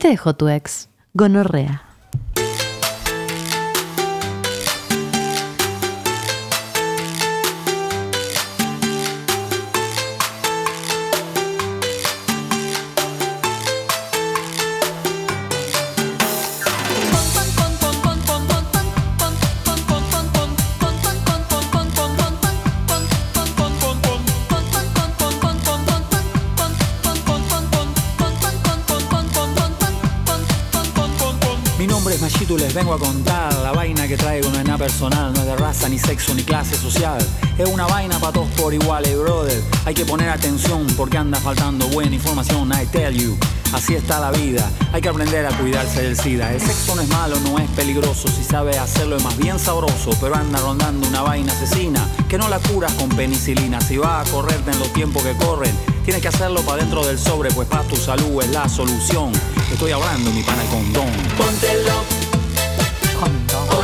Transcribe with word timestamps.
te 0.00 0.08
dejó 0.08 0.34
tu 0.34 0.48
ex? 0.48 0.88
Gonorrea. 1.12 1.89
Vengo 32.74 32.94
a 32.94 32.98
contar 32.98 33.52
La 33.54 33.72
vaina 33.72 34.06
que 34.06 34.16
traigo 34.16 34.50
no 34.50 34.58
es 34.58 34.64
nada 34.64 34.78
personal 34.78 35.32
No 35.32 35.40
es 35.40 35.46
de 35.46 35.56
raza, 35.56 35.88
ni 35.88 35.98
sexo, 35.98 36.34
ni 36.34 36.42
clase 36.42 36.76
social. 36.76 37.18
Es 37.58 37.68
una 37.68 37.86
vaina 37.86 38.18
para 38.18 38.32
todos 38.32 38.48
por 38.50 38.72
iguales, 38.72 39.18
brother. 39.18 39.62
Hay 39.84 39.94
que 39.94 40.04
poner 40.06 40.30
atención 40.30 40.86
porque 40.96 41.18
anda 41.18 41.38
faltando 41.38 41.86
buena 41.88 42.14
información 42.14 42.70
I 42.72 42.86
tell 42.86 43.12
you, 43.14 43.36
así 43.72 43.94
está 43.94 44.18
la 44.18 44.30
vida. 44.30 44.70
Hay 44.92 45.02
que 45.02 45.08
aprender 45.08 45.44
a 45.46 45.50
cuidarse 45.58 46.02
del 46.02 46.16
SIDA. 46.16 46.52
El 46.54 46.60
sexo 46.60 46.94
no 46.94 47.02
es 47.02 47.08
malo, 47.08 47.38
no 47.40 47.58
es 47.58 47.68
peligroso. 47.70 48.28
Si 48.28 48.42
sabes 48.44 48.78
hacerlo 48.78 49.16
es 49.16 49.24
más 49.24 49.36
bien 49.36 49.58
sabroso 49.58 50.10
Pero 50.20 50.34
anda 50.34 50.58
rondando 50.60 51.06
una 51.06 51.22
vaina 51.22 51.52
asesina 51.52 52.06
Que 52.28 52.38
no 52.38 52.48
la 52.48 52.58
curas 52.58 52.92
con 52.94 53.08
penicilina. 53.10 53.80
Si 53.80 53.96
vas 53.98 54.26
a 54.26 54.30
correrte 54.30 54.70
en 54.70 54.78
los 54.78 54.92
tiempos 54.92 55.22
que 55.22 55.34
corren 55.34 55.74
Tienes 56.04 56.22
que 56.22 56.28
hacerlo 56.28 56.62
para 56.62 56.82
dentro 56.82 57.04
del 57.04 57.18
sobre 57.18 57.50
Pues 57.50 57.68
para 57.68 57.84
tu 57.84 57.96
salud 57.96 58.42
es 58.42 58.50
la 58.50 58.68
solución. 58.68 59.32
Estoy 59.70 59.92
hablando, 59.92 60.30
mi 60.30 60.42
pana, 60.42 60.62
el 60.62 60.68
condón 60.68 61.10
Póntelo, 61.36 62.19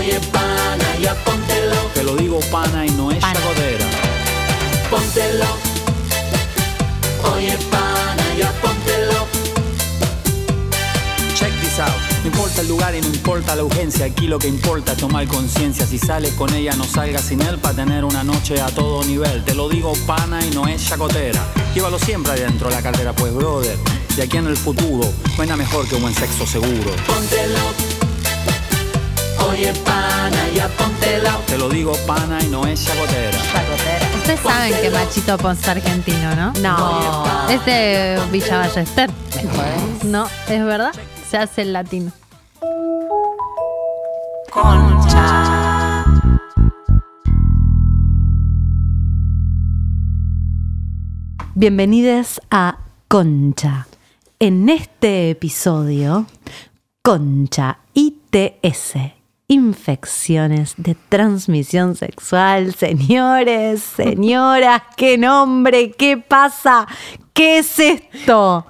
oye 0.07 0.21
pana, 0.33 0.99
ya 1.01 1.15
póntelo, 1.25 1.77
Te 1.95 2.03
lo 2.05 2.15
digo 2.17 2.39
pana 2.53 2.87
y 2.87 2.91
no 2.91 3.11
es 3.11 3.19
Pana. 3.19 3.35
chagodera. 3.41 3.87
póntelo. 4.91 5.47
Oye 7.35 7.59
pana, 7.71 8.25
ya 8.39 8.53
póntelo. 8.63 9.27
Check 11.35 11.53
this 11.61 11.79
out. 11.81 11.91
No 12.23 12.29
importa 12.31 12.61
el 12.61 12.69
lugar 12.69 12.95
y 12.95 13.01
no 13.01 13.09
importa 13.09 13.57
la 13.57 13.65
urgencia. 13.65 14.07
Aquí 14.07 14.29
lo 14.29 14.39
que 14.39 14.47
importa 14.49 14.93
es 14.93 14.99
tomar 14.99 15.27
conciencia. 15.27 15.85
Si 15.87 15.99
sales 15.99 16.33
con 16.35 16.55
ella, 16.55 16.75
no 16.77 16.85
salgas 16.85 17.23
sin 17.23 17.43
él 17.43 17.59
para 17.59 17.75
tener 17.75 18.05
una 18.05 18.23
noche 18.23 18.61
a 18.61 18.67
todo 18.69 19.03
nivel. 19.05 19.45
Te 19.45 19.55
lo 19.55 19.69
digo 19.69 19.93
pana 20.07 20.45
y 20.45 20.51
no 20.51 20.69
es 20.69 20.87
chacotera. 20.89 21.43
Llévalo 21.75 21.99
siempre 21.99 22.33
adentro 22.33 22.69
de 22.69 22.77
la 22.77 22.83
cartera, 22.83 23.13
pues 23.13 23.35
brother. 23.35 23.77
De 24.17 24.23
aquí 24.23 24.37
en 24.37 24.47
el 24.47 24.57
futuro, 24.57 25.13
nada 25.39 25.57
mejor 25.57 25.87
que 25.89 25.97
un 25.97 26.03
buen 26.03 26.15
sexo 26.15 26.47
seguro. 26.47 26.91
Póntelo. 27.07 27.86
Oye 29.57 29.73
pana, 29.87 30.49
ya 30.55 30.69
póntelo. 30.69 31.31
Te 31.47 31.57
lo 31.57 31.71
digo 31.71 31.95
pana 32.07 32.39
y 32.43 32.49
no 32.49 32.67
es 32.67 32.85
chacotera. 32.85 33.39
Ustedes 34.19 34.41
saben 34.41 34.75
que 34.83 34.91
Machito 34.91 35.39
Pons 35.39 35.59
es 35.61 35.69
argentino, 35.69 36.37
¿no? 36.37 36.53
No. 36.61 37.49
Es 37.49 37.65
de 37.65 38.21
Villa 38.31 38.59
Ballester. 38.59 39.11
No, 40.05 40.27
es 40.47 40.63
verdad. 40.63 40.93
Se 41.31 41.39
hace 41.39 41.63
el 41.63 41.73
latino. 41.73 42.13
Bienvenidos 51.55 52.43
a 52.51 52.77
Concha. 53.09 53.87
En 54.39 54.69
este 54.69 55.31
episodio, 55.31 56.27
Concha 57.01 57.79
ITS. 57.95 59.16
Infecciones 59.49 60.75
de 60.77 60.97
transmisión 61.09 61.95
sexual. 61.95 62.75
Señores, 62.75 63.81
señoras, 63.97 64.83
qué 64.97 65.17
nombre, 65.17 65.93
qué 65.93 66.17
pasa, 66.17 66.89
qué 67.33 67.59
es 67.59 67.79
esto. 67.79 68.67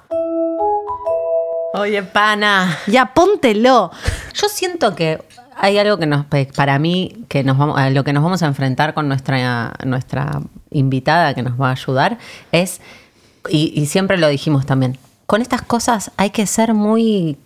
Oye, 1.73 2.03
pana. 2.03 2.77
Ya 2.85 3.11
póntelo. 3.11 3.89
Yo 4.35 4.49
siento 4.49 4.95
que 4.95 5.19
hay 5.55 5.79
algo 5.79 5.97
que 5.97 6.05
nos, 6.05 6.27
para 6.55 6.77
mí, 6.77 7.25
que 7.27 7.43
nos 7.43 7.57
vamos, 7.57 7.79
a 7.79 7.89
lo 7.89 8.03
que 8.03 8.13
nos 8.13 8.23
vamos 8.23 8.43
a 8.43 8.45
enfrentar 8.45 8.93
con 8.93 9.07
nuestra, 9.07 9.73
nuestra 9.83 10.41
invitada 10.69 11.33
que 11.33 11.41
nos 11.41 11.59
va 11.59 11.69
a 11.69 11.71
ayudar 11.71 12.19
es, 12.51 12.81
y, 13.49 13.73
y 13.75 13.87
siempre 13.87 14.17
lo 14.17 14.27
dijimos 14.27 14.67
también, 14.67 14.99
con 15.25 15.41
estas 15.41 15.63
cosas 15.63 16.11
hay 16.17 16.29
que 16.29 16.45
ser 16.45 16.75
muy, 16.75 17.39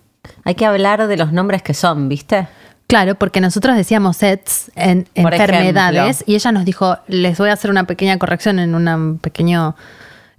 hay 0.43 0.55
que 0.55 0.65
hablar 0.65 1.07
de 1.07 1.15
los 1.15 1.31
nombres 1.31 1.63
que 1.63 1.73
son, 1.73 2.09
¿viste? 2.09 2.49
Claro, 2.91 3.15
porque 3.15 3.39
nosotros 3.39 3.77
decíamos 3.77 4.17
sets 4.17 4.69
en 4.75 5.07
Por 5.15 5.33
enfermedades 5.33 6.17
ejemplo. 6.17 6.23
y 6.27 6.35
ella 6.35 6.51
nos 6.51 6.65
dijo, 6.65 6.97
les 7.07 7.37
voy 7.37 7.49
a 7.49 7.53
hacer 7.53 7.71
una 7.71 7.85
pequeña 7.85 8.17
corrección 8.19 8.59
en 8.59 8.75
un 8.75 9.17
pequeño 9.19 9.77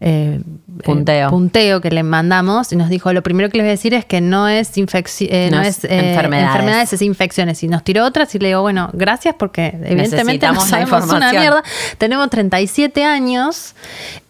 eh, 0.04 0.42
Punteo. 0.84 1.28
eh, 1.28 1.30
punteo 1.30 1.80
que 1.80 1.90
le 1.90 2.02
mandamos 2.02 2.70
y 2.72 2.76
nos 2.76 2.90
dijo, 2.90 3.10
lo 3.14 3.22
primero 3.22 3.48
que 3.48 3.56
les 3.56 3.64
voy 3.64 3.68
a 3.68 3.72
decir 3.72 3.94
es 3.94 4.04
que 4.04 4.20
no 4.20 4.48
es, 4.48 4.76
eh, 4.76 5.48
No 5.50 5.58
no 5.58 5.62
es 5.62 5.84
eh, 5.84 6.10
enfermedades. 6.10 6.48
enfermedades, 6.48 6.92
es 6.92 7.00
infecciones. 7.02 7.62
Y 7.62 7.68
nos 7.68 7.84
tiró 7.84 8.04
otras 8.04 8.34
y 8.34 8.38
le 8.38 8.48
digo, 8.48 8.60
bueno, 8.60 8.90
gracias 8.92 9.34
porque 9.38 9.78
evidentemente 9.84 10.46
no 10.48 10.60
sabemos 10.60 11.04
una 11.04 11.30
mierda. 11.32 11.62
Tenemos 11.96 12.28
37 12.28 13.02
años 13.04 13.74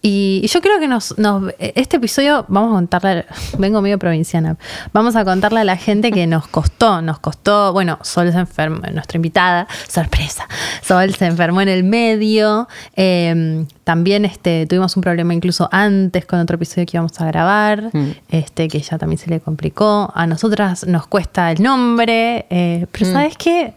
y, 0.04 0.40
y 0.42 0.48
yo 0.48 0.60
creo 0.60 0.80
que 0.80 0.88
nos, 0.88 1.16
nos- 1.16 1.54
este 1.58 1.98
episodio, 1.98 2.44
vamos 2.48 2.70
a 2.72 2.74
contarle, 2.74 3.24
vengo 3.58 3.80
medio 3.80 3.98
provinciana, 3.98 4.56
vamos 4.92 5.14
a 5.14 5.24
contarle 5.24 5.60
a 5.60 5.64
la 5.64 5.76
gente 5.76 6.10
que 6.10 6.26
nos 6.26 6.48
costó, 6.48 7.00
nos 7.02 7.20
costó, 7.20 7.72
bueno, 7.72 7.98
Sol 8.02 8.32
se 8.32 8.38
enfermó, 8.38 8.80
nuestra 8.92 9.16
invitada, 9.16 9.68
sorpresa, 9.88 10.48
Sol 10.82 11.14
se 11.14 11.26
enfermó 11.26 11.60
en 11.60 11.68
el 11.68 11.84
medio, 11.84 12.68
eh, 12.96 13.64
también 13.84 14.24
este, 14.24 14.66
tuvimos 14.66 14.96
un 14.96 15.02
problema 15.02 15.34
incluso 15.34 15.68
antes 15.72 16.24
con 16.26 16.40
otro 16.40 16.56
episodio 16.56 16.84
que 16.86 16.96
íbamos 16.96 17.20
a 17.20 17.26
grabar, 17.26 17.90
Mm. 17.92 18.10
este, 18.30 18.68
que 18.68 18.80
ya 18.80 18.98
también 18.98 19.18
se 19.18 19.30
le 19.30 19.40
complicó, 19.40 20.10
a 20.14 20.26
nosotras 20.26 20.86
nos 20.86 21.06
cuesta 21.06 21.50
el 21.52 21.62
nombre, 21.62 22.46
eh, 22.50 22.86
pero 22.90 23.06
Mm. 23.10 23.12
¿sabes 23.12 23.36
qué? 23.36 23.74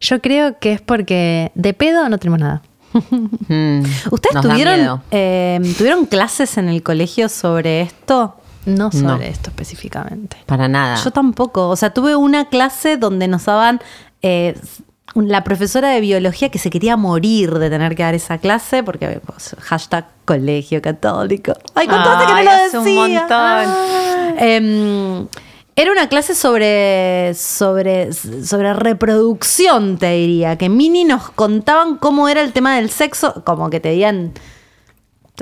Yo 0.00 0.20
creo 0.22 0.58
que 0.58 0.72
es 0.72 0.80
porque 0.80 1.52
de 1.54 1.74
pedo 1.74 2.08
no 2.08 2.16
tenemos 2.18 2.40
nada. 2.40 2.62
Mm, 2.92 3.82
¿Ustedes 4.10 4.40
tuvieron, 4.42 5.02
eh, 5.10 5.60
tuvieron 5.78 6.06
clases 6.06 6.58
en 6.58 6.68
el 6.68 6.82
colegio 6.82 7.28
sobre 7.28 7.82
esto? 7.82 8.36
No 8.66 8.90
sobre 8.92 9.04
No. 9.06 9.16
esto 9.20 9.50
específicamente. 9.50 10.36
Para 10.46 10.68
nada. 10.68 10.96
Yo 11.02 11.10
tampoco. 11.10 11.68
O 11.68 11.76
sea, 11.76 11.94
tuve 11.94 12.16
una 12.16 12.46
clase 12.48 12.96
donde 12.96 13.26
nos 13.28 13.44
daban 13.46 13.80
eh, 14.22 14.54
la 15.14 15.42
profesora 15.44 15.88
de 15.88 16.00
biología 16.00 16.50
que 16.50 16.58
se 16.58 16.68
quería 16.70 16.96
morir 16.96 17.52
de 17.58 17.70
tener 17.70 17.96
que 17.96 18.02
dar 18.02 18.14
esa 18.14 18.38
clase 18.38 18.82
porque 18.82 19.20
pues, 19.24 19.56
hashtag 19.60 20.06
colegio 20.24 20.82
católico. 20.82 21.52
Ay, 21.74 21.86
contaste 21.88 22.26
que 22.26 22.32
no 22.32 22.42
lo 22.42 22.80
un 22.80 22.84
decía. 22.84 23.20
montón. 23.20 23.28
Ah. 24.38 25.22
Era 25.76 25.92
una 25.92 26.08
clase 26.08 26.34
sobre, 26.34 27.34
sobre, 27.34 28.12
sobre 28.12 28.74
reproducción, 28.74 29.98
te 29.98 30.10
diría. 30.12 30.56
Que 30.56 30.68
Mini 30.68 31.04
nos 31.04 31.30
contaban 31.30 31.96
cómo 31.96 32.28
era 32.28 32.42
el 32.42 32.52
tema 32.52 32.76
del 32.76 32.90
sexo, 32.90 33.42
como 33.44 33.70
que 33.70 33.80
te 33.80 33.90
digan 33.90 34.32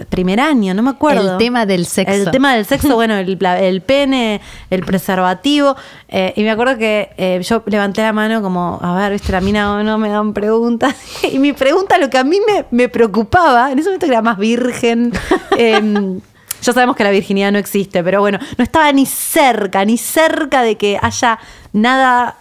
primer 0.07 0.41
año, 0.41 0.75
no 0.75 0.83
me 0.83 0.91
acuerdo. 0.91 1.33
El 1.33 1.39
tema 1.39 1.67
del 1.67 1.87
sexo. 1.87 2.15
El 2.15 2.31
tema 2.31 2.55
del 2.55 2.65
sexo, 2.65 2.95
bueno, 2.95 3.17
el, 3.17 3.39
el 3.45 3.83
pene, 3.83 4.41
el 4.71 4.85
preservativo. 4.85 5.77
eh, 6.09 6.33
y 6.37 6.43
me 6.43 6.51
acuerdo 6.51 6.79
que 6.79 7.11
eh, 7.17 7.41
yo 7.43 7.63
levanté 7.67 8.03
la 8.03 8.13
mano 8.13 8.43
como, 8.43 8.79
a 8.83 8.95
ver, 8.95 9.13
viste, 9.13 9.33
la 9.33 9.41
mina 9.41 9.83
no 9.83 9.99
me 9.99 10.09
dan 10.09 10.33
preguntas. 10.33 10.95
y 11.33 11.39
mi 11.39 11.53
pregunta, 11.53 11.99
lo 11.99 12.11
que 12.11 12.19
a 12.19 12.25
mí 12.25 12.39
me, 12.47 12.67
me 12.71 12.89
preocupaba, 12.89 13.73
en 13.73 13.79
ese 13.79 13.89
momento 13.89 14.07
que 14.07 14.13
era 14.13 14.23
más 14.23 14.39
virgen. 14.39 15.13
em, 15.57 16.21
ya 16.63 16.73
sabemos 16.73 16.97
que 16.97 17.05
la 17.05 17.11
virginidad 17.11 17.53
no 17.53 17.59
existe, 17.59 18.03
pero 18.03 18.21
bueno, 18.21 18.39
no 18.57 18.65
estaba 18.65 18.91
ni 18.93 19.07
cerca, 19.07 19.85
ni 19.85 19.99
cerca 19.99 20.63
de 20.63 20.77
que 20.77 20.99
haya 21.01 21.39
nada 21.73 22.37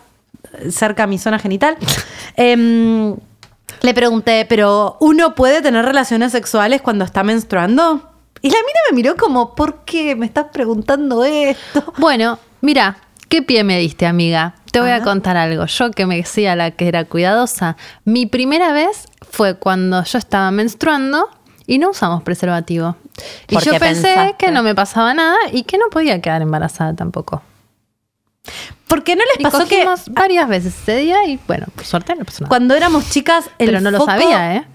cerca 0.69 1.03
a 1.03 1.07
mi 1.07 1.18
zona 1.18 1.39
genital. 1.39 1.77
Em, 2.39 3.15
le 3.81 3.94
pregunté, 3.95 4.45
¿pero 4.47 4.97
uno 5.00 5.33
puede 5.33 5.62
tener 5.62 5.83
relaciones 5.83 6.31
sexuales 6.31 6.81
cuando 6.81 7.03
está 7.03 7.24
menstruando? 7.24 8.12
Y 8.42 8.50
la 8.50 8.57
mina 8.57 8.80
me 8.92 8.95
miró 8.95 9.15
como, 9.15 9.56
¿por 9.56 9.86
qué 9.86 10.15
me 10.15 10.27
estás 10.27 10.45
preguntando 10.53 11.24
esto? 11.25 11.94
Bueno, 11.97 12.38
mira, 12.62 12.97
¿qué 13.30 13.42
pie 13.42 13.63
me 13.63 13.80
diste, 13.80 14.06
amiga? 14.06 14.53
Te 14.71 14.80
voy 14.80 14.92
a 14.92 14.97
Ajá. 14.97 15.03
contar 15.03 15.38
algo. 15.38 15.65
Yo 15.65 15.89
que 15.92 16.06
me 16.06 16.18
decía 16.18 16.56
la 16.56 16.71
que 16.71 16.88
era 16.88 17.06
cuidadosa, 17.06 17.75
mi 18.06 18.27
primera 18.27 18.71
vez 18.71 19.06
fue 19.30 19.56
cuando 19.56 20.03
yo 20.03 20.18
estaba 20.19 20.51
menstruando 20.51 21.27
y 21.68 21.78
no 21.78 21.92
usamos 21.92 22.24
preservativo. 22.24 22.96
Y 23.48 23.56
¿Por 23.56 23.64
yo 23.64 23.72
pensé 23.74 24.02
pensaste? 24.02 24.36
que 24.40 24.52
no 24.52 24.64
me 24.64 24.74
pasaba 24.74 25.14
nada 25.14 25.38
y 25.52 25.64
que 25.64 25.78
no 25.78 25.90
podía 25.92 26.19
quedar 26.22 26.42
embarazada 26.42 26.96
tampoco. 26.96 27.44
Porque 28.88 29.16
no 29.18 29.24
les 29.34 29.42
Y 29.42 29.44
pasó 29.44 29.68
que 29.68 29.86
varias 30.12 30.48
veces 30.48 30.74
ese 30.81 30.96
día 30.96 31.25
y 31.25 31.38
bueno, 31.48 31.66
por 31.75 31.84
suerte 31.86 32.16
no 32.16 32.24
pasó 32.24 32.44
nada. 32.44 32.50
cuando 32.50 32.74
éramos 32.74 33.10
chicas, 33.10 33.50
el 33.60 33.68
Pero 33.68 33.81
no 33.81 33.92
lo 33.92 34.04
sabía, 34.06 34.56
¿eh? 34.56 34.66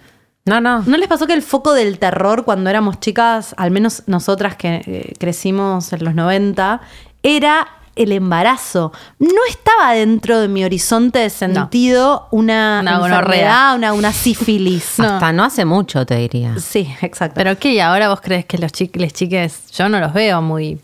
No, 0.44 0.60
no. 0.60 0.82
¿No 0.82 0.96
les 0.98 1.08
pasó 1.08 1.26
que 1.26 1.32
el 1.32 1.42
foco 1.42 1.72
del 1.72 1.98
terror 1.98 2.44
cuando 2.44 2.68
éramos 2.68 3.00
chicas, 3.00 3.54
al 3.56 3.70
menos 3.70 4.02
nosotras 4.06 4.56
que 4.56 4.82
eh, 4.86 5.14
crecimos 5.18 5.92
en 5.92 6.04
los 6.04 6.14
90, 6.14 6.80
era 7.22 7.68
el 7.96 8.12
embarazo. 8.12 8.92
No 9.18 9.40
estaba 9.48 9.92
dentro 9.92 10.40
de 10.40 10.48
mi 10.48 10.64
horizonte 10.64 11.18
de 11.18 11.30
sentido 11.30 12.28
una, 12.30 12.80
Una 12.82 12.96
enfermedad, 12.96 13.76
una, 13.76 13.92
una 13.92 14.12
sífilis. 14.12 14.98
No. 14.98 15.04
Hasta 15.14 15.32
no 15.32 15.44
hace 15.44 15.64
mucho, 15.64 16.06
te 16.06 16.16
diría. 16.16 16.58
Sí, 16.58 16.92
exacto. 17.02 17.34
Pero 17.36 17.58
qué, 17.58 17.74
¿y 17.74 17.80
ahora 17.80 18.08
vos 18.08 18.20
crees 18.20 18.46
que 18.46 18.58
los 18.58 18.72
chiques, 18.72 19.12
chiques, 19.12 19.70
yo 19.72 19.88
no 19.88 20.00
los 20.00 20.12
veo 20.12 20.40
muy 20.42 20.80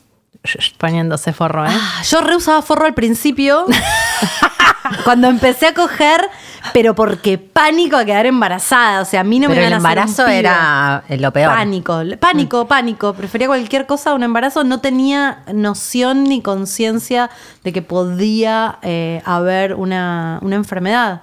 poniéndose 0.79 1.33
forro, 1.33 1.67
¿eh? 1.67 1.71
Ah, 1.71 2.03
yo 2.03 2.21
re 2.21 2.37
usaba 2.37 2.63
forro 2.63 2.87
al 2.87 2.95
principio. 2.95 3.67
cuando 5.05 5.29
empecé 5.29 5.67
a 5.67 5.75
coger, 5.75 6.21
pero 6.73 6.95
porque 6.95 7.39
pánico 7.39 7.97
a 7.97 8.05
quedar 8.05 8.27
embarazada. 8.27 9.01
O 9.01 9.05
sea, 9.05 9.21
a 9.21 9.25
mí 9.25 9.39
no 9.39 9.49
Pero 9.49 9.61
me 9.61 9.67
el 9.67 9.73
iban 9.73 9.81
un 9.81 9.87
embarazo 9.87 10.27
era 10.27 11.05
eh, 11.09 11.19
lo 11.19 11.33
peor. 11.33 11.53
Pánico, 11.53 12.03
pánico, 12.19 12.67
pánico. 12.67 13.15
Prefería 13.15 13.47
cualquier 13.47 13.87
cosa 13.87 14.11
a 14.11 14.15
un 14.15 14.23
embarazo. 14.23 14.65
No 14.65 14.81
tenía 14.81 15.43
noción 15.53 16.25
ni 16.25 16.43
conciencia 16.43 17.31
de 17.65 17.73
que 17.73 17.83
podía 17.83 18.79
eh, 18.83 19.23
haber 19.25 19.75
una, 19.75 20.39
una 20.43 20.57
enfermedad. 20.57 21.23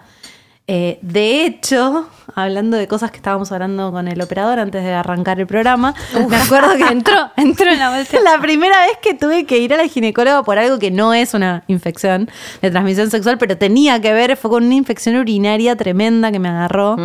Eh, 0.67 0.97
de 1.03 1.45
hecho, 1.45 2.09
hablando 2.33 2.75
de 2.75 2.87
cosas 2.87 3.11
que 3.11 3.17
estábamos 3.17 3.51
hablando 3.51 3.91
con 3.91 4.07
el 4.07 4.19
operador 4.19 4.57
antes 4.57 4.83
de 4.83 4.93
arrancar 4.93 5.39
el 5.39 5.45
programa, 5.45 5.93
me 6.27 6.35
acuerdo 6.35 6.75
que 6.75 6.91
entró, 6.91 7.13
entró 7.37 7.69
en 7.71 7.77
la 7.77 7.95
bolsa. 7.95 8.17
la 8.21 8.41
primera 8.41 8.75
vez 8.81 8.97
que 8.99 9.13
tuve 9.13 9.45
que 9.45 9.59
ir 9.59 9.75
a 9.75 9.77
la 9.77 9.87
ginecóloga 9.87 10.41
por 10.41 10.57
algo 10.57 10.79
que 10.79 10.89
no 10.89 11.13
es 11.13 11.35
una 11.35 11.63
infección 11.67 12.31
de 12.63 12.71
transmisión 12.71 13.11
sexual, 13.11 13.37
pero 13.37 13.59
tenía 13.59 14.01
que 14.01 14.11
ver, 14.11 14.35
fue 14.37 14.49
con 14.49 14.63
una 14.65 14.73
infección 14.73 15.17
urinaria 15.17 15.75
tremenda 15.75 16.31
que 16.31 16.39
me 16.39 16.49
agarró, 16.49 16.95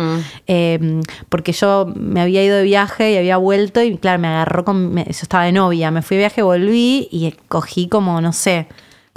eh, 0.47 0.99
porque 1.29 1.51
yo 1.51 1.85
me 1.95 2.19
había 2.19 2.43
ido 2.43 2.57
de 2.57 2.63
viaje 2.63 3.11
y 3.13 3.17
había 3.17 3.37
vuelto 3.37 3.83
y 3.83 3.95
claro, 3.97 4.17
me 4.17 4.27
agarró 4.27 4.65
con, 4.65 4.91
me- 4.91 5.03
yo 5.05 5.11
estaba 5.11 5.43
de 5.43 5.51
novia, 5.51 5.91
me 5.91 6.01
fui 6.01 6.17
de 6.17 6.21
viaje, 6.21 6.41
volví 6.41 7.07
y 7.11 7.35
cogí 7.47 7.87
como, 7.87 8.19
no 8.21 8.33
sé, 8.33 8.65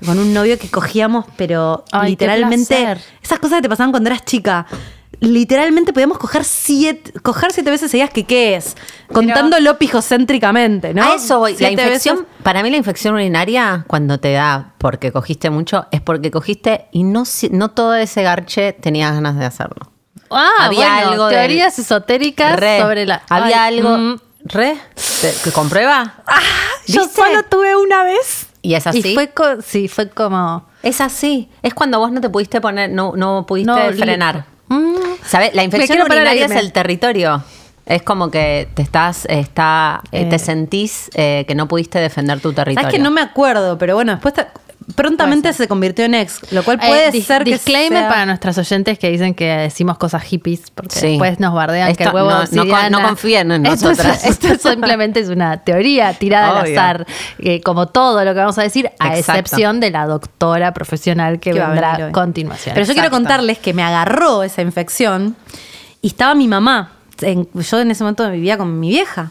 con 0.04 0.18
un 0.18 0.32
novio 0.34 0.58
que 0.58 0.70
cogíamos, 0.70 1.26
pero 1.36 1.84
Ay, 1.92 2.10
literalmente, 2.10 2.96
esas 3.22 3.38
cosas 3.38 3.58
que 3.58 3.62
te 3.62 3.68
pasaban 3.68 3.90
cuando 3.92 4.10
eras 4.10 4.24
chica. 4.24 4.66
Literalmente 5.20 5.92
podíamos 5.92 6.18
coger 6.18 6.44
siete, 6.44 7.12
coger 7.20 7.52
siete 7.52 7.70
veces 7.70 7.90
seguidas 7.90 8.10
que 8.10 8.24
qué 8.26 8.56
es, 8.56 8.76
contándolo 9.12 9.78
pijocéntricamente, 9.78 10.92
¿no? 10.92 11.04
A 11.04 11.14
eso 11.14 11.38
voy. 11.38 11.56
La 11.58 11.70
infección, 11.70 12.16
veces. 12.18 12.32
para 12.42 12.62
mí 12.62 12.70
la 12.70 12.76
infección 12.76 13.14
urinaria, 13.14 13.84
cuando 13.86 14.18
te 14.18 14.32
da 14.32 14.74
porque 14.78 15.12
cogiste 15.12 15.50
mucho, 15.50 15.86
es 15.92 16.00
porque 16.00 16.30
cogiste 16.32 16.86
y 16.90 17.04
no, 17.04 17.22
no 17.52 17.70
todo 17.70 17.94
ese 17.94 18.22
garche 18.22 18.72
tenías 18.72 19.14
ganas 19.14 19.38
de 19.38 19.44
hacerlo. 19.46 19.92
Ah, 20.30 20.48
Había 20.58 20.94
bueno, 20.94 21.10
algo 21.12 21.28
teorías 21.28 21.78
esotéricas 21.78 22.58
Re. 22.58 22.80
sobre 22.80 23.06
la... 23.06 23.22
Había 23.30 23.64
Ay, 23.64 23.78
algo. 23.78 23.96
mm. 23.96 24.20
¿Re? 24.46 24.76
¿Te- 25.22 25.34
que 25.44 25.52
¿Comprueba? 25.52 26.16
Yo 26.86 27.02
¿Viste? 27.04 27.22
solo 27.22 27.44
tuve 27.44 27.76
una 27.76 28.02
vez. 28.02 28.48
Y 28.64 28.74
es 28.74 28.86
así. 28.86 28.98
Y 29.06 29.14
fue, 29.14 29.28
co- 29.28 29.60
sí, 29.60 29.88
fue 29.88 30.08
como... 30.08 30.66
Es 30.82 31.00
así. 31.02 31.50
Es 31.62 31.74
cuando 31.74 31.98
vos 31.98 32.10
no 32.10 32.20
te 32.22 32.30
pudiste 32.30 32.60
poner, 32.62 32.88
no, 32.90 33.12
no 33.14 33.44
pudiste 33.46 33.70
No, 33.70 33.92
frenar. 33.92 34.46
Mm. 34.68 34.94
¿Sabes? 35.24 35.54
La 35.54 35.62
infección 35.62 36.00
urinaria 36.00 36.46
es 36.46 36.50
el 36.52 36.72
territorio. 36.72 37.42
Es 37.84 38.02
como 38.02 38.30
que 38.30 38.66
te 38.72 38.80
estás, 38.80 39.26
está, 39.26 40.00
eh, 40.10 40.22
Eh. 40.22 40.26
te 40.30 40.38
sentís 40.38 41.10
eh, 41.14 41.44
que 41.46 41.54
no 41.54 41.68
pudiste 41.68 41.98
defender 41.98 42.40
tu 42.40 42.54
territorio. 42.54 42.80
Sabes 42.88 42.96
que 42.96 43.02
no 43.02 43.10
me 43.10 43.20
acuerdo, 43.20 43.76
pero 43.76 43.94
bueno, 43.96 44.12
después 44.12 44.32
prontamente 44.94 45.52
se 45.52 45.66
convirtió 45.68 46.04
en 46.04 46.14
ex, 46.14 46.40
lo 46.52 46.62
cual 46.62 46.78
Eh, 46.82 46.86
puede 46.88 47.10
dis- 47.12 47.24
ser 47.24 47.44
que 47.44 47.52
disclaimer 47.52 48.00
sea- 48.00 48.08
para 48.08 48.26
nuestras 48.26 48.58
oyentes 48.58 48.98
que 48.98 49.10
dicen 49.10 49.34
que 49.34 49.44
decimos 49.46 49.98
cosas 49.98 50.22
hippies 50.22 50.70
porque 50.70 50.98
Sí. 50.98 51.06
después 51.08 51.40
nos 51.40 51.54
bardean 51.54 51.94
que 51.96 52.04
el 52.04 52.14
huevo 52.14 52.30
no- 52.30 52.36
no 52.36 52.40
con- 52.40 52.46
obsidiana- 52.46 52.90
no 52.90 53.02
confíen 53.02 53.52
en 53.52 53.66
Esto 53.66 53.90
es- 53.90 53.98
nosotras. 53.98 54.24
Esto, 54.24 54.68
simplemente 54.68 55.20
es 55.20 55.28
una 55.28 55.58
teoría 55.64 56.12
tirada 56.14 56.60
al 56.60 56.70
azar, 56.72 57.06
eh, 57.38 57.60
como 57.62 57.86
todo 57.88 58.24
lo 58.24 58.32
que 58.34 58.40
vamos 58.40 58.58
a 58.58 58.62
decir, 58.62 58.90
a 58.98 59.16
Exacto. 59.16 59.40
excepción 59.40 59.80
de 59.80 59.90
la 59.90 60.06
doctora 60.06 60.72
profesional 60.74 61.40
que, 61.40 61.52
que 61.52 61.58
va 61.60 61.66
a 61.66 61.68
vendrá 61.70 61.94
a 62.06 62.12
continuación. 62.12 62.74
Pero 62.74 62.86
yo 62.86 62.92
quiero 62.94 63.10
contarles 63.10 63.58
que 63.58 63.72
me 63.74 63.82
agarró 63.82 64.42
esa 64.42 64.62
infección 64.62 65.36
y 66.02 66.08
estaba 66.08 66.34
mi 66.34 66.48
mamá. 66.48 66.92
En- 67.20 67.48
yo 67.54 67.80
en 67.80 67.90
ese 67.90 68.02
momento 68.02 68.28
vivía 68.30 68.58
con 68.58 68.78
mi 68.80 68.88
vieja. 68.90 69.30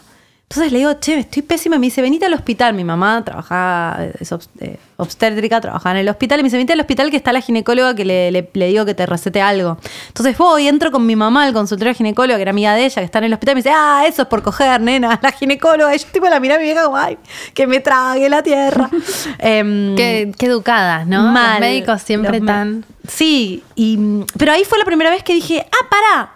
Entonces 0.54 0.72
le 0.72 0.78
digo, 0.78 0.94
che, 1.00 1.18
estoy 1.18 1.42
pésima. 1.42 1.80
Me 1.80 1.88
dice, 1.88 2.00
venite 2.04 2.28
al 2.28 2.34
hospital. 2.36 2.76
Mi 2.76 2.84
mamá 2.84 3.24
trabajaba, 3.26 4.06
es 4.20 4.32
eh, 4.60 4.78
obstétrica, 4.98 5.60
trabajaba 5.60 5.96
en 5.96 6.02
el 6.02 6.10
hospital. 6.10 6.40
Y 6.40 6.44
me 6.44 6.48
dice, 6.48 6.58
venite 6.58 6.74
al 6.74 6.80
hospital 6.80 7.10
que 7.10 7.18
está 7.18 7.34
la 7.34 7.42
ginecóloga 7.42 7.96
que 7.96 8.06
le, 8.06 8.30
le- 8.32 8.48
le 8.54 8.68
digo 8.68 8.86
que 8.86 8.94
te 8.94 9.08
recete 9.08 9.42
algo. 9.42 9.80
Entonces 10.10 10.38
voy, 10.38 10.68
entro 10.68 10.92
con 10.92 11.08
mi 11.08 11.16
mamá 11.16 11.46
al 11.46 11.54
consultorio 11.54 11.96
ginecóloga, 11.96 12.36
que 12.38 12.44
era 12.44 12.52
amiga 12.52 12.76
de 12.76 12.86
ella, 12.86 13.02
que 13.02 13.06
está 13.06 13.18
en 13.18 13.24
el 13.24 13.34
hospital. 13.34 13.54
Y 13.54 13.56
me 13.56 13.60
dice, 13.64 13.72
ah, 13.76 14.04
eso 14.08 14.22
es 14.22 14.28
por 14.28 14.44
coger, 14.44 14.80
nena, 14.80 15.20
la 15.24 15.32
ginecóloga. 15.32 15.96
Y 15.96 15.98
yo 15.98 16.06
tipo 16.14 16.28
la 16.30 16.40
miré 16.40 16.54
a 16.54 16.58
mi 16.60 16.66
vieja 16.66 16.84
como, 16.84 16.98
ay, 16.98 17.18
que 17.56 17.66
me 17.66 17.80
trague 17.80 18.30
la 18.30 18.44
tierra. 18.44 18.90
Em, 19.40 19.96
Qué, 19.96 20.32
qué 20.38 20.46
educadas, 20.46 21.08
¿no? 21.08 21.32
Mal. 21.32 21.54
Los 21.54 21.60
médicos 21.62 22.02
siempre 22.04 22.38
Los 22.40 22.46
tan... 22.48 22.86
Sí, 23.08 23.64
y, 23.74 23.98
pero 24.38 24.52
ahí 24.52 24.64
fue 24.66 24.78
la 24.78 24.86
primera 24.86 25.10
vez 25.10 25.24
que 25.24 25.34
dije, 25.34 25.66
ah, 25.72 25.88
pará. 25.90 26.32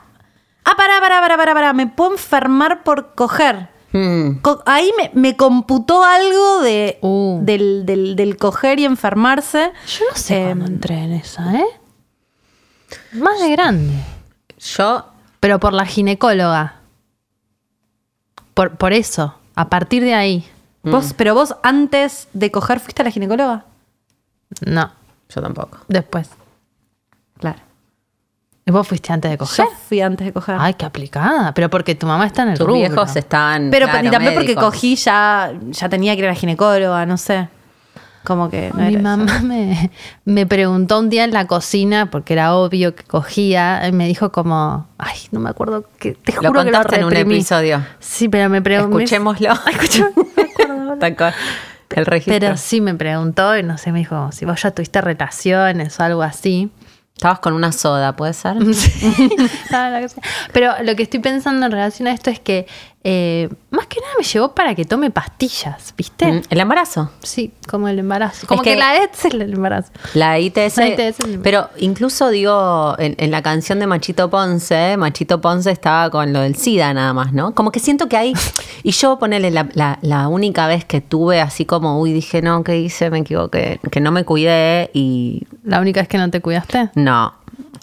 Ah, 0.65 0.73
pará, 0.75 0.99
pará, 0.99 1.21
pará, 1.21 1.37
pará, 1.37 1.53
pará. 1.53 1.73
Me 1.73 1.85
puedo 1.87 2.13
enfermar 2.13 2.83
por 2.83 3.13
coger. 3.13 3.69
Mm. 3.93 4.39
Ahí 4.65 4.91
me, 4.97 5.11
me 5.19 5.37
computó 5.37 6.03
algo 6.03 6.59
de, 6.61 6.99
Uh. 7.01 7.39
del, 7.43 7.85
del- 7.85 8.15
del 8.15 8.37
coger 8.37 8.79
y 8.79 8.85
enfermarse. 8.85 9.71
Yo 9.87 10.05
no 10.11 10.15
sé 10.17 10.43
cuándo 10.45 10.65
entré 10.65 10.95
en 11.03 11.13
esa, 11.13 11.55
¿eh? 11.57 11.65
Más 13.13 13.39
de 13.39 13.49
grande. 13.51 13.93
Yo 14.59 15.05
Pero 15.39 15.59
por 15.59 15.73
la 15.73 15.85
ginecóloga. 15.85 16.75
Por, 18.53 18.75
por 18.77 18.91
eso. 18.93 19.35
A 19.55 19.69
partir 19.69 20.03
de 20.03 20.13
ahí. 20.13 20.47
Vos, 20.83 21.13
pero 21.17 21.33
vos 21.33 21.55
antes 21.63 22.27
de 22.33 22.49
coger 22.51 22.79
fuiste 22.79 23.01
a 23.01 23.05
la 23.05 23.11
ginecóloga. 23.11 23.65
No. 24.65 24.91
Yo 25.29 25.41
tampoco. 25.41 25.79
Después. 25.89 26.29
Claro. 27.39 27.59
¿Y 28.67 28.71
vos 28.71 28.85
fuiste 28.85 29.13
antes 29.13 29.31
de 29.31 29.37
coger? 29.37 29.65
Yo 29.65 29.71
fui 29.87 30.01
antes 30.01 30.27
de 30.27 30.33
coger. 30.33 30.57
Ay, 30.59 30.73
qué 30.73 30.85
aplicada. 30.85 31.53
Pero 31.53 31.69
porque 31.69 31.95
tu 31.95 32.05
mamá 32.05 32.25
está 32.27 32.43
en 32.43 32.49
el 32.49 32.57
Tus 32.57 32.67
rubro. 32.67 32.79
viejos 32.81 33.15
estaban. 33.15 33.69
pero 33.71 33.87
claro, 33.87 34.05
y 34.05 34.11
también 34.11 34.33
porque 34.33 34.55
cogí 34.55 34.95
ya, 34.97 35.53
ya 35.69 35.87
tenía 35.87 36.13
que 36.15 36.19
ir 36.19 36.25
a 36.25 36.29
la 36.29 36.35
ginecóloga, 36.35 37.05
no 37.05 37.15
sé. 37.17 37.47
Como 38.25 38.49
que 38.49 38.71
no 38.73 38.83
Mi 38.83 38.97
mamá 38.97 39.39
me, 39.41 39.89
me 40.25 40.45
preguntó 40.45 40.99
un 40.99 41.09
día 41.09 41.23
en 41.23 41.31
la 41.31 41.47
cocina, 41.47 42.11
porque 42.11 42.33
era 42.33 42.55
obvio 42.55 42.93
que 42.93 43.03
cogía, 43.03 43.87
y 43.87 43.93
me 43.93 44.05
dijo 44.05 44.33
como, 44.33 44.85
ay, 44.97 45.15
no 45.31 45.39
me 45.39 45.49
acuerdo, 45.49 45.85
que, 45.97 46.15
te 46.15 46.33
Lo 46.33 46.39
juro 46.49 46.51
que 46.51 46.57
lo 46.57 46.63
contaste 46.77 46.95
en 46.97 47.05
un 47.05 47.11
reprimí". 47.11 47.35
episodio. 47.35 47.81
Sí, 48.01 48.27
pero 48.27 48.49
me 48.49 48.61
preguntó. 48.61 48.99
Escuchémoslo. 48.99 49.49
Cual. 51.17 51.33
El 51.89 52.05
registro. 52.05 52.33
Pero 52.37 52.57
sí 52.57 52.81
me 52.81 52.93
preguntó 52.95 53.57
y 53.57 53.63
no 53.63 53.77
sé, 53.77 53.93
me 53.93 53.99
dijo, 53.99 54.29
si 54.33 54.43
vos 54.45 54.61
ya 54.61 54.71
tuviste 54.71 54.99
relaciones 54.99 55.97
o 55.99 56.03
algo 56.03 56.21
así. 56.21 56.69
Estabas 57.17 57.39
con 57.39 57.53
una 57.53 57.71
soda, 57.71 58.15
¿puede 58.15 58.33
ser? 58.33 58.57
Sea. 58.75 60.05
Pero 60.53 60.73
lo 60.83 60.95
que 60.95 61.01
estoy 61.01 61.19
pensando 61.19 61.65
en 61.65 61.71
relación 61.71 62.07
a 62.07 62.11
esto 62.11 62.29
es 62.29 62.39
que 62.39 62.67
eh, 63.09 63.47
más 63.69 63.87
que 63.87 64.01
nada 64.01 64.11
me 64.17 64.25
llevó 64.25 64.53
para 64.53 64.75
que 64.75 64.83
tome 64.83 65.09
pastillas, 65.11 65.93
¿viste? 65.95 66.25
Mm, 66.29 66.41
El 66.49 66.59
embarazo. 66.59 67.09
Sí, 67.23 67.53
como 67.69 67.87
el 67.87 67.99
embarazo. 67.99 68.45
Como 68.47 68.61
que- 68.61 68.71
que, 68.71 68.75
la 68.75 68.97
ETS 69.01 69.25
es 69.27 69.33
el 69.33 69.41
embarazo. 69.53 69.91
La 70.13 70.37
ITS. 70.39 70.75
La 70.77 70.87
ITS. 70.89 71.15
Pero 71.41 71.69
incluso 71.77 72.29
digo, 72.29 72.95
en, 72.99 73.15
en 73.17 73.31
la 73.31 73.41
canción 73.41 73.79
de 73.79 73.87
Machito 73.87 74.29
Ponce, 74.29 74.97
Machito 74.97 75.39
Ponce 75.39 75.71
estaba 75.71 76.09
con 76.09 76.33
lo 76.33 76.41
del 76.41 76.55
SIDA 76.57 76.93
nada 76.93 77.13
más, 77.13 77.31
¿no? 77.31 77.55
Como 77.55 77.71
que 77.71 77.79
siento 77.79 78.09
que 78.09 78.17
hay. 78.17 78.33
Y 78.83 78.91
yo 78.91 79.17
ponele 79.19 79.51
la, 79.51 79.69
la- 79.73 79.99
la 80.01 80.27
única 80.27 80.67
vez 80.67 80.83
que 80.83 80.99
tuve 80.99 81.39
así 81.39 81.63
como, 81.65 82.01
uy, 82.01 82.11
dije, 82.11 82.41
no, 82.41 82.61
¿qué 82.65 82.77
hice? 82.77 83.09
Me 83.09 83.19
equivoqué. 83.19 83.79
Que 83.89 84.01
no 84.01 84.11
me 84.11 84.25
cuidé 84.25 84.91
y 84.93 85.47
La 85.63 85.79
única 85.79 86.01
vez 86.01 86.09
que 86.09 86.17
no 86.17 86.29
te 86.29 86.41
cuidaste. 86.41 86.89
no. 86.95 87.36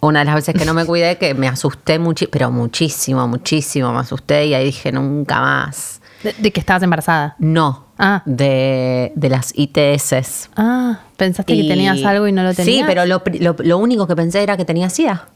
Una 0.04 0.20
de 0.20 0.24
las 0.26 0.34
veces 0.34 0.54
que 0.54 0.64
no 0.64 0.74
me 0.74 0.84
cuidé, 0.84 1.16
que 1.18 1.34
me 1.34 1.48
asusté 1.48 1.98
mucho, 1.98 2.26
pero 2.30 2.50
muchísimo, 2.50 3.26
muchísimo 3.28 3.92
me 3.92 4.00
asusté 4.00 4.46
y 4.46 4.54
ahí 4.54 4.64
dije, 4.66 4.92
nunca 4.92 5.40
más. 5.40 6.00
De, 6.22 6.34
de 6.38 6.50
que 6.52 6.60
estabas 6.60 6.82
embarazada. 6.82 7.36
No. 7.38 7.86
Ah. 7.98 8.22
De, 8.24 9.12
de 9.14 9.28
las 9.28 9.52
ITS. 9.56 10.50
Ah, 10.56 11.00
pensaste 11.16 11.54
que 11.56 11.68
tenías 11.68 12.02
algo 12.04 12.26
y 12.26 12.32
no 12.32 12.42
lo 12.42 12.54
tenías. 12.54 12.76
Sí, 12.78 12.82
pero 12.86 13.06
lo, 13.06 13.22
lo- 13.40 13.56
lo 13.58 13.78
único 13.78 14.06
que 14.06 14.16
pensé 14.16 14.42
era 14.42 14.56
que 14.56 14.64
tenía 14.64 14.90
SIDA. 14.90 15.28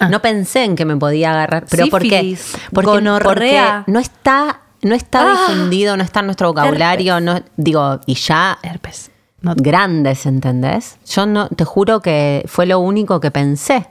Ah. 0.00 0.08
No 0.08 0.20
pensé 0.22 0.64
en 0.64 0.76
que 0.76 0.84
me 0.84 0.96
podía 0.96 1.30
agarrar. 1.32 1.66
Pero 1.70 1.86
porque, 1.90 2.08
Sífilis, 2.10 2.56
porque, 2.72 2.90
gonorrea. 2.90 3.82
porque 3.84 3.92
no 3.92 4.00
está, 4.00 4.60
no 4.82 4.94
está 4.94 5.20
Ah. 5.22 5.46
difundido, 5.48 5.96
no 5.96 6.02
está 6.02 6.20
en 6.20 6.26
nuestro 6.26 6.48
vocabulario. 6.48 7.20
No, 7.20 7.40
digo, 7.56 8.00
y 8.06 8.14
ya 8.14 8.58
Herpes. 8.62 9.10
Grandes, 9.56 10.26
¿entendés? 10.26 10.96
Yo 11.06 11.26
no, 11.26 11.48
te 11.48 11.64
juro 11.64 12.00
que 12.00 12.44
fue 12.46 12.66
lo 12.66 12.78
único 12.80 13.20
que 13.20 13.30
pensé. 13.30 13.88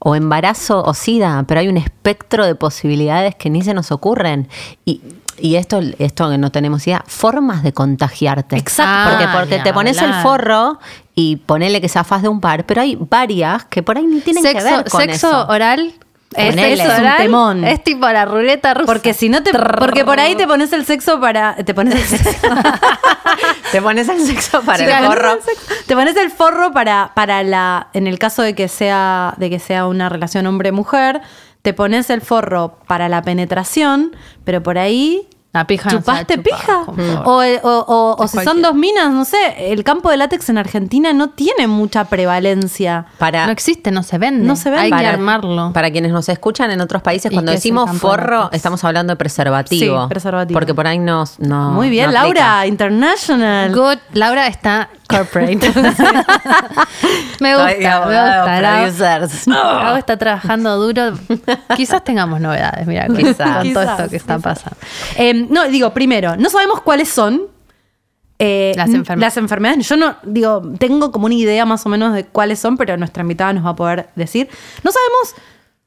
O 0.00 0.14
embarazo 0.14 0.84
o 0.84 0.94
SIDA, 0.94 1.44
pero 1.48 1.58
hay 1.58 1.66
un 1.66 1.76
espectro 1.76 2.46
de 2.46 2.54
posibilidades 2.54 3.34
que 3.34 3.50
ni 3.50 3.62
se 3.62 3.74
nos 3.74 3.90
ocurren. 3.90 4.48
Y, 4.84 5.02
y 5.40 5.56
esto, 5.56 5.80
esto 5.98 6.30
que 6.30 6.38
no 6.38 6.52
tenemos 6.52 6.86
idea, 6.86 7.02
formas 7.06 7.64
de 7.64 7.72
contagiarte. 7.72 8.56
Exacto. 8.56 9.10
Porque, 9.10 9.26
porque 9.36 9.58
te 9.58 9.72
pones 9.72 10.00
el 10.00 10.14
forro 10.14 10.78
y 11.16 11.36
ponele 11.36 11.80
que 11.80 11.88
zafás 11.88 12.22
de 12.22 12.28
un 12.28 12.40
par, 12.40 12.64
pero 12.64 12.80
hay 12.80 12.96
varias 12.96 13.64
que 13.64 13.82
por 13.82 13.98
ahí 13.98 14.06
ni 14.06 14.20
tienen 14.20 14.42
sexo 14.42 14.58
que 14.58 14.72
ver 14.72 14.88
con 14.88 15.00
sexo 15.00 15.28
eso. 15.28 15.48
oral 15.48 15.94
Es, 16.36 16.50
Ponele. 16.50 16.72
eso 16.74 16.82
es 16.82 16.98
un 16.98 17.04
oral 17.04 17.16
temón. 17.16 17.64
Es 17.64 17.82
tipo 17.82 18.06
la 18.08 18.26
ruleta 18.26 18.74
rusa. 18.74 18.86
porque 18.86 19.14
si 19.14 19.28
no 19.28 19.42
te. 19.42 19.50
Porque 19.52 20.04
por 20.04 20.20
ahí 20.20 20.34
te 20.34 20.46
pones 20.46 20.72
el 20.72 20.84
sexo 20.84 21.18
para. 21.20 21.56
Te 21.56 21.72
pones 21.74 21.94
el 21.94 22.18
sexo. 22.18 22.48
Te 23.72 23.82
pones 23.82 24.08
el 24.08 24.20
sexo 24.20 24.62
para 24.62 24.78
Sí, 24.78 24.84
el 24.84 25.06
forro. 25.06 25.38
Te 25.86 25.94
pones 25.94 26.16
el 26.16 26.30
forro 26.30 26.72
para, 26.72 27.12
para 27.14 27.42
la. 27.42 27.88
En 27.92 28.06
el 28.06 28.18
caso 28.18 28.42
de 28.42 28.54
que 28.54 28.68
sea, 28.68 29.34
de 29.36 29.50
que 29.50 29.58
sea 29.58 29.86
una 29.86 30.08
relación 30.08 30.46
hombre-mujer, 30.46 31.20
te 31.62 31.72
pones 31.74 32.10
el 32.10 32.20
forro 32.20 32.78
para 32.86 33.08
la 33.08 33.22
penetración, 33.22 34.16
pero 34.44 34.62
por 34.62 34.78
ahí. 34.78 35.28
La 35.50 35.66
pija 35.66 35.88
¿Chupaste 35.88 36.36
chupa, 36.36 36.56
pija? 36.56 36.82
por 36.84 36.96
favor. 36.96 37.26
O, 37.26 37.68
o- 37.68 37.84
o- 37.88 38.16
o 38.22 38.28
si 38.28 38.38
son 38.40 38.60
dos 38.60 38.74
minas, 38.74 39.10
no 39.10 39.24
sé. 39.24 39.72
El 39.72 39.82
campo 39.82 40.10
de 40.10 40.18
látex 40.18 40.48
en 40.50 40.58
Argentina 40.58 41.14
no 41.14 41.30
tiene 41.30 41.66
mucha 41.66 42.04
prevalencia. 42.04 43.06
Para, 43.16 43.46
No 43.46 43.52
existe, 43.52 43.90
no 43.90 44.02
se 44.02 44.18
vende. 44.18 44.46
No 44.46 44.56
se 44.56 44.68
vende. 44.68 44.84
Hay 44.84 44.90
Para- 44.90 45.02
que 45.02 45.08
armarlo. 45.14 45.72
Para 45.72 45.90
quienes 45.90 46.12
nos 46.12 46.28
escuchan 46.28 46.70
en 46.70 46.82
otros 46.82 47.00
países, 47.02 47.32
¿Y 47.32 47.34
cuando 47.34 47.52
es 47.52 47.58
decimos 47.58 47.90
de 47.90 47.98
forro, 47.98 48.50
estamos 48.52 48.84
hablando 48.84 49.12
de 49.12 49.16
preservativo. 49.16 50.02
Sí, 50.02 50.08
preservativo. 50.08 50.54
Porque 50.58 50.74
por 50.74 50.86
ahí 50.86 50.98
nos, 50.98 51.40
no. 51.40 51.70
Muy 51.70 51.88
bien, 51.88 52.12
no 52.12 52.18
aplica. 52.18 52.40
Laura, 52.40 52.66
international. 52.66 53.74
Good. 53.74 53.98
Laura 54.12 54.46
está 54.48 54.90
corporate. 55.08 55.56
me 57.40 57.54
gusta, 57.56 58.06
me 58.06 58.06
gusta. 58.06 58.58
Producers. 58.58 59.46
Lau 59.48 59.96
está 59.96 60.16
trabajando 60.16 60.76
duro. 60.76 61.18
Quizás 61.76 62.04
tengamos 62.04 62.40
novedades, 62.40 62.86
mira, 62.86 63.06
con, 63.06 63.16
Quizás. 63.16 63.64
con 63.64 63.72
todo 63.72 63.82
esto 63.82 64.08
que 64.08 64.16
está 64.16 64.36
quizás. 64.36 64.58
pasando. 64.58 64.76
Eh, 65.16 65.34
no, 65.50 65.66
digo, 65.68 65.92
primero, 65.92 66.36
no 66.36 66.50
sabemos 66.50 66.82
cuáles 66.82 67.08
son 67.08 67.42
eh, 68.38 68.72
Las 68.76 68.90
enfermedades. 68.90 69.34
las 69.34 69.36
enfermedades. 69.42 69.88
Yo 69.88 69.96
no, 69.96 70.16
digo, 70.22 70.62
tengo 70.78 71.10
como 71.10 71.26
una 71.26 71.34
idea 71.34 71.64
más 71.64 71.84
o 71.86 71.88
menos 71.88 72.14
de 72.14 72.24
cuáles 72.24 72.58
son, 72.60 72.76
pero 72.76 72.96
nuestra 72.96 73.22
invitada 73.22 73.52
nos 73.52 73.64
va 73.64 73.70
a 73.70 73.76
poder 73.76 74.10
decir. 74.14 74.48
No 74.84 74.92
sabemos 74.92 75.34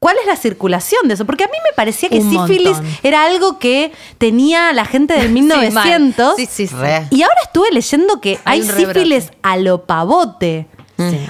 cuál 0.02 0.16
es 0.20 0.26
la 0.26 0.34
circulación 0.34 1.06
de 1.06 1.14
eso, 1.14 1.24
porque 1.24 1.44
a 1.44 1.46
mí 1.46 1.56
me 1.64 1.72
parecía 1.76 2.08
que 2.08 2.18
Un 2.18 2.28
sífilis 2.28 2.72
montón. 2.78 2.96
era 3.04 3.24
algo 3.24 3.60
que 3.60 3.92
tenía 4.18 4.72
la 4.72 4.84
gente 4.84 5.14
del 5.14 5.28
1900. 5.30 6.34
Sí, 6.36 6.48
sí, 6.50 6.66
sí. 6.66 6.74
Y 7.10 7.22
ahora 7.22 7.36
estuve 7.44 7.70
leyendo 7.70 8.20
que 8.20 8.40
hay, 8.44 8.62
sífilis 8.64 9.30
a 9.42 9.56
lo 9.56 9.84
pavote. 9.84 10.66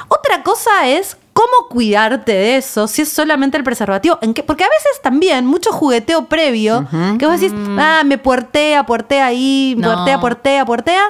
Otra 0.09 0.43
cosa 0.43 0.89
es 0.89 1.19
cómo 1.35 1.69
cuidarte 1.69 2.33
de 2.33 2.57
eso 2.57 2.87
si 2.89 3.03
es 3.03 3.09
solamente 3.11 3.59
el 3.59 3.65
preservativo. 3.65 4.19
¿En 4.23 4.33
qué? 4.33 4.43
Porque 4.43 4.65
a 4.65 4.69
veces 4.69 5.03
también 5.03 5.45
mucho 5.45 5.71
jugueteo 5.71 6.25
previo, 6.27 6.87
que 7.19 7.27
vos 7.27 7.39
decís, 7.39 7.55
ah, 7.79 8.03
me 8.07 8.17
puertea, 8.17 8.87
puertea 8.87 9.27
ahí, 9.27 9.75
No. 9.77 9.93
puertea, 9.93 10.19
puertea, 10.21 10.65
puertea, 10.65 11.03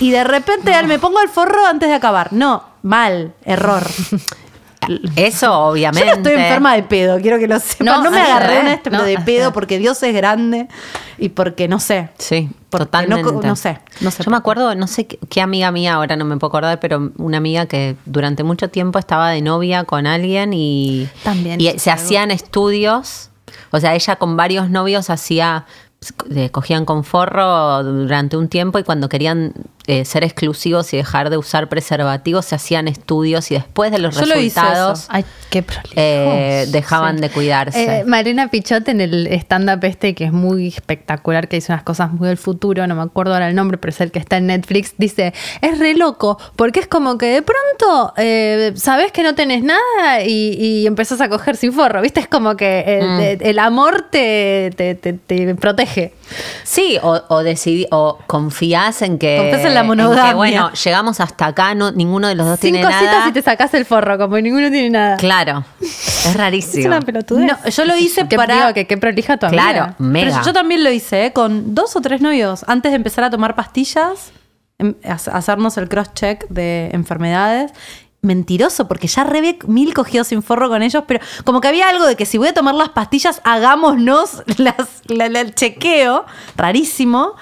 y 0.00 0.10
de 0.10 0.24
repente 0.24 0.82
me 0.84 0.98
pongo 0.98 1.20
el 1.20 1.28
forro 1.28 1.66
antes 1.66 1.90
de 1.90 1.94
acabar. 1.94 2.32
No, 2.32 2.64
mal, 2.82 3.34
error. 3.44 3.82
Eso, 5.16 5.56
obviamente. 5.58 6.08
Yo 6.08 6.14
no 6.16 6.22
estoy 6.22 6.32
enferma 6.34 6.74
de 6.74 6.82
pedo, 6.82 7.20
quiero 7.20 7.38
que 7.38 7.46
lo 7.48 7.58
sepan. 7.60 7.86
No, 7.86 8.02
No, 8.04 8.10
me 8.10 8.20
agarré 8.20 8.60
una 8.60 8.72
este 8.74 8.90
no, 8.90 9.02
de 9.02 9.18
pedo 9.18 9.52
porque 9.52 9.78
Dios 9.78 10.02
es 10.02 10.14
grande 10.14 10.68
y 11.18 11.28
porque 11.28 11.68
no 11.68 11.78
sé. 11.80 12.08
Sí, 12.18 12.50
totalmente. 12.70 13.22
no 13.22 13.42
no 13.42 13.56
sé, 13.56 13.78
no 14.00 14.10
sé 14.10 14.24
Yo 14.24 14.30
me 14.30 14.36
acuerdo, 14.36 14.74
no 14.74 14.86
sé 14.86 15.06
qué, 15.06 15.18
qué 15.28 15.40
amiga 15.40 15.70
mía, 15.70 15.94
ahora 15.94 16.16
no 16.16 16.24
me 16.24 16.36
puedo 16.36 16.48
acordar, 16.48 16.80
pero 16.80 17.12
una 17.18 17.38
amiga 17.38 17.66
que 17.66 17.96
durante 18.06 18.42
mucho 18.42 18.68
tiempo 18.68 18.98
estaba 18.98 19.30
de 19.30 19.40
novia 19.42 19.84
con 19.84 20.06
alguien 20.06 20.52
y, 20.52 21.08
También 21.22 21.60
y 21.60 21.78
se 21.78 21.90
algo. 21.90 22.02
hacían 22.02 22.30
estudios. 22.30 23.30
O 23.70 23.80
sea, 23.80 23.94
ella 23.94 24.16
con 24.16 24.36
varios 24.36 24.70
novios 24.70 25.10
hacía, 25.10 25.66
eh, 26.34 26.50
cogían 26.50 26.84
con 26.84 27.04
forro 27.04 27.82
durante 27.82 28.36
un 28.36 28.48
tiempo 28.48 28.78
y 28.78 28.82
cuando 28.82 29.08
querían 29.08 29.52
eh, 29.86 30.04
ser 30.04 30.22
exclusivos 30.22 30.92
y 30.94 30.96
dejar 30.96 31.28
de 31.30 31.36
usar 31.36 31.68
preservativos, 31.68 32.44
se 32.46 32.54
hacían 32.54 32.86
estudios 32.88 33.50
y 33.50 33.54
después 33.54 33.90
de 33.90 33.98
los 33.98 34.14
Yo 34.14 34.22
resultados. 34.22 35.06
Ay, 35.08 35.24
qué 35.50 35.64
eh, 35.96 36.66
dejaban 36.68 37.20
de 37.20 37.30
cuidarse. 37.30 38.00
Eh, 38.00 38.04
Marina 38.04 38.48
Pichot 38.48 38.86
en 38.88 39.00
el 39.00 39.26
stand-up 39.26 39.84
este 39.84 40.14
que 40.14 40.24
es 40.24 40.32
muy 40.32 40.68
espectacular, 40.68 41.48
que 41.48 41.56
dice 41.56 41.72
unas 41.72 41.82
cosas 41.82 42.12
muy 42.12 42.28
del 42.28 42.36
futuro, 42.36 42.86
no 42.86 42.94
me 42.94 43.02
acuerdo 43.02 43.32
ahora 43.34 43.48
el 43.48 43.54
nombre, 43.56 43.76
pero 43.78 43.90
es 43.90 44.00
el 44.00 44.10
que 44.12 44.18
está 44.20 44.36
en 44.36 44.46
Netflix, 44.46 44.94
dice, 44.98 45.34
es 45.60 45.78
re 45.78 45.94
loco, 45.94 46.38
porque 46.56 46.80
es 46.80 46.86
como 46.86 47.18
que 47.18 47.26
de 47.26 47.42
pronto 47.42 48.14
sabes 48.76 49.10
que 49.12 49.22
no 49.22 49.34
tenés 49.34 49.62
nada 49.64 50.22
y, 50.24 50.54
y 50.58 50.86
empezás 50.86 51.20
a 51.20 51.28
coger 51.28 51.56
sin 51.56 51.72
forro, 51.72 52.00
¿viste? 52.02 52.20
Es 52.20 52.28
como 52.28 52.56
que 52.56 52.80
el, 53.00 53.02
Mm. 53.02 53.42
el 53.46 53.58
amor 53.58 54.06
te, 54.10 54.70
te, 54.76 54.94
te- 54.94 55.12
te 55.14 55.54
protege. 55.56 56.12
Sí, 56.64 56.98
o, 57.02 57.20
o 57.28 57.42
decidí, 57.42 57.86
o 57.90 58.18
confías 58.26 59.02
en 59.02 59.18
que. 59.18 59.36
Confías 59.38 59.64
en 59.66 59.74
la 59.74 59.80
que, 59.82 59.86
monogamia. 59.86 60.34
bueno, 60.34 60.72
llegamos 60.72 61.20
hasta 61.20 61.46
acá, 61.46 61.74
no, 61.74 61.90
ninguno 61.92 62.28
de 62.28 62.34
los 62.34 62.46
dos 62.46 62.58
tiene 62.60 62.82
nada. 62.82 63.28
y 63.28 63.32
te 63.32 63.42
sacás 63.42 63.72
el 63.74 63.84
forro, 63.84 64.18
como 64.18 64.38
ninguno 64.38 64.70
tiene 64.70 64.90
nada. 64.90 65.16
Claro, 65.16 65.64
es 65.80 66.34
rarísimo. 66.36 66.80
Es 66.80 66.86
una 66.86 67.00
pelotudez. 67.00 67.46
No, 67.46 67.68
yo 67.70 67.84
lo 67.84 67.96
hice 67.96 68.26
Que 68.28 68.36
para- 68.36 68.54
digo 68.56 68.74
que 68.74 68.86
qué 68.86 68.96
prolija 68.96 69.36
tu 69.36 69.46
amiga. 69.46 69.62
Claro, 69.72 69.94
mega. 69.98 70.30
Pero 70.32 70.44
yo 70.46 70.52
también 70.52 70.84
lo 70.84 70.90
hice, 70.90 71.26
¿eh? 71.26 71.32
con 71.32 71.74
dos 71.74 71.96
o 71.96 72.00
tres 72.00 72.20
novios. 72.20 72.64
Antes 72.68 72.92
de 72.92 72.96
empezar 72.96 73.24
a 73.24 73.30
tomar 73.30 73.54
pastillas, 73.54 74.32
em- 74.78 74.94
ha- 75.04 75.36
hacernos 75.36 75.76
el 75.76 75.88
cross-check 75.88 76.46
de 76.48 76.90
enfermedades. 76.92 77.72
Mentiroso, 78.22 78.86
porque 78.86 79.08
ya 79.08 79.24
re 79.24 79.58
mil 79.66 79.92
cogidos 79.94 80.28
sin 80.28 80.44
forro 80.44 80.68
con 80.68 80.80
ellos, 80.82 81.02
pero 81.08 81.18
como 81.44 81.60
que 81.60 81.66
había 81.66 81.88
algo 81.88 82.06
de 82.06 82.14
que 82.14 82.24
si 82.24 82.38
voy 82.38 82.46
a 82.48 82.54
tomar 82.54 82.74
las 82.76 82.90
pastillas, 82.90 83.40
hagámonos 83.42 84.44
las, 84.58 84.76
la- 85.08 85.28
la- 85.28 85.40
el 85.40 85.54
chequeo. 85.56 86.24
Rarísimo. 86.56 87.34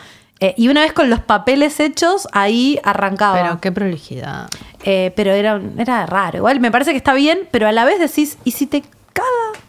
Eh, 0.42 0.54
y 0.56 0.68
una 0.68 0.80
vez 0.80 0.94
con 0.94 1.10
los 1.10 1.20
papeles 1.20 1.80
hechos, 1.80 2.26
ahí 2.32 2.80
arrancaba. 2.82 3.42
Pero 3.42 3.60
qué 3.60 3.72
prolijidad. 3.72 4.48
Eh, 4.84 5.12
pero 5.14 5.32
era, 5.32 5.60
era 5.76 6.06
raro. 6.06 6.38
Igual 6.38 6.60
me 6.60 6.70
parece 6.70 6.92
que 6.92 6.96
está 6.96 7.12
bien, 7.12 7.46
pero 7.50 7.68
a 7.68 7.72
la 7.72 7.84
vez 7.84 7.98
decís, 8.00 8.38
¿y 8.44 8.52
si 8.52 8.66
te 8.66 8.82
caga? 9.12 9.60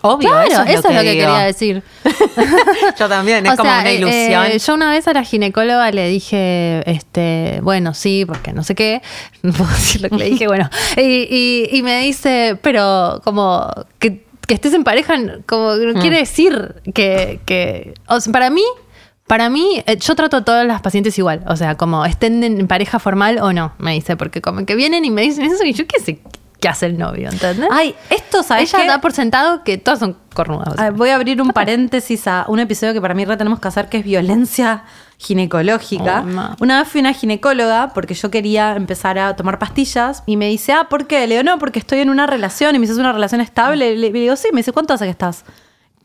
Obvio, 0.00 0.28
Claro, 0.30 0.46
eso 0.48 0.62
es 0.88 0.94
lo 0.94 1.00
que, 1.00 1.06
quería 1.06 1.38
decir. 1.40 1.82
Yo 2.98 3.08
también, 3.08 3.44
es 3.46 3.52
O 3.52 3.56
como 3.56 3.68
sea, 3.70 3.80
una 3.80 3.90
eh, 3.90 3.94
ilusión. 3.96 4.44
eh, 4.46 4.58
yo 4.58 4.74
una 4.74 4.90
vez 4.92 5.08
a 5.08 5.12
la 5.12 5.24
ginecóloga 5.24 5.90
le 5.90 6.08
dije, 6.08 6.82
este, 6.90 7.60
bueno, 7.62 7.94
sí, 7.94 8.24
porque 8.26 8.52
no 8.52 8.62
sé 8.64 8.74
qué, 8.74 9.02
no 9.42 9.52
puedo 9.52 9.70
decir 9.70 10.00
lo 10.02 10.08
que 10.10 10.16
le 10.16 10.30
dije, 10.30 10.46
bueno, 10.46 10.68
y, 10.96 11.00
y- 11.02 11.68
y 11.76 11.82
me 11.82 12.00
dice, 12.00 12.58
pero 12.62 13.20
como 13.24 13.70
que, 13.98 14.24
que 14.46 14.54
estés 14.54 14.72
en 14.74 14.84
pareja, 14.84 15.14
como 15.46 15.74
no 15.74 15.98
Mm. 15.98 16.00
quiere 16.00 16.18
decir 16.18 16.76
que, 16.94 17.40
que 17.44 17.94
o 18.08 18.20
sea, 18.20 18.32
para 18.32 18.50
mí, 18.50 18.62
para 19.26 19.50
mí, 19.50 19.82
eh, 19.86 19.96
yo 19.98 20.14
trato 20.14 20.38
a 20.38 20.44
todas 20.44 20.66
las 20.66 20.80
pacientes 20.80 21.18
igual, 21.18 21.42
o 21.48 21.56
sea, 21.56 21.76
como 21.76 22.04
estén 22.06 22.42
en 22.44 22.66
pareja 22.66 22.98
formal 22.98 23.38
o 23.42 23.52
no, 23.52 23.72
me 23.78 23.92
dice, 23.92 24.16
porque 24.16 24.40
como 24.40 24.64
que 24.64 24.74
vienen 24.74 25.04
y 25.04 25.10
me 25.10 25.22
dicen 25.22 25.44
eso 25.44 25.64
y 25.64 25.72
yo 25.74 25.86
qué 25.86 26.00
sé 26.00 26.18
qué 26.60 26.68
hace 26.68 26.86
el 26.86 26.98
novio, 26.98 27.28
¿entendés? 27.30 27.68
Ay, 27.70 27.94
esto, 28.10 28.42
¿sabes 28.42 28.72
Ella 28.72 28.82
qué? 28.82 28.88
da 28.88 29.00
por 29.00 29.12
sentado 29.12 29.62
que 29.64 29.78
todas 29.78 30.00
son 30.00 30.16
cornudas. 30.34 30.74
Ah, 30.78 30.90
Voy 30.90 31.10
a 31.10 31.14
abrir 31.14 31.40
un 31.40 31.50
paréntesis 31.50 32.26
a 32.26 32.44
un 32.48 32.58
episodio 32.58 32.92
que 32.92 33.00
para 33.00 33.14
mí 33.14 33.24
re 33.24 33.36
tenemos 33.36 33.60
que 33.60 33.68
hacer, 33.68 33.88
que 33.88 33.98
es 33.98 34.04
violencia 34.04 34.84
ginecológica. 35.18 36.24
Oh, 36.26 36.56
una 36.62 36.80
vez 36.80 36.88
fui 36.88 37.00
a 37.00 37.02
una 37.02 37.12
ginecóloga 37.12 37.90
porque 37.94 38.14
yo 38.14 38.30
quería 38.30 38.74
empezar 38.76 39.18
a 39.18 39.36
tomar 39.36 39.58
pastillas 39.58 40.22
y 40.26 40.36
me 40.36 40.46
dice, 40.48 40.72
ah, 40.72 40.88
¿por 40.88 41.06
qué? 41.06 41.26
Le 41.26 41.36
digo, 41.36 41.44
no, 41.44 41.58
porque 41.58 41.78
estoy 41.78 42.00
en 42.00 42.10
una 42.10 42.26
relación 42.26 42.74
y 42.74 42.78
me 42.78 42.82
dice, 42.82 42.92
¿es 42.94 42.98
una 42.98 43.12
relación 43.12 43.40
estable? 43.40 43.94
Le, 43.94 43.96
le 43.96 44.10
digo, 44.12 44.36
sí, 44.36 44.48
me 44.52 44.58
dice, 44.58 44.72
¿cuánto 44.72 44.94
hace 44.94 45.04
que 45.04 45.10
estás? 45.10 45.44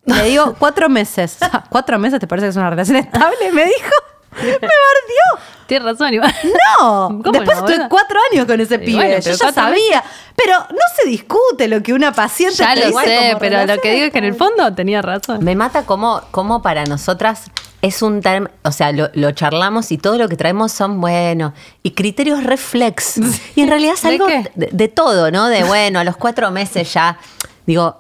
Le 0.06 0.24
digo, 0.30 0.56
cuatro 0.60 0.90
meses. 0.90 1.38
¿Cuatro 1.70 1.98
meses 2.00 2.20
te 2.20 2.28
parece 2.28 2.46
que 2.48 2.50
es 2.52 2.56
una 2.58 2.70
relación 2.70 2.98
estable? 2.98 3.52
Me 3.54 3.66
dijo, 3.66 3.96
me 4.42 4.52
bardió. 4.52 5.44
Tienes 5.74 5.92
razón, 5.92 6.14
igual. 6.14 6.36
No, 6.80 7.08
¿Cómo 7.24 7.32
después 7.32 7.58
no, 7.58 7.68
estuve 7.68 7.90
cuatro 7.90 8.20
años 8.32 8.46
con 8.46 8.62
ese 8.62 8.76
Y 8.76 8.78
pibe. 8.80 8.96
bueno, 8.96 9.20
yo 9.20 9.32
ya 9.32 9.52
sabía. 9.52 10.04
Pero 10.36 10.60
no 10.70 10.82
se 10.96 11.10
discute 11.10 11.68
lo 11.68 11.82
que 11.82 11.94
una 11.94 12.12
paciente 12.12 12.58
Ya 12.58 12.76
te 12.76 12.82
lo 12.82 12.88
dice 12.88 13.04
sé, 13.04 13.28
como 13.30 13.40
pero 13.40 13.66
lo 13.66 13.82
que 13.82 13.92
digo 13.94 14.06
es 14.06 14.12
que 14.12 14.20
en 14.20 14.26
el 14.26 14.36
fondo 14.36 14.72
tenía 14.76 15.02
razón. 15.02 15.44
Me 15.44 15.56
mata 15.56 15.84
cómo, 15.88 16.22
cómo 16.30 16.62
para 16.62 16.86
nosotras 16.86 17.46
es 17.82 18.04
un 18.04 18.22
tema, 18.22 18.52
o 18.64 18.72
sea, 18.72 18.92
lo, 18.92 19.10
lo 19.14 19.32
charlamos 19.32 19.92
y 19.92 19.98
todo 19.98 20.18
lo 20.20 20.30
que 20.30 20.36
traemos 20.36 20.72
son, 20.72 21.02
bueno, 21.02 21.54
y 21.82 21.92
criterios 21.92 22.44
reflex. 22.44 23.20
Y 23.56 23.62
en 23.62 23.70
realidad 23.70 23.96
es 23.96 24.04
¿De 24.04 24.10
algo 24.10 24.28
de, 24.28 24.70
de 24.72 24.88
todo, 24.90 25.32
¿no? 25.32 25.48
De, 25.50 25.64
bueno, 25.64 26.00
a 26.00 26.04
los 26.04 26.18
cuatro 26.18 26.52
meses 26.52 26.94
ya, 26.94 27.18
digo, 27.66 27.98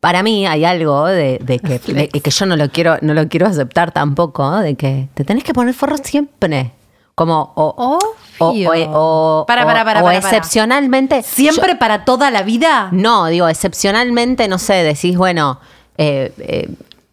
para 0.00 0.22
mí 0.22 0.46
hay 0.46 0.64
algo 0.64 1.06
de, 1.06 1.38
de 1.42 1.58
que, 1.58 1.78
de 1.78 2.08
que 2.08 2.30
yo 2.30 2.46
no 2.46 2.56
lo 2.56 2.70
quiero, 2.70 2.96
no 3.02 3.12
lo 3.14 3.28
quiero 3.28 3.46
aceptar 3.46 3.92
tampoco, 3.92 4.50
¿no? 4.50 4.60
de 4.60 4.74
que 4.74 5.08
te 5.14 5.24
tenés 5.24 5.44
que 5.44 5.52
poner 5.52 5.74
forro 5.74 5.96
siempre. 5.98 6.72
Como, 7.14 7.52
o, 7.54 7.74
o, 7.76 7.98
o- 8.44 8.52
o- 8.92 9.46
Para, 9.46 9.64
para, 9.64 9.84
para, 9.84 10.02
o 10.02 10.10
excepcionalmente. 10.10 11.22
¿Siempre 11.22 11.76
para 11.76 12.04
toda 12.04 12.30
la 12.30 12.42
vida? 12.42 12.88
No, 12.92 13.26
digo, 13.26 13.48
excepcionalmente, 13.48 14.48
no 14.48 14.58
sé, 14.58 14.74
decís, 14.82 15.16
bueno, 15.16 15.60
eh, 15.96 16.32
eh, 16.38 16.68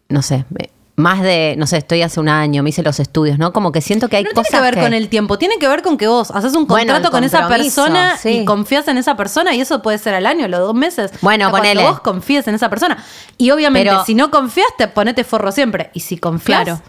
no 0.08 0.22
sé, 0.22 0.44
eh, 0.58 0.70
más 0.96 1.22
de, 1.22 1.54
no 1.56 1.66
sé, 1.68 1.76
estoy 1.78 2.02
hace 2.02 2.18
un 2.18 2.28
año, 2.28 2.62
me 2.64 2.70
hice 2.70 2.82
los 2.82 2.98
estudios, 3.00 3.38
¿no? 3.38 3.52
Como 3.52 3.70
que 3.70 3.80
siento 3.80 4.08
que 4.08 4.16
hay 4.16 4.24
No 4.24 4.30
tiene 4.30 4.44
cosas 4.48 4.60
que 4.60 4.64
ver 4.64 4.78
con 4.82 4.92
el 4.92 5.08
tiempo, 5.08 5.38
tiene 5.38 5.58
que 5.58 5.68
ver 5.68 5.82
con 5.82 5.96
que 5.96 6.08
vos 6.08 6.32
haces 6.32 6.54
un 6.54 6.66
contrato 6.66 7.10
con 7.12 7.22
esa 7.22 7.46
persona 7.48 8.16
sí. 8.18 8.40
y 8.40 8.44
confías 8.44 8.88
en 8.88 8.98
esa 8.98 9.16
persona 9.16 9.54
y 9.54 9.60
eso 9.60 9.82
puede 9.82 9.98
ser 9.98 10.14
al 10.14 10.26
año, 10.26 10.48
los 10.48 10.60
dos 10.60 10.74
meses. 10.74 11.12
Bueno, 11.22 11.50
ponele. 11.52 11.82
Vos 11.84 12.00
confíes 12.00 12.46
en 12.48 12.56
esa 12.56 12.68
persona. 12.68 13.02
Y 13.38 13.52
obviamente, 13.52 13.88
Pero- 13.90 14.04
si 14.04 14.14
no 14.16 14.30
confías, 14.32 14.66
te 14.76 14.88
ponete 14.88 15.22
forro 15.24 15.50
siempre. 15.52 15.90
Y 15.94 16.00
si 16.00 16.18
confías, 16.18 16.64
Claro. 16.64 16.82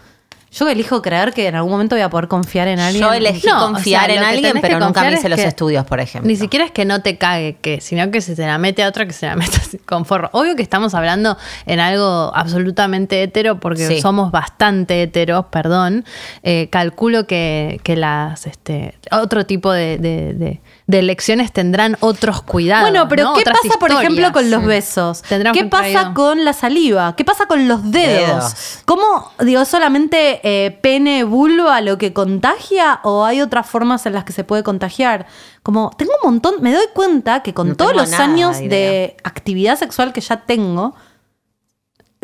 Yo 0.54 0.68
elijo 0.68 1.02
creer 1.02 1.32
que 1.32 1.48
en 1.48 1.56
algún 1.56 1.72
momento 1.72 1.96
voy 1.96 2.02
a 2.02 2.10
poder 2.10 2.28
confiar 2.28 2.68
en 2.68 2.78
alguien. 2.78 3.02
Yo 3.04 3.12
elegí 3.12 3.46
No, 3.46 3.56
o 3.64 3.66
confiar 3.72 4.06
sea, 4.06 4.14
en 4.14 4.22
alguien, 4.22 4.58
pero 4.60 4.78
nunca 4.78 5.02
me 5.02 5.12
hice 5.14 5.28
los 5.28 5.40
estudios, 5.40 5.84
por 5.84 5.98
ejemplo. 5.98 6.28
Ni 6.28 6.36
siquiera 6.36 6.64
es 6.64 6.70
que 6.70 6.84
no 6.84 7.02
te 7.02 7.18
cague, 7.18 7.56
que, 7.60 7.80
sino 7.80 8.08
que 8.12 8.20
se 8.20 8.36
te 8.36 8.46
la 8.46 8.56
mete 8.58 8.82
a 8.84 8.88
otra 8.88 9.04
que 9.04 9.12
se 9.12 9.26
la 9.26 9.34
mete 9.36 9.56
así 9.56 9.78
con 9.78 10.04
forro. 10.04 10.30
Obvio 10.32 10.54
que 10.54 10.62
estamos 10.62 10.94
hablando 10.94 11.36
en 11.66 11.80
algo 11.80 12.30
absolutamente 12.34 13.22
hetero, 13.22 13.58
porque 13.58 13.86
Sí. 13.88 14.00
somos 14.00 14.30
bastante 14.30 15.02
heteros, 15.02 15.46
perdón. 15.46 16.04
Eh, 16.42 16.68
calculo 16.70 17.26
que, 17.26 17.80
que 17.82 17.96
las 17.96 18.46
este 18.46 18.94
otro 19.10 19.46
tipo 19.46 19.72
de, 19.72 19.98
de- 19.98 20.34
de- 20.34 20.60
de 20.86 20.98
elecciones 20.98 21.50
tendrán 21.50 21.96
otros 22.00 22.42
cuidados. 22.42 22.90
Bueno, 22.90 23.08
pero 23.08 23.24
¿no? 23.24 23.32
¿qué 23.34 23.40
Otras 23.40 23.58
pasa, 23.62 23.78
por 23.78 23.90
ejemplo, 23.90 24.32
con 24.32 24.50
los 24.50 24.64
besos? 24.64 25.22
Tendrán 25.22 25.54
¿Qué 25.54 25.64
pasa 25.64 25.82
traído- 25.82 26.14
con 26.14 26.44
la 26.44 26.52
saliva? 26.52 27.16
¿Qué 27.16 27.24
pasa 27.24 27.46
con 27.46 27.66
los 27.68 27.90
dedos? 27.90 28.26
Dedos. 28.28 28.54
¿Cómo, 28.84 29.32
digo, 29.40 29.64
solamente 29.64 30.40
eh, 30.42 30.70
pene, 30.82 31.24
vulva 31.24 31.80
lo 31.80 31.96
que 31.96 32.12
contagia 32.12 33.00
o 33.02 33.24
hay 33.24 33.40
otras 33.40 33.66
formas 33.66 34.04
en 34.04 34.12
las 34.12 34.24
que 34.24 34.32
se 34.34 34.44
puede 34.44 34.62
contagiar? 34.62 35.26
Como, 35.62 35.90
tengo 35.96 36.12
un 36.22 36.30
montón, 36.32 36.56
me 36.60 36.74
doy 36.74 36.86
cuenta 36.92 37.42
que 37.42 37.54
con 37.54 37.68
No 37.70 37.76
todos 37.76 37.96
los 37.96 38.12
años 38.12 38.58
de 38.58 39.16
actividad 39.24 39.78
sexual 39.78 40.12
que 40.12 40.20
ya 40.20 40.42
tengo, 40.42 40.94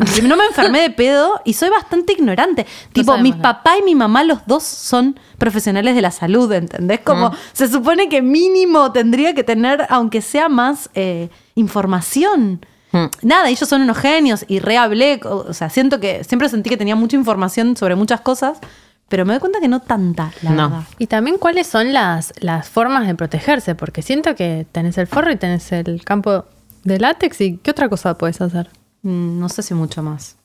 no 0.23 0.35
me 0.35 0.45
enfermé 0.45 0.81
de 0.81 0.89
pedo 0.89 1.41
y 1.45 1.53
soy 1.53 1.69
bastante 1.69 2.13
ignorante. 2.13 2.65
tipo, 2.93 3.17
mi 3.17 3.31
nada. 3.31 3.41
papá 3.41 3.77
y 3.79 3.83
mi 3.83 3.95
mamá, 3.95 4.23
los 4.23 4.45
dos 4.47 4.63
son 4.63 5.19
profesionales 5.37 5.95
de 5.95 6.01
la 6.01 6.11
salud, 6.11 6.51
¿entendés? 6.51 6.99
Como 7.01 7.29
Mm. 7.29 7.33
se 7.53 7.67
supone 7.67 8.09
que 8.09 8.21
mínimo 8.21 8.91
tendría 8.91 9.33
que 9.33 9.43
tener, 9.43 9.85
aunque 9.89 10.21
sea 10.21 10.49
más 10.49 10.89
eh, 10.95 11.29
información. 11.55 12.65
Mm. 12.91 13.05
Nada, 13.21 13.49
ellos 13.49 13.67
son 13.69 13.81
unos 13.83 13.97
genios 13.97 14.43
y 14.47 14.59
re 14.59 14.77
hablé, 14.77 15.19
o 15.23 15.45
o 15.49 15.53
sea, 15.53 15.69
siento 15.69 15.99
que 15.99 16.23
siempre 16.23 16.49
sentí 16.49 16.69
que 16.69 16.77
tenía 16.77 16.95
mucha 16.95 17.15
información 17.15 17.77
sobre 17.77 17.95
muchas 17.95 18.21
cosas, 18.21 18.59
pero 19.07 19.25
me 19.25 19.33
doy 19.33 19.39
cuenta 19.39 19.59
que 19.59 19.67
no 19.67 19.79
tanta, 19.81 20.31
la 20.41 20.51
No. 20.51 20.69
verdad. 20.69 20.83
Y 20.99 21.07
también 21.07 21.37
cuáles 21.37 21.67
son 21.67 21.93
las, 21.93 22.33
las 22.39 22.69
formas 22.69 23.07
de 23.07 23.15
protegerse, 23.15 23.75
porque 23.75 24.01
siento 24.01 24.35
que 24.35 24.65
tenés 24.71 24.97
el 24.97 25.07
forro 25.07 25.31
y 25.31 25.35
tenés 25.37 25.71
el 25.71 26.03
campo 26.03 26.45
de 26.83 26.99
látex 26.99 27.39
y 27.41 27.57
¿qué 27.57 27.71
otra 27.71 27.87
cosa 27.89 28.17
puedes 28.17 28.41
hacer? 28.41 28.69
Mm, 29.03 29.39
No 29.39 29.49
sé 29.49 29.63
si 29.63 29.73
mucho 29.73 30.01
más. 30.03 30.35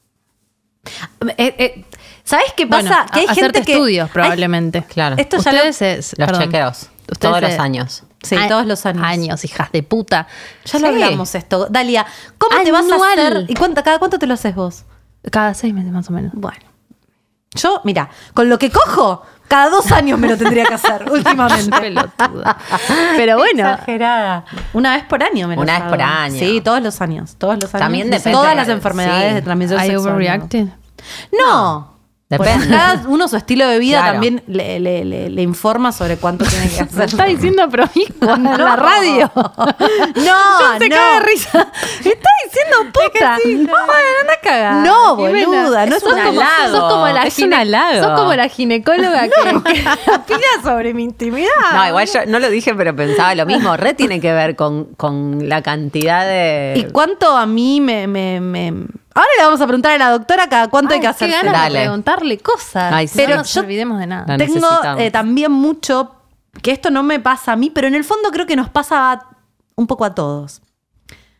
Eh, 1.36 1.54
eh, 1.58 1.84
¿Sabes 2.22 2.52
qué 2.56 2.64
Bueno, 2.66 2.88
pasa? 2.88 3.06
que 3.12 3.20
hay 3.20 3.26
gente 3.34 3.62
que. 3.62 3.72
estudios 3.72 4.06
hay- 4.08 4.12
probablemente. 4.12 4.84
Claro. 4.84 5.16
Esto 5.18 5.38
ya 5.38 5.52
lo- 5.52 5.58
Ustedes 5.58 5.82
es- 5.82 6.18
Los 6.18 6.26
perdón. 6.28 6.42
chequeos. 6.44 6.90
Todos 7.18 7.40
los 7.40 7.52
se- 7.52 7.58
años. 7.58 8.02
Sí, 8.22 8.34
Ay, 8.36 8.48
todos 8.48 8.66
los 8.66 8.84
años. 8.86 9.02
Años, 9.04 9.44
hijas 9.44 9.70
de 9.72 9.82
puta. 9.82 10.26
Ya 10.64 10.78
lo 10.80 10.88
hablamos 10.88 11.34
esto. 11.34 11.66
Dalia, 11.70 12.04
¿cómo 12.38 12.62
te 12.64 12.72
vas 12.72 12.84
a 12.90 12.96
hacer? 12.96 13.44
¿Y 13.48 13.54
cuánto, 13.54 13.82
cada 13.84 13.98
cuánto 14.00 14.18
te 14.18 14.26
lo 14.26 14.34
haces 14.34 14.54
vos? 14.54 14.84
Cada 15.30 15.54
seis 15.54 15.72
meses 15.74 15.92
más 15.92 16.08
o 16.08 16.12
menos. 16.12 16.32
Bueno. 16.34 16.66
Yo, 17.54 17.80
mira, 17.84 18.10
con 18.34 18.48
lo 18.48 18.58
que 18.58 18.70
cojo, 18.70 19.22
cada 19.48 19.70
dos 19.70 19.90
años 19.92 20.18
me 20.18 20.28
lo 20.28 20.36
tendría 20.36 20.64
que 20.64 20.74
hacer, 20.74 21.04
últimamente. 21.10 21.78
Pelotuda. 21.80 22.56
Pero 23.16 23.36
bueno, 23.38 23.70
Exagerada. 23.70 24.44
Una 24.72 24.94
vez 24.96 25.04
por 25.04 25.22
año 25.22 25.48
me 25.48 25.56
lo 25.56 25.62
Una 25.62 25.72
vez 25.74 25.82
hago. 25.82 25.90
por 25.90 26.02
año. 26.02 26.38
Sí, 26.38 26.60
todos 26.60 26.82
los 26.82 27.00
años. 27.00 27.36
Todos 27.38 27.54
los 27.54 27.74
años. 27.74 27.80
También 27.84 28.10
depende. 28.10 28.32
Todas 28.32 28.56
las 28.56 28.68
enfermedades 28.68 29.28
Sí. 29.30 29.34
de 29.34 29.42
transmisión 29.42 29.80
¿I 29.80 29.86
sexual. 29.86 30.12
overreacted? 30.12 30.66
No. 31.38 31.95
Depende. 32.28 32.66
Cada 32.68 33.06
uno 33.06 33.28
su 33.28 33.36
estilo 33.36 33.68
de 33.68 33.78
vida 33.78 33.98
Claro. 34.00 34.12
también 34.14 34.42
le, 34.48 34.80
le- 34.80 35.04
le- 35.04 35.30
le 35.30 35.42
informa 35.42 35.92
sobre 35.92 36.16
cuánto 36.16 36.44
tiene 36.44 36.64
que 36.68 36.74
Se 36.74 36.82
hacer. 36.82 37.04
está 37.04 37.24
diciendo 37.26 37.68
promiscua 37.68 38.34
en 38.36 38.42
la 38.44 38.56
No. 38.58 38.76
radio. 38.76 39.30
No, 39.36 40.78
se 40.78 40.88
no. 40.88 40.96
caga 40.96 41.20
de 41.20 41.26
risa. 41.26 41.68
Está 41.98 42.28
diciendo 42.44 42.92
puta. 42.92 43.38
no. 43.44 43.76
anda 44.22 44.32
a 44.32 44.40
cagar. 44.42 44.74
No, 44.86 45.14
boluda. 45.16 45.86
No 45.86 46.00
sos 46.00 46.02
es 46.02 46.14
un 46.14 46.22
como, 46.24 46.40
halago. 46.40 46.70
sos 46.76 46.92
como 46.92 47.08
la 47.08 47.22
Es 47.22 47.38
un 47.38 47.54
halago. 47.54 48.02
Sos 48.02 48.18
como 48.20 48.34
la 48.34 48.48
ginecóloga 48.48 49.22
que, 49.28 49.72
que 49.72 50.10
opina 50.10 50.62
sobre 50.64 50.94
mi 50.94 51.04
intimidad. 51.04 51.48
No, 51.74 51.86
igual 51.88 52.08
yo 52.12 52.26
no 52.26 52.38
lo 52.40 52.50
dije, 52.50 52.74
pero 52.74 52.96
pensaba 52.96 53.34
lo 53.36 53.46
mismo. 53.46 53.76
Re 53.76 53.94
tiene 53.94 54.20
que 54.20 54.32
ver 54.32 54.56
con, 54.56 54.86
con 54.96 55.48
la 55.48 55.62
cantidad 55.62 56.26
de. 56.26 56.74
¿Y 56.76 56.84
cuánto 56.90 57.36
a 57.36 57.46
mí 57.46 57.80
me, 57.80 58.06
me- 58.08 58.40
me- 58.40 58.86
Ahora 59.16 59.28
le 59.38 59.44
vamos 59.44 59.60
a 59.60 59.66
preguntar 59.66 59.92
a 59.92 59.98
la 59.98 60.10
doctora 60.10 60.48
cada 60.48 60.68
cuánto 60.68 60.92
hay 60.94 61.00
que 61.00 61.04
Qué 61.06 61.08
hacer. 61.08 61.30
ganas 61.30 61.52
Dale. 61.52 61.78
de 61.78 61.84
preguntarle 61.86 62.38
cosas. 62.38 62.92
Ay, 62.92 63.08
sí. 63.08 63.14
Pero 63.16 63.30
no 63.30 63.36
nos 63.38 63.52
yo- 63.54 63.62
olvidemos 63.62 63.98
de 63.98 64.06
nada. 64.06 64.36
Tengo 64.36 64.68
eh, 64.98 65.10
también 65.10 65.50
mucho, 65.50 66.12
que 66.62 66.70
esto 66.70 66.90
no 66.90 67.02
me 67.02 67.18
pasa 67.18 67.52
a 67.52 67.56
mí, 67.56 67.70
pero 67.70 67.88
en 67.88 67.94
el 67.94 68.04
fondo 68.04 68.30
creo 68.30 68.46
que 68.46 68.56
nos 68.56 68.68
pasa 68.68 69.12
a- 69.12 69.28
un 69.74 69.86
poco 69.86 70.04
a 70.04 70.14
todos. 70.14 70.60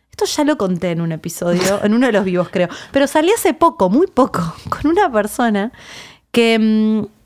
Esto 0.09 0.25
ya 0.25 0.43
lo 0.43 0.57
conté 0.57 0.91
en 0.91 1.01
un 1.01 1.11
episodio, 1.11 1.79
en 1.83 1.93
uno 1.93 2.07
de 2.07 2.13
los 2.13 2.25
vivos 2.25 2.49
creo, 2.51 2.67
pero 2.91 3.05
salí 3.05 3.31
hace 3.31 3.53
poco, 3.53 3.89
muy 3.91 4.07
poco, 4.07 4.41
con 4.69 4.89
una 4.91 5.11
persona 5.11 5.71
que, 6.31 6.57
mm, 6.59 7.16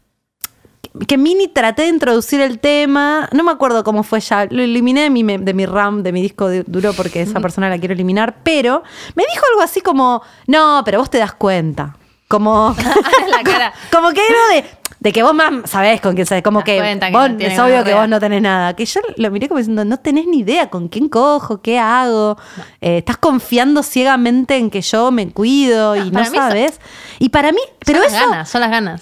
que 1.08 1.18
mini 1.18 1.48
traté 1.48 1.84
de 1.84 1.88
introducir 1.90 2.42
el 2.42 2.60
tema, 2.60 3.30
no 3.32 3.44
me 3.44 3.52
acuerdo 3.52 3.84
cómo 3.84 4.04
fue 4.04 4.20
ya, 4.20 4.46
lo 4.50 4.62
eliminé 4.62 5.02
de 5.04 5.10
mi, 5.10 5.24
de 5.24 5.54
mi 5.54 5.66
RAM, 5.66 6.04
de 6.04 6.12
mi 6.12 6.22
disco 6.22 6.50
du- 6.50 6.64
duro 6.68 6.94
porque 6.94 7.22
esa 7.22 7.40
persona 7.40 7.70
la 7.70 7.78
quiero 7.80 7.94
eliminar, 7.94 8.36
pero 8.44 8.84
me 9.16 9.24
dijo 9.32 9.44
algo 9.52 9.62
así 9.62 9.82
como, 9.82 10.22
no, 10.48 10.82
pero 10.84 11.00
vos 11.00 11.10
te 11.10 11.18
das 11.18 11.34
cuenta. 11.34 11.96
Como, 12.28 12.74
La 13.30 13.44
cara. 13.44 13.74
como 13.92 14.12
que 14.12 14.22
era 14.26 14.62
de, 14.62 14.66
de 15.02 15.12
que 15.12 15.22
vos 15.22 15.34
más 15.34 15.70
sabés 15.70 16.00
con 16.00 16.16
quién 16.16 16.26
sabés, 16.26 16.44
como 16.44 16.64
que, 16.64 16.78
que 16.78 17.12
vos, 17.12 17.30
no 17.30 17.40
es 17.40 17.60
obvio 17.60 17.84
que 17.84 17.94
vos 17.94 18.08
no 18.08 18.20
tenés 18.22 18.42
nada. 18.42 18.74
Que 18.74 18.86
yo 18.86 19.02
lo 19.18 19.32
miré 19.32 19.50
como 19.50 19.58
diciendo, 19.58 19.84
no 19.84 19.98
tenés 19.98 20.28
ni 20.28 20.40
idea 20.40 20.70
con 20.70 20.88
quién 20.88 21.10
cojo, 21.10 21.62
qué 21.62 21.78
hago. 21.78 22.38
Eh, 22.80 23.00
estás 23.00 23.18
confiando 23.18 23.84
ciegamente 23.84 24.56
en 24.56 24.70
que 24.70 24.82
yo 24.82 25.12
me 25.12 25.30
cuido 25.32 25.96
y 25.98 26.10
no 26.12 26.24
sabes. 26.24 26.80
Y 27.20 27.30
para 27.30 27.52
mí, 27.52 27.60
pero 27.86 28.00
son 28.00 28.08
eso 28.08 28.16
las 28.18 28.30
ganas, 28.30 28.50
son 28.50 28.62
las 28.62 28.70
ganas. 28.72 29.02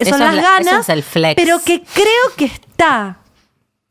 Son 0.00 0.06
Eso 0.06 0.14
es 0.16 0.20
las 0.20 0.34
la- 0.36 0.42
ganas. 0.42 0.66
eso 0.66 0.80
es 0.80 0.88
el 0.90 1.02
flex. 1.02 1.34
Pero 1.42 1.60
que 1.64 1.82
creo 1.82 2.34
que 2.36 2.44
está. 2.46 3.18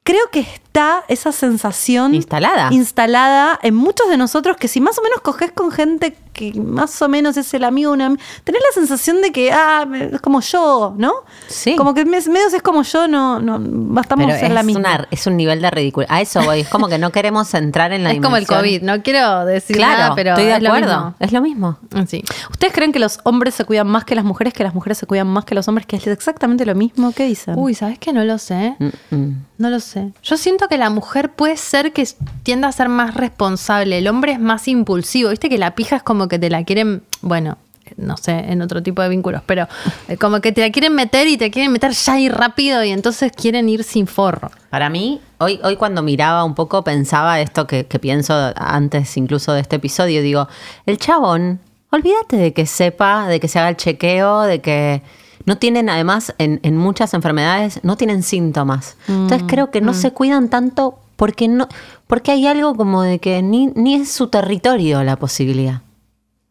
Creo 0.03 0.29
que 0.31 0.39
está 0.41 0.66
esa 1.07 1.31
sensación 1.31 2.13
Instalada. 2.13 2.69
instalada 2.71 3.59
en 3.63 3.75
muchos 3.75 4.09
de 4.09 4.17
nosotros 4.17 4.57
que 4.57 4.67
si 4.67 4.79
más 4.81 4.97
o 4.99 5.01
menos 5.01 5.21
coges 5.21 5.51
con 5.51 5.71
gente 5.71 6.15
que 6.33 6.53
más 6.53 7.01
o 7.01 7.09
menos 7.09 7.35
es 7.35 7.51
el 7.55 7.63
amigo 7.63 7.91
una 7.91 8.09
tenés 8.43 8.61
la 8.61 8.73
sensación 8.73 9.21
de 9.23 9.31
que 9.31 9.51
ah, 9.51 9.87
es 10.13 10.21
como 10.21 10.39
yo, 10.41 10.93
¿no? 10.95 11.13
Sí. 11.47 11.75
Como 11.75 11.93
que 11.95 12.05
me- 12.05 12.21
medio 12.21 12.49
si 12.51 12.57
es 12.57 12.61
como 12.61 12.83
yo, 12.83 13.07
no, 13.07 13.39
no 13.39 14.01
estamos 14.01 14.27
Pero 14.27 14.45
en 14.45 14.53
la 14.53 14.59
es, 14.59 14.65
misma. 14.65 14.79
una- 14.81 15.07
es 15.09 15.25
un 15.25 15.35
nivel 15.35 15.61
de 15.61 15.71
ridículo. 15.71 16.05
A 16.09 16.21
eso 16.21 16.41
voy. 16.43 16.59
Es 16.59 16.69
como 16.69 16.87
que 16.89 16.99
no 16.99 17.11
queremos 17.11 17.51
entrar 17.55 17.91
en 17.91 18.03
la 18.03 18.11
Es 18.11 18.21
como 18.21 18.37
el. 18.37 18.45
COVID. 18.45 18.83
No 18.83 19.01
quiero 19.01 19.45
decir 19.45 19.75
Claro, 19.77 19.97
nada, 19.99 20.15
pero 20.15 20.29
estoy 20.31 20.45
de 20.45 20.55
es 20.57 20.61
lo 20.61 20.69
acuerdo. 20.69 20.95
mismo. 20.95 21.15
Es 21.19 21.31
lo 21.31 21.41
mismo. 21.41 21.77
Sí. 22.07 22.23
¿Ustedes 22.51 22.71
creen 22.73 22.91
que 22.91 22.99
los 22.99 23.19
hombres 23.23 23.55
se 23.55 23.65
cuidan 23.65 23.87
más 23.87 24.05
que 24.05 24.13
las 24.13 24.23
mujeres, 24.25 24.53
que 24.53 24.63
las 24.63 24.75
mujeres 24.75 24.99
se 24.99 25.07
cuidan 25.07 25.27
más 25.27 25.43
que 25.43 25.55
los 25.55 25.67
hombres, 25.67 25.87
que 25.87 25.95
es 25.95 26.05
exactamente 26.05 26.65
lo 26.67 26.75
mismo? 26.75 27.11
¿Qué 27.13 27.25
dicen? 27.25 27.55
Uy, 27.57 27.73
¿sabes 27.73 27.97
qué? 27.97 28.13
No 28.13 28.23
lo 28.23 28.37
sé. 28.37 28.75
Mm, 28.77 29.15
mm. 29.15 29.45
No 29.57 29.69
lo 29.71 29.79
sé. 29.79 30.11
Yo 30.21 30.37
siento 30.37 30.66
que 30.67 30.77
la 30.77 30.89
mujer 30.89 31.31
puede 31.31 31.57
ser 31.57 31.93
que 31.93 32.07
tienda 32.43 32.67
a 32.67 32.71
ser 32.71 32.89
más 32.89 33.15
responsable. 33.15 33.97
El 33.97 34.07
hombre 34.07 34.33
es 34.33 34.39
más 34.39 34.67
impulsivo. 34.67 35.29
Viste 35.29 35.49
que 35.49 35.57
la 35.57 35.75
pija 35.75 35.97
es 35.97 36.03
como 36.03 36.27
que 36.27 36.39
te 36.39 36.49
la 36.49 36.63
quieren, 36.63 37.03
bueno, 37.21 37.57
no 37.95 38.17
sé, 38.17 38.31
en 38.31 38.61
otro 38.61 38.83
tipo 38.83 39.01
de 39.01 39.09
vínculos, 39.09 39.41
pero 39.45 39.67
eh, 40.07 40.17
como 40.17 40.41
que 40.41 40.51
te 40.51 40.61
la 40.61 40.71
quieren 40.71 40.93
meter 40.93 41.27
y 41.27 41.37
te 41.37 41.49
quieren 41.51 41.71
meter 41.71 41.91
ya 41.91 42.19
y 42.19 42.29
rápido 42.29 42.83
y 42.83 42.91
entonces 42.91 43.31
quieren 43.31 43.69
ir 43.69 43.83
sin 43.83 44.07
forro. 44.07 44.51
Para 44.69 44.89
mí, 44.89 45.21
hoy, 45.37 45.59
hoy 45.63 45.77
cuando 45.77 46.01
miraba 46.01 46.43
un 46.43 46.55
poco, 46.55 46.83
pensaba 46.83 47.39
esto 47.39 47.65
que, 47.65 47.85
que 47.85 47.99
pienso 47.99 48.51
antes 48.55 49.15
incluso 49.17 49.53
de 49.53 49.61
este 49.61 49.77
episodio. 49.77 50.21
Digo, 50.21 50.47
el 50.85 50.97
chabón, 50.97 51.59
olvídate 51.91 52.37
de 52.37 52.53
que 52.53 52.65
sepa, 52.65 53.27
de 53.27 53.39
que 53.39 53.47
se 53.47 53.59
haga 53.59 53.69
el 53.69 53.77
chequeo, 53.77 54.41
de 54.41 54.61
que 54.61 55.01
no 55.47 55.57
tienen, 55.57 55.89
además, 55.89 56.35
en, 56.39 56.59
en 56.61 56.75
muchas 56.75 57.13
enfermedades, 57.13 57.79
no 57.81 57.95
tienen 57.95 58.21
síntomas. 58.21 58.97
Entonces 59.07 59.43
creo 59.47 59.71
que 59.71 59.79
no 59.79 59.93
se 59.93 60.11
cuidan 60.11 60.49
tanto 60.49 60.99
porque 61.15 61.47
no, 61.47 61.69
porque 62.05 62.31
hay 62.31 62.45
algo 62.47 62.75
como 62.75 63.01
de 63.01 63.19
que 63.19 63.41
ni, 63.41 63.67
ni 63.67 63.95
es 63.95 64.11
su 64.11 64.27
territorio 64.27 65.01
la 65.05 65.15
posibilidad. 65.15 65.81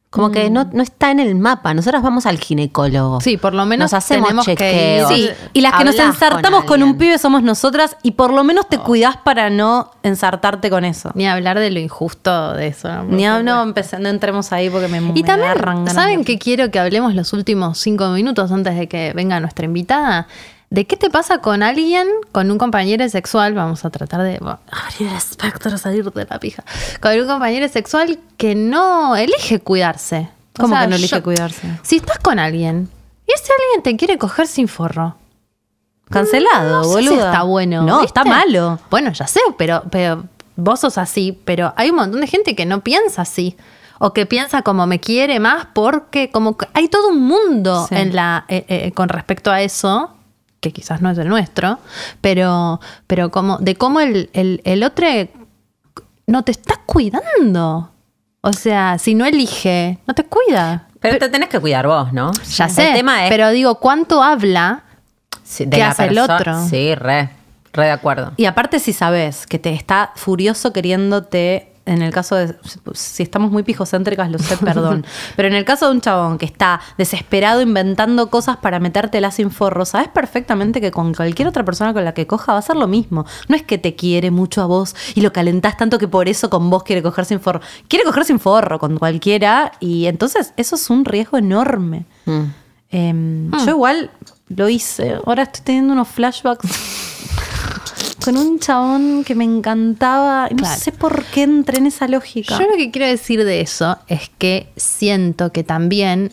Como 0.08 0.30
que 0.30 0.48
no, 0.48 0.66
no 0.72 0.82
está 0.82 1.10
en 1.10 1.20
el 1.20 1.34
mapa. 1.34 1.74
Nosotros 1.74 2.02
vamos 2.02 2.24
al 2.24 2.38
ginecólogo. 2.38 3.20
Sí, 3.20 3.36
por 3.36 3.52
lo 3.52 3.66
menos 3.66 3.92
Nos 3.92 3.98
hacemos 3.98 4.28
tenemos 4.28 4.46
que 4.46 4.52
ir. 4.52 4.58
chequeos. 4.58 5.08
Sí, 5.10 5.30
y 5.52 5.60
las 5.60 5.72
que 5.74 5.84
nos 5.84 5.94
Hablas 5.98 6.16
con 6.16 6.26
ensartamos 6.28 6.64
con, 6.64 6.82
un 6.82 6.96
pibe 6.96 7.18
somos 7.18 7.42
nosotras 7.42 7.96
y 8.02 8.12
por 8.12 8.32
lo 8.32 8.42
menos 8.44 8.66
te 8.68 8.78
cuidás 8.78 9.18
para 9.18 9.50
no 9.50 9.90
ensartarte 10.02 10.70
con 10.70 10.84
eso. 10.86 11.10
Ni 11.14 11.26
hablar 11.28 11.58
de 11.58 11.70
lo 11.70 11.80
injusto 11.80 12.54
de 12.54 12.68
eso. 12.68 12.88
¿no? 12.88 13.02
Ni 13.04 13.26
a- 13.26 13.42
no, 13.42 13.62
empecé- 13.62 13.98
no 13.98 14.08
entremos 14.08 14.52
ahí 14.52 14.70
porque 14.70 14.88
me 14.88 14.98
Y 14.98 15.00
me 15.00 15.22
también, 15.22 15.88
¿saben 15.88 16.24
qué 16.24 16.38
quiero 16.38 16.70
que 16.70 16.78
hablemos 16.78 17.14
los 17.14 17.32
últimos 17.34 17.76
cinco 17.78 18.08
minutos 18.08 18.50
antes 18.52 18.74
de 18.76 18.88
que 18.88 19.12
venga 19.14 19.38
nuestra 19.40 19.66
invitada? 19.66 20.28
¿De 20.68 20.84
qué 20.86 20.96
te 20.96 21.10
pasa 21.10 21.38
con 21.38 21.62
alguien, 21.62 22.08
con 22.32 22.50
un 22.50 22.58
compañero 22.58 23.08
sexual? 23.08 23.54
Vamos 23.54 23.84
a 23.84 23.90
tratar 23.90 24.22
de 24.22 24.38
bueno, 24.38 24.58
abrir 24.70 25.08
el 25.08 25.16
espectro, 25.16 25.78
salir 25.78 26.10
de 26.10 26.26
la 26.28 26.40
pija. 26.40 26.64
Con 27.00 27.18
un 27.20 27.26
compañero 27.26 27.68
sexual 27.68 28.18
que 28.36 28.54
no 28.56 29.14
elige 29.16 29.60
cuidarse. 29.60 30.28
O 30.58 30.62
¿Cómo 30.62 30.74
sea, 30.74 30.82
que 30.84 30.90
no 30.90 30.96
elige 30.96 31.16
yo- 31.16 31.22
cuidarse? 31.22 31.68
Si 31.82 31.96
estás 31.96 32.18
con 32.18 32.38
alguien 32.40 32.88
y 33.26 33.32
ese 33.32 33.52
alguien 33.52 33.82
te 33.84 33.96
quiere 33.96 34.18
coger 34.18 34.46
sin 34.48 34.66
forro. 34.68 35.16
Cancelado, 36.10 36.82
no 36.82 36.88
boludo. 36.88 37.10
si 37.12 37.18
está 37.18 37.42
bueno. 37.42 37.82
No, 37.82 38.00
¿viste? 38.00 38.06
está 38.06 38.24
malo. 38.24 38.78
Bueno, 38.90 39.12
ya 39.12 39.26
sé, 39.26 39.40
pero, 39.58 39.82
pero 39.90 40.24
vos 40.56 40.80
sos 40.80 40.98
así, 40.98 41.38
pero 41.44 41.72
hay 41.76 41.90
un 41.90 41.96
montón 41.96 42.20
de 42.20 42.26
gente 42.28 42.54
que 42.54 42.64
no 42.66 42.80
piensa 42.80 43.22
así. 43.22 43.56
O 43.98 44.12
que 44.12 44.26
piensa 44.26 44.62
como 44.62 44.86
me 44.86 45.00
quiere 45.00 45.40
más 45.40 45.68
porque 45.74 46.30
como 46.30 46.56
que 46.58 46.68
hay 46.74 46.88
todo 46.88 47.08
un 47.08 47.22
mundo 47.22 47.86
Sí. 47.88 47.94
en 47.96 48.14
la, 48.14 48.44
eh, 48.48 48.64
eh, 48.68 48.92
con 48.92 49.08
respecto 49.08 49.50
a 49.50 49.62
eso, 49.62 50.12
que 50.60 50.72
quizás 50.72 51.00
no 51.02 51.10
es 51.10 51.18
el 51.18 51.28
nuestro, 51.28 51.78
pero, 52.20 52.80
pero 53.06 53.30
como 53.30 53.58
de 53.58 53.76
cómo 53.76 54.00
el, 54.00 54.30
el, 54.32 54.60
el 54.64 54.82
otro 54.82 55.06
no 56.26 56.42
te 56.42 56.50
está 56.52 56.80
cuidando. 56.86 57.90
O 58.40 58.52
sea, 58.52 58.98
si 58.98 59.14
no 59.14 59.24
elige, 59.26 59.98
no 60.06 60.14
te 60.14 60.24
cuida. 60.24 60.88
Pero 61.00 61.18
te 61.18 61.28
tenés 61.28 61.48
que 61.48 61.60
cuidar 61.60 61.86
vos, 61.86 62.12
¿no? 62.12 62.32
Ya 62.56 62.68
sé, 62.68 62.88
El 62.88 62.94
tema 62.94 63.24
es 63.24 63.30
pero 63.30 63.50
digo, 63.50 63.76
¿cuánto 63.76 64.22
habla? 64.22 64.82
sí, 65.44 65.68
¿qué 65.70 65.82
hace 65.82 66.04
el 66.06 66.16
perso- 66.16 66.34
otro? 66.34 66.66
Sí, 66.68 66.94
re, 66.94 67.30
re 67.72 67.84
de 67.84 67.90
acuerdo. 67.90 68.32
Y 68.36 68.46
aparte 68.46 68.80
si 68.80 68.92
sabes 68.92 69.46
que 69.46 69.58
te 69.58 69.72
está 69.72 70.12
furioso 70.16 70.72
queriéndote, 70.72 71.72
en 71.86 72.02
el 72.02 72.12
caso 72.12 72.34
de, 72.34 72.54
si 72.92 73.22
estamos 73.22 73.50
muy 73.50 73.62
pijocéntricas, 73.62 74.30
lo 74.30 74.38
sé, 74.38 74.56
perdón, 74.64 75.06
pero 75.36 75.48
en 75.48 75.54
el 75.54 75.64
caso 75.64 75.86
de 75.86 75.92
un 75.92 76.00
chabón 76.00 76.36
que 76.36 76.44
está 76.44 76.80
desesperado 76.98 77.62
inventando 77.62 78.28
cosas 78.28 78.56
para 78.58 78.80
metértela 78.80 79.30
sin 79.30 79.50
forro, 79.50 79.84
sabes 79.84 80.08
perfectamente 80.08 80.80
que 80.80 80.90
con 80.90 81.14
cualquier 81.14 81.48
otra 81.48 81.64
persona 81.64 81.94
con 81.94 82.04
la 82.04 82.12
que 82.12 82.26
coja 82.26 82.52
va 82.52 82.58
a 82.58 82.62
ser 82.62 82.76
lo 82.76 82.88
mismo. 82.88 83.24
No 83.48 83.56
es 83.56 83.62
que 83.62 83.78
te 83.78 83.94
quiere 83.94 84.30
mucho 84.30 84.62
a 84.62 84.66
vos 84.66 84.94
y 85.14 85.20
lo 85.20 85.32
calentás 85.32 85.76
tanto 85.76 85.98
que 85.98 86.08
por 86.08 86.28
eso 86.28 86.50
con 86.50 86.68
vos 86.68 86.82
quiere 86.82 87.02
coger 87.02 87.24
sin 87.24 87.40
forro. 87.40 87.60
Quiere 87.88 88.04
coger 88.04 88.24
sin 88.24 88.40
forro 88.40 88.78
con 88.78 88.98
cualquiera 88.98 89.72
y 89.78 90.06
entonces 90.06 90.52
eso 90.56 90.74
es 90.74 90.90
un 90.90 91.04
riesgo 91.04 91.38
enorme. 91.38 92.04
Mm. 92.24 92.42
Em, 92.90 93.50
Yo 93.64 93.70
igual 93.70 94.10
lo 94.48 94.68
hice. 94.68 95.18
Ahora 95.24 95.44
estoy 95.44 95.62
teniendo 95.64 95.92
unos 95.92 96.08
flashbacks 96.08 96.68
con 98.26 98.36
un 98.36 98.58
chabón 98.58 99.24
que 99.24 99.34
me 99.34 99.44
encantaba. 99.44 100.48
No 100.50 100.56
Claro. 100.58 100.78
sé 100.80 100.92
por 100.92 101.24
qué 101.26 101.44
entré 101.44 101.78
en 101.78 101.86
esa 101.86 102.06
lógica. 102.08 102.58
Yo 102.58 102.66
lo 102.66 102.76
que 102.76 102.90
quiero 102.90 103.06
decir 103.06 103.44
de 103.44 103.60
eso 103.60 103.96
es 104.08 104.30
que 104.38 104.68
siento 104.76 105.52
que 105.52 105.64
también 105.64 106.32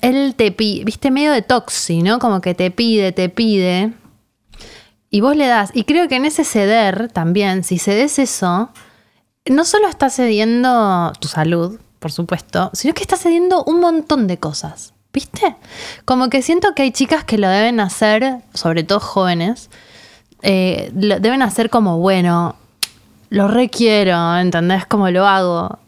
él 0.00 0.34
te 0.36 0.50
pide, 0.52 0.84
viste, 0.84 1.10
medio 1.10 1.32
de 1.32 1.42
toxi, 1.42 2.02
¿no? 2.02 2.18
Como 2.18 2.40
que 2.40 2.54
te 2.54 2.70
pide, 2.70 3.12
te 3.12 3.28
pide. 3.28 3.92
Y 5.10 5.20
vos 5.20 5.36
le 5.36 5.46
das. 5.46 5.70
Y 5.74 5.84
creo 5.84 6.08
que 6.08 6.16
en 6.16 6.24
ese 6.24 6.44
ceder 6.44 7.08
también, 7.12 7.62
si 7.62 7.78
cedes 7.78 8.18
eso, 8.18 8.70
no 9.46 9.64
solo 9.64 9.88
estás 9.88 10.16
cediendo 10.16 11.12
tu 11.20 11.28
salud, 11.28 11.78
por 12.00 12.10
supuesto, 12.10 12.70
sino 12.74 12.92
que 12.94 13.02
estás 13.02 13.20
cediendo 13.20 13.62
un 13.64 13.80
montón 13.80 14.26
de 14.26 14.38
cosas. 14.38 14.92
¿Viste? 15.12 15.54
Como 16.04 16.28
que 16.28 16.42
siento 16.42 16.74
que 16.74 16.82
hay 16.82 16.90
chicas 16.90 17.22
que 17.22 17.38
lo 17.38 17.48
deben 17.48 17.78
hacer, 17.78 18.38
sobre 18.52 18.82
todo 18.82 18.98
jóvenes, 18.98 19.70
eh, 20.44 20.90
deben 20.92 21.42
hacer 21.42 21.70
como, 21.70 21.98
bueno, 21.98 22.54
lo 23.30 23.48
requiero, 23.48 24.36
¿entendés? 24.36 24.86
Como 24.86 25.10
lo 25.10 25.26
hago. 25.26 25.78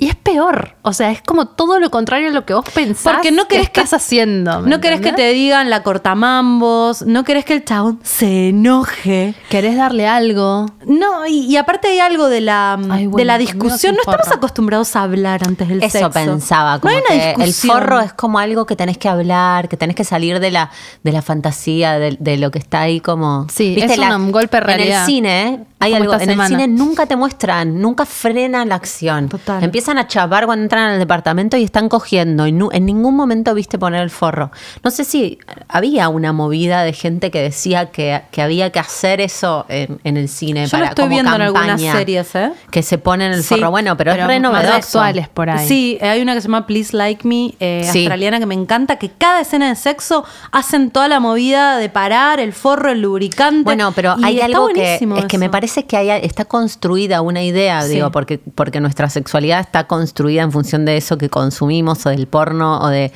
Y, 0.00 0.08
es 0.08 0.14
peor. 0.16 0.76
O 0.82 0.92
sea, 0.92 1.10
es 1.10 1.20
como 1.22 1.46
todo 1.46 1.78
lo 1.78 1.90
contrario 1.90 2.28
a 2.28 2.32
lo 2.32 2.44
que 2.46 2.54
vos 2.54 2.64
pensás 2.74 3.12
Porque 3.14 3.30
no 3.30 3.46
querés 3.46 3.70
que- 3.70 3.80
estás 3.82 4.00
haciendo. 4.02 4.62
¿me 4.62 4.70
no 4.70 4.80
querés 4.80 5.00
que 5.00 5.12
te 5.12 5.30
digan 5.32 5.68
la 5.70 5.82
cortamambos, 5.82 7.02
no 7.02 7.24
querés 7.24 7.44
que 7.44 7.52
el 7.54 7.64
chabón 7.64 8.00
se 8.02 8.48
enoje. 8.48 9.34
Querés 9.48 9.76
darle 9.76 10.06
algo. 10.06 10.66
No, 10.86 11.26
y, 11.26 11.46
y 11.46 11.56
aparte 11.56 11.88
hay 11.88 11.98
algo 12.00 12.28
de 12.28 12.40
la, 12.40 12.74
Ay, 12.74 13.06
bueno, 13.06 13.16
de 13.16 13.24
la 13.24 13.38
discusión. 13.38 13.94
No 13.94 14.00
estamos 14.10 14.34
acostumbrados 14.36 14.96
a 14.96 15.02
hablar 15.02 15.42
antes 15.46 15.68
del 15.68 15.82
Eso 15.82 15.98
sexo. 15.98 16.10
pensaba, 16.10 16.74
No 16.74 16.80
como 16.80 16.94
hay 16.94 17.00
una 17.00 17.08
que 17.08 17.30
el 17.30 17.36
discusión. 17.46 17.72
forro 17.76 18.00
es 18.00 18.12
como 18.12 18.38
algo 18.38 18.66
que 18.66 18.76
tenés 18.76 18.98
que 18.98 19.08
hablar, 19.08 19.68
que 19.68 19.76
tenés 19.76 19.96
que 19.96 20.04
salir 20.04 20.40
de 20.40 20.50
la, 20.50 20.70
de 21.02 21.12
la 21.12 21.22
fantasía, 21.22 21.98
de, 21.98 22.16
de 22.18 22.36
lo 22.38 22.50
que 22.50 22.58
está 22.58 22.80
ahí 22.82 23.00
como... 23.00 23.46
Sí, 23.52 23.76
es 23.78 23.98
un 23.98 24.32
golpe 24.32 24.56
de 24.56 24.62
En 24.62 24.66
realidad. 24.66 25.00
el 25.00 25.06
cine, 25.06 25.64
hay 25.80 25.94
algo, 25.94 26.12
en 26.14 26.28
el 26.30 26.46
cine 26.46 26.68
nunca 26.68 27.06
te 27.06 27.16
muestran, 27.16 27.80
nunca 27.80 28.04
frenan 28.04 28.68
la 28.68 28.74
acción. 28.74 29.28
Total. 29.28 29.64
Empiezan 29.64 29.96
a 29.98 30.06
chapar 30.06 30.44
cuando 30.46 30.62
entran 30.64 30.90
al 30.90 30.98
departamento 30.98 31.56
y 31.56 31.64
están 31.64 31.88
cogiendo 31.88 32.46
y 32.46 32.50
en 32.50 32.84
ningún 32.86 33.16
momento 33.16 33.54
viste 33.54 33.78
poner 33.78 34.02
el 34.02 34.10
forro. 34.10 34.50
No 34.84 34.90
sé 34.90 35.04
si 35.04 35.38
había 35.68 36.08
una 36.08 36.32
movida 36.32 36.82
de 36.82 36.92
gente 36.92 37.30
que 37.30 37.40
decía 37.40 37.86
que, 37.90 38.22
que 38.30 38.42
había 38.42 38.70
que 38.70 38.78
hacer 38.78 39.20
eso 39.20 39.64
en, 39.68 40.00
en 40.04 40.16
el 40.16 40.28
cine. 40.28 40.66
Yo 40.66 40.72
para, 40.72 40.84
lo 40.84 40.88
estoy 40.90 41.04
como 41.04 41.14
viendo 41.14 41.34
en 41.34 41.42
algunas 41.42 41.80
series, 41.80 42.34
¿eh? 42.34 42.52
Que 42.70 42.82
se 42.82 42.98
ponen 42.98 43.32
el 43.32 43.42
Sí, 43.42 43.54
forro. 43.54 43.70
Bueno, 43.70 43.96
pero, 43.96 44.12
pero 44.12 44.24
es 44.24 44.28
re 44.28 44.40
más 44.40 44.52
novedoso. 44.52 44.76
actuales 45.00 45.28
por 45.28 45.48
ahí. 45.48 45.66
Sí, 45.66 45.98
eh, 46.00 46.08
hay 46.08 46.20
una 46.20 46.34
que 46.34 46.40
se 46.42 46.48
llama 46.48 46.66
Please 46.66 46.94
Like 46.96 47.26
Me, 47.26 47.54
eh, 47.58 47.88
Sí. 47.90 48.00
australiana, 48.00 48.38
que 48.38 48.46
me 48.46 48.54
encanta, 48.54 48.96
que 48.96 49.10
cada 49.10 49.40
escena 49.40 49.68
de 49.70 49.76
sexo 49.76 50.24
hacen 50.52 50.90
toda 50.90 51.08
la 51.08 51.20
movida 51.20 51.78
de 51.78 51.88
parar, 51.88 52.38
el 52.38 52.52
forro, 52.52 52.90
el 52.90 53.00
lubricante. 53.00 53.62
Bueno, 53.64 53.92
pero 53.94 54.14
hay 54.22 54.40
algo 54.40 54.68
que 54.68 54.94
es 54.96 55.00
que 55.26 55.38
me 55.38 55.46
eso. 55.46 55.50
Parece 55.70 55.86
que 55.86 55.96
hay, 55.96 56.10
está 56.24 56.44
construida 56.44 57.20
una 57.22 57.42
idea, 57.42 57.82
Sí. 57.82 57.94
digo, 57.94 58.10
porque, 58.10 58.38
porque 58.38 58.80
nuestra 58.80 59.08
sexualidad 59.08 59.60
está 59.60 59.86
construida 59.86 60.42
en 60.42 60.50
función 60.52 60.84
de 60.84 60.96
eso 60.96 61.16
que 61.16 61.28
consumimos 61.30 62.04
o 62.06 62.10
del 62.10 62.26
porno 62.26 62.80
o 62.80 62.88
de 62.88 63.12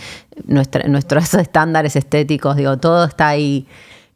nuestra- 0.46 0.86
nuestros 0.88 1.34
estándares 1.34 1.96
estéticos, 1.96 2.56
digo, 2.56 2.76
todo 2.78 3.04
está 3.04 3.28
ahí. 3.28 3.66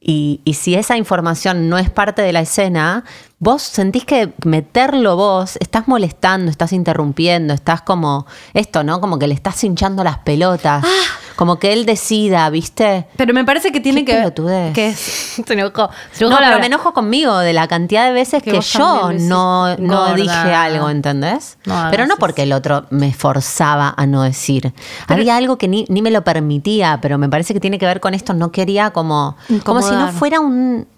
Y, 0.00 0.40
y 0.44 0.54
si 0.54 0.76
esa 0.76 0.96
información 0.96 1.68
no 1.68 1.76
es 1.78 1.90
parte 1.90 2.22
de 2.22 2.32
la 2.32 2.40
escena, 2.40 3.04
vos 3.40 3.62
sentís 3.62 4.04
que 4.04 4.32
meterlo 4.44 5.16
vos, 5.16 5.56
estás 5.60 5.86
molestando, 5.86 6.50
estás 6.50 6.72
interrumpiendo, 6.72 7.54
estás 7.54 7.82
como 7.82 8.26
esto, 8.52 8.82
¿no? 8.82 9.00
Como 9.00 9.18
que 9.18 9.28
le 9.28 9.34
estás 9.34 9.62
hinchando 9.62 10.02
las 10.02 10.18
pelotas. 10.18 10.84
Ah. 10.84 11.18
Como 11.36 11.60
que 11.60 11.72
él 11.72 11.86
decida, 11.86 12.50
¿viste? 12.50 13.06
Pero 13.16 13.32
me 13.32 13.44
parece 13.44 13.70
que 13.70 13.78
tiene 13.78 14.04
Qué 14.04 14.10
que 14.10 14.18
pelotudez. 14.18 14.74
que 14.74 14.88
es 14.88 14.98
Se 15.46 15.52
enojó. 15.52 15.88
Se 16.10 16.24
No, 16.24 16.30
enojó 16.30 16.42
pero 16.44 16.58
me 16.58 16.66
enojo 16.66 16.92
conmigo 16.92 17.38
de 17.38 17.52
la 17.52 17.68
cantidad 17.68 18.06
de 18.06 18.12
veces 18.12 18.42
Que 18.42 18.60
yo 18.60 19.12
no, 19.20 19.76
no 19.76 20.14
dije 20.14 20.32
algo, 20.34 20.90
¿entendés? 20.90 21.58
No 21.64 21.86
pero 21.92 22.06
no 22.08 22.16
porque 22.16 22.42
el 22.42 22.52
otro 22.52 22.86
me 22.90 23.12
forzaba 23.14 23.94
a 23.96 24.04
no 24.06 24.22
decir. 24.22 24.74
Había 25.06 25.36
algo 25.36 25.58
que 25.58 25.68
ni, 25.68 25.84
ni 25.88 26.02
me 26.02 26.10
lo 26.10 26.24
permitía, 26.24 26.98
pero 27.00 27.18
me 27.18 27.28
parece 27.28 27.54
que 27.54 27.60
tiene 27.60 27.78
que 27.78 27.86
ver 27.86 28.00
con 28.00 28.14
esto. 28.14 28.34
No 28.34 28.50
quería 28.50 28.90
como, 28.90 29.36
como 29.64 29.80
si 29.80 29.92
no 29.94 30.08
fuera 30.08 30.40
un... 30.40 30.88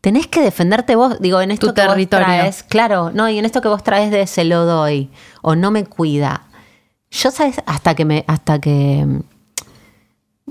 Tenés 0.00 0.26
que 0.26 0.40
defenderte 0.40 0.96
vos, 0.96 1.20
digo, 1.20 1.40
en 1.40 1.50
esto 1.50 1.68
Tu 1.68 1.74
que 1.74 1.82
vos 1.82 1.90
territorio. 1.90 2.26
traes, 2.26 2.62
claro, 2.62 3.10
no, 3.12 3.28
y 3.28 3.38
en 3.38 3.44
esto 3.44 3.60
que 3.60 3.68
vos 3.68 3.82
traes 3.82 4.10
de 4.10 4.26
se 4.26 4.44
lo 4.44 4.64
doy, 4.64 5.10
o 5.42 5.56
no 5.56 5.70
me 5.70 5.84
cuida. 5.84 6.46
Yo, 7.10 7.30
¿sabes? 7.30 7.60
Hasta 7.66 7.94
que 7.94 8.04
me, 8.04 8.24
hasta 8.26 8.60
que 8.60 9.06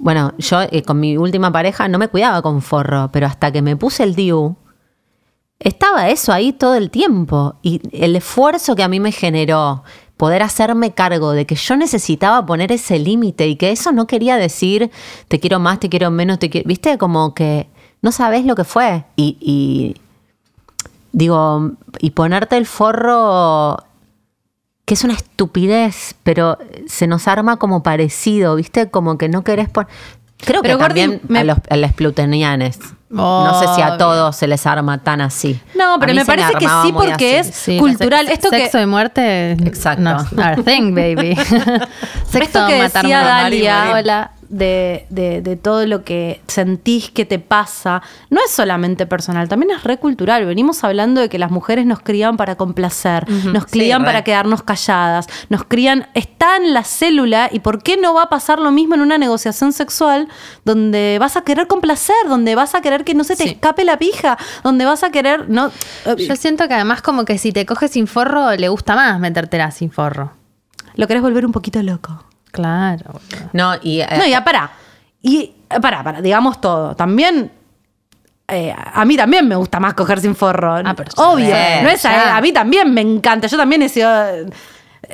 bueno, 0.02 0.34
yo 0.38 0.62
eh, 0.62 0.82
con 0.84 1.00
mi 1.00 1.18
última 1.18 1.52
pareja 1.52 1.88
no 1.88 2.00
me 2.00 2.08
cuidaba 2.08 2.42
con 2.42 2.62
forro, 2.62 3.10
pero 3.12 3.28
hasta 3.28 3.52
que 3.52 3.62
me 3.62 3.76
puse 3.76 4.04
el 4.04 4.16
DIU, 4.16 4.56
estaba 5.60 6.10
eso 6.10 6.32
ahí 6.32 6.54
todo 6.54 6.76
el 6.76 6.90
tiempo. 6.90 7.56
Y 7.62 7.82
el 7.92 8.16
esfuerzo 8.16 8.76
que 8.76 8.84
a 8.84 8.88
mí 8.88 9.00
me 9.00 9.12
generó 9.12 9.84
poder 10.16 10.42
hacerme 10.42 10.92
cargo 10.92 11.32
de 11.32 11.46
que 11.46 11.56
yo 11.56 11.76
necesitaba 11.76 12.46
poner 12.46 12.72
ese 12.72 12.98
límite 13.00 13.48
y 13.48 13.56
que 13.56 13.72
eso 13.72 13.92
no 13.92 14.08
quería 14.08 14.38
decir 14.38 14.90
te 15.28 15.40
quiero 15.40 15.60
más, 15.60 15.80
te 15.80 15.90
quiero 15.90 16.12
menos, 16.12 16.40
te 16.40 16.50
quiero. 16.50 16.68
Viste, 16.68 16.98
como 16.98 17.34
que 17.34 17.70
no 18.02 18.12
sabes 18.12 18.46
lo 18.46 18.56
que 18.56 18.64
fue. 18.64 19.04
Y, 19.16 19.38
y 19.42 19.96
digo, 21.12 21.72
y 22.00 22.12
ponerte 22.12 22.58
el 22.58 22.66
forro 22.66 23.84
que 24.86 24.94
es 24.96 25.04
una 25.04 25.14
estupidez, 25.14 26.16
pero 26.24 26.58
se 26.88 27.06
nos 27.06 27.28
arma 27.28 27.58
como 27.58 27.84
parecido, 27.84 28.56
¿viste? 28.56 28.90
Como 28.90 29.18
que 29.20 29.30
no 29.30 29.44
querés 29.44 29.70
poner... 29.70 29.92
Creo 30.44 30.62
Pero, 30.62 30.78
que 30.78 30.84
también 30.86 31.22
me- 31.28 31.40
a 31.40 31.44
los, 31.44 31.58
a 31.70 31.76
los 31.76 31.92
plutonianes. 31.94 32.80
no 33.10 33.60
sé 33.60 33.68
si 33.76 33.82
a 33.82 33.98
todos 33.98 34.36
se 34.38 34.48
les 34.48 34.66
arma 34.66 34.98
tan 35.00 35.20
así. 35.20 35.60
No, 35.78 35.98
pero 36.00 36.14
me 36.14 36.24
parece 36.26 36.54
que 36.54 36.66
sí 36.82 36.94
porque 36.94 37.40
así. 37.40 37.50
es 37.50 37.56
Sí, 37.56 37.78
cultural. 37.78 38.26
sex- 38.26 38.38
Esto 38.38 38.50
que- 38.50 38.62
sexo 38.62 38.80
y 38.80 38.86
muerte. 38.86 39.52
Exacto. 39.52 40.02
No, 40.02 40.16
our 40.42 40.64
thing, 40.64 40.96
baby. 40.96 41.36
sexo, 42.26 42.40
Esto 42.40 42.68
que 42.68 42.80
matar, 42.82 43.04
decía 43.04 43.22
Dalia, 43.24 43.92
hola, 43.94 44.32
de, 44.50 45.06
de- 45.10 45.42
de 45.42 45.56
todo 45.56 45.86
lo 45.86 46.04
que 46.04 46.42
sentís 46.48 47.12
que 47.12 47.24
te 47.26 47.40
pasa, 47.40 48.02
no 48.30 48.40
es 48.44 48.52
solamente 48.52 49.06
personal, 49.06 49.48
también 49.48 49.72
es 49.72 49.84
recultural. 49.84 50.46
Venimos 50.46 50.84
hablando 50.84 51.22
de 51.22 51.30
que 51.30 51.38
las 51.40 51.52
mujeres 51.52 51.86
nos 51.86 52.00
crían 52.00 52.36
para 52.36 52.56
complacer, 52.56 53.30
nos 53.30 53.66
crían 53.66 54.04
para 54.04 54.24
quedarnos 54.24 54.64
calladas, 54.64 55.28
nos 55.50 55.64
crían, 55.66 56.08
está 56.16 56.58
en 56.58 56.74
la 56.74 56.84
célula 56.84 57.50
y 57.52 57.60
¿por 57.60 57.84
qué 57.84 57.96
no 57.98 58.14
va 58.14 58.24
a 58.24 58.30
pasar 58.30 58.60
lo 58.60 58.72
mismo 58.72 58.96
en 58.96 59.02
una 59.02 59.18
negociación 59.18 59.72
sexual 59.72 60.28
donde 60.66 61.18
vas 61.20 61.38
a 61.38 61.42
querer 61.42 61.68
complacer, 61.68 62.16
donde 62.28 62.56
vas 62.56 62.76
a 62.76 62.82
querer 62.82 63.04
que 63.04 63.14
no 63.14 63.24
se 63.24 63.36
te 63.36 63.44
Sí. 63.44 63.50
escape 63.50 63.86
la 63.86 63.98
pija, 63.98 64.38
donde 64.64 64.86
vas 64.86 65.04
a 65.04 65.12
querer, 65.12 65.50
no, 65.50 65.72
Yo 66.18 66.36
siento 66.36 66.68
que 66.68 66.74
además 66.74 67.02
como 67.02 67.24
que 67.26 67.38
si 67.38 67.52
te 67.52 67.66
coges 67.66 67.92
sin 67.92 68.08
forro, 68.08 68.52
le 68.56 68.68
gusta 68.70 68.96
más 68.96 69.20
metértela 69.20 69.70
sin 69.72 69.92
forro. 69.92 70.32
lo 70.96 71.08
querés 71.08 71.22
volver 71.22 71.46
un 71.46 71.52
poquito 71.52 71.82
loco. 71.84 72.24
Claro. 72.52 73.20
No, 73.54 73.74
y, 73.82 74.02
eh, 74.02 74.08
No, 74.18 74.26
ya 74.26 74.44
para. 74.44 74.72
Y 75.22 75.54
eh, 75.70 75.80
para, 75.82 76.04
para, 76.04 76.22
digamos 76.22 76.60
todo. 76.62 76.96
También. 76.96 77.52
eh, 78.48 78.74
a 78.76 79.06
mí 79.06 79.16
también 79.16 79.48
me 79.48 79.56
gusta 79.56 79.80
más 79.80 79.94
coger 79.94 80.20
sin 80.22 80.36
forro. 80.36 80.76
Ah, 80.84 80.94
pero 80.96 81.12
Obvio. 81.18 81.50
no 81.84 81.90
es 81.90 82.04
a, 82.06 82.36
a 82.38 82.42
mí 82.42 82.52
también 82.52 82.94
me 82.94 83.02
encanta. 83.02 83.48
Yo 83.48 83.58
también 83.58 83.82
he 83.84 83.90
sido. 83.90 84.10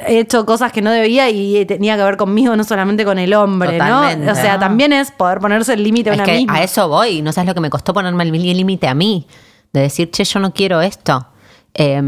He 0.08 0.20
hecho 0.20 0.46
cosas 0.46 0.72
que 0.72 0.82
no 0.82 0.92
debía 0.92 1.30
y 1.30 1.66
tenía 1.66 1.96
que 1.96 2.04
ver 2.04 2.18
conmigo, 2.18 2.56
no 2.56 2.64
solamente 2.64 3.06
con 3.06 3.18
el 3.20 3.34
hombre, 3.34 3.74
Totalmente. 3.74 4.26
¿no? 4.26 4.32
O 4.32 4.36
sea, 4.36 4.60
también 4.60 4.92
es 4.92 5.12
poder 5.12 5.40
ponerse 5.40 5.74
el 5.74 5.84
límite 5.84 6.10
a 6.10 6.14
una 6.16 6.24
que 6.24 6.34
misma. 6.38 6.56
a 6.56 6.64
eso 6.64 6.90
voy. 6.90 7.22
No 7.22 7.32
sabes 7.32 7.48
lo 7.48 7.54
que 7.54 7.62
me 7.62 7.70
costó 7.70 7.94
ponerme 7.94 8.24
el 8.24 8.32
límite 8.32 8.88
a 8.88 8.94
mí. 8.94 9.26
De 9.72 9.82
decir, 9.82 10.10
che, 10.12 10.24
yo 10.26 10.40
no 10.40 10.54
quiero 10.54 10.82
esto. 10.82 11.28
eh, 11.74 12.02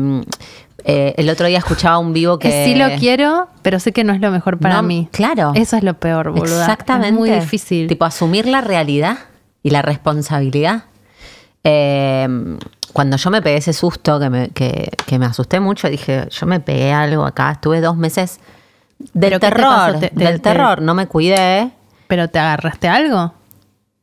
eh, 0.83 1.13
el 1.17 1.29
otro 1.29 1.47
día 1.47 1.57
escuchaba 1.57 1.97
un 1.99 2.13
vivo 2.13 2.39
que... 2.39 2.49
Que 2.49 2.65
sí 2.65 2.75
lo 2.75 2.87
quiero, 2.99 3.47
pero 3.61 3.79
sé 3.79 3.91
que 3.91 4.03
no 4.03 4.13
es 4.13 4.21
lo 4.21 4.31
mejor 4.31 4.57
para 4.59 4.75
No, 4.75 4.83
mí. 4.83 5.09
claro. 5.11 5.51
Eso 5.55 5.75
es 5.77 5.83
lo 5.83 5.95
peor, 5.95 6.31
boluda. 6.31 6.61
Exactamente. 6.61 7.09
Es 7.09 7.13
muy 7.13 7.29
difícil. 7.31 7.87
Tipo, 7.87 8.05
asumir 8.05 8.45
la 8.47 8.61
realidad 8.61 9.17
y 9.63 9.69
la 9.71 9.81
responsabilidad. 9.81 10.83
Eh, 11.63 12.27
cuando 12.93 13.17
yo 13.17 13.29
me 13.29 13.41
pegué 13.41 13.57
ese 13.57 13.73
susto, 13.73 14.19
que 14.19 14.29
me, 14.29 14.49
que, 14.49 14.89
que 15.05 15.19
me 15.19 15.25
asusté 15.25 15.59
mucho, 15.59 15.89
dije, 15.89 16.27
yo 16.31 16.45
me 16.45 16.59
pegué 16.59 16.93
algo 16.93 17.25
acá. 17.25 17.51
Estuve 17.51 17.81
dos 17.81 17.97
meses 17.97 18.39
del 18.99 19.31
¿Pero 19.31 19.39
qué 19.39 19.47
te 19.47 19.55
terror. 19.55 19.69
pasó? 19.75 19.99
Te- 19.99 20.09
te- 20.09 20.15
del 20.23 20.33
te- 20.35 20.39
terror. 20.39 20.81
No 20.81 20.93
me 20.93 21.07
cuidé. 21.07 21.71
¿Pero 22.07 22.29
te 22.29 22.39
agarraste 22.39 22.87
algo? 22.87 23.33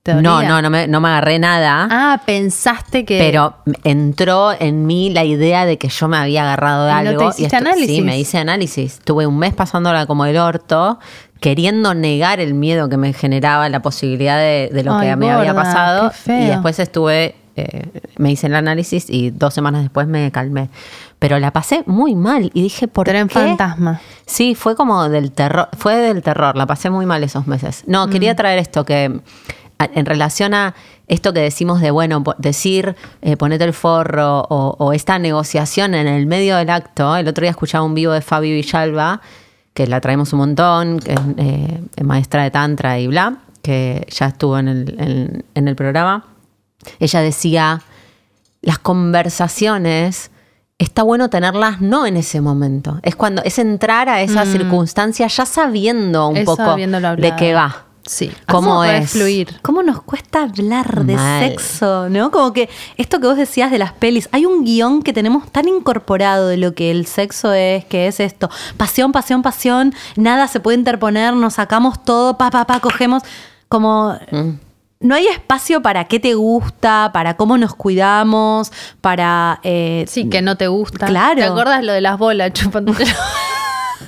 ¿Te 0.05 0.15
No, 0.17 0.43
no, 0.43 0.61
no 0.61 0.69
me, 0.69 0.87
no 0.87 1.01
me 1.01 1.09
agarré 1.09 1.39
nada. 1.39 1.89
Ah, 1.91 2.21
pensaste 2.27 3.07
que. 3.07 3.19
Pero 3.19 3.55
entró 3.85 4.53
en 4.53 4.85
mí 4.87 5.09
la 5.09 5.25
idea 5.25 5.65
de 5.65 5.79
que 5.79 5.89
yo 5.89 6.09
me 6.09 6.19
había 6.19 6.43
agarrado 6.43 6.85
de 6.85 6.93
¿Y 6.93 6.95
no 6.97 7.03
te 7.03 7.09
algo. 7.09 7.29
hiciste 7.31 7.45
esto- 7.57 7.57
análisis? 7.57 7.97
Sí, 7.97 8.03
me 8.03 8.19
hice 8.19 8.37
análisis. 8.37 8.99
Tuve 9.03 9.27
un 9.27 9.39
mes 9.39 9.55
pasándola 9.55 10.05
como 10.05 10.27
el 10.27 10.37
orto, 10.37 10.99
queriendo 11.41 11.95
negar 11.95 12.39
el 12.39 12.53
miedo 12.53 12.91
que 12.91 12.99
me 12.99 13.15
generaba 13.15 13.67
la 13.71 13.81
posibilidad 13.81 14.37
de, 14.37 14.69
de 14.71 14.85
lo 14.85 15.01
que 15.01 15.17
me 15.17 15.31
había 15.33 15.55
pasado. 15.55 16.13
Y 16.27 16.49
después 16.49 16.79
estuve, 16.81 17.35
eh, 17.57 17.89
me 18.19 18.31
hice 18.31 18.49
el 18.49 18.57
análisis 18.57 19.09
y 19.09 19.31
dos 19.31 19.55
semanas 19.55 19.81
después 19.85 20.07
me 20.07 20.31
calmé. 20.31 20.69
Pero 21.19 21.39
la 21.39 21.51
pasé 21.51 21.83
muy 21.87 22.15
mal 22.15 22.51
y 22.53 22.61
dije, 22.65 22.89
¿por 22.89 23.07
Pero 23.07 23.21
en 23.21 23.29
qué? 23.29 23.39
fantasma. 23.39 24.03
Sí, 24.27 24.55
fue 24.55 24.77
como 24.77 25.09
del 25.09 25.33
terror, 25.33 25.71
fue 25.79 25.97
del 25.97 26.23
terror, 26.23 26.57
la 26.59 26.67
pasé 26.67 26.91
muy 26.91 27.07
mal 27.07 27.25
esos 27.25 27.47
meses. 27.47 27.85
No, 27.87 28.07
Mm. 28.07 28.11
quería 28.11 28.37
traer 28.37 28.59
esto 28.59 28.85
que 28.85 29.21
en 29.95 30.07
relación 30.07 30.55
a 30.55 30.75
esto 31.09 31.33
que 31.33 31.41
decimos 31.41 31.81
de, 31.81 31.91
bueno, 31.91 32.23
decir, 32.39 32.97
eh, 33.23 33.37
ponete 33.37 33.65
el 33.65 33.73
forro 33.75 34.41
o, 34.49 34.77
o 34.79 34.93
esta 34.93 35.19
negociación 35.19 35.95
en 35.95 36.07
el 36.07 36.27
medio 36.27 36.57
del 36.57 36.71
acto. 36.71 37.17
El 37.17 37.29
otro 37.29 37.43
día 37.43 37.51
escuchaba 37.51 37.85
un 37.85 37.95
vivo 37.95 38.13
de 38.13 38.21
Fabi 38.23 38.53
Villalba, 38.53 39.21
que 39.75 39.87
la 39.87 40.01
traemos 40.01 40.33
un 40.33 40.39
montón, 40.39 41.01
que 41.01 41.13
es 41.13 41.21
eh, 41.37 41.83
maestra 42.03 42.45
de 42.45 42.51
Tantra 42.51 42.99
y 42.99 43.07
bla, 43.09 43.37
que 43.63 44.07
ya 44.11 44.27
estuvo 44.27 44.59
en 44.59 44.69
el, 44.69 44.97
en- 44.99 45.45
en 45.55 45.69
el 45.69 45.75
programa. 45.77 46.25
Ella 47.01 47.21
decía, 47.21 47.83
las 48.63 48.79
conversaciones 48.79 50.31
está 50.79 51.03
bueno 51.03 51.29
tenerlas 51.31 51.81
no 51.81 52.07
en 52.07 52.17
ese 52.17 52.41
momento. 52.41 52.99
Es 53.03 53.17
cuando 53.17 53.43
es 53.43 53.59
entrar 53.59 54.09
a 54.09 54.23
esa 54.23 54.45
circunstancia 54.47 55.27
ya 55.27 55.47
sabiendo 55.47 56.29
un 56.29 56.41
Mm. 56.43 56.45
Poco 56.45 56.63
de 57.31 57.37
qué 57.37 57.55
va. 57.55 57.84
Sí. 58.07 58.31
¿Cómo 58.47 58.85
es? 58.85 59.11
fluir. 59.13 59.59
¿Cómo 59.63 59.83
nos 59.83 60.03
cuesta 60.03 60.43
hablar 60.43 61.05
de 61.05 61.15
Mal. 61.15 61.49
sexo? 61.49 62.09
¿No? 62.11 62.31
Como 62.31 62.53
que 62.53 62.69
esto 62.97 63.19
que 63.21 63.27
vos 63.27 63.37
decías 63.37 63.71
de 63.71 63.79
las 63.79 63.93
pelis, 63.93 64.29
hay 64.33 64.45
un 64.45 64.65
guion 64.65 65.03
que 65.03 65.13
tenemos 65.13 65.51
tan 65.51 65.69
incorporado 65.69 66.49
de 66.49 66.57
lo 66.59 66.75
que 66.75 66.91
el 66.91 67.07
sexo 67.07 67.53
es, 67.53 67.85
que 67.87 68.07
es 68.07 68.21
esto: 68.21 68.51
pasión, 68.77 69.13
pasión, 69.13 69.43
pasión, 69.43 69.95
nada 70.17 70.49
se 70.49 70.61
puede 70.61 70.77
interponer, 70.77 71.35
nos 71.35 71.55
sacamos 71.55 72.05
todo, 72.05 72.37
pa, 72.37 72.51
pa, 72.51 72.67
pa, 72.67 72.81
cogemos. 72.81 73.23
Como. 73.69 74.19
Mm. 74.31 74.51
No 75.01 75.15
hay 75.15 75.27
espacio 75.27 75.83
para 75.83 76.05
qué 76.07 76.19
te 76.19 76.33
gusta, 76.35 77.11
para 77.13 77.37
cómo 77.37 77.59
nos 77.59 77.75
cuidamos, 77.75 78.73
para. 79.03 79.61
eh, 79.63 80.05
Sí, 80.09 80.29
que 80.31 80.41
no 80.41 80.57
te 80.57 80.69
gusta. 80.69 81.07
Claro. 81.07 81.37
¿Te 81.37 81.45
acuerdas 81.45 81.85
lo 81.85 81.93
de 81.93 82.01
las 82.01 82.19
bolas 82.19 82.53
chupando? 82.55 82.95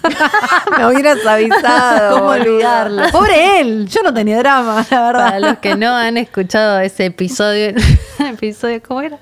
Me 0.79 0.87
hubieras 0.87 1.25
avisado. 1.27 2.19
¿Cómo 2.19 2.31
olvidarlo? 2.31 3.03
Pobre 3.11 3.61
él, 3.61 3.87
yo 3.89 4.03
no 4.03 4.13
tenía 4.13 4.39
drama, 4.39 4.85
la 4.91 5.01
verdad. 5.01 5.25
Para 5.25 5.41
los 5.41 5.59
que 5.59 5.77
no 5.77 5.95
han 5.95 6.17
escuchado 6.17 6.81
ese 6.81 7.07
episodio, 7.07 7.75
episodio 8.33 8.81
¿cómo 8.87 9.01
era? 9.03 9.19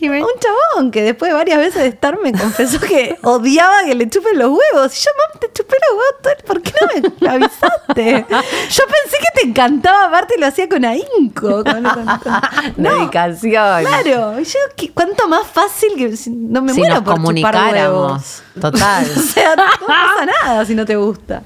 Un 0.00 0.26
chabón 0.40 0.90
que 0.90 1.02
después 1.02 1.30
de 1.30 1.34
varias 1.36 1.58
veces 1.58 1.82
de 1.82 1.88
estar 1.88 2.18
me 2.22 2.32
confesó 2.32 2.78
que 2.80 3.18
odiaba 3.22 3.84
que 3.84 3.94
le 3.94 4.08
chupen 4.08 4.38
los 4.38 4.48
huevos. 4.50 4.96
Y 4.96 5.04
yo, 5.04 5.10
mam, 5.18 5.40
te 5.40 5.52
chupé 5.52 5.76
los 5.88 5.98
huevos, 5.98 6.14
todo 6.22 6.32
el- 6.36 6.44
¿por 6.44 6.62
qué 6.62 6.72
no 7.02 7.12
me 7.20 7.28
avisaste? 7.28 8.26
Yo 8.70 8.84
pensé 8.84 9.16
que 9.18 9.40
te 9.40 9.48
encantaba, 9.48 10.04
aparte 10.06 10.34
lo 10.38 10.46
hacía 10.46 10.68
con 10.68 10.84
ahínco. 10.84 11.64
Con, 11.64 11.82
con- 11.82 11.82
con- 11.84 12.40
No, 12.76 12.90
Dedicación. 12.94 13.84
claro. 13.84 14.40
Y 14.40 14.44
Yo, 14.44 14.58
¿qué- 14.76 14.90
¿cuánto 14.92 15.28
más 15.28 15.46
fácil 15.46 15.90
que 15.96 16.14
no 16.30 16.62
me 16.62 16.72
si 16.72 16.80
muero 16.80 16.96
nos 16.96 17.04
por 17.04 17.14
chupar 17.14 17.16
comunicáramos. 17.16 18.42
Total. 18.60 19.04
O 19.16 19.20
sea, 19.20 19.56
no 19.56 19.86
pasa 19.86 20.26
nada 20.26 20.64
si 20.64 20.74
no 20.74 20.84
te 20.84 20.96
gusta. 20.96 21.42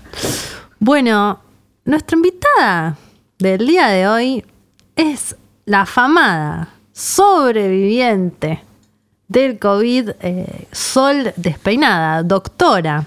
Bueno, 0.78 1.40
nuestra 1.84 2.16
invitada 2.16 2.96
del 3.38 3.66
día 3.66 3.88
de 3.88 4.08
hoy 4.08 4.44
es 4.96 5.36
la 5.64 5.82
afamada 5.82 6.68
sobreviviente 6.92 8.62
del 9.28 9.58
COVID, 9.58 10.10
eh, 10.20 10.66
Sol 10.72 11.32
Despeinada, 11.36 12.22
doctora, 12.22 13.04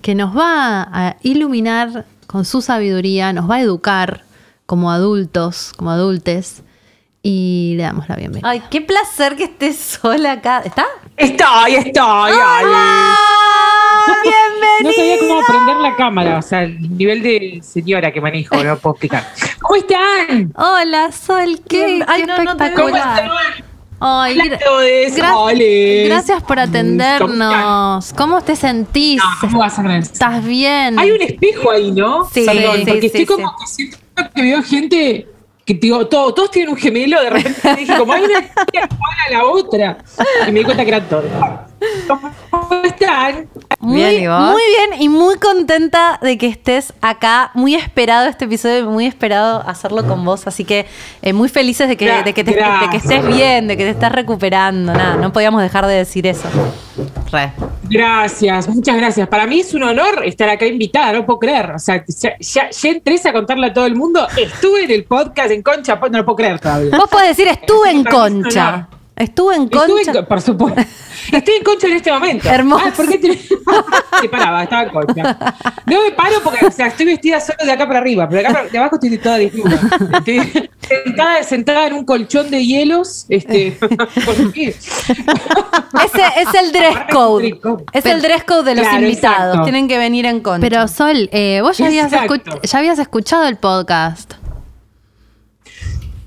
que 0.00 0.14
nos 0.14 0.36
va 0.36 0.82
a 0.92 1.16
iluminar 1.22 2.06
con 2.26 2.44
su 2.44 2.62
sabiduría, 2.62 3.32
nos 3.32 3.50
va 3.50 3.56
a 3.56 3.60
educar 3.60 4.24
como 4.66 4.90
adultos, 4.90 5.72
como 5.76 5.90
adultes, 5.90 6.62
y 7.22 7.74
le 7.76 7.82
damos 7.82 8.08
la 8.08 8.14
bienvenida. 8.14 8.48
Ay, 8.48 8.62
qué 8.70 8.80
placer 8.80 9.34
que 9.34 9.44
estés 9.44 9.76
sola 9.76 10.32
acá. 10.32 10.62
¿Está? 10.64 10.86
Estoy, 11.16 11.74
estoy, 11.74 12.32
¡Hola! 12.32 13.16
¡Bienvenida! 14.22 14.82
No 14.82 14.92
sabía 14.92 15.18
cómo 15.18 15.46
prender 15.46 15.76
la 15.76 15.96
cámara, 15.96 16.38
o 16.38 16.42
sea, 16.42 16.62
el 16.64 16.96
nivel 16.96 17.22
de 17.22 17.60
señora 17.62 18.12
que 18.12 18.20
manejo, 18.20 18.56
no 18.62 18.76
puedo 18.78 18.94
explicar. 18.94 19.24
¿Cómo 19.60 19.76
están? 19.76 20.52
Hola, 20.56 21.10
Sol, 21.12 21.60
qué. 21.68 22.04
Ay, 22.06 22.20
qué 22.22 22.26
no, 22.26 22.42
no 22.44 22.56
te 22.56 22.64
veo. 22.64 22.74
¿Cómo 22.74 22.88
espectacular. 22.88 23.24
están? 23.24 23.66
Ay, 23.98 24.36
gra- 24.36 26.06
gracias 26.08 26.42
por 26.42 26.56
¿Cómo 26.56 26.68
atendernos. 26.68 28.12
¿Cómo 28.12 28.42
te 28.42 28.54
sentís? 28.54 29.16
No, 29.16 29.24
¿cómo 29.40 29.58
vas 29.60 29.78
a 29.78 29.82
creer? 29.82 30.02
¿Estás 30.02 30.44
bien? 30.44 30.98
Hay 30.98 31.10
un 31.12 31.22
espejo 31.22 31.70
ahí, 31.70 31.90
¿no? 31.92 32.28
Sí, 32.30 32.44
Perdón, 32.44 32.76
sí, 32.76 32.84
porque 32.86 33.00
sí, 33.00 33.06
estoy 33.06 33.20
sí. 33.20 33.26
como 33.26 33.56
que 33.56 33.66
siento 33.66 33.98
que 34.34 34.42
veo 34.42 34.62
gente 34.62 35.26
que 35.64 35.74
digo, 35.74 36.06
todo- 36.06 36.32
todos 36.34 36.50
tienen 36.50 36.70
un 36.74 36.76
gemelo, 36.76 37.20
de 37.22 37.30
repente 37.30 37.74
dije, 37.76 37.96
como 37.96 38.12
hay 38.12 38.22
una 38.24 38.40
que 38.42 38.78
igual 38.78 39.16
a 39.28 39.32
la 39.32 39.44
otra. 39.46 39.98
Y 40.46 40.52
me 40.52 40.58
di 40.60 40.64
cuenta 40.66 40.84
que 40.84 40.88
eran 40.90 41.08
todos. 41.08 41.24
¿Cómo 42.50 42.82
están? 42.84 43.48
Muy 43.80 43.96
Bien, 43.96 44.22
¿y 44.22 44.26
vos? 44.26 44.50
muy 44.52 44.62
bien 44.66 45.02
y 45.02 45.08
muy 45.08 45.36
contenta 45.36 46.18
de 46.22 46.38
que 46.38 46.46
estés 46.48 46.92
acá. 47.02 47.50
Muy 47.54 47.74
esperado 47.74 48.26
este 48.26 48.46
episodio, 48.46 48.86
muy 48.90 49.06
esperado 49.06 49.62
hacerlo 49.66 50.06
con 50.06 50.24
vos. 50.24 50.46
Así 50.46 50.64
que 50.64 50.86
eh, 51.22 51.32
muy 51.32 51.48
felices 51.48 51.88
de 51.88 51.96
que, 51.96 52.10
de, 52.22 52.32
que 52.34 52.42
te- 52.44 52.52
de 52.52 52.56
que 52.56 52.60
gracias. 52.62 53.04
estés 53.04 53.26
bien, 53.26 53.68
de 53.68 53.76
que 53.76 53.84
te 53.84 53.90
estás 53.90 54.12
recuperando. 54.12 54.92
Nada, 54.92 55.16
no 55.16 55.32
podíamos 55.32 55.60
dejar 55.62 55.86
de 55.86 55.94
decir 55.94 56.26
eso. 56.26 56.48
Re. 57.30 57.52
Gracias, 57.88 58.68
muchas 58.68 58.96
gracias. 58.96 59.28
Para 59.28 59.46
mí 59.46 59.60
es 59.60 59.72
un 59.74 59.82
honor 59.84 60.24
estar 60.24 60.48
acá 60.48 60.66
invitada, 60.66 61.12
no 61.12 61.26
puedo 61.26 61.38
creer. 61.38 61.70
O 61.72 61.78
sea, 61.78 62.02
ya, 62.08 62.36
ya, 62.40 62.70
ya 62.70 62.88
entré 62.90 63.20
a 63.24 63.32
contarle 63.32 63.66
a 63.68 63.72
todo 63.72 63.86
el 63.86 63.94
mundo. 63.94 64.26
Estuve 64.36 64.84
en 64.84 64.90
el 64.90 65.04
podcast 65.04 65.50
en 65.50 65.62
Concha, 65.62 65.96
no 65.96 66.18
lo 66.18 66.24
puedo 66.24 66.36
creer 66.36 66.58
todavía. 66.58 66.96
Vos 66.96 67.08
podés 67.10 67.28
decir, 67.28 67.46
estuve 67.48 67.90
en 67.90 68.04
concha. 68.04 68.88
Estuve 69.16 69.56
en 69.56 69.62
Estuve 69.62 69.86
concha. 70.04 70.18
en, 70.18 70.26
por 70.26 70.40
supuesto. 70.42 70.82
Estoy 71.32 71.54
en 71.56 71.64
concha 71.64 71.86
en 71.86 71.92
este 71.94 72.12
momento. 72.12 72.48
Hermoso. 72.50 72.84
Ah, 72.86 72.92
¿por 72.94 73.08
qué 73.08 73.18
te... 73.18 73.36
Se 74.20 74.28
paraba, 74.28 74.62
estaba 74.62 74.82
en 74.84 74.90
concha. 74.90 75.54
No 75.86 76.02
me 76.02 76.10
paro 76.12 76.36
porque, 76.44 76.66
o 76.66 76.70
sea, 76.70 76.88
estoy 76.88 77.06
vestida 77.06 77.40
solo 77.40 77.58
de 77.64 77.72
acá 77.72 77.86
para 77.86 78.00
arriba, 78.00 78.28
pero 78.28 78.42
de 78.42 78.46
acá 78.46 78.54
para 78.58 78.68
de 78.68 78.78
abajo 78.78 78.96
estoy 78.96 79.16
toda 79.18 79.38
desnuda. 79.38 79.80
Estoy 80.18 80.70
sentada, 80.86 81.42
sentada 81.42 81.86
en 81.86 81.94
un 81.94 82.04
colchón 82.04 82.50
de 82.50 82.64
hielos. 82.64 83.24
Este, 83.30 83.72
¿por 83.80 84.52
qué? 84.52 84.68
Ese 84.68 86.22
es 86.36 86.54
el 86.62 86.72
dress 86.72 86.96
code. 87.10 87.58
Es 87.92 88.04
el 88.06 88.20
dress 88.22 88.44
code 88.44 88.64
de 88.64 88.74
los 88.76 88.86
Claro, 88.86 89.02
invitados. 89.02 89.38
exacto. 89.46 89.62
Tienen 89.64 89.88
que 89.88 89.98
venir 89.98 90.26
en 90.26 90.40
concha. 90.40 90.60
Pero 90.60 90.86
Sol, 90.88 91.28
eh, 91.32 91.60
vos 91.62 91.78
ya 91.78 91.86
habías, 91.86 92.10
ya 92.10 92.78
habías 92.78 92.98
escuchado 92.98 93.46
el 93.46 93.56
podcast. 93.56 94.34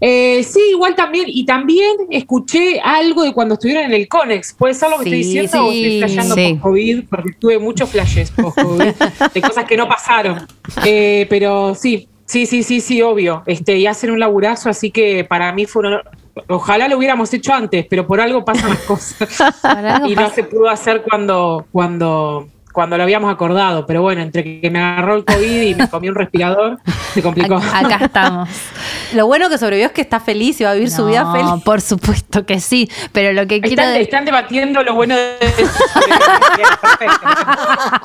Eh, 0.02 0.44
sí, 0.44 0.60
igual 0.72 0.96
también, 0.96 1.26
y 1.28 1.46
también 1.46 1.96
escuché 2.10 2.80
algo 2.82 3.24
de 3.24 3.34
cuando 3.34 3.56
estuvieron 3.56 3.84
en 3.86 3.94
el 3.94 4.08
Conex. 4.08 4.54
¿Puede 4.54 4.74
ser 4.74 4.90
lo 4.90 4.98
que 4.98 5.04
estoy 5.06 5.24
Sí, 5.24 5.40
diciendo 5.40 5.66
o 5.66 5.72
estoy 5.72 5.98
flasheando 6.00 6.36
sí. 6.36 6.42
post-COVID? 6.54 7.04
Porque 7.10 7.32
tuve 7.40 7.60
muchos 7.60 7.90
flashes 7.90 8.32
post-COVID 8.32 8.84
de 9.34 9.42
cosas 9.42 9.66
que 9.66 9.76
no 9.78 9.88
pasaron. 9.88 10.48
Eh, 10.86 11.26
pero 11.30 11.76
sí, 11.76 12.08
sí, 12.26 12.46
sí, 12.46 12.64
sí, 12.64 12.80
sí, 12.82 13.02
obvio. 13.02 13.44
Este, 13.46 13.78
y 13.78 13.88
hacen 13.88 14.12
un 14.12 14.20
laburazo, 14.20 14.70
así 14.70 14.92
que 14.92 15.24
para 15.26 15.52
mí 15.54 15.66
fue 15.66 15.82
un 15.82 15.86
honor. 15.88 16.10
Ojalá 16.48 16.88
lo 16.88 16.98
hubiéramos 16.98 17.34
hecho 17.34 17.54
antes, 17.54 17.86
pero 17.90 18.08
por 18.08 18.22
algo 18.22 18.46
pasan 18.46 18.70
las 18.70 18.80
cosas. 18.80 19.18
Por 19.62 20.10
y 20.10 20.16
no 20.16 20.22
pasa. 20.22 20.36
se 20.36 20.44
pudo 20.44 20.70
hacer 20.70 21.02
cuando, 21.02 21.66
cuando, 21.74 22.48
cuando 22.74 22.98
lo 22.98 23.04
habíamos 23.04 23.32
acordado, 23.34 23.86
pero 23.86 24.02
bueno, 24.02 24.22
entre 24.22 24.62
que 24.62 24.70
me 24.70 24.80
agarró 24.80 25.16
el 25.16 25.26
COVID 25.26 25.62
y 25.62 25.76
me 25.76 25.90
comí 25.90 26.10
un 26.10 26.16
respirador, 26.16 26.80
se 27.14 27.22
complicó. 27.22 27.56
Acá 27.58 28.00
estamos. 28.06 28.50
Lo 29.14 29.26
bueno 29.26 29.50
que 29.50 29.58
sobrevivió 29.58 29.88
es 29.88 29.92
que 29.94 30.02
está 30.02 30.20
feliz 30.20 30.62
y 30.62 30.64
va 30.66 30.70
a 30.72 30.74
vivir 30.76 30.92
su 30.92 31.04
vida 31.08 31.24
No, 31.24 31.32
feliz. 31.34 31.64
Por 31.66 31.82
supuesto 31.82 32.46
que 32.46 32.60
sí, 32.60 32.88
pero 33.12 33.34
lo 33.34 33.48
que 33.48 33.60
quiero 33.60 33.82
Están, 33.82 33.94
de- 33.96 34.02
están 34.02 34.26
debatiendo 34.26 34.84
lo 34.84 34.94
bueno 34.94 35.16
de 35.16 35.36
Perfecto. 35.40 37.28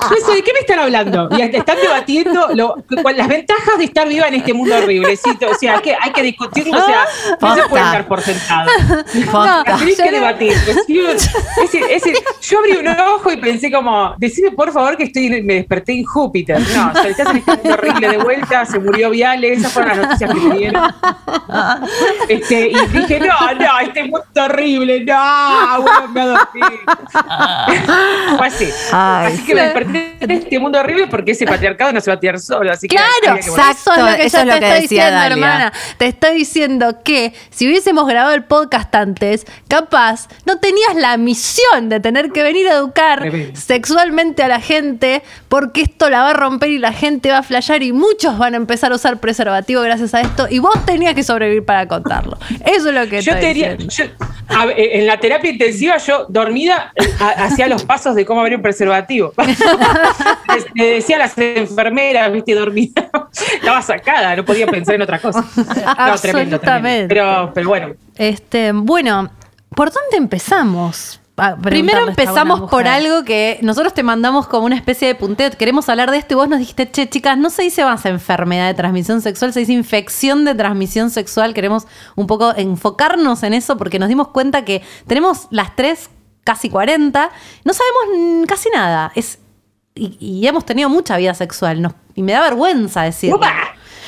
No 0.09 0.15
sé, 0.25 0.33
¿de 0.35 0.43
qué 0.43 0.53
me 0.53 0.59
están 0.59 0.79
hablando? 0.79 1.29
Y 1.37 1.41
están 1.41 1.77
debatiendo 1.81 2.47
lo- 2.55 2.75
las 3.15 3.27
ventajas 3.27 3.77
de 3.77 3.83
estar 3.85 4.07
viva 4.07 4.27
en 4.27 4.35
este 4.35 4.53
mundo 4.53 4.75
horrible. 4.77 5.15
Sí, 5.15 5.29
o 5.49 5.53
sea, 5.55 5.79
que 5.79 5.95
hay 5.99 6.11
que 6.11 6.23
discutirlo, 6.23 6.77
o 6.81 6.85
sea, 6.85 7.05
no 7.39 7.55
se 7.55 7.63
puede 7.69 7.83
dar 7.83 8.07
por 8.07 8.21
sentado. 8.21 8.69
La 9.33 9.63
tenés 9.77 9.97
que 10.01 10.11
debatir. 10.11 10.53
Recibo- 10.53 11.09
ese- 11.63 11.93
ese- 11.95 12.13
yo 12.41 12.59
abrí 12.59 12.77
un 12.77 12.87
ojo 12.87 13.31
y 13.31 13.37
pensé 13.37 13.71
como, 13.71 14.15
decime 14.17 14.51
por 14.55 14.71
favor 14.71 14.97
que 14.97 15.03
estoy, 15.03 15.41
me 15.43 15.55
desperté 15.55 15.93
en 15.93 16.03
Júpiter. 16.05 16.59
No, 16.75 16.91
este 17.05 17.23
mundo 17.25 17.73
horrible 17.73 18.09
de 18.09 18.17
vuelta, 18.17 18.65
se 18.65 18.79
murió 18.79 19.09
Viale, 19.09 19.53
esas 19.53 19.71
fueron 19.71 19.97
las 19.97 20.07
noticias 20.07 20.33
que 20.33 20.39
me 20.39 20.57
dieron. 20.57 20.83
Este, 22.29 22.69
y 22.69 22.87
dije, 22.91 23.19
no, 23.19 23.53
no, 23.53 23.79
este 23.79 24.03
mundo 24.03 24.23
horrible, 24.35 25.03
no, 25.05 25.81
bueno, 25.81 26.07
me 26.09 26.21
a 26.21 26.25
dormir. 26.25 26.79
Fue 28.37 28.47
así. 28.47 28.69
Ay, 28.91 29.33
así 29.33 29.45
que 29.45 29.55
me 29.55 29.61
desperté 29.61 30.15
en 30.19 30.31
este 30.31 30.59
mundo 30.59 30.79
horrible 30.79 31.07
porque 31.07 31.31
ese 31.31 31.45
patriarcado 31.45 31.91
no 31.93 32.01
se 32.01 32.09
va 32.11 32.15
a 32.15 32.19
tirar 32.19 32.39
solo. 32.39 32.71
Así 32.71 32.87
que 32.87 32.95
Claro, 32.95 33.39
que 33.41 33.49
morir. 33.51 33.63
eso 33.71 33.93
es 33.93 33.99
lo 33.99 34.05
que 34.15 34.25
eso 34.25 34.37
yo 34.37 34.41
es 34.41 34.45
lo 34.47 34.53
te 34.53 34.59
que 34.59 34.65
estoy 34.67 34.81
decía 34.81 35.05
diciendo, 35.05 35.11
Dalia. 35.19 35.33
hermana. 35.35 35.73
Te 35.97 36.05
estoy 36.07 36.35
diciendo 36.35 37.03
que 37.03 37.33
si 37.49 37.67
hubiésemos 37.67 38.07
grabado 38.07 38.33
el 38.33 38.43
podcast 38.43 38.93
antes, 38.95 39.45
capaz 39.67 40.27
no 40.45 40.59
tenías 40.59 40.95
la 40.95 41.17
misión 41.17 41.89
de 41.89 41.99
tener 41.99 42.31
que 42.31 42.43
venir 42.43 42.67
a 42.67 42.73
educar 42.73 43.23
sexualmente 43.53 44.43
a 44.45 44.47
la 44.47 44.61
gente, 44.61 45.21
porque 45.49 45.81
esto 45.81 46.09
la 46.09 46.21
va 46.23 46.29
a 46.31 46.33
romper 46.33 46.69
y 46.69 46.77
la 46.79 46.93
gente 46.93 47.29
va 47.31 47.39
a 47.39 47.43
flashear 47.43 47.83
y 47.83 47.91
muchos 47.91 48.37
van 48.37 48.53
a 48.53 48.57
empezar 48.57 48.91
a 48.91 48.95
usar 48.95 49.19
preservativo 49.19 49.81
gracias 49.81 50.13
a 50.13 50.21
esto 50.21 50.47
y 50.49 50.59
vos 50.59 50.73
tenías 50.85 51.13
que 51.13 51.23
sobrevivir 51.23 51.65
para 51.65 51.87
contarlo. 51.87 52.37
Eso 52.65 52.89
es 52.89 52.95
lo 52.95 53.01
que 53.09 53.21
Yo 53.21 53.31
estoy 53.33 53.41
te 53.41 53.47
diría, 53.47 53.75
diciendo. 53.75 54.15
yo- 54.19 54.25
a 54.47 54.65
ver, 54.67 54.79
eh, 54.79 54.99
en 54.99 55.07
la 55.07 55.19
terapia 55.19 55.49
intensiva 55.51 55.97
yo 55.97 56.27
dormida 56.29 56.93
eh, 56.95 57.03
ha- 57.19 57.45
hacía 57.45 57.67
los 57.67 57.83
pasos 57.83 58.13
de 58.15 58.25
cómo 58.25 58.41
abrir 58.41 58.55
un 58.57 58.61
preservativo. 58.61 59.33
Le 60.75 60.85
decía 60.95 61.15
a 61.15 61.19
las 61.19 61.37
enfermeras, 61.37 62.31
viste, 62.31 62.53
dormida. 62.53 63.09
Estaba 63.55 63.81
sacada, 63.81 64.35
no 64.35 64.45
podía 64.45 64.67
pensar 64.67 64.95
en 64.95 65.01
otra 65.01 65.19
cosa. 65.19 65.43
No, 65.97 66.15
tremendo, 66.17 66.59
tremendo. 66.59 67.07
Pero, 67.09 67.51
pero 67.53 67.69
bueno, 67.69 67.93
Este, 68.17 68.71
bueno, 68.71 69.29
¿por 69.75 69.91
dónde 69.91 70.17
empezamos? 70.17 71.19
Primero 71.61 71.99
empezamos 72.09 72.59
por 72.69 72.87
algo 72.87 73.23
que 73.25 73.59
nosotros 73.61 73.93
te 73.93 74.03
mandamos 74.03 74.47
como 74.47 74.65
una 74.65 74.75
especie 74.77 75.07
de 75.09 75.15
punteo. 75.15 75.51
Queremos 75.51 75.89
hablar 75.89 76.09
de 76.11 76.17
esto 76.17 76.33
y 76.33 76.35
vos 76.37 76.47
nos 76.47 76.59
dijiste, 76.59 76.89
che, 76.89 77.09
chicas, 77.09 77.37
no 77.37 77.49
se 77.49 77.63
dice 77.63 77.83
más 77.83 78.05
enfermedad 78.05 78.67
de 78.67 78.73
transmisión 78.73 79.21
sexual, 79.21 79.51
se 79.51 79.59
dice 79.59 79.73
infección 79.73 80.45
de 80.45 80.55
transmisión 80.55 81.09
sexual. 81.09 81.53
Queremos 81.53 81.87
un 82.15 82.25
poco 82.27 82.53
enfocarnos 82.55 83.43
en 83.43 83.53
eso 83.53 83.75
porque 83.77 83.99
nos 83.99 84.07
dimos 84.07 84.29
cuenta 84.29 84.63
que 84.63 84.81
tenemos 85.07 85.47
las 85.49 85.75
tres 85.75 86.09
casi 86.45 86.69
40, 86.69 87.29
no 87.65 87.73
sabemos 87.73 88.47
casi 88.47 88.69
nada. 88.69 89.11
Es, 89.15 89.39
y, 89.93 90.15
y 90.19 90.47
hemos 90.47 90.65
tenido 90.65 90.87
mucha 90.89 91.17
vida 91.17 91.33
sexual 91.33 91.81
nos- 91.81 91.93
y 92.13 92.21
me 92.21 92.31
da 92.31 92.41
vergüenza 92.41 93.01
decirlo. 93.01 93.37
¡Upa! 93.37 93.51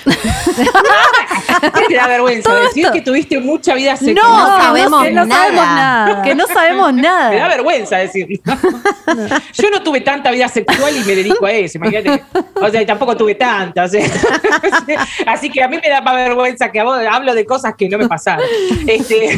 ¿Qué 0.07 1.85
te 1.87 1.95
da 1.95 2.07
vergüenza? 2.07 2.49
Todo 2.49 2.61
Decir 2.63 2.83
esto- 2.85 2.93
que 2.93 3.01
tuviste 3.01 3.39
mucha 3.39 3.73
vida 3.73 3.95
sexual. 3.95 4.15
No, 4.15 4.47
No 4.47 4.57
sabemos 4.63 5.03
que 5.03 5.11
no 5.11 5.25
nada. 5.25 5.41
sabemos 5.43 5.65
nada. 5.65 6.21
Que 6.23 6.35
no 6.35 6.47
sabemos 6.47 6.93
nada. 6.95 7.29
Me 7.31 7.35
da 7.37 7.47
vergüenza 7.47 7.97
decirlo. 7.97 8.37
Yo 9.53 9.69
no 9.71 9.81
tuve 9.83 10.01
tanta 10.01 10.31
vida 10.31 10.47
sexual 10.47 10.95
y 10.95 10.99
me 11.03 11.15
dedico 11.15 11.45
a 11.45 11.51
eso, 11.51 11.77
imagínate. 11.77 12.23
O 12.55 12.69
sea, 12.69 12.81
y 12.81 12.85
tampoco 12.85 13.15
tuve 13.17 13.35
tanta. 13.35 13.83
o 13.85 13.87
sea. 13.87 14.05
Así 15.27 15.49
que 15.49 15.63
a 15.63 15.67
mí 15.67 15.77
me 15.81 15.89
da 15.89 16.01
más 16.01 16.15
vergüenza 16.15 16.71
que 16.71 16.79
a 16.79 16.83
vos 16.83 16.99
hablo 17.09 17.33
de 17.33 17.45
cosas 17.45 17.73
que 17.77 17.89
no 17.89 17.97
me 17.97 18.07
pasaron. 18.07 18.45
Este, 18.87 19.37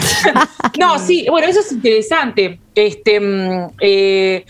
no, 0.79 0.99
sí, 0.99 1.27
bueno, 1.29 1.47
eso 1.47 1.59
es 1.61 1.71
interesante. 1.71 2.59
Este, 2.75 3.19
mm, 3.19 3.67
eh, 3.81 4.45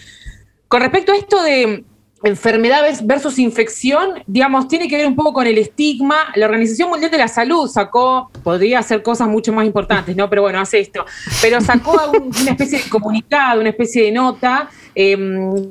con 0.68 0.82
respecto 0.82 1.12
a 1.12 1.16
esto 1.16 1.42
de 1.42 1.84
enfermedades 2.24 3.06
versus 3.06 3.40
infección, 3.40 4.22
digamos, 4.28 4.68
tiene 4.68 4.88
que 4.88 4.98
ver 4.98 5.08
un 5.08 5.16
poco 5.16 5.34
con 5.34 5.48
el 5.48 5.58
estigma. 5.58 6.16
La 6.36 6.46
Organización 6.48 6.90
Mundial 6.90 7.12
de 7.12 7.18
la 7.18 7.28
Salud 7.28 7.68
sacó, 7.70 8.30
podría 8.44 8.80
hacer 8.80 9.02
cosas 9.02 9.28
mucho 9.28 9.54
más 9.54 9.66
importantes, 9.66 10.16
¿no? 10.16 10.30
Pero 10.30 10.42
bueno, 10.42 10.60
hace 10.60 10.80
esto. 10.80 11.06
Pero 11.42 11.62
sacó 11.62 12.12
un- 12.14 12.32
una 12.42 12.52
especie 12.52 12.80
de 12.84 12.90
comunicado, 12.90 13.62
una 13.62 13.70
especie 13.70 14.04
de 14.04 14.12
nota, 14.12 14.70
eh, 14.96 15.18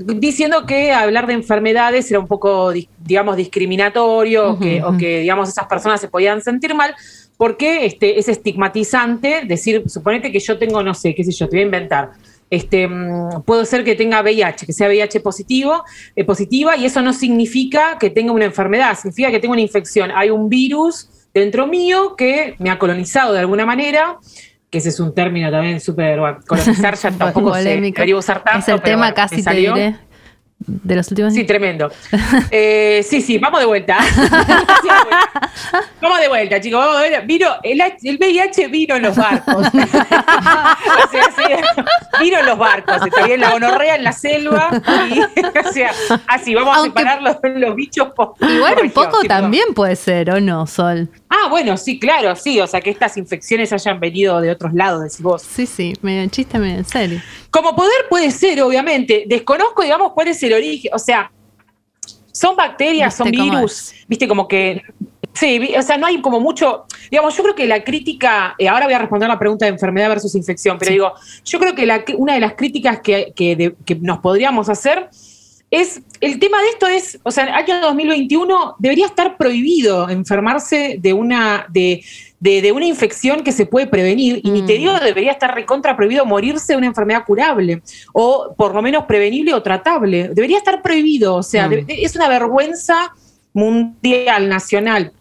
diciendo 0.06 0.64
que 0.64 0.92
hablar 0.92 1.26
de 1.26 1.34
enfermedades 1.34 2.10
era 2.10 2.18
un 2.20 2.26
poco, 2.26 2.70
di- 2.72 2.88
digamos, 3.04 3.36
discriminatorio, 3.36 4.52
o 4.52 4.58
que, 4.58 4.82
o 4.82 4.96
que, 4.96 5.20
digamos, 5.20 5.48
esas 5.48 5.66
personas 5.66 6.00
se 6.00 6.08
podían 6.08 6.40
sentir 6.42 6.74
mal, 6.74 6.94
porque 7.36 7.84
este, 7.86 8.18
es 8.18 8.28
estigmatizante 8.28 9.42
decir, 9.46 9.84
suponete 9.86 10.32
que 10.32 10.40
yo 10.40 10.58
tengo, 10.58 10.82
no 10.82 10.94
sé, 10.94 11.14
qué 11.14 11.24
sé 11.24 11.32
yo, 11.32 11.46
te 11.48 11.56
voy 11.56 11.60
a 11.62 11.66
inventar. 11.66 12.10
Este, 12.50 12.88
mm, 12.88 13.42
puedo 13.44 13.64
ser 13.64 13.84
que 13.84 13.94
tenga 13.94 14.22
VIH, 14.22 14.66
que 14.66 14.72
sea 14.72 14.88
VIH 14.88 15.20
positivo, 15.20 15.84
eh, 16.16 16.24
positiva, 16.24 16.76
y 16.76 16.86
eso 16.86 17.02
no 17.02 17.12
significa 17.12 17.98
que 17.98 18.10
tenga 18.10 18.32
una 18.32 18.46
enfermedad, 18.46 18.96
significa 18.96 19.30
que 19.30 19.38
tengo 19.38 19.52
una 19.52 19.62
infección. 19.62 20.10
Hay 20.14 20.30
un 20.30 20.48
virus 20.48 21.08
dentro 21.34 21.66
mío 21.66 22.16
que 22.16 22.56
me 22.58 22.70
ha 22.70 22.78
colonizado 22.78 23.32
de 23.32 23.40
alguna 23.40 23.66
manera, 23.66 24.18
que 24.70 24.78
ese 24.78 24.90
es 24.90 25.00
un 25.00 25.14
término 25.14 25.50
también 25.50 25.80
súper, 25.80 26.20
bueno, 26.20 26.38
colonizar 26.46 26.94
ya 26.96 27.10
tampoco 27.18 27.54
se 27.54 27.60
Polémico. 27.62 27.96
debería 27.96 28.16
usar 28.16 28.44
tanto. 28.44 28.60
Es 28.60 28.68
el 28.68 28.74
pero 28.76 28.84
tema 28.84 28.98
bueno, 28.98 29.14
casi 29.14 29.42
te 29.42 29.54
diré 29.54 29.96
de 30.58 30.96
los 30.96 31.08
últimos 31.10 31.32
Sí, 31.34 31.44
tremendo. 31.44 31.90
Eh, 32.50 33.04
sí, 33.08 33.20
sí, 33.22 33.38
vamos 33.38 33.60
de 33.60 33.66
vuelta. 33.66 33.98
Vamos 36.00 36.20
de 36.20 36.28
vuelta, 36.28 36.60
chicos. 36.60 36.80
Vamos 36.80 37.00
de 37.02 37.08
vuelta. 37.08 37.26
Vino, 37.26 37.48
el, 37.62 37.80
el 37.80 38.16
VIH 38.18 38.68
vino 38.68 38.96
en 38.96 39.02
los 39.02 39.16
barcos. 39.16 39.66
o 39.66 39.70
sea, 41.10 41.30
sí, 41.36 41.42
vino 42.20 42.38
en 42.38 42.46
los 42.46 42.58
barcos. 42.58 42.96
Está 43.06 43.26
bien, 43.26 43.40
la 43.40 43.50
gonorrea 43.52 43.96
en 43.96 44.04
la 44.04 44.12
selva. 44.12 44.70
Y, 45.10 45.20
o 45.20 45.72
sea, 45.72 45.92
así, 46.26 46.54
vamos 46.54 46.76
Aunque- 46.76 47.00
a 47.00 47.02
separar 47.02 47.22
los, 47.22 47.36
los 47.60 47.76
bichos 47.76 48.08
por. 48.14 48.34
Igual 48.40 48.74
por 48.74 48.84
un 48.84 48.90
poco 48.90 49.22
también 49.24 49.74
puede 49.74 49.96
ser, 49.96 50.30
¿o 50.30 50.40
no, 50.40 50.66
Sol? 50.66 51.08
Ah, 51.28 51.48
bueno, 51.50 51.76
sí, 51.76 51.98
claro, 51.98 52.34
sí. 52.36 52.60
O 52.60 52.66
sea, 52.66 52.80
que 52.80 52.90
estas 52.90 53.16
infecciones 53.16 53.72
hayan 53.72 54.00
venido 54.00 54.40
de 54.40 54.50
otros 54.50 54.72
lados, 54.72 55.02
decís 55.02 55.20
vos. 55.20 55.42
Sí, 55.42 55.66
sí, 55.66 55.94
medio 56.02 56.26
chiste, 56.30 56.58
medio 56.58 56.78
en 56.78 56.84
serio. 56.84 57.20
Como 57.50 57.74
poder 57.76 58.06
puede 58.08 58.30
ser, 58.30 58.60
obviamente. 58.62 59.24
Desconozco, 59.26 59.82
digamos, 59.82 60.12
cuál 60.12 60.28
es 60.28 60.42
el 60.42 60.47
origen. 60.54 60.90
O 60.94 60.98
sea, 60.98 61.30
son 62.32 62.56
bacterias, 62.56 63.14
son 63.16 63.26
virus. 63.30 63.92
Viste, 64.06 64.28
como 64.28 64.46
que. 64.46 64.82
Sí, 65.34 65.72
o 65.78 65.82
sea, 65.82 65.96
no 65.98 66.06
hay 66.06 66.20
como 66.20 66.40
mucho. 66.40 66.86
Digamos, 67.10 67.36
yo 67.36 67.42
creo 67.44 67.54
que 67.54 67.66
la 67.66 67.84
crítica. 67.84 68.54
eh, 68.58 68.68
ahora 68.68 68.86
voy 68.86 68.94
a 68.94 68.98
responder 68.98 69.28
la 69.28 69.38
pregunta 69.38 69.66
de 69.66 69.70
enfermedad 69.72 70.08
versus 70.08 70.34
infección, 70.34 70.76
pero 70.78 70.90
digo, 70.90 71.12
yo 71.44 71.58
creo 71.60 71.74
que 71.74 71.86
la- 71.86 72.04
una 72.16 72.34
de 72.34 72.40
las 72.40 72.54
críticas 72.54 73.00
que, 73.00 73.32
que 73.36 73.54
de- 73.54 73.74
que 73.84 73.94
nos 73.96 74.18
podríamos 74.18 74.68
hacer 74.68 75.08
es. 75.70 76.00
El 76.20 76.40
tema 76.40 76.60
de 76.60 76.68
esto 76.70 76.86
es. 76.88 77.20
O 77.22 77.30
sea, 77.30 77.44
el 77.44 77.54
año 77.54 77.80
2021 77.82 78.74
debería 78.80 79.06
estar 79.06 79.36
prohibido 79.36 80.08
enfermarse 80.08 80.96
de 80.98 81.12
una. 81.12 81.66
De, 81.68 82.02
de, 82.40 82.62
de 82.62 82.70
una 82.72 82.86
infección 82.86 83.42
que 83.42 83.50
se 83.52 83.66
puede 83.66 83.86
prevenir, 83.88 84.40
y 84.44 84.50
ni 84.50 84.62
te 84.64 84.74
digo 84.74 84.92
debería 85.00 85.32
estar 85.32 85.54
recontra 85.54 85.96
prohibido 85.96 86.24
morirse 86.24 86.72
de 86.72 86.76
una 86.76 86.86
enfermedad 86.86 87.24
curable, 87.26 87.82
o 88.12 88.54
por 88.56 88.74
lo 88.74 88.80
menos 88.82 89.04
prevenible 89.06 89.52
o 89.54 89.62
tratable. 89.62 90.28
Debería 90.32 90.58
estar 90.58 90.80
prohibido, 90.82 91.34
o 91.34 91.42
sea, 91.42 91.68
de- 91.68 91.84
es 91.88 92.14
una 92.14 92.28
vergüenza 92.28 93.12
mundial, 93.52 94.48
nacional. 94.48 95.12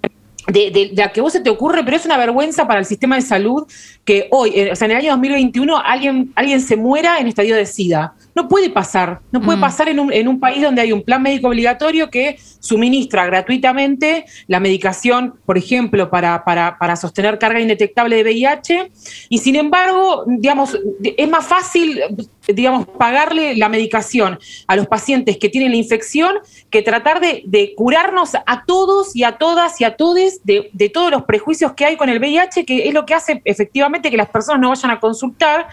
De, 0.48 0.72
de- 0.72 0.90
de 0.90 0.96
la 0.96 1.12
que 1.12 1.20
vos 1.20 1.34
se 1.34 1.42
te 1.42 1.50
ocurre, 1.50 1.84
pero 1.84 1.98
es 1.98 2.06
una 2.06 2.16
vergüenza 2.18 2.66
para 2.66 2.80
el 2.80 2.86
sistema 2.86 3.16
de 3.18 3.22
salud 3.22 3.66
que 4.06 4.28
hoy, 4.32 4.52
eh, 4.56 4.72
o 4.72 4.76
sea, 4.78 4.86
en 4.86 4.92
el 4.92 4.98
año 4.98 5.12
2021, 5.12 5.78
alguien, 5.78 6.32
alguien 6.36 6.62
se 6.62 6.78
muera 6.78 7.20
en 7.20 7.28
estadio 7.28 7.54
de 7.58 7.66
SIDA. 7.66 8.14
No 8.38 8.48
puede 8.48 8.70
pasar, 8.70 9.22
no 9.32 9.42
puede 9.42 9.58
pasar 9.58 9.90
en 9.90 10.00
un, 10.00 10.14
en 10.14 10.28
un 10.28 10.40
país 10.40 10.62
donde 10.62 10.80
hay 10.80 10.92
un 10.92 11.02
plan 11.02 11.24
médico 11.24 11.48
obligatorio 11.48 12.12
que 12.12 12.38
suministra 12.60 13.26
gratuitamente 13.26 14.26
la 14.46 14.60
medicación, 14.60 15.40
por 15.44 15.58
ejemplo, 15.58 16.12
para, 16.12 16.46
para, 16.46 16.78
para 16.78 16.96
sostener 16.96 17.40
carga 17.40 17.60
indetectable 17.60 18.16
de 18.16 18.22
VIH, 18.22 18.92
y 19.30 19.40
sin 19.40 19.56
embargo, 19.56 20.24
digamos, 20.28 20.78
es 21.02 21.28
más 21.28 21.48
fácil, 21.48 22.00
digamos, 22.48 22.88
pagarle 22.88 23.56
la 23.56 23.70
medicación 23.70 24.40
a 24.68 24.76
los 24.76 24.88
pacientes 24.88 25.38
que 25.38 25.50
tienen 25.50 25.72
la 25.72 25.78
infección 25.78 26.36
que 26.70 26.82
tratar 26.82 27.20
de, 27.20 27.44
de 27.46 27.74
curarnos 27.76 28.32
a 28.36 28.64
todos 28.66 29.16
y 29.16 29.24
a 29.24 29.38
todas 29.38 29.80
y 29.82 29.84
a 29.84 29.96
todes 29.98 30.42
de, 30.44 30.70
de 30.74 30.90
todos 30.90 31.12
los 31.12 31.24
prejuicios 31.24 31.74
que 31.74 31.86
hay 31.86 31.98
con 31.98 32.10
el 32.10 32.20
VIH, 32.20 32.66
que 32.66 32.88
es 32.88 32.94
lo 32.94 33.06
que 33.06 33.14
hace 33.14 33.42
efectivamente 33.46 34.10
que 34.12 34.18
las 34.18 34.30
personas 34.30 34.62
no 34.62 34.70
vayan 34.70 34.92
a 34.92 35.00
consultar. 35.00 35.68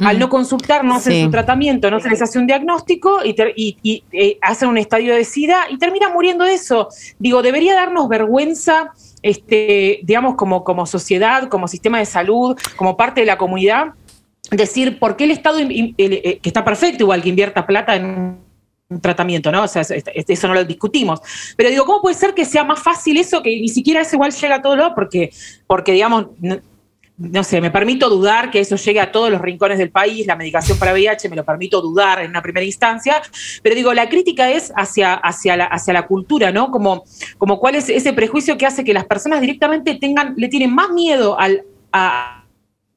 Al 0.00 0.18
no 0.20 0.28
consultar, 0.28 0.84
no 0.84 0.94
hacen 0.94 1.12
Sí. 1.12 1.24
su 1.24 1.30
tratamiento, 1.30 1.90
no 1.90 1.98
se 1.98 2.08
les 2.08 2.22
hace 2.22 2.38
un 2.38 2.46
diagnóstico 2.46 3.24
y, 3.24 3.34
ter- 3.34 3.52
y- 3.56 3.76
y, 3.82 4.04
eh, 4.12 4.38
hacen 4.42 4.68
un 4.68 4.78
estadio 4.78 5.12
de 5.12 5.24
SIDA 5.24 5.66
y 5.70 5.76
termina 5.78 6.08
muriendo 6.08 6.44
de 6.44 6.54
eso. 6.54 6.88
Digo, 7.18 7.42
debería 7.42 7.74
darnos 7.74 8.08
vergüenza, 8.08 8.92
este, 9.22 9.98
digamos, 10.04 10.36
como, 10.36 10.62
como 10.62 10.86
sociedad, 10.86 11.48
como 11.48 11.66
sistema 11.66 11.98
de 11.98 12.06
salud, 12.06 12.56
como 12.76 12.96
parte 12.96 13.20
de 13.22 13.26
la 13.26 13.38
comunidad, 13.38 13.86
decir 14.50 14.98
por 14.98 15.16
qué 15.16 15.24
el 15.24 15.30
Estado, 15.32 15.58
eh, 15.60 15.94
que 15.96 16.48
está 16.48 16.64
perfecto 16.64 17.04
igual 17.04 17.22
que 17.22 17.28
invierta 17.28 17.66
plata 17.66 17.96
en 17.96 18.38
tratamiento, 19.02 19.52
¿no? 19.52 19.64
O 19.64 19.68
sea, 19.68 19.82
es- 19.82 19.90
es- 19.90 20.04
eso 20.28 20.48
no 20.48 20.54
lo 20.54 20.64
discutimos. 20.64 21.20
Pero 21.56 21.68
digo, 21.68 21.84
¿cómo 21.84 22.00
puede 22.00 22.14
ser 22.16 22.32
que 22.32 22.44
sea 22.46 22.64
más 22.64 22.82
fácil 22.82 23.18
eso 23.18 23.42
que 23.42 23.50
ni 23.50 23.68
siquiera 23.68 24.00
eso 24.00 24.16
igual 24.16 24.32
llega 24.32 24.56
a 24.56 24.62
todo 24.62 24.76
lado? 24.76 24.94
Porque, 24.94 25.30
porque 25.66 25.92
digamos, 25.92 26.28
no, 26.40 26.58
no 27.18 27.44
sé, 27.44 27.60
me 27.60 27.70
permito 27.70 28.08
dudar 28.08 28.50
que 28.50 28.60
eso 28.60 28.76
llegue 28.76 29.00
a 29.00 29.10
todos 29.12 29.28
los 29.30 29.40
rincones 29.42 29.76
del 29.76 29.90
país, 29.90 30.24
la 30.26 30.36
medicación 30.36 30.78
para 30.78 30.92
VIH, 30.92 31.28
me 31.28 31.36
lo 31.36 31.44
permito 31.44 31.82
dudar 31.82 32.20
en 32.22 32.30
una 32.30 32.40
primera 32.40 32.64
instancia, 32.64 33.20
pero 33.60 33.74
digo, 33.74 33.92
la 33.92 34.08
crítica 34.08 34.50
es 34.50 34.72
hacia, 34.76 35.14
hacia, 35.14 35.56
la, 35.56 35.64
hacia 35.64 35.92
la 35.92 36.06
cultura, 36.06 36.52
¿no? 36.52 36.70
Como, 36.70 37.04
como 37.36 37.58
cuál 37.58 37.74
es 37.74 37.88
ese 37.90 38.12
prejuicio 38.14 38.56
que 38.56 38.66
hace 38.66 38.84
que 38.84 38.94
las 38.94 39.04
personas 39.04 39.40
directamente 39.40 39.96
tengan, 39.96 40.34
le 40.36 40.46
tienen 40.48 40.72
más 40.72 40.90
miedo 40.90 41.38
al, 41.38 41.64
a, 41.92 42.37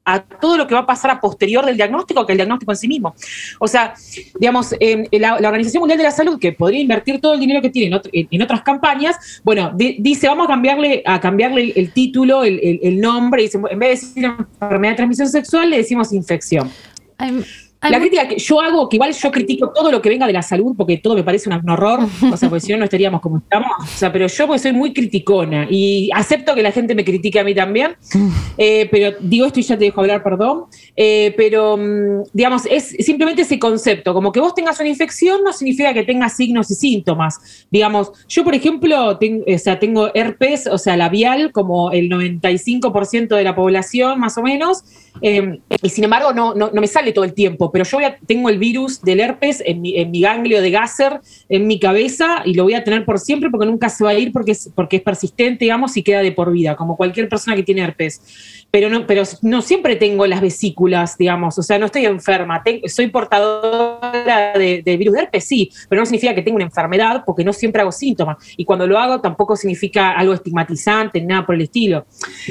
a 0.04 0.20
todo 0.20 0.56
lo 0.56 0.66
que 0.66 0.74
va 0.74 0.80
a 0.80 0.86
pasar 0.86 1.10
a 1.12 1.20
posterior 1.20 1.64
del 1.64 1.76
diagnóstico 1.76 2.26
que 2.26 2.32
el 2.32 2.38
diagnóstico 2.38 2.72
en 2.72 2.76
sí 2.76 2.88
mismo. 2.88 3.14
O 3.60 3.68
sea, 3.68 3.94
digamos, 4.38 4.74
eh, 4.80 5.06
la, 5.12 5.34
Organización 5.36 5.80
Mundial 5.82 5.98
de 5.98 6.04
la 6.04 6.10
Salud, 6.10 6.38
que 6.40 6.52
podría 6.52 6.80
invertir 6.80 7.20
todo 7.20 7.34
el 7.34 7.40
dinero 7.40 7.62
que 7.62 7.70
tiene 7.70 7.88
en, 7.88 7.94
otro- 7.94 8.10
en- 8.12 8.42
otras 8.42 8.62
campañas, 8.62 9.40
bueno, 9.44 9.70
di- 9.74 9.96
dice, 10.00 10.26
vamos 10.26 10.46
a 10.46 10.48
cambiarle, 10.48 11.02
a 11.06 11.20
cambiarle 11.20 11.72
el, 11.76 11.92
título, 11.92 12.42
el, 12.42 13.00
nombre, 13.00 13.42
dice, 13.42 13.58
en 13.70 13.78
vez 13.78 14.00
de 14.00 14.06
decir 14.06 14.24
enfermedad 14.60 14.92
de 14.92 14.96
transmisión 14.96 15.28
sexual, 15.28 15.70
le 15.70 15.76
decimos 15.78 16.12
infección. 16.12 16.70
Hay 17.18 17.44
La 17.88 17.98
crítica 17.98 18.28
que 18.28 18.38
yo 18.38 18.60
hago, 18.60 18.88
que 18.88 18.96
igual 18.96 19.12
yo 19.12 19.30
critico 19.30 19.72
todo 19.72 19.90
lo 19.90 20.00
que 20.00 20.08
venga 20.08 20.26
de 20.26 20.32
la 20.32 20.42
salud, 20.42 20.74
porque 20.76 20.98
todo 20.98 21.14
me 21.14 21.24
parece 21.24 21.48
un, 21.48 21.68
horror, 21.68 22.00
o 22.32 22.36
sea, 22.36 22.48
porque 22.48 22.60
si 22.60 22.72
no, 22.72 22.78
no 22.78 22.84
estaríamos 22.84 23.20
como 23.20 23.38
estamos. 23.38 23.70
O 23.80 23.86
sea, 23.86 24.12
pero 24.12 24.26
yo 24.28 24.46
pues 24.46 24.62
soy 24.62 24.72
muy 24.72 24.92
criticona 24.92 25.66
y 25.68 26.08
acepto 26.14 26.54
que 26.54 26.62
la 26.62 26.70
gente 26.70 26.94
me 26.94 27.04
critique 27.04 27.40
a 27.40 27.44
mí 27.44 27.54
también, 27.54 27.96
eh, 28.58 28.88
pero 28.90 29.16
digo 29.20 29.46
esto 29.46 29.60
y 29.60 29.62
ya 29.62 29.76
te 29.76 29.86
dejo 29.86 30.00
hablar, 30.00 30.22
perdón. 30.22 30.64
Eh, 30.96 31.34
pero, 31.36 31.76
mm, 31.76 32.24
digamos, 32.32 32.66
es 32.70 32.96
simplemente 33.00 33.42
ese 33.42 33.58
concepto, 33.58 34.14
como 34.14 34.30
que 34.30 34.40
vos 34.40 34.54
tengas 34.54 34.78
una 34.78 34.88
infección 34.88 35.42
no 35.44 35.52
significa 35.52 35.92
que 35.92 36.04
tengas 36.04 36.36
signos 36.36 36.70
y 36.70 36.74
síntomas. 36.74 37.66
Digamos, 37.70 38.12
yo, 38.28 38.44
por 38.44 38.54
ejemplo, 38.54 39.18
ten- 39.18 39.42
o 39.46 39.58
sea, 39.58 39.78
tengo 39.78 40.10
herpes, 40.14 40.66
o 40.66 40.78
sea, 40.78 40.96
labial, 40.96 41.50
como 41.52 41.90
el 41.90 42.08
95% 42.08 43.34
de 43.36 43.44
la 43.44 43.54
población, 43.54 44.20
más 44.20 44.38
o 44.38 44.42
menos, 44.42 44.84
eh, 45.20 45.60
y 45.82 45.88
sin 45.88 46.04
embargo 46.04 46.32
no, 46.32 46.54
no, 46.54 46.70
no 46.72 46.80
me 46.80 46.86
sale 46.86 47.12
todo 47.12 47.24
el 47.24 47.34
tiempo, 47.34 47.70
pero 47.72 47.84
yo 47.84 47.96
voy 47.96 48.04
a- 48.04 48.16
tengo 48.26 48.48
el 48.48 48.58
virus 48.58 49.00
del 49.02 49.20
herpes 49.20 49.62
en 49.64 49.80
mi, 49.80 49.96
en 49.98 50.10
mi 50.10 50.20
ganglio 50.20 50.60
de 50.60 50.70
Gasser, 50.70 51.20
en 51.48 51.66
mi 51.66 51.78
cabeza, 51.80 52.42
y 52.44 52.54
lo 52.54 52.64
voy 52.64 52.74
a 52.74 52.84
tener 52.84 53.04
por 53.04 53.18
siempre 53.18 53.50
porque 53.50 53.66
nunca 53.66 53.88
se 53.88 54.04
va 54.04 54.10
a 54.10 54.14
ir 54.14 54.32
porque 54.32 54.52
es, 54.52 54.70
porque 54.74 54.96
es 54.96 55.02
persistente, 55.02 55.64
digamos, 55.64 55.96
y 55.96 56.02
queda 56.02 56.20
de 56.20 56.32
por 56.32 56.52
vida, 56.52 56.76
como 56.76 56.96
cualquier 56.96 57.28
persona 57.28 57.56
que 57.56 57.62
tiene 57.62 57.82
herpes. 57.82 58.61
Pero 58.72 58.88
no, 58.88 59.06
pero 59.06 59.22
no 59.42 59.60
siempre 59.60 59.96
tengo 59.96 60.26
las 60.26 60.40
vesículas, 60.40 61.18
digamos, 61.18 61.58
o 61.58 61.62
sea, 61.62 61.78
no 61.78 61.84
estoy 61.84 62.06
enferma, 62.06 62.62
soy 62.86 63.08
portadora 63.08 64.54
de, 64.54 64.82
de 64.82 64.96
virus 64.96 65.12
de 65.12 65.20
herpes, 65.20 65.44
sí, 65.44 65.70
pero 65.90 66.00
no 66.00 66.06
significa 66.06 66.34
que 66.34 66.40
tenga 66.40 66.56
una 66.56 66.64
enfermedad 66.64 67.22
porque 67.26 67.44
no 67.44 67.52
siempre 67.52 67.82
hago 67.82 67.92
síntomas. 67.92 68.38
Y 68.56 68.64
cuando 68.64 68.86
lo 68.86 68.98
hago 68.98 69.20
tampoco 69.20 69.56
significa 69.56 70.12
algo 70.12 70.32
estigmatizante, 70.32 71.20
nada 71.20 71.44
por 71.44 71.54
el 71.54 71.60
estilo. 71.60 72.06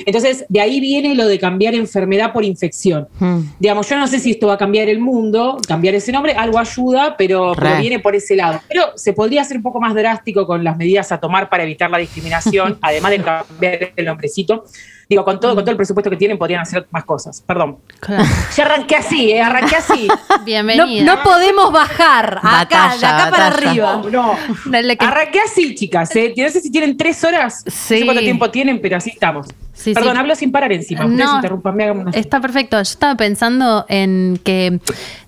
Entonces, 0.05 0.45
de 0.47 0.61
ahí 0.61 0.79
viene 0.79 1.15
lo 1.15 1.25
de 1.25 1.39
cambiar 1.39 1.73
enfermedad 1.73 2.31
por 2.31 2.45
infección. 2.45 3.07
Mm. 3.17 3.39
Digamos, 3.59 3.89
yo 3.89 3.97
no 3.97 4.05
sé 4.05 4.19
si 4.19 4.29
esto 4.29 4.45
va 4.45 4.53
a 4.53 4.57
cambiar 4.59 4.89
el 4.89 4.99
mundo, 4.99 5.57
cambiar 5.67 5.95
ese 5.95 6.11
nombre, 6.11 6.33
algo 6.33 6.59
ayuda, 6.59 7.15
pero, 7.17 7.53
pero 7.57 7.79
viene 7.79 7.97
por 7.97 8.15
ese 8.15 8.35
lado. 8.35 8.61
Pero 8.67 8.95
se 8.95 9.13
podría 9.13 9.43
ser 9.43 9.57
un 9.57 9.63
poco 9.63 9.81
más 9.81 9.95
drástico 9.95 10.45
con 10.45 10.63
las 10.63 10.77
medidas 10.77 11.11
a 11.11 11.19
tomar 11.19 11.49
para 11.49 11.63
evitar 11.63 11.89
la 11.89 11.97
discriminación, 11.97 12.77
además 12.81 13.09
de 13.09 13.21
cambiar 13.23 13.91
el 13.95 14.05
nombrecito. 14.05 14.65
Digo, 15.11 15.25
con 15.25 15.41
todo, 15.41 15.55
con 15.55 15.65
todo 15.65 15.71
el 15.71 15.75
presupuesto 15.75 16.09
que 16.09 16.15
tienen, 16.15 16.37
podrían 16.37 16.61
hacer 16.61 16.87
más 16.89 17.03
cosas. 17.03 17.43
Perdón. 17.45 17.79
Claro. 17.99 18.23
Ya 18.55 18.63
arranqué 18.63 18.95
así, 18.95 19.29
¿eh? 19.31 19.41
arranqué 19.41 19.75
así. 19.75 20.07
No, 20.07 20.45
Bienvenida. 20.45 21.03
no 21.03 21.21
podemos 21.21 21.69
bajar 21.73 22.39
acá, 22.41 22.95
de 22.97 23.05
acá 23.05 23.27
para 23.29 23.47
arriba. 23.47 24.01
No, 24.05 24.09
no. 24.09 24.35
Dale 24.67 24.95
que- 24.95 25.03
Arranqué 25.05 25.41
así, 25.41 25.75
chicas. 25.75 26.15
¿eh? 26.15 26.33
No 26.37 26.49
sé 26.49 26.61
si 26.61 26.71
tienen 26.71 26.95
tres 26.95 27.21
horas. 27.25 27.61
Sí. 27.67 27.95
No 27.95 27.99
sé 27.99 28.05
cuánto 28.05 28.21
tiempo 28.21 28.49
tienen, 28.51 28.79
pero 28.81 28.95
así 28.95 29.09
estamos. 29.09 29.47
Sí, 29.73 29.93
Perdón, 29.93 30.13
sí. 30.13 30.19
hablo 30.19 30.35
sin 30.35 30.49
parar 30.53 30.71
encima. 30.71 31.03
Ustedes 31.05 31.25
No, 31.25 31.35
interrumpanme, 31.35 31.83
hagan 31.83 31.99
una- 31.99 32.11
Está 32.11 32.39
perfecto. 32.39 32.77
Yo 32.77 32.81
estaba 32.83 33.15
pensando 33.15 33.85
en 33.89 34.39
que 34.45 34.79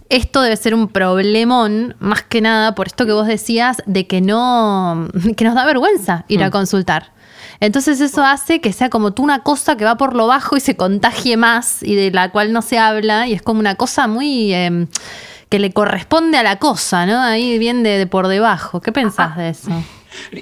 esto 0.07 0.41
debe 0.41 0.55
ser 0.55 0.75
un 0.75 0.87
problemón, 0.87 1.97
más 1.99 2.21
que 2.23 2.39
nada 2.39 2.73
por 2.73 2.87
esto 2.87 3.05
que 3.05 3.11
vos 3.11 3.27
decías, 3.27 3.83
de 3.85 4.07
que 4.07 4.21
no, 4.21 5.09
que 5.35 5.43
nos 5.43 5.55
da 5.55 5.65
vergüenza 5.65 6.23
ir 6.29 6.41
a 6.41 6.51
consultar. 6.51 7.11
Entonces 7.59 8.01
eso 8.01 8.23
hace 8.23 8.61
que 8.61 8.73
sea 8.73 8.89
como 8.89 9.11
tú 9.11 9.23
una 9.23 9.39
cosa 9.39 9.77
que 9.77 9.85
va 9.85 9.95
por 9.95 10.15
lo 10.15 10.27
bajo 10.27 10.57
y 10.57 10.59
se 10.59 10.75
contagie 10.75 11.37
más 11.37 11.83
y 11.83 11.95
de 11.95 12.11
la 12.11 12.31
cual 12.31 12.53
no 12.53 12.61
se 12.61 12.77
habla 12.79 13.27
y 13.27 13.33
es 13.33 13.41
como 13.41 13.59
una 13.59 13.75
cosa 13.75 14.07
muy 14.07 14.53
eh, 14.53 14.87
que 15.49 15.59
le 15.59 15.71
corresponde 15.71 16.37
a 16.37 16.43
la 16.43 16.57
cosa, 16.57 17.05
¿no? 17.05 17.21
Ahí 17.21 17.57
bien 17.59 17.83
de, 17.83 17.97
de 17.97 18.07
por 18.07 18.27
debajo. 18.27 18.81
¿Qué 18.81 18.91
pensás 18.91 19.37
de 19.37 19.49
eso? 19.49 19.71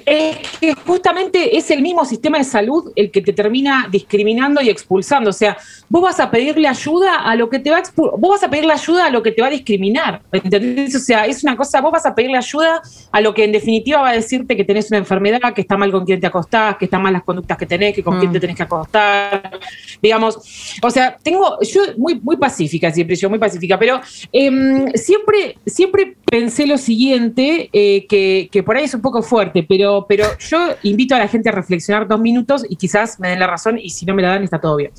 Es 0.04 0.36
que 0.60 0.74
justamente 0.74 1.56
es 1.56 1.70
el 1.70 1.82
mismo 1.82 2.04
sistema 2.04 2.38
de 2.38 2.44
salud 2.44 2.92
el 2.96 3.10
que 3.10 3.22
te 3.22 3.32
termina 3.32 3.88
discriminando 3.90 4.60
y 4.60 4.68
expulsando. 4.68 5.30
O 5.30 5.32
sea, 5.32 5.56
vos 5.88 6.02
vas 6.02 6.20
a 6.20 6.30
pedirle 6.30 6.68
ayuda 6.68 7.22
a 7.22 7.36
lo 7.36 7.48
que 7.48 7.58
te 7.58 7.70
va 7.70 7.78
a 7.78 7.82
vos 7.94 8.30
vas 8.30 8.42
a 8.42 8.50
pedirle 8.50 8.72
ayuda 8.72 9.06
a 9.06 9.10
lo 9.10 9.22
que 9.22 9.32
te 9.32 9.42
va 9.42 9.48
a 9.48 9.50
discriminar. 9.50 10.22
¿Entendés? 10.32 10.94
O 10.94 10.98
sea, 10.98 11.26
es 11.26 11.42
una 11.42 11.56
cosa, 11.56 11.80
vos 11.80 11.92
vas 11.92 12.06
a 12.06 12.14
pedirle 12.14 12.38
ayuda 12.38 12.82
a 13.10 13.20
lo 13.20 13.34
que 13.34 13.44
en 13.44 13.52
definitiva 13.52 14.00
va 14.00 14.10
a 14.10 14.14
decirte 14.14 14.56
que 14.56 14.64
tenés 14.64 14.90
una 14.90 14.98
enfermedad, 14.98 15.52
que 15.54 15.62
está 15.62 15.76
mal 15.76 15.90
con 15.90 16.04
quién 16.04 16.20
te 16.20 16.26
acostás, 16.26 16.76
que 16.76 16.86
están 16.86 17.02
mal 17.02 17.12
las 17.12 17.22
conductas 17.22 17.56
que 17.58 17.66
tenés, 17.66 17.94
que 17.94 18.02
con 18.02 18.18
quién 18.18 18.32
te 18.32 18.40
tenés 18.40 18.56
que 18.56 18.62
acostar. 18.62 19.60
Digamos, 20.00 20.38
o 20.82 20.90
sea, 20.90 21.16
tengo, 21.22 21.58
yo 21.62 21.82
muy, 21.96 22.20
muy 22.20 22.36
pacífica 22.36 22.90
siempre, 22.90 23.16
yo 23.16 23.28
muy 23.30 23.38
pacífica, 23.38 23.78
pero 23.78 24.00
em, 24.32 24.86
siempre, 24.94 25.56
siempre 25.66 26.16
pensé 26.24 26.66
lo 26.66 26.78
siguiente, 26.78 27.68
eh, 27.72 28.06
que, 28.06 28.48
que 28.50 28.62
por 28.62 28.76
ahí 28.76 28.84
es 28.84 28.94
un 28.94 29.02
poco 29.02 29.22
fuerte, 29.22 29.61
pero, 29.68 30.06
pero 30.08 30.26
yo 30.38 30.74
invito 30.82 31.14
a 31.14 31.18
la 31.18 31.28
gente 31.28 31.48
a 31.48 31.52
reflexionar 31.52 32.08
dos 32.08 32.20
minutos 32.20 32.64
y 32.68 32.76
quizás 32.76 33.18
me 33.20 33.28
den 33.28 33.38
la 33.38 33.46
razón 33.46 33.78
y 33.78 33.90
si 33.90 34.06
no 34.06 34.14
me 34.14 34.22
la 34.22 34.28
dan 34.28 34.44
está 34.44 34.60
todo 34.60 34.76
bien. 34.76 34.92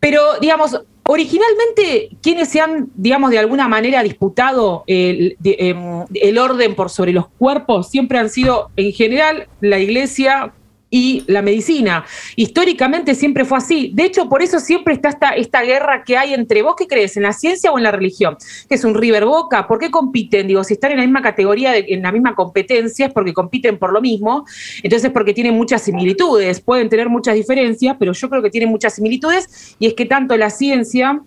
Pero, 0.00 0.38
digamos, 0.40 0.80
originalmente, 1.08 2.10
quienes 2.22 2.50
se 2.50 2.60
han, 2.60 2.90
digamos, 2.94 3.30
de 3.30 3.38
alguna 3.38 3.66
manera 3.66 4.02
disputado 4.02 4.84
el, 4.86 5.36
em, 5.42 6.04
el 6.14 6.38
orden 6.38 6.74
por 6.74 6.90
sobre 6.90 7.12
los 7.12 7.28
cuerpos 7.28 7.88
siempre 7.90 8.18
han 8.18 8.30
sido, 8.30 8.70
en 8.76 8.92
general, 8.92 9.48
la 9.60 9.78
iglesia 9.78 10.52
y 10.90 11.24
la 11.26 11.42
medicina. 11.42 12.04
Históricamente 12.36 13.14
siempre 13.14 13.44
fue 13.44 13.58
así. 13.58 13.90
De 13.94 14.04
hecho, 14.04 14.28
por 14.28 14.42
eso 14.42 14.60
siempre 14.60 14.94
está 14.94 15.08
esta, 15.10 15.30
esta 15.30 15.62
guerra 15.62 16.02
que 16.04 16.16
hay 16.16 16.34
entre 16.34 16.62
vos, 16.62 16.74
¿qué 16.76 16.86
crees? 16.86 17.16
¿En 17.16 17.24
la 17.24 17.32
ciencia 17.32 17.70
o 17.72 17.78
en 17.78 17.84
la 17.84 17.90
religión? 17.90 18.36
Que 18.68 18.74
es 18.74 18.84
un 18.84 18.94
River 18.94 19.24
Boca. 19.24 19.66
¿Por 19.66 19.78
qué 19.78 19.90
compiten? 19.90 20.46
Digo, 20.46 20.64
si 20.64 20.74
están 20.74 20.92
en 20.92 20.98
la 20.98 21.04
misma 21.04 21.22
categoría, 21.22 21.76
en 21.76 22.02
la 22.02 22.12
misma 22.12 22.34
competencia, 22.34 23.06
es 23.06 23.12
porque 23.12 23.32
compiten 23.32 23.78
por 23.78 23.92
lo 23.92 24.00
mismo. 24.00 24.44
Entonces, 24.82 25.10
porque 25.10 25.34
tienen 25.34 25.54
muchas 25.54 25.82
similitudes. 25.82 26.60
Pueden 26.60 26.88
tener 26.88 27.08
muchas 27.08 27.34
diferencias, 27.34 27.96
pero 27.98 28.12
yo 28.12 28.30
creo 28.30 28.42
que 28.42 28.50
tienen 28.50 28.70
muchas 28.70 28.94
similitudes. 28.94 29.76
Y 29.78 29.86
es 29.86 29.94
que 29.94 30.06
tanto 30.06 30.36
la 30.36 30.50
ciencia 30.50 31.22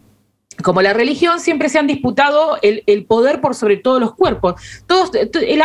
como 0.64 0.82
la 0.82 0.93
religión 0.93 1.39
siempre 1.39 1.70
se 1.70 1.80
han 1.80 1.88
disputado 1.88 2.57
el, 2.62 2.84
el 2.86 3.05
poder 3.05 3.41
por 3.41 3.55
sobre 3.55 3.78
todos 3.78 3.99
los 3.99 4.14
cuerpos. 4.14 4.62
Todos, 4.86 5.12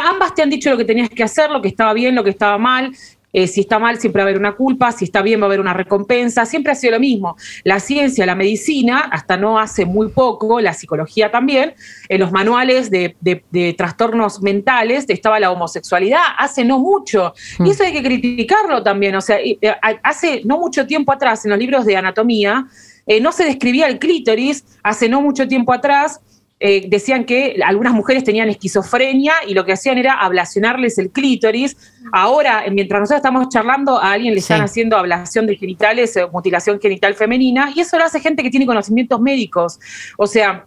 ambas 0.03 0.35
te 0.35 0.43
han 0.43 0.51
dicho 0.51 0.71
lo 0.71 0.77
que 0.77 0.85
tenías 0.85 1.11
que 1.11 1.23
hacer, 1.23 1.51
lo 1.51 1.61
que 1.61 1.69
estaba 1.69 1.93
bien, 1.93 2.15
lo 2.15 2.25
que 2.25 2.31
estaba 2.31 2.57
mal. 2.57 2.93
Eh, 3.39 3.47
si 3.49 3.61
está 3.61 3.79
mal, 3.79 3.99
siempre 4.01 4.23
va 4.23 4.29
a 4.29 4.31
haber 4.31 4.41
una 4.41 4.55
culpa, 4.57 4.91
si 4.93 5.05
está 5.05 5.21
bien, 5.21 5.41
va 5.41 5.45
a 5.45 5.49
haber 5.49 5.61
una 5.61 5.75
recompensa. 5.75 6.47
Siempre 6.47 6.73
ha 6.73 6.75
sido 6.75 6.93
lo 6.93 7.01
mismo. 7.01 7.37
La 7.65 7.81
ciencia, 7.81 8.25
la 8.25 8.35
medicina, 8.35 9.01
hasta 9.13 9.37
no 9.37 9.59
hace 9.59 9.85
muy 9.85 10.09
poco, 10.09 10.59
la 10.63 10.73
psicología 10.73 11.31
también, 11.31 11.75
en 12.09 12.21
los 12.21 12.33
manuales 12.33 12.91
de, 12.91 13.15
de- 13.21 13.45
de 13.51 13.75
trastornos 13.75 14.41
mentales 14.41 15.05
estaba 15.09 15.39
la 15.39 15.51
homosexualidad, 15.51 16.23
hace 16.39 16.65
no 16.65 16.79
mucho. 16.79 17.35
Y 17.63 17.71
eso 17.73 17.85
hay 17.85 17.93
que 17.93 18.03
criticarlo 18.03 18.83
también. 18.83 19.15
O 19.17 19.21
sea, 19.21 19.37
eh, 19.39 19.59
hace 20.03 20.41
no 20.47 20.57
mucho 20.59 20.87
tiempo 20.87 21.13
atrás, 21.13 21.45
en 21.45 21.51
los 21.51 21.59
libros 21.61 21.85
de 21.85 21.95
anatomía, 21.99 22.67
eh, 23.07 23.21
no 23.21 23.33
se 23.33 23.45
describía 23.45 23.87
el 23.87 23.99
clítoris, 23.99 24.65
hace 24.83 25.11
no 25.11 25.21
mucho 25.21 25.47
tiempo 25.47 25.75
atrás. 25.75 26.21
Eh, 26.59 26.87
decían 26.89 27.25
que 27.25 27.59
algunas 27.65 27.93
mujeres 27.93 28.25
tenían 28.25 28.49
esquizofrenia 28.49 29.35
y 29.47 29.53
lo 29.53 29.67
que 29.67 29.73
hacían 29.73 29.99
era 29.99 30.15
ablacionarles 30.15 30.97
el 30.99 31.11
clítoris. 31.11 31.77
Ahora, 32.13 32.65
eh, 32.65 32.71
mientras 32.71 33.01
nosotros 33.01 33.19
estamos 33.19 33.49
charlando, 33.51 33.99
a 33.99 34.13
alguien 34.13 34.33
le 34.33 34.41
están 34.41 34.59
Sí. 34.61 34.65
haciendo 34.65 34.97
ablación 34.97 35.47
de 35.47 35.57
genitales, 35.57 36.17
eh, 36.17 36.27
mutilación 36.33 36.81
genital 36.81 37.15
femenina, 37.15 37.73
y 37.75 37.81
eso 37.81 37.99
lo 37.99 38.05
hace 38.05 38.21
gente 38.21 38.43
que 38.43 38.51
tiene 38.51 38.65
conocimientos 38.65 39.21
médicos. 39.21 39.79
O 40.17 40.27
sea, 40.27 40.65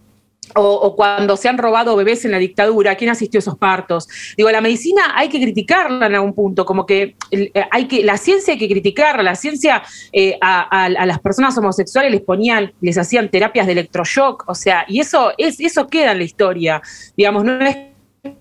o, 0.56 0.64
o 0.64 0.96
cuando 0.96 1.38
se 1.38 1.48
han 1.48 1.60
robado 1.60 1.96
bebés 1.96 2.26
en 2.26 2.32
la 2.32 2.40
dictadura, 2.40 2.96
¿quién 2.96 3.12
asistió 3.12 3.38
a 3.38 3.42
esos 3.42 3.58
partos? 3.58 4.08
Digo, 4.36 4.50
la 4.50 4.62
medicina 4.62 5.14
hay 5.16 5.30
que 5.30 5.40
criticarla 5.40 6.08
en 6.08 6.16
algún 6.16 6.34
punto, 6.34 6.66
como 6.66 6.86
que 6.88 7.16
eh, 7.30 7.52
hay 7.70 7.88
que, 7.88 8.04
la 8.04 8.18
ciencia 8.18 8.54
hay 8.54 8.60
que 8.60 8.68
criticarla, 8.68 9.22
la 9.22 9.36
ciencia 9.36 9.84
eh, 10.12 10.38
a, 10.42 10.62
a- 10.62 10.86
a 10.86 11.06
las 11.06 11.20
personas 11.20 11.56
homosexuales 11.58 12.12
les 12.12 12.22
ponían, 12.22 12.74
les 12.82 12.98
hacían 12.98 13.30
terapias 13.30 13.68
de 13.68 13.74
electroshock, 13.74 14.46
o 14.48 14.56
sea, 14.56 14.86
y 14.88 15.00
eso, 15.00 15.32
es, 15.38 15.60
eso 15.60 15.88
queda 15.88 16.14
en 16.14 16.18
la 16.18 16.24
historia, 16.24 16.82
digamos, 17.16 17.44
no 17.46 17.60
es 17.64 17.78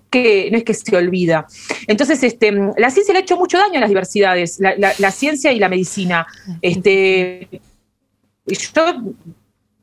que 0.09 0.49
no 0.51 0.57
es 0.57 0.63
que 0.63 0.73
se 0.73 0.97
olvida. 0.97 1.45
Entonces, 1.87 2.21
este, 2.23 2.51
la 2.51 2.89
ciencia 2.89 3.13
le 3.13 3.19
ha 3.19 3.21
hecho 3.21 3.37
mucho 3.37 3.59
daño 3.59 3.77
a 3.77 3.81
las 3.81 3.89
diversidades, 3.89 4.59
la, 4.59 4.75
la- 4.77 4.93
la 4.97 5.11
ciencia 5.11 5.51
y 5.53 5.59
la 5.59 5.69
medicina. 5.69 6.25
Este, 6.61 7.47
yo 8.47 8.95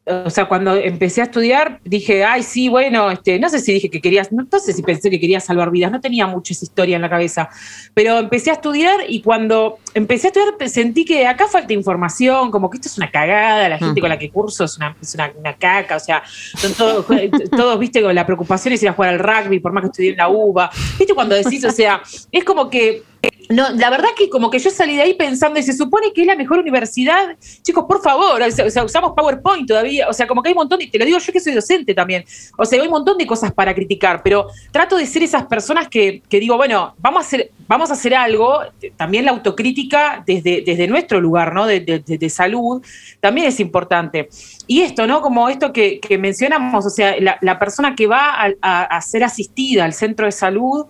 o 0.07 0.31
sea, 0.31 0.47
cuando 0.47 0.77
empecé 0.77 1.21
a 1.21 1.25
estudiar, 1.25 1.81
dije, 1.85 2.25
ay, 2.25 2.45
sí, 2.45 2.69
bueno, 2.69 3.11
este, 3.11 3.41
no 3.41 3.49
sé 3.49 3.59
si 3.59 3.73
dije 3.73 3.91
que 3.91 4.01
querías, 4.01 4.31
no, 4.31 4.47
no 4.51 4.59
sé 4.61 4.73
si 4.73 4.83
pensé 4.83 5.11
que 5.11 5.19
quería 5.19 5.41
salvar 5.41 5.73
vidas, 5.73 5.91
no 5.91 6.01
tenía 6.01 6.29
mucha 6.29 6.53
esa 6.53 6.65
historia 6.65 6.95
en 6.95 7.03
la 7.03 7.11
cabeza, 7.11 7.49
pero 7.93 8.19
empecé 8.19 8.51
a 8.51 8.55
estudiar 8.55 9.01
y 9.09 9.21
cuando 9.23 9.79
empecé 9.97 10.26
a 10.26 10.28
estudiar 10.28 10.68
sentí 10.68 11.07
que 11.07 11.26
acá 11.26 11.49
falta 11.49 11.72
información, 11.72 12.51
como 12.51 12.68
que 12.68 12.76
esto 12.76 12.88
es 12.88 12.99
una 12.99 13.11
cagada, 13.11 13.66
la 13.66 13.78
gente 13.78 13.99
con 13.99 14.11
la 14.11 14.18
que 14.18 14.30
curso 14.30 14.64
es 14.64 14.76
una, 14.76 14.94
es 15.01 15.14
una, 15.14 15.32
una 15.38 15.55
caca, 15.55 15.97
o 15.97 16.01
sea, 16.01 16.22
son 16.26 16.74
todos, 16.74 17.07
todos, 17.51 17.78
viste, 17.78 18.03
con 18.03 18.14
la 18.14 18.26
preocupación 18.26 18.74
es 18.74 18.82
ir 18.82 18.90
a 18.90 18.92
jugar 18.92 19.14
al 19.14 19.18
rugby, 19.18 19.59
por 19.59 19.72
más 19.72 19.82
que 19.82 19.86
estudié 19.86 20.11
en 20.11 20.18
la 20.18 20.28
UBA, 20.28 20.70
viste, 20.99 21.14
cuando 21.14 21.34
decís, 21.34 21.64
o 21.64 21.70
sea, 21.70 22.03
es 22.30 22.44
como 22.44 22.68
que 22.68 23.05
no, 23.49 23.70
la 23.70 23.90
verdad 23.90 24.09
que 24.16 24.28
como 24.28 24.51
que 24.51 24.59
yo 24.59 24.70
salí 24.70 24.97
de 24.97 25.03
ahí 25.03 25.14
pensando, 25.14 25.59
y 25.59 25.62
se 25.62 25.72
supone 25.72 26.12
que 26.12 26.22
es 26.22 26.26
la 26.26 26.36
mejor 26.36 26.59
universidad, 26.59 27.36
chicos, 27.62 27.84
por 27.88 28.03
favor, 28.03 28.42
o 28.42 28.70
sea, 28.70 28.84
usamos 28.84 29.12
PowerPoint 29.16 29.68
todavía, 29.68 30.09
o 30.09 30.12
sea, 30.12 30.26
como 30.26 30.42
que 30.42 30.49
hay 30.49 30.53
un 30.53 30.59
montón, 30.59 30.82
y 30.82 30.88
te 30.88 30.99
lo 30.99 31.05
digo 31.05 31.18
yo 31.18 31.32
que 31.32 31.40
soy 31.40 31.55
docente 31.55 31.94
también, 31.94 32.24
o 32.59 32.64
sea, 32.64 32.80
hay 32.80 32.86
un 32.86 32.92
montón 32.92 33.16
de 33.16 33.26
cosas 33.26 33.53
para 33.53 33.74
criticar, 33.74 34.22
pero 34.22 34.49
trato 34.72 34.97
de 34.97 35.07
ser 35.07 35.22
esas 35.22 35.47
personas 35.47 35.88
que, 35.88 36.22
que 36.28 36.40
digo, 36.40 36.57
bueno, 36.57 36.94
vamos 36.99 37.22
a 37.22 37.26
hacer, 37.26 37.51
vamos 37.68 37.90
a 37.90 37.94
hacer 37.94 38.14
algo, 38.14 38.61
también 38.97 39.24
la 39.24 39.30
autocrítica 39.30 39.86
desde, 40.26 40.62
desde 40.64 40.87
nuestro 40.87 41.20
lugar, 41.20 41.55
¿no? 41.55 41.66
De, 41.66 41.80
de, 41.80 42.30
salud, 42.30 42.84
también 43.20 43.49
es 43.49 43.61
importante. 43.61 44.28
Y 44.66 44.82
esto, 44.82 45.07
¿no? 45.07 45.20
Como 45.20 45.49
esto 45.49 45.72
que, 45.72 46.01
mencionamos, 46.18 46.87
o 46.87 46.91
sea, 46.91 47.14
la, 47.20 47.59
persona 47.59 47.95
que 47.95 48.07
va 48.07 48.34
a 48.61 49.01
ser 49.01 49.24
asistida 49.24 49.84
al 49.84 49.93
centro 49.93 50.26
de 50.26 50.32
salud, 50.32 50.87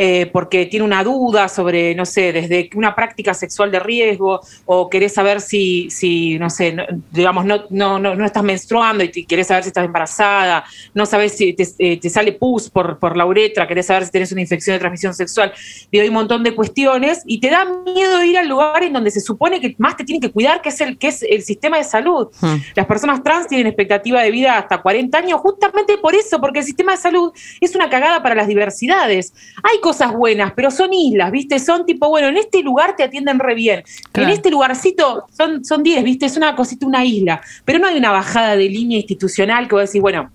eh, 0.00 0.26
porque 0.32 0.66
tiene 0.66 0.84
una 0.84 1.02
duda 1.02 1.48
sobre, 1.48 1.92
no 1.96 2.06
sé, 2.06 2.32
desde 2.32 2.70
una 2.76 2.94
práctica 2.94 3.34
sexual 3.34 3.72
de 3.72 3.80
riesgo 3.80 4.40
o 4.64 4.88
querés 4.88 5.12
saber 5.14 5.40
si, 5.40 5.90
si 5.90 6.38
no 6.38 6.48
sé, 6.50 6.72
no, 6.72 6.84
digamos, 7.10 7.44
no, 7.44 7.64
no, 7.70 7.98
no, 7.98 8.14
no, 8.14 8.24
estás 8.24 8.44
menstruando 8.44 9.02
y 9.02 9.10
querés 9.24 9.48
saber 9.48 9.64
si 9.64 9.70
estás 9.70 9.84
embarazada, 9.84 10.64
no 10.94 11.04
sabes 11.04 11.36
si 11.36 11.52
te, 11.52 11.66
eh, 11.80 11.98
te, 11.98 12.10
sale 12.10 12.30
pus 12.30 12.70
por, 12.70 13.00
por 13.00 13.16
la 13.16 13.26
uretra, 13.26 13.66
querés 13.66 13.86
saber 13.86 14.04
si 14.04 14.12
tenés 14.12 14.30
una 14.30 14.40
infección 14.40 14.76
de 14.76 14.78
transmisión 14.78 15.14
sexual. 15.14 15.52
Y 15.90 15.98
hay 15.98 16.06
un 16.06 16.14
montón 16.14 16.44
de 16.44 16.54
cuestiones 16.54 17.24
y 17.26 17.40
te 17.40 17.50
da 17.50 17.64
miedo 17.64 18.22
ir 18.22 18.38
al 18.38 18.46
lugar 18.46 18.84
en 18.84 18.92
donde 18.92 19.10
se 19.10 19.20
supone 19.20 19.60
que 19.60 19.74
más 19.78 19.96
te 19.96 20.04
tienen 20.04 20.20
que 20.20 20.30
cuidar, 20.30 20.62
que 20.62 20.68
es 20.68 20.80
el, 20.80 20.96
que 20.96 21.08
es 21.08 21.24
el 21.28 21.42
sistema 21.42 21.76
de 21.76 21.82
salud. 21.82 22.28
Hmm. 22.40 22.58
Las 22.76 22.86
personas 22.86 23.20
trans 23.24 23.48
tienen 23.48 23.66
expectativa 23.66 24.22
de 24.22 24.30
vida 24.30 24.58
hasta 24.58 24.80
40 24.80 25.18
años 25.18 25.40
justamente 25.40 25.98
por 25.98 26.14
eso, 26.14 26.40
porque 26.40 26.60
el 26.60 26.64
sistema 26.64 26.92
de 26.92 26.98
salud 26.98 27.32
es 27.60 27.74
una 27.74 27.90
cagada 27.90 28.22
para 28.22 28.36
las 28.36 28.46
diversidades. 28.46 29.34
Hay 29.64 29.80
cosas 29.88 30.12
buenas, 30.12 30.52
pero 30.54 30.70
son 30.70 30.92
islas, 30.92 31.32
¿viste? 31.32 31.58
Son 31.58 31.86
tipo, 31.86 32.10
bueno, 32.10 32.28
en 32.28 32.36
este 32.36 32.62
lugar 32.62 32.94
te 32.94 33.04
atienden 33.04 33.38
re 33.38 33.54
bien. 33.54 33.82
Claro. 34.12 34.28
En 34.28 34.34
este 34.34 34.50
lugarcito 34.50 35.24
son, 35.34 35.64
son 35.64 35.82
10, 35.82 36.04
¿viste? 36.04 36.26
Es 36.26 36.36
una 36.36 36.54
cosita, 36.54 36.86
una 36.86 37.06
isla. 37.06 37.40
Pero 37.64 37.78
no 37.78 37.86
hay 37.86 37.96
una 37.96 38.10
bajada 38.10 38.54
de 38.54 38.68
línea 38.68 38.98
institucional 38.98 39.66
que 39.66 39.74
voy 39.74 39.80
a 39.80 39.86
decir, 39.86 40.02
bueno, 40.02 40.30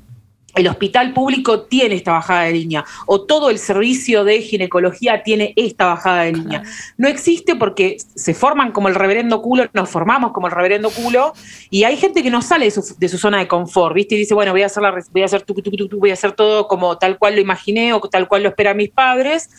el 0.55 0.67
hospital 0.67 1.13
público 1.13 1.61
tiene 1.61 1.95
esta 1.95 2.11
bajada 2.11 2.43
de 2.43 2.53
línea 2.53 2.85
o 3.05 3.21
todo 3.21 3.49
el 3.49 3.57
servicio 3.57 4.23
de 4.23 4.41
ginecología 4.41 5.23
tiene 5.23 5.53
esta 5.55 5.85
bajada 5.87 6.23
de 6.23 6.33
claro. 6.33 6.43
línea. 6.43 6.63
No 6.97 7.07
existe 7.07 7.55
porque 7.55 7.97
se 8.15 8.33
forman 8.33 8.71
como 8.71 8.87
el 8.87 8.95
reverendo 8.95 9.41
culo, 9.41 9.67
nos 9.73 9.89
formamos 9.89 10.31
como 10.31 10.47
el 10.47 10.53
reverendo 10.53 10.89
culo 10.91 11.33
y 11.69 11.83
hay 11.83 11.97
gente 11.97 12.21
que 12.21 12.29
no 12.29 12.41
sale 12.41 12.65
de 12.65 12.71
su, 12.71 12.95
de 12.97 13.09
su 13.09 13.17
zona 13.17 13.39
de 13.39 13.47
confort, 13.47 13.95
¿viste? 13.95 14.15
Y 14.15 14.19
dice, 14.19 14.33
bueno, 14.33 14.51
voy 14.51 14.61
a 14.61 14.67
hacer 14.67 14.83
la, 14.83 14.91
voy 15.11 15.21
a 15.21 15.25
hacer 15.25 15.41
tu, 15.41 15.53
tu, 15.55 15.71
tu, 15.71 15.99
voy 15.99 16.11
a 16.11 16.13
hacer 16.13 16.33
todo 16.33 16.67
como 16.67 16.97
tal 16.97 17.17
cual 17.17 17.35
lo 17.35 17.41
imaginé 17.41 17.93
o 17.93 17.99
tal 18.01 18.27
cual 18.27 18.43
lo 18.43 18.49
esperan 18.49 18.77
mis 18.77 18.89
padres. 18.89 19.49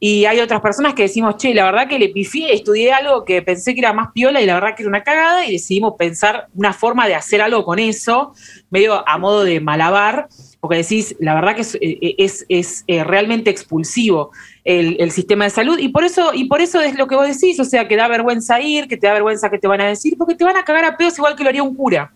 Y 0.00 0.24
hay 0.24 0.40
otras 0.40 0.60
personas 0.60 0.94
que 0.94 1.02
decimos, 1.02 1.36
che, 1.36 1.52
la 1.54 1.64
verdad 1.64 1.88
que 1.88 1.98
le 1.98 2.08
pifié, 2.08 2.54
estudié 2.54 2.92
algo 2.92 3.24
que 3.24 3.42
pensé 3.42 3.74
que 3.74 3.80
era 3.80 3.92
más 3.92 4.12
piola 4.12 4.40
y 4.40 4.46
la 4.46 4.54
verdad 4.54 4.74
que 4.76 4.82
era 4.82 4.88
una 4.88 5.02
cagada 5.02 5.44
y 5.46 5.52
decidimos 5.52 5.94
pensar 5.98 6.48
una 6.54 6.72
forma 6.72 7.06
de 7.06 7.14
hacer 7.14 7.42
algo 7.42 7.64
con 7.64 7.78
eso, 7.78 8.32
medio 8.70 9.06
a 9.06 9.18
modo 9.18 9.44
de 9.44 9.60
malabar 9.60 10.28
porque 10.68 10.82
decís, 10.82 11.16
la 11.18 11.34
verdad 11.34 11.54
que 11.54 11.62
es, 11.62 11.78
es, 11.80 12.44
es 12.50 12.84
eh, 12.88 13.02
realmente 13.04 13.48
expulsivo 13.48 14.32
el, 14.64 14.98
el, 15.00 15.10
sistema 15.10 15.44
de 15.44 15.50
salud, 15.50 15.78
y 15.78 15.88
por 15.88 16.04
eso, 16.04 16.34
y 16.34 16.44
por 16.44 16.60
eso 16.60 16.78
es 16.82 16.94
lo 16.98 17.06
que 17.06 17.16
vos 17.16 17.26
decís, 17.26 17.58
o 17.58 17.64
sea, 17.64 17.88
que 17.88 17.96
da 17.96 18.06
vergüenza 18.06 18.60
ir, 18.60 18.86
que 18.86 18.98
te 18.98 19.06
da 19.06 19.14
vergüenza 19.14 19.48
que 19.48 19.58
te 19.58 19.66
van 19.66 19.80
a 19.80 19.86
decir, 19.86 20.18
porque 20.18 20.34
te 20.34 20.44
van 20.44 20.58
a 20.58 20.64
cagar 20.64 20.84
a 20.84 20.98
pedos 20.98 21.16
igual 21.16 21.36
que 21.36 21.42
lo 21.42 21.48
haría 21.48 21.62
un 21.62 21.74
cura. 21.74 22.12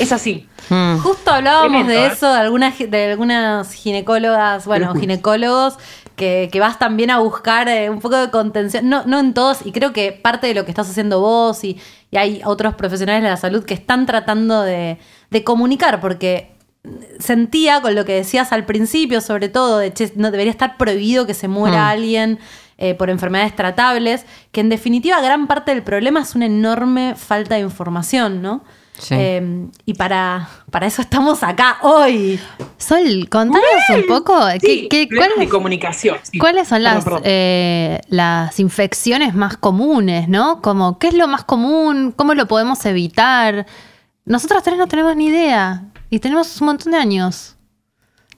Es 0.00 0.10
así. 0.10 0.48
Hmm. 0.68 0.98
Justo 0.98 1.30
hablábamos 1.30 1.68
Tremendo, 1.68 1.92
de 1.92 2.06
eso, 2.06 2.32
de 2.32 2.40
algunas, 2.40 2.76
de 2.76 3.12
algunas 3.12 3.72
ginecólogas, 3.72 4.66
bueno, 4.66 4.92
ginecólogos, 4.96 5.78
que, 6.16 6.48
que, 6.50 6.58
vas 6.58 6.80
también 6.80 7.12
a 7.12 7.20
buscar 7.20 7.68
eh, 7.68 7.90
un 7.90 8.00
poco 8.00 8.16
de 8.16 8.30
contención, 8.32 8.88
no, 8.88 9.04
no 9.06 9.20
en 9.20 9.34
todos, 9.34 9.64
y 9.64 9.70
creo 9.70 9.92
que 9.92 10.10
parte 10.10 10.48
de 10.48 10.54
lo 10.54 10.64
que 10.64 10.72
estás 10.72 10.90
haciendo 10.90 11.20
vos 11.20 11.62
y, 11.62 11.78
y 12.10 12.16
hay 12.16 12.42
otros 12.44 12.74
profesionales 12.74 13.22
de 13.22 13.28
la 13.28 13.36
salud 13.36 13.64
que 13.64 13.74
están 13.74 14.04
tratando 14.04 14.62
de, 14.62 14.98
de 15.30 15.44
comunicar, 15.44 16.00
porque 16.00 16.53
sentía 17.18 17.80
con 17.80 17.94
lo 17.94 18.04
que 18.04 18.12
decías 18.12 18.52
al 18.52 18.66
principio, 18.66 19.20
sobre 19.20 19.48
todo, 19.48 19.78
de 19.78 19.92
che, 19.92 20.12
no 20.16 20.30
debería 20.30 20.50
estar 20.50 20.76
prohibido 20.76 21.26
que 21.26 21.34
se 21.34 21.48
muera 21.48 21.84
mm. 21.84 21.88
alguien 21.88 22.38
eh, 22.76 22.94
por 22.94 23.08
enfermedades 23.08 23.56
tratables, 23.56 24.26
que 24.52 24.60
en 24.60 24.68
definitiva 24.68 25.20
gran 25.20 25.46
parte 25.46 25.72
del 25.72 25.82
problema 25.82 26.20
es 26.20 26.34
una 26.34 26.46
enorme 26.46 27.14
falta 27.16 27.54
de 27.54 27.62
información, 27.62 28.42
¿no? 28.42 28.62
Sí. 28.98 29.14
Eh, 29.18 29.68
y 29.86 29.94
para, 29.94 30.48
para 30.70 30.86
eso 30.86 31.02
estamos 31.02 31.42
acá 31.42 31.78
hoy. 31.82 32.38
Sol, 32.78 33.28
contanos 33.28 33.64
Uy, 33.88 33.96
un 33.96 34.06
poco 34.06 34.50
sí, 34.60 34.88
¿qué, 34.88 35.08
qué, 35.08 35.16
cuáles, 35.16 35.38
de 35.38 35.48
comunicación. 35.48 36.16
Sí. 36.22 36.38
¿Cuáles 36.38 36.68
son 36.68 36.82
las, 36.82 37.04
eh, 37.24 38.00
las 38.08 38.60
infecciones 38.60 39.34
más 39.34 39.56
comunes, 39.56 40.28
no? 40.28 40.60
Como, 40.62 40.98
¿Qué 40.98 41.08
es 41.08 41.14
lo 41.14 41.26
más 41.26 41.44
común? 41.44 42.12
¿Cómo 42.14 42.34
lo 42.34 42.46
podemos 42.46 42.84
evitar? 42.86 43.66
Nosotros 44.24 44.62
tres 44.62 44.78
no 44.78 44.86
tenemos 44.86 45.14
ni 45.16 45.26
idea. 45.26 45.84
Y 46.08 46.18
tenemos 46.18 46.60
un 46.60 46.68
montón 46.68 46.92
de 46.92 46.98
años. 46.98 47.56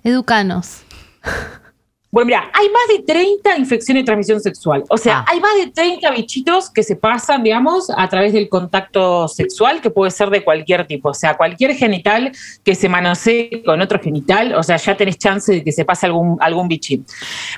Educanos. 0.03 0.83
Bueno, 2.09 2.29
mira, 2.29 2.51
hay 2.55 2.67
más 2.71 2.89
de 2.97 3.03
30 3.03 3.59
infecciones 3.59 4.03
de 4.03 4.07
transmisión 4.07 4.41
sexual. 4.41 4.85
O 4.89 4.97
sea, 4.97 5.19
ah. 5.19 5.25
hay 5.29 5.39
más 5.39 5.55
de 5.57 5.67
30 5.67 6.11
bichitos 6.13 6.71
que 6.71 6.83
se 6.83 6.97
pasan, 6.97 7.43
digamos, 7.43 7.91
a 7.95 8.09
través 8.09 8.33
del 8.33 8.49
contacto 8.49 9.29
sexual, 9.29 9.83
que 9.83 9.91
puede 9.91 10.11
ser 10.11 10.31
de 10.31 10.43
cualquier 10.43 10.87
tipo. 10.87 11.11
O 11.11 11.15
sea, 11.15 11.37
cualquier 11.37 11.75
genital 11.75 12.33
que 12.65 12.75
se 12.75 12.89
manosee 12.89 13.63
con 13.67 13.83
otro 13.83 14.01
genital, 14.01 14.55
o 14.55 14.63
sea, 14.63 14.79
ya 14.79 14.97
tenés 14.97 15.19
chance 15.19 15.53
de 15.53 15.63
que 15.63 15.73
se 15.73 15.85
pase 15.85 16.07
algún, 16.07 16.39
algún 16.41 16.69
bichín. 16.69 17.05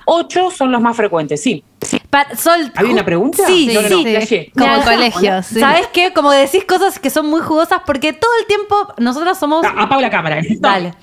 Ocho 0.07 0.51
son 0.51 0.73
los 0.73 0.81
más 0.81 0.97
frecuentes, 0.97 1.41
sí. 1.41 1.63
Pa 2.11 2.27
Sol, 2.37 2.73
¿Había 2.75 2.93
una 2.93 3.05
pregunta? 3.05 3.45
Sí, 3.47 3.71
no, 3.73 3.83
no. 3.83 3.89
No, 3.89 4.21
sí. 4.23 4.51
Como 4.57 4.83
colegios. 4.83 5.47
Sí. 5.47 5.61
¿Sabes 5.61 5.89
qué? 5.93 6.13
Como 6.15 6.31
decís 6.31 6.65
cosas 6.65 6.99
que 6.99 7.11
son 7.11 7.27
muy 7.27 7.43
jugosas 7.43 7.83
porque 7.85 8.15
todo 8.15 8.31
el 8.41 8.47
tiempo 8.47 8.95
nosotros 8.97 9.37
somos... 9.37 9.65
Apago 9.65 10.01
la 10.01 10.11
cámara. 10.11 10.41
Dale. 10.59 10.95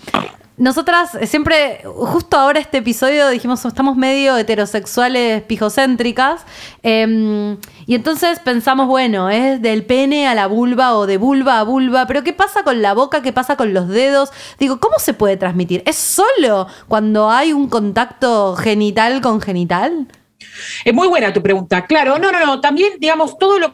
Nosotras 0.57 1.17
siempre, 1.23 1.81
justo 1.83 2.37
ahora 2.37 2.61
este 2.61 2.77
episodio 2.77 3.27
dijimos, 3.27 3.65
estamos 3.65 3.97
medio 3.97 4.37
heterosexuales 4.37 5.43
pijocéntricas. 5.43 6.45
Eh, 6.81 7.57
y 7.85 7.93
entonces 7.93 8.39
pensamos, 8.39 8.87
bueno, 8.87 9.29
es 9.29 9.61
del 9.61 9.85
pene 9.85 10.27
a 10.27 10.33
la 10.33 10.47
vulva 10.47 10.95
o 10.95 11.05
de 11.05 11.17
vulva 11.17 11.59
a 11.59 11.63
vulva, 11.63 12.07
pero 12.07 12.23
¿qué 12.23 12.31
pasa 12.31 12.63
con 12.63 12.81
la 12.81 12.93
boca? 12.93 13.21
¿Qué 13.21 13.33
pasa 13.33 13.57
con 13.57 13.73
los 13.73 13.89
dedos? 13.89 14.31
Digo, 14.57 14.79
¿cómo 14.79 14.97
se 14.97 15.13
puede 15.13 15.35
transmitir? 15.35 15.83
¿Es 15.85 15.97
solo 15.97 16.67
cuando 16.87 17.29
hay 17.29 17.51
un 17.51 17.67
contacto 17.67 18.55
genital 18.55 19.21
con 19.21 19.41
genital? 19.41 20.07
Es 20.83 20.93
muy 20.93 21.07
buena 21.07 21.33
tu 21.33 21.41
pregunta. 21.41 21.85
Claro, 21.85 22.17
no, 22.19 22.31
no, 22.31 22.45
no. 22.45 22.61
También, 22.61 22.93
digamos, 22.99 23.37
todo 23.37 23.59
lo 23.59 23.73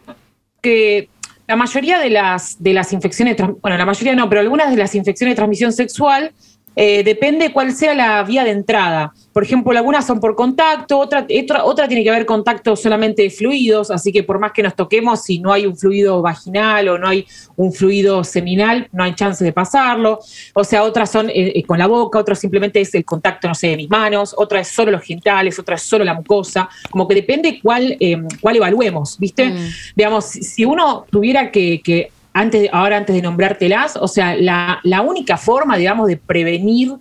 que 0.62 1.10
la 1.48 1.56
mayoría 1.56 2.00
de 2.00 2.10
las, 2.10 2.62
de 2.64 2.74
las 2.74 2.94
infecciones, 2.94 3.36
bueno, 3.62 3.78
la 3.78 3.86
mayoría 3.86 4.16
no, 4.16 4.30
pero 4.30 4.42
algunas 4.42 4.72
de 4.72 4.78
las 4.78 4.96
infecciones 4.96 5.34
de 5.34 5.36
transmisión 5.36 5.74
sexual 5.74 6.32
eh, 6.76 7.04
depende 7.04 7.52
cuál 7.52 7.74
sea 7.74 7.94
la 7.94 8.24
vía 8.24 8.44
de 8.44 8.52
entrada. 8.52 9.14
Por 9.34 9.44
ejemplo, 9.44 9.78
algunas 9.78 10.06
son 10.06 10.20
por 10.20 10.36
contacto, 10.36 11.00
otra, 11.00 11.26
otra, 11.44 11.64
otra, 11.64 11.88
tiene 11.88 12.04
que 12.04 12.10
haber 12.10 12.26
contacto 12.26 12.76
solamente 12.76 13.24
de 13.24 13.30
fluidos, 13.30 13.92
así 13.92 14.12
que 14.12 14.24
por 14.24 14.40
más 14.40 14.52
que 14.52 14.64
nos 14.64 14.76
toquemos, 14.76 15.24
si 15.24 15.40
no 15.40 15.54
hay 15.54 15.66
un 15.66 15.78
fluido 15.78 16.22
vaginal 16.22 16.90
o 16.90 16.98
no 16.98 17.08
hay 17.08 17.26
un 17.56 17.72
fluido 17.72 18.24
seminal, 18.24 18.90
no 18.92 19.04
hay 19.04 19.16
chance 19.16 19.44
de 19.44 19.54
pasarlo. 19.54 20.20
O 20.54 20.64
sea, 20.64 20.84
otras 20.84 21.12
son 21.12 21.30
eh, 21.30 21.54
eh, 21.56 21.64
con 21.64 21.78
la 21.78 21.88
boca, 21.88 22.20
otras 22.20 22.40
simplemente 22.40 22.82
es 22.82 22.94
el 22.96 23.06
contacto, 23.06 23.48
no 23.48 23.56
sé, 23.56 23.68
de 23.68 23.78
mis 23.78 23.90
manos, 23.90 24.34
otra 24.38 24.60
es 24.60 24.68
solo 24.68 24.92
los 24.92 25.04
genitales, 25.04 25.58
otra 25.60 25.76
es 25.76 25.82
solo 25.82 26.04
la 26.04 26.14
mucosa. 26.14 26.70
Como 26.90 27.08
que 27.08 27.16
depende 27.16 27.60
cuál, 27.62 27.98
eh, 28.00 28.22
cuál 28.42 28.58
evaluemos, 28.58 29.18
¿viste? 29.18 29.50
Mm. 29.50 29.70
Digamos, 29.96 30.26
si 30.26 30.66
uno 30.66 31.06
tuviera 31.10 31.52
que, 31.52 31.82
que 31.82 32.12
antes, 32.34 32.70
ahora 32.72 32.98
antes 32.98 33.16
de 33.16 33.22
nombrártelas, 33.22 33.98
o 33.98 34.08
sea, 34.08 34.36
la, 34.36 34.80
la 34.84 35.02
única 35.02 35.38
forma, 35.38 35.78
digamos, 35.78 36.08
de 36.08 36.18
prevenir 36.18 36.94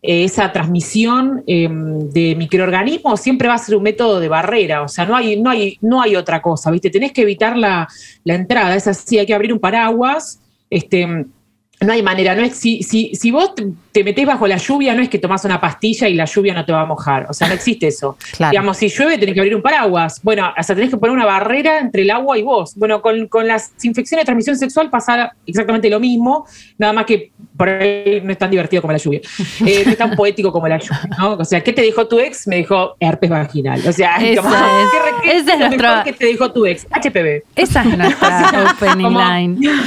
eh, 0.00 0.24
esa 0.24 0.52
transmisión 0.52 1.42
eh, 1.46 1.68
de 1.70 2.34
microorganismos 2.36 3.20
siempre 3.20 3.48
va 3.48 3.54
a 3.54 3.58
ser 3.58 3.76
un 3.76 3.82
método 3.82 4.20
de 4.20 4.28
barrera, 4.28 4.82
o 4.82 4.88
sea, 4.88 5.04
no 5.06 5.16
hay, 5.16 5.40
no 5.40 5.50
hay, 5.50 5.78
no 5.80 6.00
hay 6.00 6.16
otra 6.16 6.40
cosa, 6.40 6.70
¿viste? 6.70 6.90
Tenés 6.90 7.12
que 7.12 7.22
evitar 7.22 7.56
la, 7.56 7.88
la 8.24 8.34
entrada, 8.34 8.76
es 8.76 8.86
así, 8.86 9.18
hay 9.18 9.26
que 9.26 9.34
abrir 9.34 9.52
un 9.52 9.58
paraguas, 9.58 10.40
este 10.70 11.26
no 11.80 11.92
hay 11.92 12.02
manera, 12.02 12.34
no 12.34 12.42
es 12.42 12.56
si, 12.56 12.82
si, 12.82 13.14
si 13.14 13.30
vos 13.30 13.52
te, 13.54 14.02
metés 14.02 14.26
bajo 14.26 14.46
la 14.46 14.56
lluvia, 14.56 14.94
no 14.94 15.02
es 15.02 15.08
que 15.08 15.18
tomás 15.18 15.44
una 15.44 15.60
pastilla 15.60 16.08
y 16.08 16.14
la 16.14 16.24
lluvia 16.24 16.54
no 16.54 16.64
te 16.64 16.72
va 16.72 16.82
a 16.82 16.86
mojar. 16.86 17.26
O 17.28 17.32
sea, 17.32 17.48
no 17.48 17.54
existe 17.54 17.86
eso. 17.88 18.16
Claro. 18.36 18.50
Digamos, 18.52 18.76
si 18.76 18.88
llueve, 18.88 19.18
tenés 19.18 19.34
que 19.34 19.40
abrir 19.40 19.54
un 19.56 19.62
paraguas. 19.62 20.20
Bueno, 20.22 20.52
o 20.56 20.62
sea, 20.62 20.74
tenés 20.74 20.90
que 20.90 20.96
poner 20.96 21.14
una 21.14 21.24
barrera 21.24 21.78
entre 21.80 22.02
el 22.02 22.10
agua 22.10 22.36
y 22.38 22.42
vos. 22.42 22.74
Bueno, 22.76 23.00
con, 23.02 23.26
con 23.28 23.46
las 23.46 23.72
infecciones 23.82 24.22
de 24.22 24.26
transmisión 24.26 24.56
sexual 24.56 24.88
pasa 24.90 25.32
exactamente 25.46 25.88
lo 25.90 25.98
mismo, 26.00 26.46
nada 26.78 26.92
más 26.92 27.06
que 27.06 27.30
por 27.56 27.68
ahí 27.68 28.20
no 28.22 28.30
es 28.30 28.38
tan 28.38 28.50
divertido 28.50 28.82
como 28.82 28.92
la 28.92 28.98
lluvia. 28.98 29.20
Eh, 29.66 29.82
no 29.84 29.90
es 29.92 29.98
tan 29.98 30.10
poético 30.16 30.52
como 30.52 30.68
la 30.68 30.78
lluvia, 30.78 31.08
¿no? 31.18 31.32
O 31.34 31.44
sea, 31.44 31.60
¿qué 31.60 31.72
te 31.72 31.82
dijo 31.82 32.06
tu 32.06 32.18
ex? 32.20 32.46
Me 32.46 32.56
dijo 32.56 32.96
herpes 33.00 33.30
vaginal. 33.30 33.80
O 33.86 33.92
sea, 33.92 34.16
Esa 34.16 34.42
como, 34.42 34.54
es- 34.54 34.60
¿qué 34.92 34.98
re- 34.98 35.16
qué 35.22 35.38
esa 35.38 35.52
es 35.54 35.58
nuestra- 35.60 36.04
que 36.04 36.12
te 36.12 36.26
dijo 36.26 36.52
tu 36.52 36.66
ex? 36.66 36.86
HPV. 36.90 37.42
Esa 37.56 37.82
es 37.82 37.98
nuestra 37.98 38.74
opening 38.80 39.16
line. 39.16 39.70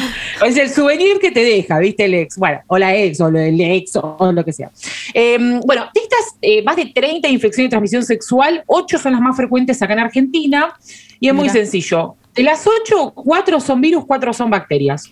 Es 0.45 0.57
el 0.57 0.69
souvenir 0.71 1.19
que 1.19 1.29
te 1.29 1.43
deja, 1.43 1.77
¿viste? 1.81 2.05
El 2.05 2.13
ex. 2.13 2.37
Bueno, 2.37 2.61
o 2.67 2.77
la 2.77 2.95
ex, 2.95 3.19
o 3.21 3.27
el 3.27 3.59
ex, 3.59 3.95
o, 3.95 4.31
lo 4.31 4.45
que 4.45 4.53
sea. 4.53 4.71
Eh, 5.13 5.37
bueno, 5.65 5.85
de 5.93 6.01
estas 6.01 6.35
eh, 6.41 6.63
más 6.63 6.75
de 6.75 6.85
30 6.87 7.27
infecciones 7.27 7.67
de 7.67 7.71
transmisión 7.71 8.03
sexual, 8.03 8.63
8 8.67 8.97
son 8.97 9.11
las 9.13 9.21
más 9.21 9.35
frecuentes 9.35 9.81
acá 9.81 9.93
en 9.93 9.99
Argentina. 9.99 10.73
Y 11.19 11.27
es 11.27 11.33
muy 11.33 11.49
sencillo. 11.49 12.15
De 12.33 12.43
las 12.43 12.65
8, 12.65 13.13
4 13.13 13.59
son 13.59 13.81
virus, 13.81 14.05
4 14.05 14.33
son 14.33 14.49
bacterias. 14.49 15.11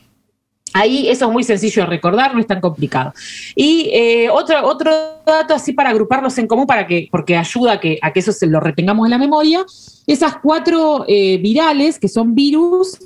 Ahí 0.73 1.07
eso 1.09 1.25
es 1.25 1.31
muy 1.31 1.43
sencillo 1.43 1.83
de 1.83 1.89
recordar, 1.89 2.33
no 2.33 2.39
es 2.39 2.47
tan 2.47 2.61
complicado. 2.61 3.13
Y 3.55 3.89
eh, 3.91 4.29
otro, 4.29 4.65
otro 4.65 4.91
dato 5.25 5.53
así 5.53 5.73
para 5.73 5.89
agruparlos 5.89 6.37
en 6.37 6.47
común, 6.47 6.67
para 6.67 6.85
que, 6.85 7.07
porque 7.11 7.35
ayuda 7.35 7.73
a 7.73 7.79
que, 7.79 7.97
a 8.01 8.13
que 8.13 8.19
eso 8.19 8.31
se 8.31 8.47
lo 8.47 8.59
retengamos 8.59 9.05
en 9.05 9.11
la 9.11 9.17
memoria, 9.17 9.65
esas 10.05 10.37
cuatro 10.41 11.05
eh, 11.07 11.37
virales, 11.37 11.97
que 11.97 12.07
son 12.07 12.35
virus, 12.35 12.99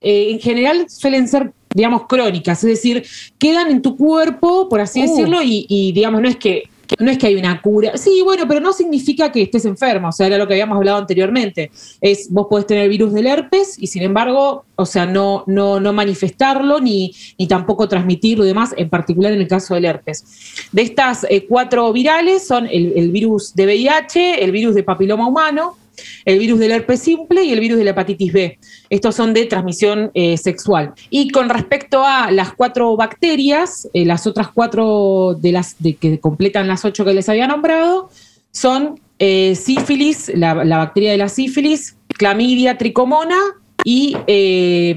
eh, 0.00 0.30
en 0.30 0.40
general 0.40 0.86
suelen 0.88 1.28
ser, 1.28 1.52
digamos, 1.74 2.06
crónicas, 2.08 2.64
es 2.64 2.70
decir, 2.70 3.04
quedan 3.38 3.70
en 3.70 3.82
tu 3.82 3.96
cuerpo, 3.96 4.68
por 4.70 4.80
así 4.80 5.00
Uh. 5.00 5.02
decirlo, 5.10 5.42
y, 5.42 5.66
y, 5.68 5.92
digamos, 5.92 6.22
no 6.22 6.28
es 6.28 6.36
que 6.36 6.70
no 6.98 7.10
es 7.10 7.18
que 7.18 7.26
hay 7.26 7.34
una 7.36 7.60
cura. 7.60 7.96
Sí, 7.96 8.20
bueno, 8.22 8.46
pero 8.46 8.60
no 8.60 8.72
significa 8.72 9.32
que 9.32 9.42
estés 9.42 9.64
enfermo. 9.64 10.08
O 10.08 10.12
sea, 10.12 10.26
era 10.26 10.38
lo 10.38 10.46
que 10.46 10.54
habíamos 10.54 10.76
hablado 10.76 10.98
anteriormente. 10.98 11.70
Es, 12.00 12.30
vos 12.30 12.46
podés 12.48 12.66
tener 12.66 12.88
virus 12.88 13.12
del 13.12 13.26
herpes 13.26 13.76
y 13.78 13.86
sin 13.86 14.02
embargo, 14.02 14.64
o 14.76 14.86
sea, 14.86 15.06
no, 15.06 15.44
no, 15.46 15.80
no 15.80 15.92
manifestarlo 15.92 16.80
ni, 16.80 17.12
ni 17.38 17.46
tampoco 17.48 17.88
transmitirlo 17.88 18.44
y 18.44 18.48
demás, 18.48 18.74
en 18.76 18.88
particular 18.90 19.32
en 19.32 19.40
el 19.40 19.48
caso 19.48 19.74
del 19.74 19.86
herpes. 19.86 20.68
De 20.72 20.82
estas 20.82 21.26
eh, 21.30 21.46
cuatro 21.48 21.92
virales 21.92 22.46
son 22.46 22.66
el, 22.66 22.92
el 22.96 23.10
virus 23.10 23.54
de 23.54 23.64
VIH, 23.64 24.44
el 24.44 24.52
virus 24.52 24.74
de 24.74 24.82
papiloma 24.82 25.26
humano, 25.26 25.76
el 26.24 26.38
virus 26.38 26.58
del 26.58 26.72
herpes 26.72 27.00
simple 27.00 27.44
y 27.44 27.52
el 27.52 27.60
virus 27.60 27.78
de 27.78 27.84
la 27.84 27.90
hepatitis 27.90 28.32
B. 28.32 28.58
Estos 28.90 29.14
son 29.14 29.34
de 29.34 29.46
transmisión 29.46 30.10
eh, 30.14 30.36
sexual. 30.36 30.92
Y 31.10 31.30
con 31.30 31.48
respecto 31.48 32.04
a 32.04 32.30
las 32.30 32.52
cuatro 32.52 32.96
bacterias, 32.96 33.88
eh, 33.92 34.04
las 34.04 34.26
otras 34.26 34.48
cuatro 34.48 35.36
de 35.40 35.52
las 35.52 35.76
de 35.78 35.94
que 35.94 36.18
completan 36.20 36.68
las 36.68 36.84
ocho 36.84 37.04
que 37.04 37.14
les 37.14 37.28
había 37.28 37.46
nombrado, 37.46 38.10
son 38.50 39.00
eh, 39.18 39.54
sífilis, 39.54 40.32
la, 40.34 40.54
bacteria 40.54 41.12
de 41.12 41.18
la 41.18 41.28
sífilis, 41.28 41.96
clamidia, 42.08 42.76
tricomona 42.76 43.38
y 43.84 44.16
eh, 44.26 44.94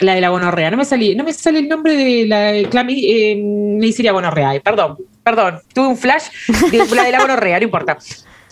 la 0.00 0.14
de 0.14 0.20
la 0.20 0.28
gonorrea. 0.30 0.70
No 0.70 0.76
me, 0.76 0.84
salí, 0.84 1.14
no 1.14 1.24
me 1.24 1.32
sale 1.32 1.58
el 1.58 1.68
nombre 1.68 1.96
de 1.96 2.26
la 2.26 2.68
clamidia, 2.68 3.34
Neisseria 3.36 4.12
gonorrea, 4.12 4.58
perdón, 4.60 4.98
perdón, 5.22 5.60
tuve 5.74 5.88
un 5.88 5.96
flash 5.96 6.24
de 6.70 6.78
la 6.94 7.04
de 7.04 7.12
la 7.12 7.20
gonorrea, 7.20 7.58
no 7.58 7.64
importa. 7.64 7.98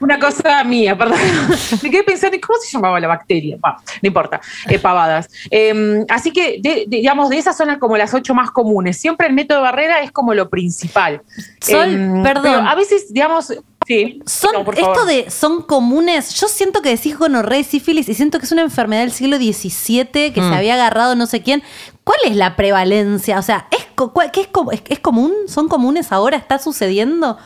Una 0.00 0.18
cosa 0.18 0.62
mía, 0.64 0.96
perdón. 0.96 1.18
Me 1.82 1.90
quedé 1.90 2.02
pensando, 2.04 2.36
¿y 2.36 2.40
¿cómo 2.40 2.58
se 2.60 2.70
llamaba 2.70 3.00
la 3.00 3.08
bacteria? 3.08 3.56
No 3.62 4.06
importa, 4.06 4.40
eh, 4.68 4.78
pavadas. 4.78 5.28
Eh, 5.50 6.04
así 6.08 6.30
que, 6.32 6.58
de- 6.60 6.84
de- 6.86 6.96
digamos, 6.98 7.30
de 7.30 7.38
esas 7.38 7.56
son 7.56 7.78
como 7.78 7.96
las 7.96 8.14
ocho 8.14 8.34
más 8.34 8.50
comunes. 8.50 8.96
Siempre 8.98 9.26
el 9.26 9.32
método 9.32 9.60
Barrera 9.62 10.00
es 10.02 10.12
como 10.12 10.34
lo 10.34 10.48
principal. 10.50 11.22
Sol, 11.60 11.88
Em, 11.88 12.22
perdón. 12.22 12.42
pero 12.44 12.58
a 12.68 12.74
veces, 12.76 13.12
digamos, 13.12 13.52
sí. 13.86 14.20
Son, 14.26 14.52
no, 14.52 14.70
esto 14.72 15.04
de 15.06 15.30
son 15.30 15.62
comunes, 15.62 16.34
yo 16.34 16.46
siento 16.48 16.80
que 16.82 16.90
decís 16.90 17.18
gonorrea 17.18 17.58
y 17.58 17.64
sífilis 17.64 18.08
y 18.08 18.14
siento 18.14 18.38
que 18.38 18.44
es 18.46 18.52
una 18.52 18.62
enfermedad 18.62 19.00
del 19.02 19.12
siglo 19.12 19.36
XVII 19.36 20.32
que 20.32 20.40
se 20.40 20.54
había 20.54 20.74
agarrado 20.74 21.14
no 21.16 21.26
sé 21.26 21.42
quién. 21.42 21.62
¿Cuál 22.04 22.18
es 22.24 22.36
la 22.36 22.54
prevalencia? 22.56 23.38
O 23.38 23.42
sea, 23.42 23.66
¿es, 23.70 23.86
qué 24.32 24.40
es, 24.42 24.46
co- 24.48 24.70
es, 24.72 24.82
es 24.88 24.98
común? 25.00 25.32
¿Son 25.48 25.68
comunes 25.68 26.12
ahora? 26.12 26.36
¿Está 26.36 26.58
sucediendo? 26.58 27.36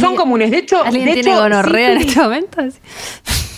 Son 0.00 0.16
comunes. 0.16 0.50
De 0.50 0.58
hecho, 0.58 0.82
¿Alguien 0.82 1.04
de 1.06 1.12
tiene 1.14 1.30
hecho, 1.30 1.40
gonorrea 1.42 1.92
en 1.92 1.98
sífilis- 1.98 2.06
este 2.08 2.20
momento? 2.20 2.62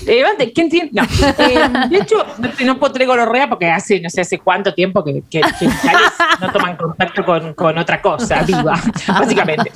Eh, 0.07 0.22
¿dónde? 0.22 0.53
¿Quién 0.53 0.68
tiene? 0.70 0.91
No. 0.93 1.03
Eh, 1.03 1.68
de 1.91 1.97
hecho, 1.99 2.24
no, 2.39 2.51
no 2.66 2.79
puedo 2.79 2.93
tener 2.93 3.09
gonorrea 3.09 3.49
porque 3.49 3.66
hace 3.68 4.01
no 4.01 4.09
sé 4.09 4.20
hace 4.20 4.39
cuánto 4.39 4.72
tiempo 4.72 5.03
que, 5.05 5.22
que, 5.29 5.41
que 5.41 5.66
tales 5.66 6.12
no 6.41 6.53
toman 6.53 6.76
contacto 6.76 7.24
con, 7.24 7.55
con 7.55 7.76
otra 7.79 8.01
cosa 8.01 8.43
viva, 8.43 8.81
básicamente. 9.09 9.70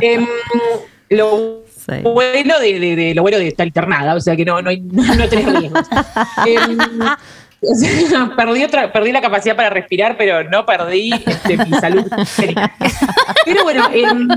Em, 0.00 0.26
lo 1.10 1.62
Sí. 1.86 1.92
bueno 2.02 2.58
de, 2.58 2.80
de- 2.80 2.96
de- 2.96 3.14
lo 3.14 3.22
bueno 3.22 3.38
de 3.38 3.46
estar 3.48 3.64
internada, 3.66 4.14
o 4.16 4.20
sea 4.20 4.34
que 4.34 4.44
no, 4.44 4.60
no, 4.60 4.70
hay- 4.70 4.80
no, 4.80 5.14
no 5.14 5.28
tenés 5.28 5.54
riesgos. 5.60 5.86
Sea, 6.42 7.18
perdí, 8.36 9.12
la 9.12 9.20
capacidad 9.20 9.56
para 9.56 9.70
respirar, 9.70 10.16
pero 10.16 10.44
no 10.44 10.66
perdí 10.66 11.10
este, 11.12 11.56
mi 11.56 11.70
salud. 11.72 12.04
Pero 13.44 13.62
bueno, 13.62 13.88
em, 13.92 14.28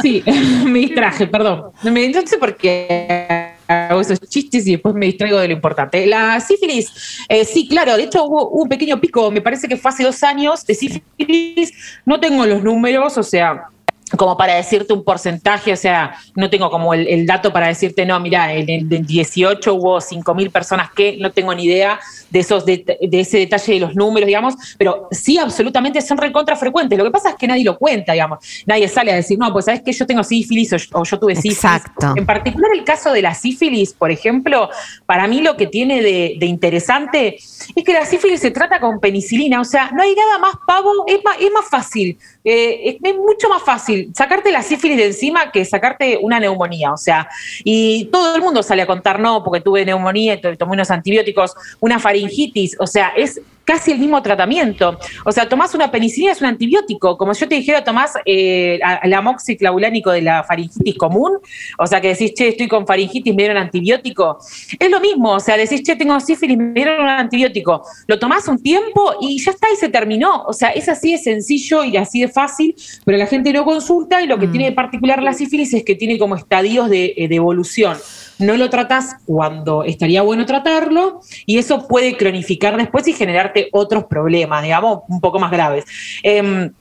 sí, 0.00 0.22
me 0.66 0.80
distraje, 0.80 1.26
perdón. 1.26 1.72
No, 1.82 2.26
sé 2.26 2.38
por 2.38 2.56
qué 2.56 3.54
hago 3.66 4.00
esos 4.00 4.20
chistes 4.20 4.66
y 4.66 4.72
después 4.72 4.94
me 4.94 5.06
distraigo 5.06 5.38
de 5.38 5.48
lo 5.48 5.54
importante. 5.54 6.06
La 6.06 6.38
sífilis, 6.40 7.24
eh, 7.28 7.44
sí, 7.44 7.68
claro, 7.68 7.96
de 7.96 8.04
hecho 8.04 8.24
hubo 8.24 8.48
un 8.48 8.68
pequeño 8.68 9.00
pico, 9.00 9.30
me 9.30 9.40
parece 9.40 9.68
que 9.68 9.76
fue 9.76 9.90
hace 9.90 10.04
dos 10.04 10.22
años 10.22 10.64
de 10.66 10.74
sífilis. 10.74 11.72
No 12.04 12.20
tengo 12.20 12.44
los 12.46 12.62
números, 12.62 13.16
o 13.18 13.22
sea, 13.22 13.68
como 14.16 14.36
para 14.36 14.54
decirte 14.54 14.92
un 14.92 15.02
porcentaje, 15.02 15.72
o 15.72 15.76
sea, 15.76 16.14
no 16.36 16.48
tengo 16.48 16.70
como 16.70 16.94
el, 16.94 17.08
el 17.08 17.26
dato 17.26 17.52
para 17.52 17.66
decirte, 17.66 18.06
no, 18.06 18.20
mira, 18.20 18.52
en 18.54 18.70
el 18.70 18.88
del 18.88 19.04
18 19.04 19.74
hubo 19.74 20.00
5.000 20.00 20.50
personas 20.52 20.90
que 20.92 21.16
no 21.18 21.32
tengo 21.32 21.52
ni 21.52 21.64
idea 21.64 21.98
de 22.30 22.38
esos 22.38 22.64
de 22.64 22.84
ese 23.12 23.38
detalle 23.38 23.74
de 23.74 23.80
los 23.80 23.96
números, 23.96 24.26
digamos, 24.28 24.54
pero 24.78 25.08
sí, 25.10 25.38
absolutamente 25.38 26.00
son 26.02 26.18
recontra 26.18 26.54
frecuentes. 26.54 26.96
Lo 26.96 27.04
que 27.04 27.10
pasa 27.10 27.30
es 27.30 27.34
que 27.34 27.48
nadie 27.48 27.64
lo 27.64 27.76
cuenta, 27.78 28.12
digamos. 28.12 28.38
Nadie 28.64 28.86
sale 28.88 29.10
a 29.10 29.16
decir, 29.16 29.38
no, 29.40 29.52
pues 29.52 29.64
sabes 29.64 29.82
que 29.82 29.92
yo 29.92 30.06
tengo 30.06 30.22
sífilis 30.22 30.72
o, 30.72 30.76
yo- 30.76 30.86
o 31.00 31.04
yo 31.04 31.18
tuve 31.18 31.34
sífilis. 31.34 31.56
Exacto. 31.56 32.12
En 32.16 32.26
particular 32.26 32.70
el 32.74 32.84
caso 32.84 33.10
de 33.12 33.22
la 33.22 33.34
sífilis, 33.34 33.92
por 33.92 34.12
ejemplo, 34.12 34.70
para 35.06 35.26
mí 35.26 35.40
lo 35.40 35.56
que 35.56 35.66
tiene 35.66 36.00
de, 36.00 36.36
de 36.38 36.46
interesante 36.46 37.36
es 37.36 37.84
que 37.84 37.92
la 37.92 38.04
sífilis 38.06 38.38
se 38.40 38.52
trata 38.52 38.78
con 38.78 39.00
penicilina, 39.00 39.60
o 39.60 39.64
sea, 39.64 39.90
no 39.92 40.02
hay 40.02 40.14
nada 40.14 40.38
más 40.38 40.54
pavo, 40.64 40.90
es 41.08 41.18
más, 41.24 41.36
es 41.40 41.50
más 41.50 41.64
fácil, 41.68 42.16
eh, 42.44 42.80
es, 42.84 42.96
es 43.02 43.16
mucho 43.16 43.48
más 43.48 43.62
fácil 43.62 43.95
sacarte 44.14 44.52
la 44.52 44.62
sífilis 44.62 44.96
de 44.96 45.06
encima 45.06 45.50
que 45.50 45.64
sacarte 45.64 46.18
una 46.20 46.40
neumonía, 46.40 46.92
o 46.92 46.96
sea, 46.96 47.28
y 47.64 48.06
todo 48.06 48.36
el 48.36 48.42
mundo 48.42 48.62
sale 48.62 48.82
a 48.82 48.86
contar, 48.86 49.20
no, 49.20 49.42
porque 49.44 49.60
tuve 49.60 49.84
neumonía 49.84 50.40
tomé 50.40 50.72
unos 50.72 50.90
antibióticos, 50.90 51.54
una 51.80 51.98
faringitis, 51.98 52.76
o 52.78 52.86
sea, 52.86 53.12
es 53.16 53.40
casi 53.66 53.90
el 53.90 53.98
mismo 53.98 54.22
tratamiento. 54.22 54.98
O 55.24 55.32
sea, 55.32 55.48
tomás 55.48 55.74
una 55.74 55.90
penicilina, 55.90 56.32
es 56.32 56.40
un 56.40 56.46
antibiótico. 56.46 57.18
Como 57.18 57.34
yo 57.34 57.48
te 57.48 57.56
dijera, 57.56 57.84
tomás 57.84 58.12
eh, 58.24 58.78
el 59.02 59.12
amoxiclavulánico 59.12 60.12
de 60.12 60.22
la 60.22 60.44
faringitis 60.44 60.96
común, 60.96 61.32
o 61.76 61.86
sea, 61.86 62.00
que 62.00 62.08
decís, 62.08 62.32
che, 62.32 62.48
estoy 62.48 62.68
con 62.68 62.86
faringitis, 62.86 63.34
me 63.34 63.42
dieron 63.42 63.58
antibiótico. 63.58 64.38
Es 64.78 64.90
lo 64.90 65.00
mismo, 65.00 65.32
o 65.32 65.40
sea, 65.40 65.56
decís, 65.56 65.82
che, 65.82 65.96
tengo 65.96 66.18
sífilis, 66.20 66.56
me 66.56 66.72
dieron 66.72 67.02
un 67.02 67.08
antibiótico. 67.08 67.84
Lo 68.06 68.18
tomás 68.18 68.46
un 68.48 68.62
tiempo 68.62 69.14
y 69.20 69.42
ya 69.42 69.50
está, 69.50 69.66
y 69.72 69.76
se 69.76 69.88
terminó. 69.88 70.44
O 70.44 70.52
sea, 70.52 70.70
es 70.70 70.88
así 70.88 71.12
de 71.12 71.18
sencillo 71.18 71.84
y 71.84 71.96
así 71.96 72.20
de 72.20 72.28
fácil, 72.28 72.74
pero 73.04 73.18
la 73.18 73.26
gente 73.26 73.52
no 73.52 73.64
consulta 73.64 74.22
y 74.22 74.26
lo 74.26 74.38
que 74.38 74.46
tiene 74.46 74.66
de 74.66 74.72
particular 74.72 75.22
la 75.22 75.32
sífilis 75.32 75.74
es 75.74 75.84
que 75.84 75.96
tiene 75.96 76.18
como 76.18 76.36
estadios 76.36 76.88
de, 76.88 77.14
eh, 77.16 77.26
de 77.28 77.34
evolución. 77.34 77.96
No 78.38 78.56
lo 78.56 78.68
tratás 78.70 79.16
cuando 79.24 79.82
estaría 79.84 80.22
bueno 80.22 80.44
tratarlo 80.46 81.20
y 81.46 81.58
eso 81.58 81.86
puede 81.88 82.16
cronificar 82.16 82.76
después 82.76 83.06
y 83.08 83.12
generarte 83.12 83.68
otros 83.72 84.04
problemas, 84.04 84.62
digamos, 84.62 85.00
un 85.08 85.20
poco 85.20 85.38
más 85.38 85.50
graves. 85.50 85.84
Em, 86.22 86.72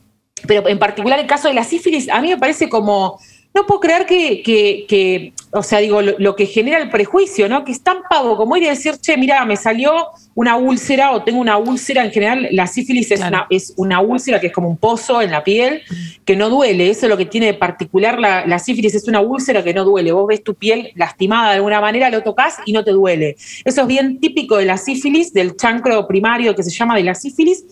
pero 0.48 0.68
en 0.68 0.78
particular 0.80 1.20
el 1.20 1.28
caso 1.28 1.48
de 1.48 1.54
la 1.54 1.64
sífilis, 1.64 2.10
a 2.10 2.22
mí 2.22 2.28
me 2.30 2.38
parece 2.38 2.68
como, 2.70 3.20
no 3.54 3.66
puedo 3.66 3.80
creer 3.80 4.06
que, 4.06 4.44
que- 4.44 4.86
que, 4.88 5.34
o 5.52 5.64
sea, 5.64 5.80
digo, 5.80 6.02
lo, 6.02 6.36
que 6.36 6.46
genera 6.46 6.78
el 6.78 6.90
prejuicio, 6.90 7.48
¿no? 7.48 7.64
Que 7.64 7.72
es 7.72 7.82
tan 7.82 8.00
pavo 8.10 8.36
como 8.36 8.58
ir 8.58 8.66
a 8.68 8.72
decir, 8.72 8.98
che, 8.98 9.16
mira, 9.18 9.44
me 9.46 9.56
salió 9.56 9.94
una 10.36 10.58
úlcera 10.58 11.12
o 11.12 11.24
tengo 11.24 11.40
una 11.40 11.58
úlcera, 11.58 12.04
en 12.06 12.12
general 12.12 12.48
la 12.52 12.68
sífilis 12.68 13.10
es, 13.12 13.20
Claro. 13.20 13.36
una, 13.38 13.48
es 13.50 13.74
una 13.78 14.02
úlcera 14.02 14.40
que 14.40 14.48
es 14.48 14.54
como 14.54 14.68
un 14.70 14.78
pozo 14.78 15.22
en 15.22 15.32
la 15.32 15.44
piel 15.44 15.82
que 16.26 16.36
no 16.36 16.50
duele, 16.50 16.90
eso 16.90 17.06
es 17.06 17.10
lo 17.10 17.18
que 17.18 17.26
tiene 17.26 17.48
de 17.48 17.54
particular 17.54 18.20
la, 18.20 18.46
la 18.46 18.60
sífilis, 18.60 18.94
es 18.96 19.08
una 19.08 19.22
úlcera 19.22 19.64
que 19.64 19.74
no 19.74 19.84
duele, 19.86 20.12
vos 20.12 20.28
ves 20.28 20.44
tu 20.44 20.54
piel 20.54 20.92
lastimada 20.96 21.50
de 21.52 21.56
alguna 21.56 21.80
manera, 21.82 22.10
lo 22.10 22.22
tocas 22.22 22.58
y 22.66 22.74
no 22.74 22.84
te 22.84 22.92
duele. 22.92 23.36
Eso 23.64 23.82
es 23.82 23.88
bien 23.88 24.20
típico 24.20 24.58
de 24.58 24.66
la 24.66 24.78
sífilis, 24.78 25.32
del 25.34 25.56
chancro 25.56 26.06
primario 26.08 26.54
que 26.56 26.64
se 26.64 26.70
llama 26.72 26.96
de 26.98 27.04
la 27.04 27.16
sífilis. 27.16 27.64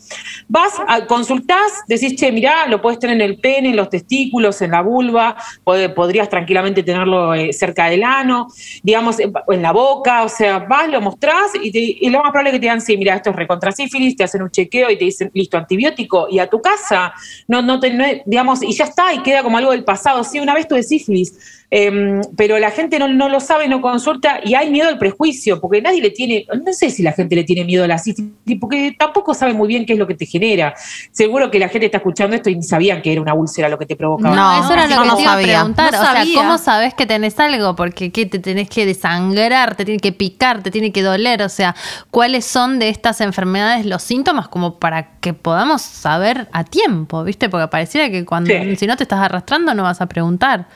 Vas, 0.48 0.74
a, 0.88 1.06
consultás, 1.06 1.72
decís, 1.88 2.16
che, 2.16 2.32
mirá, 2.32 2.68
lo 2.68 2.82
puedes 2.82 2.98
tener 3.00 3.16
en 3.18 3.22
el 3.22 3.40
pene, 3.40 3.70
en 3.72 3.76
los 3.76 3.90
testículos, 3.90 4.62
en 4.62 4.72
la 4.72 4.82
vulva, 4.82 5.36
pod- 5.66 5.94
podrías 5.94 6.30
tranquilamente 6.30 6.82
tenerlo 6.84 7.34
eh, 7.34 7.52
cerca 7.52 7.90
del 7.90 8.04
ano, 8.04 8.48
digamos, 8.84 9.18
en 9.20 9.62
la 9.62 9.72
boca, 9.74 10.24
o 10.24 10.30
sea, 10.30 10.60
vas, 10.60 10.88
lo 10.90 11.02
mostrás 11.02 11.52
y, 11.62 11.72
te- 11.72 11.98
y 12.06 12.10
lo 12.10 12.20
más 12.22 12.32
probable 12.32 12.53
que 12.54 12.60
te 12.60 12.66
digan, 12.66 12.82
sí, 12.82 12.98
mira, 12.98 13.16
esto 13.16 13.32
es 13.32 13.36
recontrasífilis, 13.36 14.16
te 14.16 14.24
hacen 14.24 14.42
un 14.42 14.50
chequeo 14.50 14.90
y 14.90 14.98
te 14.98 15.06
dicen, 15.06 15.32
listo, 15.34 15.58
antibiótico, 15.58 16.28
y 16.30 16.40
a 16.40 16.48
tu 16.48 16.62
casa, 16.62 17.14
no, 17.48 17.62
no 17.62 17.80
te, 17.80 18.24
digamos, 18.26 18.64
y 18.64 18.74
ya 18.74 18.86
está, 18.86 19.14
y 19.14 19.20
queda 19.20 19.44
como 19.44 19.58
algo 19.58 19.72
del 19.72 19.84
pasado. 19.84 20.24
Sí, 20.24 20.40
una 20.40 20.54
vez 20.54 20.68
tuve 20.68 20.84
sífilis, 20.84 21.63
em, 21.76 22.22
pero 22.38 22.60
la 22.60 22.70
gente 22.70 23.00
no, 23.00 23.08
no 23.08 23.30
lo 23.30 23.40
sabe, 23.40 23.68
no 23.68 23.82
consulta, 23.82 24.40
y 24.44 24.54
hay 24.54 24.70
miedo 24.70 24.88
al 24.90 25.00
prejuicio, 25.00 25.60
porque 25.60 25.82
nadie 25.82 26.02
le 26.04 26.12
tiene, 26.12 26.46
no 26.64 26.72
sé 26.72 26.92
si 26.92 27.02
la 27.02 27.14
gente 27.14 27.36
le 27.36 27.44
tiene 27.44 27.66
miedo 27.66 27.84
a 27.84 27.88
la 27.88 27.98
sífilis, 27.98 28.32
porque 28.62 28.96
tampoco 28.98 29.34
sabe 29.34 29.54
muy 29.54 29.68
bien 29.68 29.84
qué 29.88 29.94
es 29.94 30.00
lo 30.00 30.06
que 30.06 30.14
te 30.14 30.28
genera. 30.28 30.76
Seguro 31.12 31.50
que 31.50 31.58
la 31.58 31.70
gente 31.70 31.88
está 31.88 31.98
escuchando 31.98 32.36
esto 32.36 32.52
y 32.52 32.56
ni 32.58 32.62
sabían 32.64 33.02
que 33.02 33.12
era 33.12 33.22
una 33.22 33.34
úlcera 33.34 33.70
lo 33.70 33.80
que 33.80 33.88
te 33.88 33.96
provocaba. 33.96 34.36
No, 34.36 34.64
eso 34.64 34.74
era 34.74 34.84
lo 34.88 35.02
que 35.02 35.08
no 35.08 35.16
te 35.16 35.22
iba 35.24 35.32
a 35.32 35.34
sabía. 35.36 35.54
preguntar. 35.58 35.92
No 35.94 36.00
o 36.00 36.02
sea, 36.04 36.14
sabía. 36.14 36.36
¿cómo 36.36 36.58
sabes 36.60 36.94
que 36.94 37.06
tenés 37.08 37.40
algo? 37.40 37.76
Porque 37.76 38.12
¿qué? 38.12 38.28
te 38.28 38.38
tenés 38.38 38.70
que 38.70 38.86
desangrar, 38.86 39.76
te 39.76 39.84
tiene 39.86 40.00
que 40.00 40.12
picar, 40.12 40.62
te 40.62 40.70
tiene 40.70 40.92
que 40.92 41.02
doler. 41.02 41.42
O 41.42 41.50
sea, 41.50 41.76
¿cuáles 42.12 42.46
son 42.46 42.78
de 42.78 42.90
estas 42.90 43.20
enfermedades 43.22 43.86
los 43.88 44.04
síntomas 44.04 44.48
como 44.48 44.78
para 44.78 45.20
que 45.22 45.34
podamos 45.34 45.82
saber 45.82 46.48
a 46.52 46.64
tiempo? 46.64 47.24
¿Viste? 47.24 47.50
Porque 47.50 47.68
pareciera 47.68 48.12
que 48.12 48.26
cuando 48.26 48.52
Sí. 48.54 48.76
si 48.76 48.86
no 48.86 48.96
te 48.96 49.04
estás 49.04 49.20
arrastrando 49.20 49.74
no 49.74 49.82
vas 49.84 50.02
a 50.02 50.06
preguntar. 50.06 50.68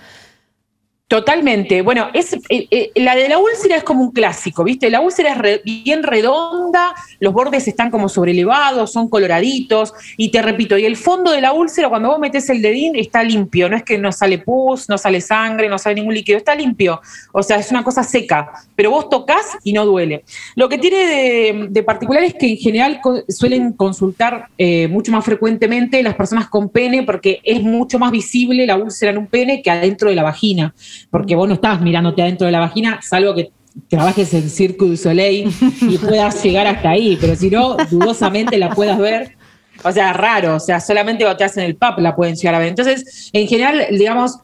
Totalmente. 1.10 1.82
Bueno, 1.84 2.10
es, 2.14 2.34
eh, 2.50 2.68
eh, 2.70 2.92
la 2.96 3.16
de 3.16 3.30
la 3.30 3.38
úlcera 3.38 3.78
es 3.78 3.84
como 3.86 4.02
un 4.04 4.12
clásico, 4.12 4.66
¿viste? 4.66 4.90
La 4.90 5.00
úlcera 5.00 5.32
es 5.32 5.38
re- 5.38 5.62
bien 5.64 6.04
redonda, 6.04 6.94
los 7.22 7.34
bordes 7.34 7.66
están 7.66 7.90
como 7.90 8.10
sobrelevados, 8.10 8.92
son 8.92 9.08
coloraditos, 9.08 9.94
y 10.18 10.32
te 10.32 10.42
repito, 10.42 10.78
y 10.78 10.86
el 10.86 10.98
fondo 10.98 11.32
de 11.32 11.40
la 11.40 11.54
úlcera, 11.54 11.88
cuando 11.88 12.10
vos 12.10 12.20
metes 12.20 12.50
el 12.50 12.62
dedín, 12.62 12.98
está 12.98 13.24
limpio, 13.24 13.70
no 13.70 13.78
es 13.78 13.84
que 13.84 13.98
no 13.98 14.12
sale 14.12 14.40
pus, 14.40 14.90
no 14.90 14.98
sale 14.98 15.22
sangre, 15.22 15.70
no 15.70 15.78
sale 15.78 15.96
ningún 15.96 16.14
líquido, 16.14 16.38
está 16.40 16.54
limpio. 16.56 17.00
O 17.32 17.42
sea, 17.42 17.56
es 17.56 17.72
una 17.72 17.86
cosa 17.86 18.04
seca, 18.04 18.52
pero 18.76 18.92
vos 18.92 19.10
tocas 19.10 19.46
y 19.64 19.72
no 19.72 19.86
duele. 19.86 20.26
Lo 20.58 20.68
que 20.68 20.78
tiene 20.78 20.98
de, 21.06 21.68
de 21.70 21.84
particular 21.84 22.22
es 22.26 22.34
que 22.34 22.50
en 22.50 22.58
general 22.58 23.00
co- 23.02 23.24
suelen 23.30 23.72
consultar 23.72 24.48
eh, 24.58 24.90
mucho 24.90 25.14
más 25.14 25.24
frecuentemente 25.24 26.04
las 26.04 26.16
personas 26.16 26.50
con 26.50 26.68
pene, 26.68 27.04
porque 27.04 27.40
es 27.46 27.64
mucho 27.64 27.98
más 27.98 28.12
visible 28.12 28.66
la 28.68 28.76
úlcera 28.76 29.12
en 29.14 29.20
un 29.20 29.28
pene 29.28 29.62
que 29.62 29.72
adentro 29.72 30.10
de 30.10 30.16
la 30.18 30.24
vagina 30.24 30.74
porque 31.10 31.36
vos 31.36 31.48
no 31.48 31.56
estás 31.56 31.82
mirándote 31.82 32.22
adentro 32.22 32.46
de 32.46 32.52
la 32.52 32.60
vagina, 32.60 33.00
salvo 33.02 33.34
que 33.36 33.52
trabajes 33.90 34.34
en 34.34 34.50
Cirque 34.50 34.86
du 34.86 34.98
Soleil 34.98 35.52
y 35.82 35.98
puedas 35.98 36.44
llegar 36.44 36.68
hasta 36.68 36.92
ahí, 36.92 37.18
pero 37.20 37.36
si 37.36 37.50
no, 37.50 37.78
dudosamente 37.90 38.58
la 38.58 38.70
puedas 38.70 38.98
ver. 38.98 39.38
O 39.84 39.92
sea, 39.92 40.12
raro, 40.12 40.56
o 40.56 40.60
sea, 40.60 40.80
solamente 40.80 41.24
te 41.38 41.44
hacen 41.44 41.64
el 41.64 41.76
PAP 41.76 42.00
la 42.00 42.16
pueden 42.16 42.36
llegar 42.36 42.56
a 42.56 42.60
ver. 42.60 42.70
Entonces, 42.70 43.30
en 43.32 43.48
general, 43.48 43.86
digamos, 43.92 44.40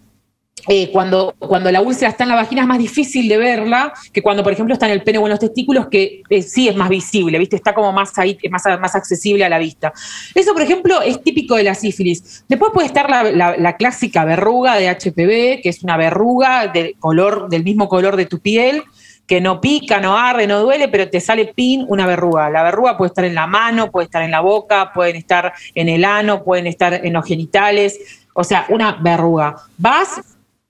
eh, 0.67 0.89
cuando, 0.91 1.35
cuando 1.39 1.71
la 1.71 1.81
úlcera 1.81 2.09
está 2.09 2.23
en 2.23 2.29
la 2.29 2.35
vagina 2.35 2.61
es 2.61 2.67
más 2.67 2.77
difícil 2.77 3.27
de 3.27 3.37
verla 3.37 3.93
que 4.13 4.21
cuando, 4.21 4.43
por 4.43 4.53
ejemplo, 4.53 4.73
está 4.73 4.85
en 4.85 4.93
el 4.93 5.03
pene 5.03 5.17
o 5.17 5.25
en 5.25 5.31
los 5.31 5.39
testículos, 5.39 5.87
que 5.87 6.21
eh, 6.29 6.41
sí 6.41 6.69
es 6.69 6.75
más 6.75 6.89
visible, 6.89 7.37
¿viste? 7.37 7.55
Está 7.55 7.73
como 7.73 7.91
más 7.91 8.17
ahí, 8.17 8.37
más, 8.49 8.63
más 8.79 8.95
accesible 8.95 9.43
a 9.43 9.49
la 9.49 9.57
vista. 9.57 9.91
Eso, 10.33 10.53
por 10.53 10.61
ejemplo, 10.61 11.01
es 11.01 11.21
típico 11.21 11.55
de 11.55 11.63
la 11.63 11.75
sífilis. 11.75 12.45
Después 12.47 12.71
puede 12.73 12.87
estar 12.87 13.09
la, 13.09 13.75
clásica 13.77 14.23
verruga 14.23 14.75
de 14.75 14.87
HPV, 14.87 15.61
que 15.61 15.69
es 15.69 15.83
una 15.83 15.97
verruga 15.97 16.67
de 16.67 16.95
color, 16.99 17.49
del 17.49 17.63
mismo 17.63 17.89
color 17.89 18.15
de 18.15 18.25
tu 18.25 18.39
piel, 18.39 18.83
que 19.27 19.41
no 19.41 19.59
pica, 19.59 19.99
no 19.99 20.17
arde, 20.17 20.47
no 20.47 20.61
duele, 20.61 20.87
pero 20.87 21.09
te 21.09 21.19
sale 21.19 21.45
pin 21.45 21.85
una 21.89 22.05
verruga. 22.05 22.49
La 22.49 22.63
verruga 22.63 22.97
puede 22.97 23.09
estar 23.09 23.25
en 23.25 23.35
la 23.35 23.47
mano, 23.47 23.89
puede 23.89 24.05
estar 24.05 24.21
en 24.21 24.31
la 24.31 24.41
boca, 24.41 24.91
pueden 24.93 25.15
estar 25.15 25.53
en 25.75 25.89
el 25.89 26.05
ano, 26.05 26.43
pueden 26.43 26.67
estar 26.67 27.05
en 27.05 27.13
los 27.13 27.25
genitales, 27.25 27.99
o 28.33 28.43
sea, 28.43 28.65
una 28.69 28.97
verruga. 29.01 29.55
Vas 29.77 30.21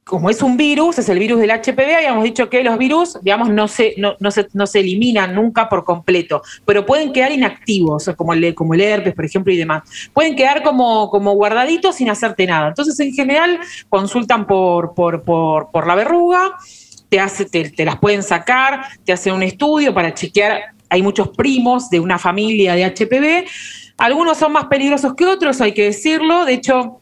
como 0.06 0.30
es 0.30 0.42
un 0.42 0.58
virus, 0.58 1.00
es 1.00 1.08
el 1.08 1.18
virus 1.18 1.40
del 1.40 1.52
HPV, 1.52 1.96
habíamos 1.96 2.24
dicho 2.24 2.50
que 2.50 2.64
los 2.64 2.78
virus, 2.78 3.18
digamos, 3.22 3.50
no 3.50 3.68
se, 3.68 3.96
no, 3.98 4.32
se, 4.32 4.48
no 4.54 4.68
se 4.68 4.80
eliminan 4.82 5.34
nunca 5.34 5.70
por 5.70 5.86
completo, 5.86 6.42
pero 6.66 6.86
pueden 6.86 7.14
quedar 7.14 7.32
inactivos, 7.32 8.10
como 8.18 8.34
el, 8.34 8.54
como 8.54 8.74
el 8.74 8.82
herpes, 8.82 9.14
por 9.16 9.26
ejemplo, 9.26 9.54
y 9.54 9.58
demás. 9.58 9.84
Pueden 10.14 10.36
quedar 10.36 10.62
como, 10.62 11.10
como 11.10 11.32
guardaditos 11.34 11.96
sin 11.96 12.10
hacerte 12.10 12.46
nada. 12.46 12.68
Entonces, 12.68 13.00
en 13.00 13.14
general, 13.14 13.60
consultan 13.88 14.46
por, 14.46 14.94
por, 14.94 15.24
por, 15.24 15.72
por 15.72 15.88
la 15.88 15.96
verruga, 15.96 16.58
te, 17.08 17.20
hace, 17.20 17.46
te, 17.46 17.70
te 17.70 17.86
las 17.86 17.98
pueden 17.98 18.24
sacar, 18.24 18.86
te 19.06 19.14
hacen 19.14 19.34
un 19.34 19.44
estudio 19.44 19.94
para 19.94 20.14
chequear. 20.14 20.74
Hay 20.90 21.02
muchos 21.02 21.30
primos 21.30 21.90
de 21.90 22.00
una 22.00 22.20
familia 22.20 22.76
de 22.76 22.86
HPV. 22.86 23.50
Algunos 23.98 24.38
son 24.38 24.52
más 24.52 24.66
peligrosos 24.66 25.14
que 25.16 25.26
otros, 25.26 25.62
hay 25.62 25.74
que 25.74 25.84
decirlo. 25.84 26.44
De 26.46 26.54
hecho, 26.54 27.00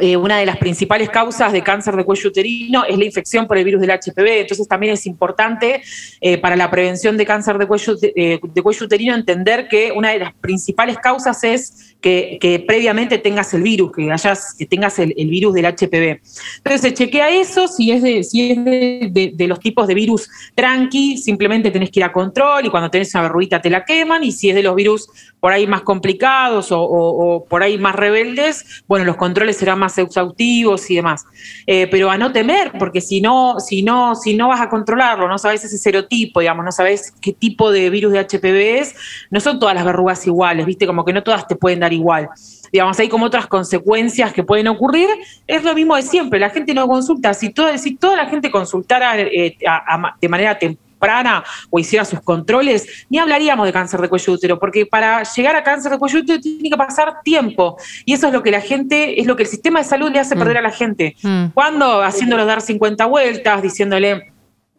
eh, 0.00 0.16
una 0.16 0.38
de 0.38 0.46
las 0.46 0.56
principales 0.56 1.10
causas 1.10 1.52
de 1.52 1.62
cáncer 1.62 1.96
de 1.96 2.04
cuello 2.04 2.30
uterino 2.30 2.84
es 2.84 2.96
la 2.96 3.04
infección 3.04 3.46
por 3.46 3.58
el 3.58 3.64
virus 3.64 3.80
del 3.80 3.90
HPV. 3.90 4.40
Entonces 4.40 4.66
también 4.68 4.92
es 4.92 5.06
importante 5.06 5.82
eh, 6.20 6.38
para 6.38 6.56
la 6.56 6.70
prevención 6.70 7.16
de 7.16 7.26
cáncer 7.26 7.58
de 7.58 7.66
cuello, 7.66 7.94
eh, 8.02 8.40
de 8.42 8.62
cuello 8.62 8.86
uterino 8.86 9.14
entender 9.14 9.68
que 9.68 9.92
una 9.92 10.10
de 10.10 10.18
las 10.18 10.34
principales 10.34 10.98
causas 10.98 11.42
es 11.44 11.96
que, 12.00 12.64
previamente 12.66 13.18
tengas 13.18 13.52
el 13.54 13.62
virus, 13.62 13.92
que, 13.92 14.66
tengas 14.66 14.98
el, 14.98 15.14
virus 15.14 15.54
del 15.54 15.66
HPV. 15.66 16.20
Entonces 16.58 16.80
se 16.80 16.94
chequea 16.94 17.30
eso, 17.30 17.66
si 17.66 17.90
es, 17.90 18.02
de, 18.02 18.22
si 18.22 18.52
es 18.52 18.64
de 18.64 19.46
los 19.48 19.58
tipos 19.58 19.86
de 19.86 19.94
virus 19.94 20.28
tranqui, 20.54 21.18
simplemente 21.18 21.70
tenés 21.70 21.90
que 21.90 22.00
ir 22.00 22.04
a 22.04 22.12
control 22.12 22.66
y 22.66 22.70
cuando 22.70 22.90
tenés 22.90 23.12
una 23.14 23.22
verruguita 23.22 23.60
te 23.60 23.70
la 23.70 23.84
queman, 23.84 24.22
y 24.22 24.32
si 24.32 24.48
es 24.48 24.54
de 24.54 24.62
los 24.62 24.74
virus 24.76 25.08
por 25.40 25.52
ahí 25.52 25.66
más 25.66 25.82
complicados 25.82 26.68
o, 26.70 27.46
por 27.48 27.62
ahí 27.62 27.78
más 27.78 27.94
rebeldes, 27.94 28.82
bueno, 28.88 29.04
los 29.04 29.16
controles 29.16 29.56
serán 29.56 29.78
más 29.78 29.96
exhaustivos 29.98 30.90
y 30.90 30.96
demás. 30.96 31.24
Eh, 31.66 31.86
pero 31.90 32.10
a 32.10 32.18
no 32.18 32.32
temer, 32.32 32.72
porque 32.78 33.00
si 33.00 33.20
no, 33.20 33.60
si 33.60 33.82
no, 33.82 34.14
si 34.16 34.34
no 34.34 34.48
vas 34.48 34.60
a 34.60 34.68
controlarlo, 34.68 35.28
no 35.28 35.38
sabes 35.38 35.64
ese 35.64 35.78
serotipo, 35.78 36.40
digamos, 36.40 36.64
no 36.64 36.72
sabes 36.72 37.12
qué 37.20 37.32
tipo 37.32 37.70
de 37.70 37.88
virus 37.90 38.12
de 38.12 38.18
HPV 38.20 38.78
es, 38.80 38.94
no 39.30 39.40
son 39.40 39.58
todas 39.58 39.74
las 39.74 39.84
verrugas 39.84 40.26
iguales, 40.26 40.66
viste, 40.66 40.86
como 40.86 41.04
que 41.04 41.12
no 41.12 41.22
todas 41.22 41.46
te 41.46 41.54
pueden 41.56 41.80
dar 41.80 41.92
igual. 41.92 42.28
Digamos, 42.72 42.98
hay 42.98 43.08
como 43.08 43.24
otras 43.26 43.46
consecuencias 43.46 44.32
que 44.34 44.42
pueden 44.42 44.68
ocurrir. 44.68 45.08
Es 45.46 45.64
lo 45.64 45.72
mismo 45.74 45.96
de 45.96 46.02
siempre, 46.02 46.38
la 46.38 46.50
gente 46.50 46.74
no 46.74 46.86
consulta. 46.86 47.32
Si 47.32 47.50
toda, 47.50 47.78
si 47.78 47.96
toda 47.96 48.16
la 48.16 48.26
gente 48.26 48.50
consultara 48.50 49.18
eh, 49.18 49.56
a- 49.66 50.14
de 50.20 50.28
manera 50.28 50.58
temprana 50.98 51.44
o 51.70 51.78
hiciera 51.78 52.04
sus 52.04 52.20
controles, 52.20 53.06
ni 53.08 53.18
hablaríamos 53.18 53.66
de 53.66 53.72
cáncer 53.72 54.00
de 54.00 54.08
cuello 54.08 54.24
de 54.26 54.32
útero, 54.32 54.58
porque 54.58 54.84
para 54.84 55.22
llegar 55.22 55.54
a 55.56 55.62
cáncer 55.62 55.92
de 55.92 55.98
cuello 55.98 56.16
de 56.18 56.22
útero 56.24 56.40
tiene 56.40 56.70
que 56.70 56.76
pasar 56.76 57.22
tiempo. 57.22 57.76
Y 58.04 58.12
eso 58.14 58.26
es 58.26 58.32
lo 58.32 58.42
que 58.42 58.50
la 58.50 58.60
gente, 58.60 59.20
es 59.20 59.26
lo 59.26 59.36
que 59.36 59.44
el 59.44 59.48
sistema 59.48 59.78
de 59.78 59.84
salud 59.84 60.10
le 60.10 60.18
hace 60.18 60.34
perder 60.36 60.58
a 60.58 60.62
la 60.62 60.70
gente. 60.72 61.14
Mm. 61.22 61.46
Cuando 61.54 62.02
haciéndolos 62.02 62.46
dar 62.46 62.60
50 62.60 63.06
vueltas, 63.06 63.62
diciéndole 63.62 64.32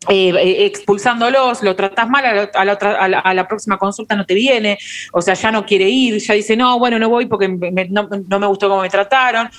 eh, 0.08 0.30
eh, 0.30 0.66
expulsándolos, 0.66 1.62
lo 1.62 1.76
tratás 1.76 2.08
mal, 2.10 2.26
a 2.26 2.34
la, 2.34 2.44
a 2.54 2.66
la 2.66 2.74
otra- 2.74 2.98
a 3.04 3.08
la- 3.10 3.20
a 3.20 3.34
la 3.34 3.48
próxima 3.48 3.78
consulta 3.78 4.16
no 4.16 4.26
te 4.26 4.34
viene, 4.34 4.78
o 5.12 5.22
sea, 5.22 5.34
ya 5.34 5.52
no 5.52 5.66
quiere 5.66 5.90
ir, 5.90 6.18
ya 6.20 6.34
dice, 6.36 6.56
no, 6.56 6.80
bueno, 6.80 6.98
no 7.00 7.10
voy 7.10 7.26
porque 7.26 7.50
me- 7.50 7.70
me- 7.72 7.90
no, 7.90 8.08
no 8.28 8.40
me 8.40 8.48
gustó 8.48 8.70
cómo 8.70 8.82
me 8.82 8.90
trataron. 8.90 9.50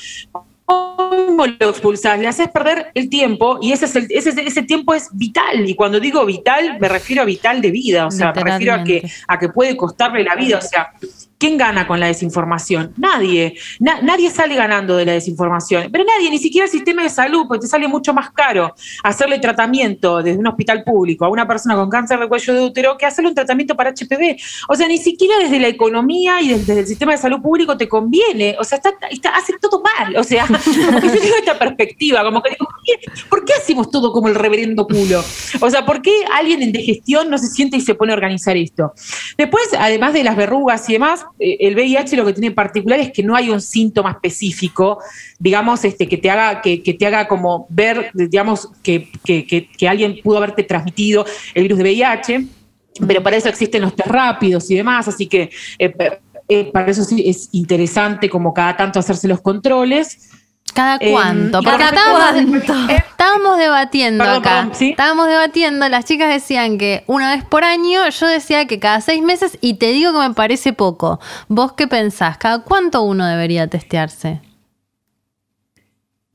¿Cómo 0.74 1.46
lo 1.46 1.70
expulsás? 1.70 2.18
Le 2.20 2.28
haces 2.28 2.48
perder 2.48 2.92
el 2.94 3.08
tiempo 3.10 3.58
y 3.60 3.72
ese, 3.72 3.86
es 3.86 3.96
el- 3.96 4.06
ese, 4.10 4.30
ese 4.46 4.62
tiempo 4.62 4.94
es 4.94 5.08
vital. 5.12 5.68
Y 5.68 5.74
cuando 5.74 5.98
digo 5.98 6.24
vital, 6.24 6.78
me 6.78 6.88
refiero 6.88 7.22
a 7.22 7.24
vital 7.24 7.60
de 7.60 7.70
vida, 7.72 8.06
o 8.06 8.10
sea, 8.12 8.26
me 8.32 8.32
refiero 8.52 8.74
a 8.74 8.84
que, 8.84 9.10
a 9.26 9.38
que 9.38 9.48
puede 9.48 9.76
costarle 9.76 10.22
la 10.22 10.36
vida. 10.36 10.58
O 10.58 10.62
sea, 10.62 10.92
¿quién 11.40 11.56
gana 11.56 11.86
con 11.86 11.98
la 11.98 12.06
desinformación? 12.06 12.92
Nadie. 12.98 13.54
Na- 13.80 14.00
nadie 14.02 14.30
sale 14.30 14.54
ganando 14.54 14.96
de 14.96 15.06
la 15.06 15.12
desinformación. 15.12 15.88
Pero 15.90 16.04
nadie, 16.04 16.30
ni 16.30 16.38
siquiera 16.38 16.66
el 16.66 16.70
sistema 16.70 17.02
de 17.02 17.08
salud, 17.08 17.46
porque 17.48 17.62
te 17.62 17.66
sale 17.66 17.88
mucho 17.88 18.12
más 18.12 18.30
caro 18.30 18.74
hacerle 19.02 19.38
tratamiento 19.38 20.22
desde 20.22 20.38
un 20.38 20.46
hospital 20.46 20.84
público 20.84 21.24
a 21.24 21.28
una 21.30 21.48
persona 21.48 21.74
con 21.76 21.88
cáncer 21.88 22.20
de 22.20 22.28
cuello 22.28 22.54
de 22.54 22.60
útero 22.60 22.96
que 22.98 23.06
hacerle 23.06 23.30
un 23.30 23.34
tratamiento 23.34 23.74
para 23.74 23.90
HPV. 23.90 24.36
O 24.68 24.76
sea, 24.76 24.86
ni 24.86 24.98
siquiera 24.98 25.38
desde 25.38 25.58
la 25.58 25.68
economía 25.68 26.42
y 26.42 26.50
desde, 26.50 26.78
el 26.78 26.86
sistema 26.86 27.12
de 27.12 27.18
salud 27.18 27.40
público 27.40 27.76
te 27.76 27.88
conviene. 27.88 28.56
O 28.60 28.64
sea, 28.64 28.76
está, 28.76 28.90
está- 29.10 29.30
hace 29.30 29.54
todo 29.60 29.82
mal. 29.82 30.14
O 30.18 30.22
sea, 30.24 30.46
yo 30.66 31.00
tengo 31.00 31.36
esta 31.38 31.58
perspectiva, 31.58 32.22
como 32.22 32.42
que 32.42 32.50
digo, 32.50 32.66
¿por 32.66 32.82
qué, 32.84 33.22
por 33.30 33.44
qué 33.46 33.52
hacemos 33.54 33.90
todo 33.90 34.12
como 34.12 34.28
el 34.28 34.34
reverendo 34.34 34.86
culo? 34.86 35.24
O 35.60 35.70
sea, 35.70 35.86
¿por 35.86 36.02
qué 36.02 36.12
alguien 36.34 36.62
en 36.62 36.72
digestión 36.72 37.30
no 37.30 37.38
se 37.38 37.46
siente 37.46 37.78
y 37.78 37.80
se 37.80 37.94
pone 37.94 38.12
a 38.12 38.16
organizar 38.16 38.56
esto? 38.58 38.92
Después, 39.38 39.70
además 39.78 40.12
de 40.12 40.22
las 40.22 40.36
verrugas 40.36 40.88
y 40.90 40.94
demás, 40.94 41.24
el 41.38 41.74
VIH 41.74 42.16
lo 42.16 42.26
que 42.26 42.32
tiene 42.32 42.48
en 42.48 42.54
particular 42.54 43.00
es 43.00 43.12
que 43.12 43.22
no 43.22 43.36
hay 43.36 43.50
un 43.50 43.60
síntoma 43.60 44.10
específico, 44.10 44.98
digamos, 45.38 45.84
este, 45.84 46.08
que 46.08 46.16
te 46.16 46.30
haga, 46.30 46.60
que, 46.60 46.78
te 46.78 47.06
haga 47.06 47.28
como 47.28 47.66
ver, 47.70 48.10
digamos, 48.14 48.68
que 48.82 49.08
alguien 49.88 50.18
pudo 50.22 50.38
haberte 50.38 50.62
transmitido 50.62 51.24
el 51.54 51.62
virus 51.62 51.78
de 51.78 51.84
VIH, 51.84 52.46
pero 53.06 53.22
para 53.22 53.36
eso 53.36 53.48
existen 53.48 53.82
los 53.82 53.94
test 53.94 54.08
rápidos 54.08 54.70
y 54.70 54.74
demás, 54.74 55.08
así 55.08 55.26
que 55.26 55.50
eh, 55.78 55.94
eh, 56.48 56.64
para 56.72 56.90
eso 56.90 57.04
sí 57.04 57.22
es 57.26 57.48
interesante 57.52 58.28
como 58.28 58.52
cada 58.52 58.76
tanto 58.76 58.98
hacerse 58.98 59.28
los 59.28 59.40
controles. 59.40 60.30
¿Cada 60.72 60.96
Eh, 61.00 61.10
cuánto? 61.12 61.62
Porque 61.62 61.84
estábamos, 62.88 63.58
debatiendo 63.58 64.24
Perdón, 64.24 64.40
acá. 64.40 64.50
perdón, 64.56 64.74
¿sí? 64.74 64.90
Estábamos 64.90 65.28
debatiendo, 65.28 65.88
las 65.88 66.04
chicas 66.04 66.28
decían 66.28 66.78
que 66.78 67.04
una 67.06 67.34
vez 67.34 67.44
por 67.44 67.64
año, 67.64 68.08
yo 68.08 68.26
decía 68.26 68.66
que 68.66 68.78
cada 68.78 69.00
seis 69.00 69.22
meses, 69.22 69.58
y 69.60 69.74
te 69.74 69.92
digo 69.92 70.12
que 70.12 70.28
me 70.28 70.34
parece 70.34 70.72
poco. 70.72 71.20
¿Vos 71.48 71.72
qué 71.72 71.86
pensás? 71.86 72.38
¿Cada 72.38 72.60
cuánto 72.62 73.02
uno 73.02 73.26
debería 73.26 73.66
testearse? 73.66 74.40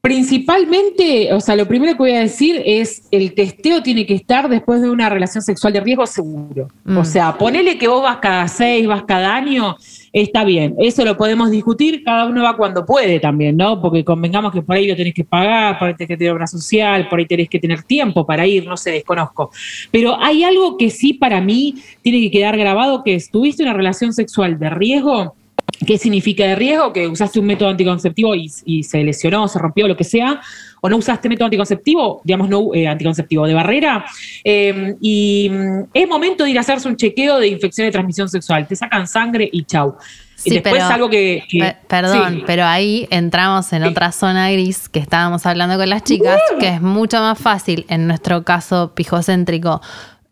Principalmente, 0.05 1.33
o 1.33 1.41
sea, 1.41 1.55
lo 1.55 1.67
primero 1.67 1.93
que 1.93 1.97
voy 1.97 2.11
a 2.11 2.19
decir 2.19 2.61
es 2.63 3.07
el 3.09 3.33
testeo 3.33 3.81
tiene 3.81 4.05
que 4.05 4.13
estar 4.13 4.47
después 4.49 4.79
de 4.79 4.91
una 4.91 5.09
relación 5.09 5.41
sexual 5.41 5.73
de 5.73 5.79
riesgo 5.79 6.05
seguro. 6.05 6.67
Mm. 6.83 6.97
O 6.99 7.03
sea, 7.03 7.35
ponele 7.35 7.79
que 7.79 7.87
vos 7.87 8.03
vas 8.03 8.17
cada 8.17 8.47
seis, 8.47 8.85
vas 8.85 9.01
cada 9.07 9.35
año, 9.35 9.75
está 10.15 10.45
bien. 10.45 10.75
Eso 10.79 11.03
lo 11.03 11.17
podemos 11.17 11.51
discutir, 11.51 12.01
cada 12.01 12.25
uno 12.25 12.41
va 12.41 12.55
cuando 12.55 12.85
puede 12.85 13.19
también, 13.19 13.57
¿no? 13.57 13.81
Porque 13.81 14.05
convengamos 14.05 14.53
que 14.53 14.61
por 14.61 14.77
ahí 14.77 14.87
lo 14.87 14.95
tenés 14.95 15.13
que 15.13 15.25
pagar, 15.25 15.77
por 15.77 15.89
ahí 15.89 15.93
tenés 15.93 16.07
que 16.07 16.17
tener 16.17 16.31
obra 16.31 16.47
social, 16.47 17.09
por 17.09 17.19
ahí 17.19 17.25
tenés 17.25 17.49
que 17.49 17.59
tener 17.59 17.83
tiempo 17.83 18.25
para 18.25 18.47
ir, 18.47 18.65
no 18.65 18.77
sé, 18.77 18.91
desconozco. 18.91 19.51
Pero 19.91 20.17
hay 20.17 20.45
algo 20.45 20.77
que 20.77 20.89
sí 20.89 21.13
para 21.13 21.41
mí 21.41 21.75
tiene 22.01 22.21
que 22.21 22.31
quedar 22.31 22.55
grabado, 22.57 23.03
que 23.03 23.15
es, 23.15 23.29
tuviste 23.29 23.61
una 23.61 23.73
relación 23.73 24.13
sexual 24.13 24.57
de 24.57 24.69
riesgo, 24.69 25.35
¿Qué 25.85 25.97
significa 25.97 26.45
de 26.45 26.55
riesgo? 26.55 26.93
Que 26.93 27.07
usaste 27.07 27.39
un 27.39 27.47
método 27.47 27.69
anticonceptivo 27.69 28.33
y, 28.33 28.49
y 28.65 28.83
se 28.83 29.03
lesionó, 29.03 29.47
se 29.49 29.59
rompió, 29.59 29.87
lo 29.89 29.97
que 29.97 30.05
sea, 30.05 30.39
o 30.85 30.89
no 30.89 30.97
usaste 30.97 31.27
método 31.29 31.45
anticonceptivo, 31.45 32.21
digamos, 32.23 32.47
no 32.49 32.73
eh, 32.73 32.87
anticonceptivo 32.87 33.47
de 33.47 33.53
barrera, 33.53 34.05
eh, 34.43 34.95
y 35.01 35.49
mm, 35.51 35.79
es 35.93 36.07
momento 36.07 36.43
de 36.43 36.51
ir 36.51 36.57
a 36.57 36.61
hacerse 36.61 36.87
un 36.87 36.95
chequeo 36.95 37.39
de 37.39 37.47
infección 37.47 37.85
de 37.87 37.91
transmisión 37.91 38.29
sexual. 38.29 38.67
Te 38.67 38.75
sacan 38.75 39.07
sangre 39.07 39.49
y 39.51 39.63
chau. 39.63 39.95
y 40.37 40.49
Sí, 40.49 40.55
después 40.55 40.75
pero- 40.75 40.85
algo 40.93 41.09
que. 41.09 41.43
que- 41.49 41.59
Pe- 41.59 41.77
Perdón, 41.87 42.33
sí. 42.35 42.43
pero 42.45 42.65
ahí 42.65 43.07
entramos 43.09 43.71
en 43.73 43.83
otra 43.83 44.11
zona 44.11 44.51
gris 44.51 44.89
que 44.89 44.99
estábamos 44.99 45.45
hablando 45.47 45.75
con 45.77 45.89
las 45.89 46.03
chicas, 46.03 46.39
que 46.59 46.67
es 46.67 46.81
mucho 46.81 47.19
más 47.19 47.39
fácil, 47.39 47.85
en 47.89 48.05
nuestro 48.05 48.43
caso 48.43 48.93
pijocéntrico, 48.93 49.81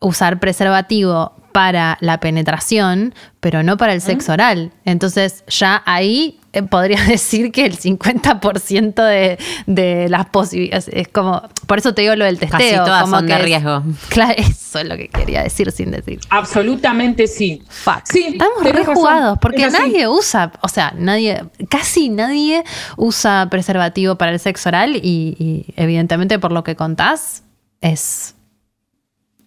usar 0.04 0.40
preservativo 0.40 1.34
para 1.52 1.98
la 2.02 2.20
penetración, 2.20 3.14
pero 3.40 3.62
no 3.62 3.78
para 3.78 3.94
el 3.94 4.02
sexo 4.02 4.34
oral. 4.34 4.72
Entonces 4.86 5.44
ya 5.48 5.84
ahí 5.86 6.40
eh, 6.52 6.64
podría 6.64 7.00
decir 7.08 7.52
que 7.52 7.66
el 7.68 7.78
50% 7.78 8.96
de, 8.96 9.38
de 9.68 10.10
las 10.10 10.26
posibilidades 10.28 10.88
es 10.92 11.08
como, 11.10 11.44
por 11.68 11.78
eso 11.78 11.94
te 11.94 12.02
digo 12.02 12.16
lo 12.16 12.26
del 12.26 12.40
testeo. 12.40 12.58
Casi 12.60 12.76
todas 12.76 13.04
como 13.04 13.18
son 13.18 13.28
que 13.28 13.34
de 13.34 13.40
es- 13.40 13.46
riesgo. 13.46 13.84
Claro, 14.10 14.34
eso 14.36 14.80
es 14.80 14.88
lo 14.88 14.98
que 14.98 15.10
quería 15.10 15.44
decir 15.44 15.72
sin 15.72 15.92
decir. 15.92 16.20
Absolutamente 16.32 17.28
sí. 17.28 17.62
Fuck. 17.70 18.02
Sí, 18.06 18.26
Estamos 18.32 18.58
tenés 18.60 18.74
re 18.74 18.80
razón, 18.80 18.96
jugados 18.96 19.38
porque 19.40 19.70
nadie 19.70 20.08
usa, 20.08 20.52
o 20.62 20.68
sea, 20.68 20.94
nadie, 20.98 21.44
casi 21.70 22.10
nadie 22.10 22.64
usa 22.98 23.48
preservativo 23.52 24.16
para 24.16 24.32
el 24.32 24.40
sexo 24.40 24.70
oral 24.70 24.96
y, 24.96 25.36
y 25.38 25.66
evidentemente 25.76 26.40
por 26.40 26.52
lo 26.52 26.64
que 26.64 26.76
contás 26.76 27.44
es 27.82 28.34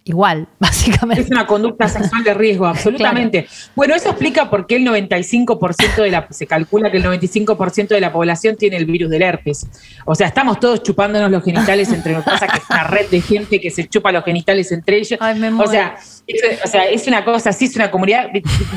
igual, 0.07 0.49
Es 0.55 0.59
básicamente. 0.61 1.27
una 1.31 1.47
conducta 1.47 1.89
sexual 1.89 2.25
de 2.25 2.33
riesgo, 2.33 2.67
absolutamente. 2.67 3.47
Bueno, 3.75 3.95
eso 3.95 4.09
explica 4.11 4.49
por 4.49 4.67
qué 4.67 4.77
el 4.77 4.87
95% 4.87 5.97
de 5.97 6.11
la, 6.11 6.27
se 6.31 6.47
calcula 6.47 6.91
que 6.91 6.97
el 6.97 7.05
95% 7.05 7.89
de 7.89 8.01
la 8.01 8.13
población 8.13 8.57
tiene 8.57 8.77
el 8.77 8.87
virus 8.87 9.11
del 9.11 9.23
herpes. 9.23 9.67
O 10.05 10.15
sea, 10.15 10.29
estamos 10.29 10.59
todos 10.59 10.83
chupándonos 10.83 11.31
los 11.31 11.45
genitales 11.45 11.93
entre 11.93 12.13
nosotros, 12.13 12.41
pasa 12.41 12.53
que 12.53 12.59
es 12.59 12.71
una 12.71 12.85
red 12.85 13.07
de 13.11 13.21
gente 13.21 13.61
que 13.61 13.71
se 13.71 13.89
chupa 13.89 14.13
los 14.13 14.25
genitales 14.25 14.71
entre 14.73 14.99
ellos. 14.99 15.19
Ay, 15.21 15.39
me 15.39 15.53
o 15.53 15.67
sea, 15.67 15.97
es, 16.27 16.65
o 16.65 16.69
sea, 16.69 16.85
es 16.89 17.07
una 17.07 17.25
cosa, 17.25 17.53
sí, 17.53 17.67
es 17.67 17.77
una 17.77 17.91
comunidad, 17.91 18.29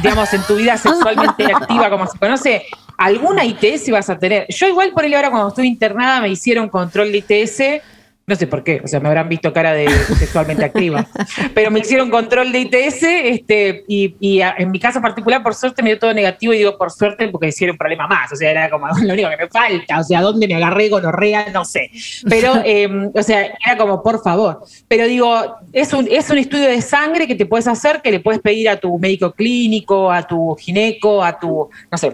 digamos, 0.02 0.34
en 0.34 0.42
tu 0.44 0.56
vida 0.56 0.78
sexualmente 0.78 1.46
activa, 1.54 1.90
como 1.90 2.08
se 2.08 2.18
conoce, 2.18 2.64
alguna 2.98 3.46
ITS 3.46 3.92
vas 3.92 4.10
a 4.10 4.18
tener. 4.18 4.48
Yo 4.50 4.68
igual 4.68 4.92
por 4.92 5.04
ahí 5.04 5.14
ahora 5.14 5.30
cuando 5.30 5.50
estuve 5.50 5.68
internada 5.68 6.22
me 6.22 6.30
hicieron 6.30 6.70
control 6.70 7.12
de 7.12 7.20
ITS, 7.20 7.84
no 8.30 8.36
sé 8.36 8.48
por 8.48 8.64
qué, 8.64 8.80
o 8.84 8.88
sea, 8.88 9.00
me 9.00 9.08
habrán 9.10 9.28
visto 9.28 9.52
cara 9.52 9.74
de 9.74 9.90
sexualmente 9.90 10.64
activa, 10.64 11.08
pero 11.56 11.72
me 11.72 11.80
hicieron 11.80 12.10
control 12.12 12.52
de 12.52 12.60
ITS, 12.60 13.04
este, 13.04 13.84
y, 13.88 14.16
y 14.20 14.42
a- 14.42 14.56
en 14.58 14.70
mi 14.72 14.80
caso 14.80 15.02
particular, 15.02 15.42
por 15.42 15.56
suerte 15.56 15.82
me 15.82 15.90
dio 15.90 16.00
todo 16.00 16.14
negativo, 16.14 16.54
y 16.54 16.60
digo 16.60 16.78
por 16.78 16.92
suerte 16.92 17.28
porque 17.30 17.48
hicieron 17.48 17.74
un 17.74 17.78
problema 17.80 18.08
más, 18.08 18.32
o 18.32 18.36
sea, 18.36 18.52
era 18.52 18.70
como 18.70 18.88
lo 19.04 19.14
único 19.14 19.30
que 19.30 19.38
me 19.38 19.48
falta, 19.50 20.00
o 20.00 20.04
sea, 20.04 20.22
¿dónde 20.22 20.48
me 20.48 20.56
agarré 20.56 20.90
gonorrea? 20.90 21.48
No 21.52 21.66
sé, 21.66 21.90
pero, 22.30 22.54
eh, 22.66 23.10
o 23.14 23.24
sea, 23.24 23.42
era 23.66 23.78
como 23.78 24.02
por 24.04 24.22
favor, 24.24 24.62
pero 24.88 25.08
digo, 25.08 25.56
es 25.74 25.92
un, 25.94 26.08
es 26.10 26.30
un 26.30 26.38
estudio 26.38 26.70
de 26.70 26.82
sangre 26.82 27.26
que 27.28 27.36
te 27.36 27.46
puedes 27.48 27.68
hacer, 27.68 28.02
que 28.02 28.12
le 28.12 28.20
puedes 28.20 28.42
pedir 28.42 28.70
a 28.70 28.78
tu 28.78 28.98
médico 29.00 29.32
clínico, 29.32 30.12
a 30.12 30.22
tu 30.24 30.56
gineco, 30.56 31.24
a 31.24 31.40
tu, 31.40 31.70
no 31.92 31.98
sé, 31.98 32.14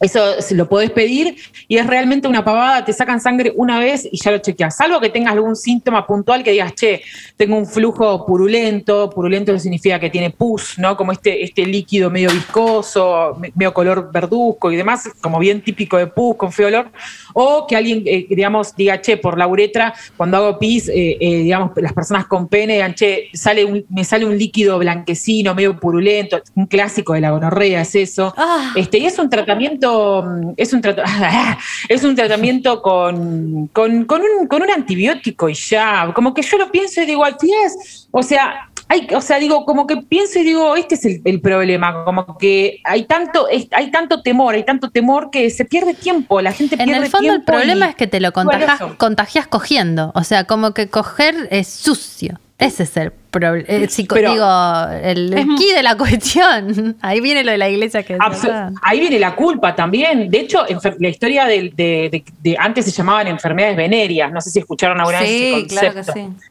eso 0.00 0.40
se 0.40 0.54
lo 0.54 0.68
podés 0.68 0.90
pedir 0.90 1.36
y 1.68 1.76
es 1.76 1.86
realmente 1.86 2.26
una 2.26 2.42
pavada, 2.42 2.84
te 2.84 2.92
sacan 2.92 3.20
sangre 3.20 3.52
una 3.54 3.78
vez 3.78 4.08
y 4.10 4.16
ya 4.18 4.30
lo 4.30 4.38
chequeas. 4.38 4.76
Salvo 4.76 4.98
que 5.00 5.10
tengas 5.10 5.32
algún 5.34 5.54
síntoma 5.56 6.06
puntual 6.06 6.42
que 6.42 6.52
digas, 6.52 6.74
che, 6.74 7.02
tengo 7.36 7.56
un 7.56 7.66
flujo 7.66 8.24
purulento, 8.26 9.10
purulento 9.10 9.58
significa 9.58 10.00
que 10.00 10.08
tiene 10.10 10.30
pus, 10.30 10.78
¿no? 10.78 10.96
Como 10.96 11.12
este, 11.12 11.44
este 11.44 11.66
líquido 11.66 12.10
medio 12.10 12.30
viscoso, 12.30 13.36
me- 13.38 13.52
medio 13.54 13.74
color 13.74 14.10
verduzco 14.12 14.70
y 14.72 14.76
demás, 14.76 15.08
como 15.20 15.38
bien 15.38 15.62
típico 15.62 15.96
de 15.98 16.06
pus, 16.06 16.36
con 16.36 16.50
feo 16.52 16.68
olor. 16.68 16.90
O 17.34 17.66
que 17.66 17.76
alguien, 17.76 18.02
eh, 18.06 18.26
digamos, 18.28 18.74
diga, 18.74 19.00
che, 19.00 19.16
por 19.16 19.36
la 19.38 19.46
uretra, 19.46 19.92
cuando 20.16 20.36
hago 20.38 20.58
pis, 20.58 20.88
eh, 20.88 21.16
eh, 21.20 21.42
digamos, 21.42 21.72
las 21.76 21.92
personas 21.92 22.26
con 22.26 22.48
pene 22.48 22.74
digan, 22.74 22.94
che, 22.94 23.28
sale 23.34 23.64
un- 23.64 23.84
me 23.90 24.04
sale 24.04 24.24
un 24.24 24.36
líquido 24.38 24.78
blanquecino, 24.78 25.54
medio 25.54 25.78
purulento, 25.78 26.40
un 26.54 26.66
clásico 26.66 27.12
de 27.12 27.20
la 27.20 27.30
gonorrea 27.32 27.82
es 27.82 27.94
eso. 27.94 28.32
Ah. 28.36 28.72
Este, 28.76 28.98
y 28.98 29.06
es 29.06 29.18
un 29.18 29.28
tratamiento, 29.28 29.89
mm, 30.24 30.54
es 30.56 30.72
un, 30.72 30.82
es 31.88 32.04
un 32.04 32.14
tratamiento 32.14 32.82
con, 32.82 33.68
con, 33.68 34.04
con 34.04 34.22
un, 34.22 34.46
con 34.46 34.62
un 34.62 34.70
antibiótico 34.70 35.48
y 35.48 35.54
ya. 35.54 36.12
Como 36.14 36.32
que 36.34 36.42
yo 36.42 36.58
lo 36.58 36.70
pienso 36.70 37.02
y 37.02 37.06
digo, 37.06 37.24
al 37.24 37.36
es, 37.66 38.08
o 38.10 38.22
sea, 38.22 38.66
hay, 38.88 39.06
o 39.14 39.20
sea, 39.20 39.38
digo, 39.38 39.64
como 39.66 39.86
que 39.86 39.98
pienso 39.98 40.40
y 40.40 40.42
digo, 40.42 40.74
este 40.74 40.96
es 40.96 41.04
el, 41.04 41.20
el 41.24 41.40
problema, 41.40 42.04
como 42.04 42.36
que 42.38 42.80
hay 42.82 43.04
tanto, 43.04 43.46
es- 43.48 43.68
hay 43.70 43.90
tanto 43.92 44.20
temor, 44.22 44.54
hay 44.54 44.64
tanto 44.64 44.90
temor 44.90 45.30
que 45.30 45.48
se 45.50 45.64
pierde 45.64 45.94
tiempo, 45.94 46.40
la 46.40 46.50
gente 46.52 46.74
En 46.76 46.86
pierde 46.86 47.04
el 47.04 47.10
fondo 47.10 47.26
el 47.28 47.34
tiempo 47.36 47.52
problema 47.52 47.86
y- 47.86 47.88
es 47.90 47.94
que 47.94 48.08
te 48.08 48.18
lo 48.18 48.32
contagias, 48.32 48.80
contagias 48.98 49.46
cogiendo, 49.46 50.10
o 50.16 50.24
sea, 50.24 50.42
como 50.44 50.72
que 50.74 50.88
coger 50.88 51.46
es 51.52 51.68
sucio. 51.68 52.40
Ese 52.60 52.82
es 52.82 52.96
el 52.98 53.10
problema. 53.10 53.56
Digo, 54.32 55.00
el, 55.02 55.32
el 55.32 55.46
key 55.56 55.72
de 55.74 55.82
la 55.82 55.96
cuestión. 55.98 56.96
Ahí 57.00 57.20
viene 57.20 57.42
lo 57.42 57.50
de 57.52 57.58
la 57.58 57.68
iglesia 57.70 58.02
que. 58.02 58.16
Ahí 58.82 59.00
viene 59.00 59.18
la 59.18 59.34
culpa 59.34 59.74
también. 59.74 60.30
De 60.30 60.40
hecho, 60.40 60.64
la 60.98 61.08
historia 61.08 61.46
de, 61.46 61.72
de- 61.74 62.22
de- 62.42 62.56
antes 62.58 62.84
se 62.84 62.90
llamaban 62.90 63.26
enfermedades 63.28 63.76
venéreas. 63.76 64.30
No 64.30 64.40
sé 64.40 64.50
si 64.50 64.58
escucharon 64.58 65.00
alguna 65.00 65.20
vez 65.20 65.30
ese 65.30 65.60
Sí, 65.60 65.66
claro 65.68 65.88
que 65.88 65.94
concepto. 66.04 66.12
sí. 66.12 66.50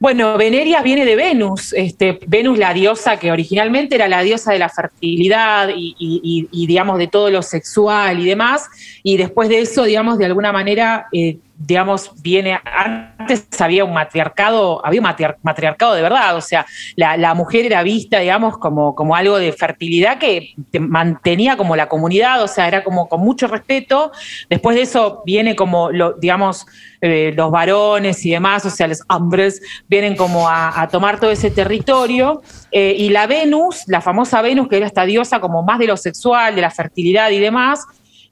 Bueno, 0.00 0.36
Venerias 0.36 0.82
viene 0.82 1.04
de 1.06 1.14
Venus, 1.16 1.72
este, 1.72 2.18
Venus 2.26 2.58
la 2.58 2.74
diosa 2.74 3.16
que 3.16 3.30
originalmente 3.30 3.94
era 3.94 4.06
la 4.08 4.20
diosa 4.22 4.52
de 4.52 4.58
la 4.58 4.68
fertilidad 4.68 5.68
y, 5.74 5.94
y- 5.98 6.20
y- 6.22 6.48
y, 6.50 6.66
digamos 6.66 6.98
de 6.98 7.06
todo 7.06 7.30
lo 7.30 7.40
sexual 7.40 8.18
y 8.20 8.26
demás, 8.26 8.68
y 9.02 9.16
después 9.16 9.48
de 9.48 9.60
eso, 9.60 9.84
digamos, 9.84 10.18
de 10.18 10.26
alguna 10.26 10.52
manera, 10.52 11.06
eh, 11.12 11.38
digamos, 11.56 12.10
viene, 12.22 12.58
antes 12.64 13.46
había 13.60 13.84
un 13.84 13.92
matriarcado, 13.92 14.84
había 14.84 15.00
un 15.00 15.06
matriar- 15.06 15.36
matriarcado 15.42 15.94
de 15.94 16.02
verdad, 16.02 16.36
o 16.36 16.40
sea, 16.40 16.66
la, 16.96 17.34
mujer 17.34 17.66
era 17.66 17.82
vista, 17.82 18.18
digamos, 18.18 18.58
como, 18.58 18.94
como 18.94 19.14
algo 19.14 19.38
de 19.38 19.52
fertilidad 19.52 20.18
que 20.18 20.54
te 20.70 20.80
mantenía 20.80 21.56
como 21.56 21.76
la 21.76 21.88
comunidad, 21.88 22.42
o 22.42 22.48
sea, 22.48 22.68
era 22.68 22.82
como 22.82 23.08
con 23.08 23.20
mucho 23.20 23.46
respeto, 23.46 24.12
después 24.50 24.76
de 24.76 24.82
eso 24.82 25.22
viene 25.24 25.54
como, 25.56 25.90
lo, 25.90 26.14
digamos, 26.14 26.66
eh, 27.00 27.32
los 27.36 27.50
varones 27.50 28.24
y 28.24 28.30
demás, 28.30 28.64
o 28.64 28.70
sea, 28.70 28.88
los 28.88 29.02
hombres 29.08 29.60
vienen 29.88 30.16
como 30.16 30.48
a, 30.48 30.80
a 30.80 30.88
tomar 30.88 31.20
todo 31.20 31.30
ese 31.30 31.50
territorio. 31.50 32.42
eh, 32.72 32.94
y 32.96 33.10
la 33.10 33.26
Venus, 33.26 33.84
la 33.86 34.00
famosa 34.00 34.42
Venus, 34.42 34.68
que 34.68 34.78
era 34.78 34.86
esta 34.86 35.04
diosa 35.04 35.40
como 35.40 35.62
más 35.62 35.78
de 35.78 35.86
lo 35.86 35.96
sexual, 35.96 36.54
de 36.54 36.62
la 36.62 36.70
fertilidad 36.70 37.30
y 37.30 37.38
demás, 37.38 37.84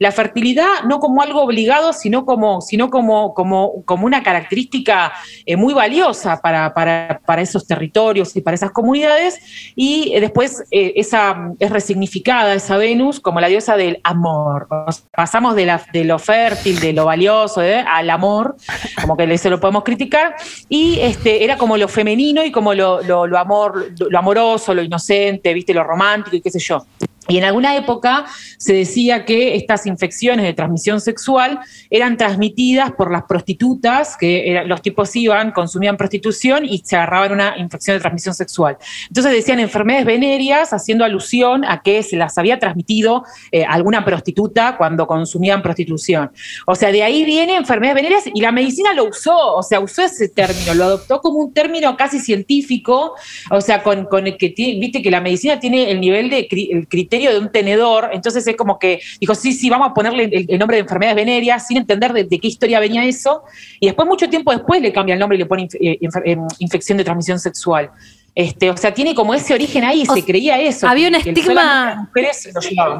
la 0.03 0.11
fertilidad 0.11 0.83
no 0.85 0.99
como 0.99 1.23
algo 1.23 1.43
obligado, 1.43 1.93
sino 1.93 2.27
como, 2.27 2.61
sino 2.61 2.91
como, 2.91 3.35
como, 3.35 3.85
como 3.85 4.05
una 4.05 4.25
característica 4.25 5.13
eh, 5.47 5.55
muy 5.57 5.73
valiosa 5.75 6.41
para, 6.41 6.75
para, 6.75 7.21
para 7.25 7.41
esos 7.41 7.69
territorios 7.69 8.35
y 8.35 8.41
para 8.41 8.57
esas 8.57 8.73
comunidades. 8.73 9.39
Y 9.77 10.11
eh, 10.13 10.21
después 10.21 10.65
eh, 10.73 10.95
esa 10.97 11.53
es 11.61 11.71
resignificada, 11.71 12.53
esa 12.53 12.79
Venus, 12.79 13.21
como 13.21 13.41
la 13.41 13.47
diosa 13.47 13.77
del 13.77 14.01
amor. 14.03 14.67
Pasamos 15.13 15.55
de, 15.55 15.67
lo 16.05 16.19
fértil, 16.19 16.81
de 16.81 16.93
lo 16.93 17.05
valioso, 17.05 17.61
al 17.61 18.11
amor, 18.11 18.57
como 19.01 19.17
que 19.17 19.33
eso 19.33 19.51
lo 19.51 19.61
podemos 19.61 19.85
criticar. 19.85 20.35
Y 20.69 20.99
este, 20.99 21.45
era 21.45 21.57
como 21.57 21.77
lo 21.77 21.87
femenino 21.87 22.45
y 22.45 22.51
como 22.51 22.75
lo, 22.75 23.03
lo, 23.03 23.29
lo 23.29 23.39
amor, 23.39 23.93
lo 23.97 24.19
amoroso, 24.19 24.75
lo 24.75 24.83
inocente, 24.83 25.55
viste, 25.55 25.73
lo 25.73 25.85
romántico 25.85 26.35
y 26.35 26.41
qué 26.41 26.51
sé 26.51 26.59
yo. 26.59 26.85
Y 27.29 27.39
en 27.39 27.45
alguna 27.45 27.77
época 27.77 28.25
se 28.59 28.75
decía 28.75 29.25
que 29.25 29.55
estas 29.55 29.87
infecciones 29.87 30.45
de 30.45 30.55
transmisión 30.55 31.01
sexual 31.01 31.61
eran 31.89 32.17
transmitidas 32.17 32.93
por 32.93 33.13
las 33.13 33.23
prostitutas, 33.25 34.17
que 34.17 34.63
los 34.67 34.83
tipos 34.83 35.15
iban, 35.15 35.53
consumían 35.53 35.97
prostitución 35.97 36.65
y 36.65 36.79
se 36.79 36.97
agarraban 36.97 37.33
una 37.33 37.57
infección 37.59 37.97
de 37.97 38.01
transmisión 38.01 38.35
sexual. 38.35 38.77
Entonces 39.07 39.33
decían 39.33 39.61
enfermedades 39.61 40.05
venéreas, 40.05 40.73
haciendo 40.73 41.05
alusión 41.05 41.65
a 41.65 41.83
que 41.83 42.03
se 42.03 42.17
las 42.17 42.37
había 42.39 42.59
transmitido 42.59 43.25
eh, 43.53 43.65
alguna 43.65 44.05
prostituta 44.05 44.77
cuando 44.77 45.07
consumían 45.07 45.63
prostitución. 45.63 46.33
O 46.67 46.75
sea, 46.75 46.91
de 46.91 47.05
ahí 47.05 47.25
viene 47.25 47.55
enfermedades 47.55 48.03
venéreas 48.03 48.25
y 48.35 48.41
la 48.41 48.51
medicina 48.51 48.95
lo 48.95 49.05
usó, 49.05 49.55
o 49.55 49.63
sea, 49.63 49.79
usó 49.79 50.03
ese 50.03 50.29
término, 50.29 50.75
lo 50.75 50.85
adoptó 50.85 51.21
como 51.21 51.39
un 51.39 51.55
término 51.55 51.97
casi 51.97 52.19
científico, 52.19 53.15
o 53.51 53.61
sea, 53.61 53.85
con, 53.85 54.09
el 54.27 54.37
que 54.37 54.55
viste 54.57 55.03
que 55.03 55.11
la 55.11 55.21
medicina 55.21 55.61
tiene 55.61 55.91
el 55.93 56.01
nivel 56.01 56.29
de 56.29 56.49
criterio 56.89 57.12
criterio 57.13 57.33
de 57.33 57.39
un 57.45 57.53
tenedor, 57.53 58.09
entonces 58.13 58.47
es 58.47 58.57
como 58.57 58.79
que 58.79 59.01
dijo, 59.21 59.35
sí, 59.35 59.53
sí, 59.53 59.69
vamos 59.69 59.91
a 59.91 59.95
ponerle 59.95 60.25
el, 60.25 60.47
el 60.49 60.59
nombre 60.59 60.79
de 60.79 60.83
enfermedades 60.83 61.17
venéreas 61.17 61.67
sin 61.67 61.77
entender 61.77 62.13
de, 62.15 62.25
de 62.25 62.39
qué 62.39 62.49
historia 62.49 62.81
venía 62.81 63.05
eso, 63.05 63.43
y 63.79 63.87
después, 63.87 64.09
mucho 64.09 64.29
tiempo 64.31 64.51
después, 64.51 64.81
le 64.81 64.93
cambia 64.93 65.13
el 65.13 65.19
nombre 65.21 65.37
y 65.37 65.41
le 65.41 65.47
pone 65.47 65.69
inf- 65.69 65.79
eh, 65.79 65.99
eh, 66.25 66.37
infección 66.59 66.97
de 66.97 67.05
transmisión 67.05 67.39
sexual. 67.39 67.91
Este, 68.35 68.71
o 68.71 68.77
sea, 68.79 68.95
tiene 68.95 69.15
como 69.15 69.35
ese 69.35 69.53
origen 69.53 69.85
ahí, 69.85 70.05
O 70.09 70.15
se 70.15 70.25
creía 70.25 70.59
eso. 70.59 70.89
había 70.89 71.09
un 71.09 71.17
estigma-. 71.17 72.09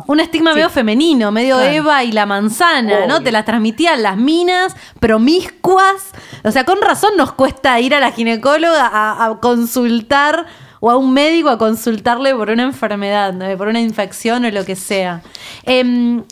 Un 0.07 0.21
estigma 0.21 0.51
Sí. 0.51 0.57
medio 0.57 0.69
femenino, 0.69 1.33
medio. 1.33 1.59
Eva 1.59 2.05
y 2.05 2.13
la 2.13 2.27
manzana, 2.27 3.07
¿no? 3.07 3.23
Te 3.23 3.33
las 3.33 3.47
transmitían 3.47 4.03
las 4.03 4.19
minas 4.19 4.77
promiscuas. 5.01 6.11
O 6.45 6.51
sea, 6.51 6.65
con 6.65 6.83
razón 6.83 7.13
nos 7.17 7.33
cuesta 7.33 7.81
ir 7.81 7.95
a 7.95 8.01
la 8.01 8.13
ginecóloga 8.13 8.87
a, 8.87 9.25
a 9.25 9.41
consultar 9.41 10.45
o 10.85 10.91
a 10.91 10.97
un 10.97 11.15
médico 11.15 11.49
a 11.49 11.59
consultarle 11.59 12.35
por 12.35 12.51
una 12.51 12.65
enfermedad, 12.65 13.33
por 13.57 13.69
una 13.69 13.81
infección 13.81 14.45
o 14.45 14.51
lo 14.51 14.65
que 14.65 14.75
sea. 14.75 15.23
Em, 15.63 16.25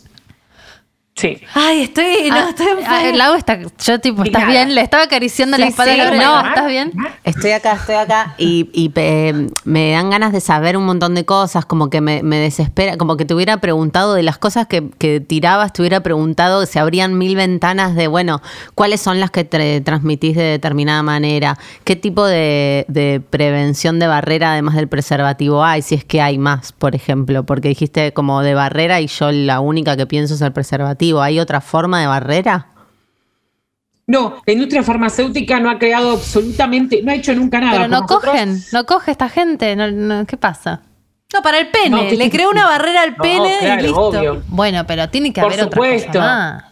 Sí. 1.21 1.39
ay, 1.55 1.83
estoy, 1.83 2.31
no, 2.31 2.37
Ah, 2.37 2.47
estoy 2.51 2.67
ah, 2.67 2.71
enferma. 2.79 3.09
el 3.11 3.19
lago 3.19 3.35
está. 3.35 3.59
Yo, 3.85 3.99
tipo, 4.01 4.23
¿estás 4.25 4.43
Nada. 4.43 4.51
bien? 4.53 4.75
Le 4.75 4.81
estaba 4.81 5.03
acariciando 5.05 5.59
la 5.59 5.67
Sí, 5.67 5.71
espalda. 5.71 5.95
sí, 5.95 6.01
a 6.01 6.05
Laura. 6.05 6.17
bueno. 6.17 6.43
no, 6.43 6.49
¿estás 6.49 6.67
bien? 6.69 6.93
Estoy 7.25 7.51
acá, 7.53 7.73
estoy 7.75 7.95
acá 7.97 8.35
y, 8.39 8.69
y, 8.73 8.91
eh, 8.95 9.49
me 9.65 9.93
dan 9.93 10.11
ganas 10.11 10.33
de 10.33 10.41
saber 10.41 10.77
un 10.77 10.85
montón 10.87 11.15
de 11.15 11.25
cosas, 11.25 11.65
como 11.67 11.91
que 11.91 12.01
me, 12.01 12.23
me 12.23 12.37
desespera, 12.39 12.97
como 12.97 13.17
que 13.17 13.25
te 13.25 13.35
hubiera 13.35 13.59
preguntado 13.59 14.15
de 14.15 14.23
las 14.23 14.39
cosas 14.39 14.67
que, 14.67 14.89
que 14.99 15.21
tirabas, 15.21 15.73
te 15.73 15.83
hubiera 15.83 16.01
preguntado 16.01 16.65
si 16.67 16.79
abrían 16.79 17.19
mil 17.19 17.37
ventanas 17.37 17.95
de, 17.95 18.07
bueno, 18.07 18.41
cuáles 18.75 19.01
son 19.01 19.21
las 19.21 19.31
que 19.31 19.45
te 19.45 19.81
transmitís 19.81 20.37
de 20.37 20.45
determinada 20.45 21.03
manera, 21.03 21.59
qué 21.85 21.97
tipo 21.97 22.25
de, 22.25 22.85
de 22.89 23.21
prevención 23.29 23.99
de 23.99 24.07
barrera 24.07 24.53
además 24.53 24.77
del 24.77 24.89
preservativo 24.89 25.65
hay, 25.65 25.83
si 25.83 25.95
es 25.97 26.05
que 26.05 26.21
hay 26.23 26.39
más, 26.39 26.73
por 26.73 26.95
ejemplo, 26.95 27.45
porque 27.45 27.69
dijiste 27.69 28.13
como 28.13 28.43
de 28.43 28.55
barrera 28.55 29.01
y 29.01 29.07
yo 29.09 29.31
la 29.33 29.61
única 29.61 29.97
que 29.97 30.07
pienso 30.07 30.35
es 30.35 30.41
el 30.41 30.53
preservativo, 30.53 31.10
¿hay 31.19 31.41
otra 31.41 31.61
forma 31.61 32.01
de 32.01 32.07
barrera? 32.07 32.67
No, 34.07 34.43
la 34.45 34.53
industria 34.53 34.83
farmacéutica 34.83 35.61
no 35.61 35.71
ha 35.71 35.79
creado 35.79 36.13
absolutamente, 36.13 37.01
no 37.03 37.13
ha 37.13 37.15
hecho 37.15 37.33
nunca 37.35 37.61
nada. 37.61 37.73
Pero 37.73 37.89
no 37.89 38.01
nosotros- 38.01 38.33
cogen, 38.33 38.61
no 38.73 38.85
coge 38.85 39.11
esta 39.13 39.29
gente. 39.29 39.77
no- 39.77 39.91
no, 39.91 40.27
¿Qué 40.27 40.37
pasa? 40.37 40.83
No, 41.33 41.43
para 41.43 41.61
el 41.61 41.69
pene. 41.69 41.91
No, 41.91 42.09
¿qué 42.09 42.17
Le 42.17 42.29
creó 42.29 42.51
una 42.51 42.67
barrera 42.67 43.03
al 43.03 43.11
No, 43.13 43.23
pene 43.23 43.57
claro, 43.61 43.81
y 43.81 43.85
listo. 43.85 44.01
obvio. 44.01 44.43
Bueno, 44.49 44.85
pero 44.85 45.09
tiene 45.09 45.33
que 45.33 45.41
Por 45.41 45.53
haber 45.53 45.65
otra 45.67 45.77
cosa 45.79 45.89
supuesto. 45.91 46.19
más. 46.19 46.65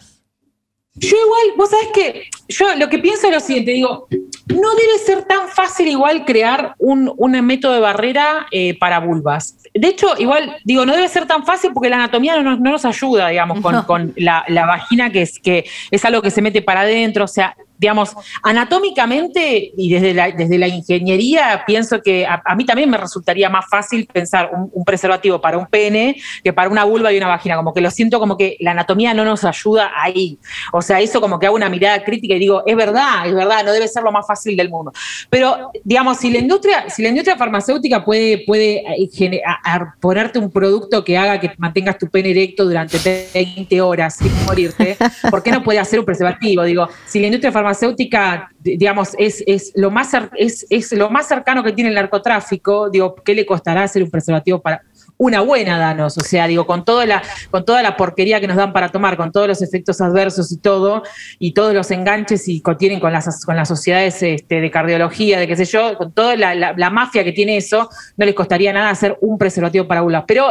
Yo 0.98 1.16
igual, 1.16 1.56
vos 1.56 1.70
sabés 1.70 1.88
que 1.94 2.24
yo 2.48 2.74
lo 2.76 2.88
que 2.88 2.98
pienso 2.98 3.26
es 3.28 3.32
lo 3.34 3.40
siguiente, 3.40 3.72
digo, 3.72 4.08
no 4.48 4.74
debe 4.74 4.98
ser 5.04 5.24
tan 5.24 5.48
fácil 5.48 5.88
igual 5.88 6.24
crear 6.24 6.74
un, 6.78 7.12
un 7.16 7.32
método 7.46 7.74
de 7.74 7.80
barrera 7.80 8.46
eh, 8.50 8.76
para 8.78 8.98
vulvas. 9.00 9.56
De 9.74 9.88
hecho, 9.88 10.08
igual, 10.18 10.56
digo, 10.64 10.84
no 10.86 10.94
debe 10.96 11.08
ser 11.08 11.26
tan 11.26 11.44
fácil 11.44 11.70
porque 11.74 11.88
la 11.90 11.96
anatomía 11.96 12.36
no, 12.36 12.42
nos- 12.42 12.60
no 12.60 12.70
nos 12.72 12.84
ayuda, 12.84 13.28
digamos, 13.28 13.60
con, 13.60 13.74
No. 13.74 13.86
con 13.86 14.12
la, 14.16 14.44
la 14.48 14.66
vagina, 14.66 15.10
que 15.10 15.22
es, 15.22 15.38
que 15.38 15.66
es 15.90 16.04
algo 16.04 16.22
que 16.22 16.30
se 16.30 16.42
mete 16.42 16.62
para 16.62 16.80
adentro, 16.80 17.24
o 17.24 17.28
sea, 17.28 17.54
digamos, 17.78 18.14
anatómicamente 18.42 19.72
y 19.76 19.92
desde 19.92 20.14
la, 20.14 20.30
desde 20.30 20.58
la 20.58 20.68
ingeniería, 20.68 21.62
pienso 21.66 22.02
que 22.02 22.26
a, 22.26 22.42
a 22.44 22.54
mí 22.54 22.64
también 22.64 22.90
me 22.90 22.98
resultaría 22.98 23.48
más 23.48 23.66
fácil 23.70 24.06
pensar 24.06 24.50
un, 24.52 24.70
un 24.72 24.84
preservativo 24.84 25.40
para 25.40 25.58
un 25.58 25.66
pene 25.66 26.16
que 26.42 26.52
para 26.52 26.68
una 26.68 26.84
vulva 26.84 27.12
y 27.12 27.16
una 27.16 27.28
vagina, 27.28 27.56
como 27.56 27.72
que 27.72 27.80
lo 27.80 27.90
siento 27.90 28.18
como 28.18 28.36
que 28.36 28.56
la 28.60 28.72
anatomía 28.72 29.14
no 29.14 29.24
nos 29.24 29.44
ayuda 29.44 29.90
ahí. 29.96 30.38
O 30.72 30.82
sea, 30.82 31.00
eso 31.00 31.20
como 31.20 31.38
que 31.38 31.46
hago 31.46 31.56
una 31.56 31.68
mirada 31.68 32.02
crítica 32.04 32.34
y 32.34 32.38
digo, 32.38 32.62
es 32.66 32.76
verdad, 32.76 33.26
es 33.26 33.34
verdad, 33.34 33.64
no 33.64 33.72
debe 33.72 33.88
ser 33.88 34.02
lo 34.02 34.12
más 34.12 34.26
fácil 34.26 34.56
del 34.56 34.70
mundo. 34.70 34.92
Pero, 35.30 35.70
digamos, 35.84 36.18
si 36.18 36.30
la 36.30 36.38
industria, 36.38 36.88
si 36.88 37.02
la 37.02 37.08
industria 37.08 37.36
farmacéutica 37.36 38.04
puede, 38.04 38.44
puede 38.46 38.82
eh, 38.86 39.40
ponerte 40.00 40.38
un 40.38 40.50
producto 40.50 41.04
que 41.04 41.16
haga 41.16 41.40
que 41.40 41.52
mantengas 41.58 41.98
tu 41.98 42.08
pene 42.08 42.30
erecto 42.30 42.64
durante 42.64 42.98
20 43.34 43.80
horas 43.80 44.16
sin 44.16 44.32
morirte, 44.44 44.96
¿por 45.30 45.42
qué 45.42 45.50
no 45.50 45.62
puede 45.62 45.78
hacer 45.78 45.98
un 45.98 46.04
preservativo? 46.04 46.62
Digo, 46.64 46.88
si 47.06 47.20
la 47.20 47.26
industria 47.26 47.52
farmacéutica, 47.52 47.67
di- 48.60 48.76
digamos, 48.76 49.10
es, 49.18 49.42
es, 49.46 49.72
lo 49.74 49.90
más 49.90 50.10
es, 50.36 50.66
es 50.70 50.92
lo 50.92 51.10
más 51.10 51.26
cercano 51.28 51.62
que 51.62 51.72
tiene 51.72 51.88
el 51.90 51.94
narcotráfico, 51.96 52.90
digo, 52.90 53.14
¿qué 53.24 53.34
le 53.34 53.44
costará 53.46 53.82
hacer 53.82 54.02
un 54.02 54.10
preservativo 54.10 54.60
para 54.60 54.82
una 55.20 55.40
buena 55.40 55.78
danos, 55.78 56.16
o 56.16 56.20
sea, 56.20 56.46
digo, 56.46 56.64
con 56.64 56.84
toda 56.84 57.04
la, 57.04 57.20
con 57.50 57.64
toda 57.64 57.82
la 57.82 57.96
porquería 57.96 58.40
que 58.40 58.46
nos 58.46 58.56
dan 58.56 58.72
para 58.72 58.90
tomar, 58.90 59.16
con 59.16 59.32
todos 59.32 59.48
los 59.48 59.62
efectos 59.62 60.00
adversos 60.00 60.52
y 60.52 60.58
todo, 60.58 61.02
y 61.40 61.54
todos 61.54 61.74
los 61.74 61.90
enganches 61.90 62.46
y 62.46 62.60
que 62.62 62.74
tienen 62.76 63.00
con 63.00 63.12
las, 63.12 63.44
con 63.44 63.56
las 63.56 63.66
sociedades 63.66 64.22
este, 64.22 64.60
de 64.60 64.70
cardiología, 64.70 65.40
de 65.40 65.48
qué 65.48 65.56
sé 65.56 65.64
yo, 65.64 65.98
con 65.98 66.12
toda 66.12 66.36
la, 66.36 66.54
la- 66.54 66.90
mafia 66.90 67.24
que 67.24 67.32
tiene 67.32 67.56
eso, 67.56 67.88
no 68.16 68.24
les 68.26 68.34
costaría 68.34 68.72
nada 68.72 68.90
hacer 68.90 69.18
un 69.20 69.38
preservativo 69.38 69.88
para 69.88 70.02
vulvas, 70.02 70.22
pero 70.26 70.46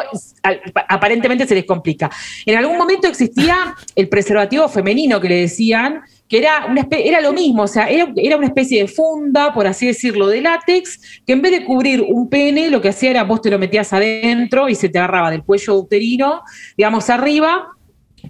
aparentemente 0.88 1.48
se 1.48 1.56
les 1.56 1.66
complica. 1.66 2.10
En 2.46 2.58
algún 2.58 2.78
momento 2.78 3.08
existía 3.08 3.74
el 3.96 4.10
preservativo 4.10 4.68
femenino 4.68 5.20
que 5.22 5.30
le 5.30 5.36
decían, 5.42 6.02
que 6.28 6.38
era, 6.40 6.66
una 6.70 6.82
espe- 6.82 7.02
era 7.06 7.22
lo 7.22 7.32
mismo, 7.34 7.64
o 7.64 7.68
sea, 7.68 7.88
era, 7.90 8.12
era 8.18 8.38
una 8.38 8.48
especie 8.48 8.82
de 8.82 8.88
funda, 8.88 9.54
por 9.54 9.66
así 9.68 9.88
decirlo, 9.88 10.28
de 10.28 10.42
látex, 10.42 11.22
que 11.26 11.34
en 11.34 11.42
vez 11.42 11.52
de 11.54 11.64
cubrir 11.66 12.06
un 12.08 12.30
pene, 12.30 12.70
lo 12.70 12.82
que 12.82 12.90
hacía 12.90 13.12
era 13.12 13.24
vos 13.24 13.42
te 13.42 13.50
lo 13.50 13.58
metías 13.60 13.94
adentro 13.94 14.68
y 14.70 14.76
se 14.76 14.90
te 14.90 14.98
agarraba 15.00 15.32
del 15.32 15.44
cuello 15.44 15.76
uterino, 15.76 16.42
digamos, 16.76 17.10
arriba, 17.10 17.70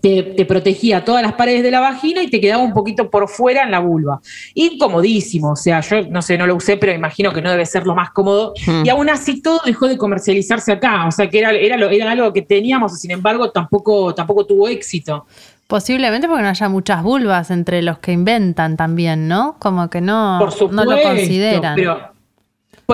te, 0.01 0.21
te 0.21 0.45
protegía 0.45 1.03
todas 1.03 1.23
las 1.23 1.33
paredes 1.33 1.63
de 1.63 1.71
la 1.71 1.79
vagina 1.79 2.21
y 2.21 2.29
te 2.29 2.39
quedaba 2.39 2.61
un 2.61 2.73
poquito 2.73 3.09
por 3.09 3.27
fuera 3.29 3.63
en 3.63 3.71
la 3.71 3.79
vulva. 3.79 4.21
Incomodísimo, 4.53 5.51
o 5.53 5.55
sea, 5.55 5.79
yo 5.81 6.03
no 6.09 6.21
sé, 6.21 6.37
no 6.37 6.45
lo 6.45 6.55
usé, 6.55 6.77
pero 6.77 6.91
imagino 6.93 7.33
que 7.33 7.41
no 7.41 7.49
debe 7.49 7.65
ser 7.65 7.87
lo 7.87 7.95
más 7.95 8.11
cómodo. 8.11 8.53
Hmm. 8.67 8.85
Y 8.85 8.89
aún 8.89 9.09
así 9.09 9.41
todo 9.41 9.59
dejó 9.65 9.87
de 9.87 9.97
comercializarse 9.97 10.71
acá, 10.73 11.07
o 11.07 11.11
sea, 11.11 11.29
que 11.29 11.39
era, 11.39 11.51
era, 11.51 11.77
lo- 11.77 11.89
era 11.89 12.11
algo 12.11 12.31
que 12.33 12.41
teníamos 12.43 12.99
sin 12.99 13.11
embargo 13.11 13.49
tampoco, 13.51 14.13
tampoco 14.13 14.45
tuvo 14.45 14.67
éxito. 14.67 15.25
Posiblemente 15.67 16.27
porque 16.27 16.43
no 16.43 16.49
haya 16.49 16.69
muchas 16.69 17.03
vulvas 17.03 17.51
entre 17.51 17.81
los 17.81 17.99
que 17.99 18.13
inventan 18.13 18.77
también, 18.77 19.27
¿no? 19.27 19.57
Como 19.59 19.89
que 19.89 19.99
no, 19.99 20.37
Por 20.39 20.51
supuesto, 20.51 20.85
no 20.85 20.85
lo 20.85 21.01
consideran. 21.01 21.75
Pero 21.75 22.16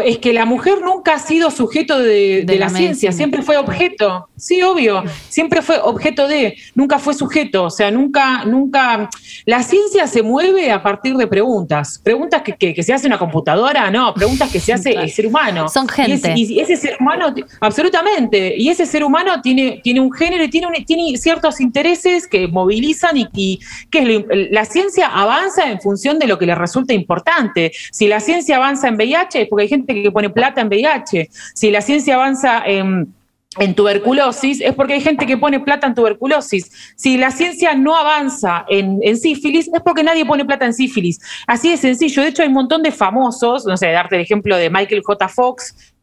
es 0.04 0.18
que 0.18 0.34
la 0.34 0.46
mujer 0.46 0.82
nunca 0.82 1.14
ha 1.16 1.20
sido 1.20 1.52
sujeto 1.52 2.00
de, 2.00 2.06
de 2.08 2.44
De 2.46 2.56
la, 2.60 2.66
la 2.68 2.78
ciencia, 2.78 3.12
siempre 3.12 3.42
fue 3.44 3.58
objeto. 3.58 4.28
Sí, 4.36 4.62
obvio, 4.64 5.04
siempre 5.30 5.62
fue 5.62 5.80
objeto 5.80 6.28
de, 6.28 6.56
nunca 6.74 6.98
fue 7.00 7.14
sujeto, 7.14 7.66
o 7.66 7.70
sea, 7.70 7.92
nunca, 7.92 8.44
nunca. 8.46 9.10
La 9.46 9.62
ciencia 9.62 10.08
se 10.08 10.24
mueve 10.24 10.72
a 10.72 10.82
partir 10.82 11.16
de 11.16 11.28
preguntas, 11.28 12.00
preguntas 12.04 12.42
que, 12.42 12.54
que- 12.54 12.74
que 12.74 12.82
se 12.84 12.92
hace 12.94 13.06
una 13.08 13.20
computadora, 13.20 13.92
no, 13.92 14.14
preguntas 14.14 14.52
que 14.52 14.60
se 14.60 14.74
hace 14.74 14.92
el 14.94 15.10
ser 15.12 15.28
humano. 15.28 15.70
Son 15.74 15.86
Y 15.86 15.90
gente. 15.90 16.34
Y, 16.36 16.60
ese 16.60 16.76
ser 16.76 16.98
humano, 17.00 17.34
absolutamente, 17.78 18.56
y 18.58 18.70
ese 18.70 18.86
ser 18.86 19.04
humano 19.04 19.42
tiene, 19.42 19.82
tiene 19.84 20.00
un 20.00 20.12
género 20.12 20.44
y 20.44 20.50
tiene, 20.50 20.68
un- 20.68 20.86
tiene 20.86 21.16
ciertos 21.18 21.60
intereses 21.60 22.28
que 22.28 22.48
movilizan 22.48 23.18
y, 23.18 23.28
y 23.36 23.60
que 23.92 24.00
es 24.00 24.08
lo- 24.08 24.26
la 24.52 24.66
ciencia 24.66 25.08
avanza 25.08 25.70
en 25.70 25.80
función 25.82 26.18
de 26.20 26.28
lo 26.28 26.38
que 26.40 26.46
le 26.46 26.56
resulta 26.56 26.94
importante. 26.94 27.72
Si 27.92 28.08
la 28.08 28.20
ciencia 28.20 28.56
avanza 28.58 28.88
en 28.88 28.96
VIH 28.96 29.42
es 29.44 29.48
porque 29.50 29.64
hay 29.64 29.70
gente 29.70 29.83
que 29.86 30.12
pone 30.12 30.30
plata 30.30 30.62
en 30.62 30.68
VIH. 30.68 31.30
Si 31.54 31.72
la 31.72 31.82
ciencia 31.82 32.16
avanza 32.16 32.64
en 32.66 33.14
en 33.60 33.76
tuberculosis 33.76 34.62
es 34.62 34.74
porque 34.74 34.94
hay 34.94 35.02
gente 35.02 35.26
que 35.26 35.38
pone 35.38 35.60
plata 35.60 35.88
en 35.88 35.94
tuberculosis. 35.94 36.72
Si 36.96 37.18
la 37.18 37.32
ciencia 37.32 37.76
no 37.76 37.96
avanza 37.96 38.66
en, 38.70 39.00
en 39.04 39.18
sífilis 39.18 39.70
es 39.74 39.82
porque 39.84 40.04
nadie 40.04 40.26
pone 40.26 40.46
plata 40.46 40.66
en 40.66 40.74
sífilis. 40.74 41.20
Así 41.48 41.70
de 41.70 41.78
sencillo. 41.78 42.24
De 42.24 42.30
hecho, 42.30 42.42
hay 42.42 42.48
un 42.48 42.56
montón 42.56 42.82
de 42.82 42.92
famosos, 42.92 43.66
no 43.66 43.78
sé, 43.78 43.92
darte 43.92 44.16
el 44.16 44.22
ejemplo 44.22 44.58
de 44.58 44.70
Michael 44.70 45.02
J. 45.04 45.28
Fox, 45.28 45.94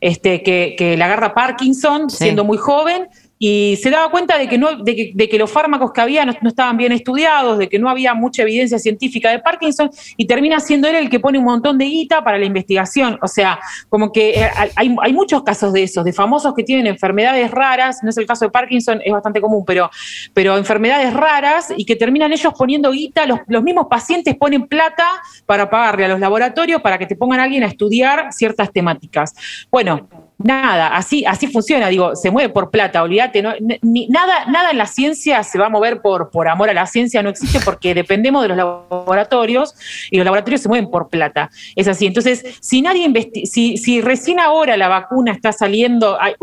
este, 0.00 0.42
que, 0.42 0.74
que 0.78 0.96
le 0.96 1.04
agarra 1.04 1.34
Parkinson 1.34 2.08
Sí. 2.08 2.16
siendo 2.18 2.44
muy 2.44 2.58
joven 2.58 3.08
y 3.42 3.78
se 3.82 3.88
daba 3.88 4.10
cuenta 4.10 4.36
de 4.36 4.48
que, 4.48 4.58
no, 4.58 4.76
de 4.76 4.94
que, 4.94 5.12
de 5.14 5.26
que 5.26 5.38
los 5.38 5.50
fármacos 5.50 5.92
que 5.92 6.00
había 6.02 6.26
no, 6.26 6.34
estaban 6.46 6.76
bien 6.76 6.92
estudiados, 6.92 7.56
de 7.56 7.70
que 7.70 7.78
no 7.78 7.88
había 7.88 8.12
mucha 8.12 8.42
evidencia 8.42 8.78
científica 8.78 9.30
de 9.30 9.38
Parkinson 9.38 9.90
y 10.18 10.26
termina 10.26 10.60
siendo 10.60 10.86
él 10.88 10.96
el 10.96 11.08
que 11.08 11.20
pone 11.20 11.38
un 11.38 11.46
montón 11.46 11.78
de 11.78 11.86
guita 11.86 12.22
para 12.22 12.36
la 12.36 12.44
investigación. 12.44 13.18
O 13.22 13.26
sea, 13.26 13.58
como 13.88 14.12
que 14.12 14.38
eh, 14.38 14.50
hay, 14.76 14.94
hay 15.00 15.12
muchos 15.14 15.42
casos 15.42 15.72
de 15.72 15.84
esos, 15.84 16.04
de 16.04 16.12
famosos 16.12 16.52
que 16.52 16.64
tienen 16.64 16.86
enfermedades 16.86 17.50
raras, 17.50 18.00
no 18.02 18.10
es 18.10 18.18
el 18.18 18.26
caso 18.26 18.44
de 18.44 18.50
Parkinson, 18.50 19.00
es 19.02 19.10
bastante 19.10 19.40
común, 19.40 19.64
pero, 19.66 19.90
pero 20.34 20.58
enfermedades 20.58 21.14
raras 21.14 21.72
y 21.74 21.86
que 21.86 21.96
terminan 21.96 22.34
ellos 22.34 22.52
poniendo 22.58 22.90
guita, 22.90 23.24
los, 23.24 23.38
los 23.46 23.62
mismos 23.62 23.86
pacientes 23.88 24.36
ponen 24.36 24.66
plata 24.66 25.08
para 25.46 25.70
pagarle 25.70 26.04
a 26.04 26.08
los 26.08 26.20
laboratorios 26.20 26.82
para 26.82 26.98
que 26.98 27.06
te 27.06 27.16
pongan 27.16 27.40
a 27.40 27.44
alguien 27.44 27.62
a 27.62 27.68
estudiar 27.68 28.34
ciertas 28.34 28.70
temáticas. 28.70 29.34
Bueno, 29.70 30.10
nada, 30.42 30.88
así, 30.88 31.24
así 31.26 31.46
funciona, 31.46 31.88
digo, 31.88 32.16
se 32.16 32.30
mueve 32.30 32.48
por 32.48 32.70
plata, 32.70 33.02
olvídate 33.02 33.42
no, 33.42 33.52
ni- 33.82 34.08
nada, 34.08 34.46
nada 34.46 34.70
en 34.70 34.78
la 34.78 34.86
ciencia 34.86 35.42
se 35.42 35.58
va 35.58 35.66
a 35.66 35.68
mover 35.68 36.00
por, 36.00 36.30
por 36.30 36.48
amor 36.48 36.70
a 36.70 36.74
la 36.74 36.86
ciencia, 36.86 37.22
no 37.22 37.28
existe 37.28 37.60
porque 37.60 37.94
dependemos 37.94 38.42
de 38.42 38.48
los 38.48 38.56
laboratorios 38.56 39.74
y 40.10 40.16
los 40.16 40.24
laboratorios 40.24 40.62
se 40.62 40.68
mueven 40.68 40.90
por 40.90 41.08
plata. 41.08 41.50
Es 41.76 41.88
así. 41.88 42.06
Entonces, 42.06 42.44
si 42.60 42.82
nadie 42.82 43.10
si, 43.44 43.76
si 43.76 44.00
recién 44.00 44.40
ahora 44.40 44.76
la 44.76 44.88
vacuna 44.88 45.32
está 45.32 45.52
saliendo, 45.52 46.18
hay, 46.20 46.34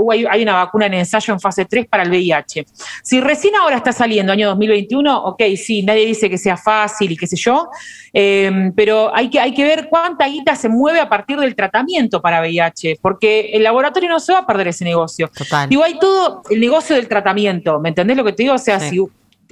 una 0.41 0.53
vacuna 0.53 0.85
en 0.85 0.95
ensayo 0.95 1.33
en 1.33 1.39
fase 1.39 1.65
3 1.65 1.87
para 1.87 2.03
el 2.03 2.09
VIH. 2.09 2.65
Si 3.03 3.19
recién 3.19 3.55
ahora 3.55 3.77
está 3.77 3.91
saliendo, 3.91 4.31
año 4.31 4.49
2021, 4.49 5.23
ok, 5.23 5.41
sí, 5.55 5.83
nadie 5.83 6.05
dice 6.05 6.29
que 6.29 6.37
sea 6.37 6.57
fácil 6.57 7.11
y 7.11 7.17
qué 7.17 7.27
sé 7.27 7.35
yo, 7.35 7.69
eh, 8.13 8.71
pero 8.75 9.15
hay 9.15 9.29
que, 9.29 9.39
hay 9.39 9.53
que 9.53 9.63
ver 9.63 9.87
cuánta 9.89 10.27
guita 10.27 10.55
se 10.55 10.69
mueve 10.69 10.99
a 10.99 11.09
partir 11.09 11.37
del 11.39 11.55
tratamiento 11.55 12.21
para 12.21 12.41
VIH, 12.41 12.99
porque 13.01 13.51
el 13.53 13.63
laboratorio 13.63 13.86
no 14.07 14.19
se 14.19 14.33
va 14.33 14.39
a 14.39 14.45
perder 14.47 14.69
ese 14.69 14.83
negocio. 14.85 15.29
Total. 15.35 15.67
Digo, 15.69 15.83
hay 15.83 15.97
todo 15.99 16.41
el 16.49 16.59
negocio 16.59 16.95
del 16.95 17.07
tratamiento, 17.07 17.79
¿me 17.79 17.89
entendés 17.89 18.17
lo 18.17 18.23
que 18.23 18.33
te 18.33 18.43
digo? 18.43 18.55
O 18.55 18.59
sea, 18.59 18.79
Sí. 18.79 18.89
si 18.89 18.99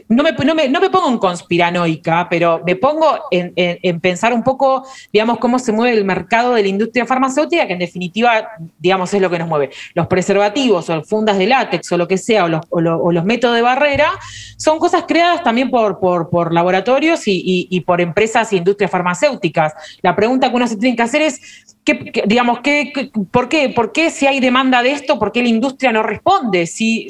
no 0.08 0.24
me, 0.24 0.32
no, 0.34 0.54
me, 0.56 0.70
no 0.70 0.80
me 0.80 0.90
pongo 0.90 1.10
en 1.10 1.18
conspiranoica, 1.18 2.28
pero 2.30 2.62
me 2.66 2.76
pongo 2.76 3.08
en, 3.32 3.54
en- 3.56 3.80
en 3.82 4.00
pensar 4.00 4.34
un 4.34 4.44
poco, 4.44 4.86
digamos, 5.12 5.40
cómo 5.40 5.58
se 5.58 5.72
mueve 5.72 5.98
el 5.98 6.06
mercado 6.06 6.54
de 6.54 6.62
la 6.62 6.68
industria 6.68 7.06
farmacéutica, 7.06 7.66
que 7.66 7.74
en 7.74 7.80
definitiva, 7.80 8.50
digamos, 8.78 9.14
es 9.14 9.22
lo 9.22 9.30
que 9.30 9.40
nos 9.40 9.48
mueve. 9.48 9.72
Los 9.96 10.08
preservativos 10.08 10.90
o 10.90 11.04
fundas 11.04 11.38
de 11.38 11.48
látex 11.48 11.92
o 11.92 11.98
lo 11.98 12.08
que 12.08 12.18
sea, 12.18 12.46
o 12.46 12.48
los, 12.48 12.62
o 12.70 12.82
lo- 12.82 13.02
o 13.02 13.12
los 13.12 13.26
métodos 13.26 13.56
de 13.56 13.62
barrera, 13.64 14.10
son 14.58 14.78
cosas 14.80 15.06
creadas 15.08 15.44
también 15.44 15.70
por, 15.72 16.00
por, 16.00 16.30
por 16.30 16.54
laboratorios 16.54 17.28
y, 17.28 17.68
y- 17.70 17.82
por 17.82 18.00
empresas 18.02 18.52
e 18.54 18.58
industrias 18.58 18.92
farmacéuticas. 18.92 19.74
La 20.02 20.16
pregunta 20.16 20.50
que 20.50 20.56
uno 20.56 20.68
se 20.68 20.78
tiene 20.78 20.96
que 20.96 21.02
hacer 21.04 21.24
es, 21.24 21.76
¿qué, 21.84 22.12
qué- 22.12 22.24
digamos, 22.28 22.60
qué, 22.60 23.10
por, 23.32 23.50
qué, 23.50 23.70
¿por 23.70 23.92
qué 23.92 24.10
si 24.12 24.28
hay 24.28 24.40
demanda 24.40 24.84
de 24.84 24.92
esto, 24.92 25.18
por 25.18 25.32
qué 25.32 25.42
la 25.42 25.50
industria 25.50 25.92
no 25.92 26.04
responde? 26.04 26.68
Si, 26.68 27.08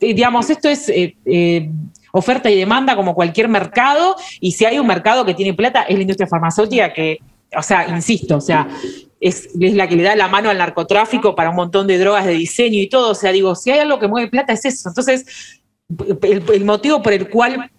digamos, 0.00 0.50
esto 0.50 0.68
es... 0.68 0.88
eh, 0.88 1.14
eh, 1.24 1.70
oferta 2.12 2.50
y 2.50 2.56
demanda 2.56 2.94
como 2.94 3.14
cualquier 3.14 3.48
mercado, 3.48 4.16
y 4.40 4.52
si 4.52 4.64
hay 4.64 4.78
un 4.78 4.86
mercado 4.86 5.24
que 5.24 5.34
tiene 5.34 5.54
plata, 5.54 5.82
es 5.82 5.96
la 5.96 6.02
industria 6.02 6.28
farmacéutica 6.28 6.92
que, 6.92 7.18
o 7.56 7.62
sea, 7.62 7.88
insisto, 7.88 8.36
o 8.36 8.40
sea, 8.40 8.68
es, 9.20 9.48
la 9.54 9.88
que 9.88 9.96
le 9.96 10.02
da 10.02 10.14
la 10.14 10.28
mano 10.28 10.50
al 10.50 10.58
narcotráfico 10.58 11.34
para 11.34 11.50
un 11.50 11.56
montón 11.56 11.86
de 11.86 11.98
drogas 11.98 12.24
de 12.24 12.32
diseño 12.32 12.80
y 12.80 12.88
todo, 12.88 13.10
o 13.10 13.14
sea, 13.14 13.32
digo, 13.32 13.54
si 13.54 13.70
hay 13.70 13.80
algo 13.80 13.98
que 13.98 14.08
mueve 14.08 14.28
plata 14.28 14.52
es 14.52 14.64
eso. 14.64 14.88
Entonces, 14.88 15.60
el 16.22 16.64
motivo 16.64 17.02
por 17.02 17.12
el 17.12 17.28
cual 17.28 17.70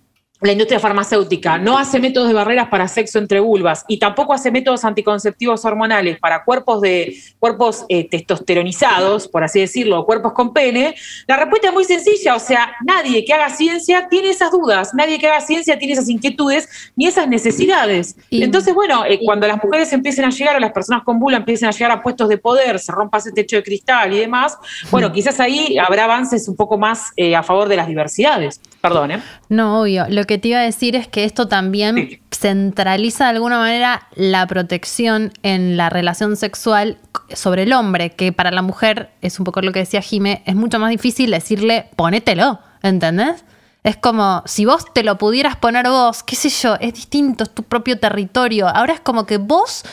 la 0.44 0.52
industria 0.52 0.80
farmacéutica 0.80 1.58
no 1.58 1.78
hace 1.78 2.00
métodos 2.00 2.28
de 2.28 2.34
barreras 2.34 2.68
para 2.70 2.88
sexo 2.88 3.18
entre 3.20 3.40
vulvas 3.40 3.86
y 3.88 3.98
tampoco 3.98 4.34
hace 4.34 4.52
métodos 4.52 4.84
anticonceptivos 4.84 5.64
hormonales 5.66 6.20
para 6.20 6.44
cuerpos 6.44 6.82
de 6.82 7.16
cuerpos 7.40 7.86
eh, 7.90 8.08
testosteronizados, 8.10 9.28
por 9.28 9.44
así 9.44 9.60
decirlo, 9.60 10.06
cuerpos 10.06 10.34
con 10.34 10.54
pene, 10.54 10.96
la 11.28 11.38
respuesta 11.38 11.68
es 11.70 11.74
muy 11.74 11.86
sencilla, 11.86 12.36
o 12.36 12.40
sea, 12.40 12.74
nadie 12.86 13.26
que 13.26 13.34
haga 13.34 13.50
ciencia 13.50 14.08
tiene 14.10 14.30
esas 14.30 14.52
dudas, 14.52 14.92
nadie 14.94 15.18
que 15.20 15.28
haga 15.28 15.42
ciencia 15.42 15.78
tiene 15.78 15.94
esas 15.94 16.10
inquietudes 16.10 16.68
ni 16.96 17.08
esas 17.08 17.28
necesidades. 17.28 18.16
Y- 18.30 18.44
Entonces, 18.44 18.74
bueno, 18.74 19.06
eh, 19.06 19.20
cuando 19.26 19.48
las 19.48 19.64
mujeres 19.64 19.92
empiecen 19.94 20.26
a 20.26 20.30
llegar 20.30 20.56
o 20.56 20.60
las 20.60 20.72
personas 20.72 21.04
con 21.04 21.20
vulva 21.20 21.38
empiecen 21.38 21.68
a 21.70 21.72
llegar 21.72 21.92
a 21.92 22.02
puestos 22.04 22.30
de 22.30 22.38
poder, 22.38 22.80
se 22.80 22.92
rompa 22.92 23.18
ese 23.18 23.32
techo 23.32 23.56
de 23.56 23.64
cristal 23.64 24.14
y 24.14 24.20
demás, 24.20 24.58
bueno, 24.92 25.12
quizás 25.12 25.40
ahí 25.40 25.78
habrá 25.78 26.04
avances 26.06 26.48
un 26.48 26.56
poco 26.56 26.78
más 26.78 27.12
eh, 27.16 27.36
a 27.36 27.44
favor 27.44 27.68
de 27.68 27.78
las 27.78 27.88
diversidades. 27.88 28.62
Perdón, 28.82 29.12
¿eh? 29.12 29.24
No, 29.54 29.82
obvio. 29.82 30.06
Lo 30.10 30.24
que 30.26 30.40
te 30.40 30.48
iba 30.48 30.58
a 30.60 30.64
decir 30.64 30.96
es 30.96 31.08
que 31.08 31.26
esto 31.26 31.48
también 31.48 31.96
Sí. 31.96 32.20
centraliza 32.32 33.26
de 33.26 33.30
alguna 33.32 33.60
manera 33.60 34.08
la 34.16 34.48
protección 34.48 35.32
en 35.44 35.78
la 35.78 35.92
relación 35.92 36.36
sexual 36.38 36.98
sobre 37.34 37.64
el 37.64 37.74
hombre, 37.74 38.10
que 38.16 38.32
para 38.32 38.50
la 38.50 38.64
mujer, 38.64 39.12
es 39.22 39.38
un 39.38 39.46
poco 39.46 39.62
lo 39.62 39.72
que 39.72 39.80
decía 39.80 40.02
Jime, 40.02 40.42
es 40.48 40.56
mucho 40.56 40.80
más 40.80 40.90
difícil 40.90 41.30
decirle, 41.30 41.86
ponételo, 41.96 42.60
¿entendés? 42.82 43.46
Es 43.84 43.96
como, 43.96 44.42
si 44.48 44.66
vos 44.66 44.86
te 44.92 45.04
lo 45.04 45.20
pudieras 45.20 45.56
poner 45.58 45.88
vos, 45.88 46.24
qué 46.24 46.36
sé 46.36 46.50
yo, 46.50 46.76
es 46.80 46.94
distinto, 46.96 47.44
es 47.44 47.52
tu 47.52 47.62
propio 47.62 48.00
territorio. 48.00 48.68
Ahora 48.68 48.94
es 48.94 49.02
como 49.02 49.28
que 49.28 49.38
vos, 49.38 49.84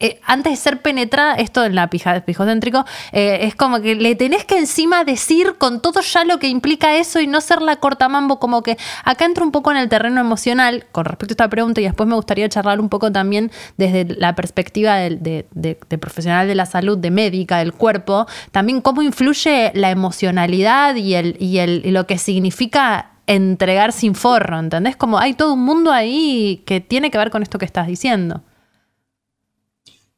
eh, 0.00 0.20
antes 0.24 0.52
de 0.52 0.56
ser 0.56 0.82
penetrada, 0.82 1.34
esto 1.34 1.64
en 1.64 1.74
la 1.74 1.88
pija, 1.90 2.18
pijocéntrico, 2.22 2.84
eh, 3.12 3.40
es 3.42 3.54
como 3.54 3.80
que 3.80 3.94
le 3.94 4.14
tenés 4.16 4.44
que 4.44 4.58
encima 4.58 5.04
decir 5.04 5.56
con 5.58 5.80
todo 5.80 6.00
ya 6.00 6.24
lo 6.24 6.38
que 6.38 6.48
implica 6.48 6.96
eso 6.96 7.20
y 7.20 7.26
no 7.26 7.40
ser 7.40 7.62
la 7.62 7.76
cortamambo, 7.76 8.40
como 8.40 8.62
que 8.62 8.76
acá 9.04 9.24
entro 9.26 9.44
un 9.44 9.52
poco 9.52 9.70
en 9.70 9.76
el 9.76 9.88
terreno 9.88 10.20
emocional 10.20 10.86
con 10.92 11.04
respecto 11.04 11.32
a 11.32 11.34
esta 11.34 11.48
pregunta 11.50 11.80
y 11.80 11.84
después 11.84 12.08
me 12.08 12.14
gustaría 12.14 12.48
charlar 12.48 12.80
un 12.80 12.88
poco 12.88 13.12
también 13.12 13.50
desde 13.76 14.04
la 14.06 14.34
perspectiva 14.34 14.96
del- 14.96 15.22
de, 15.22 15.46
de- 15.52 15.78
de 15.88 15.98
profesional 15.98 16.48
de 16.48 16.54
la 16.54 16.66
salud, 16.66 16.96
de 16.98 17.10
médica, 17.10 17.58
del 17.58 17.72
cuerpo, 17.72 18.26
también 18.52 18.80
cómo 18.80 19.02
influye 19.02 19.70
la 19.74 19.90
emocionalidad 19.90 20.94
y, 20.96 21.14
el, 21.14 21.36
y, 21.38 21.58
el, 21.58 21.82
y 21.84 21.90
lo 21.90 22.06
que 22.06 22.18
significa 22.18 23.10
entregar 23.26 23.92
sin 23.92 24.14
forro, 24.14 24.58
¿entendés? 24.58 24.96
Como 24.96 25.18
hay 25.18 25.34
todo 25.34 25.52
un 25.54 25.64
mundo 25.64 25.92
ahí 25.92 26.62
que 26.66 26.80
tiene 26.80 27.10
que 27.10 27.18
ver 27.18 27.30
con 27.30 27.42
esto 27.42 27.58
que 27.58 27.64
estás 27.64 27.86
diciendo. 27.86 28.42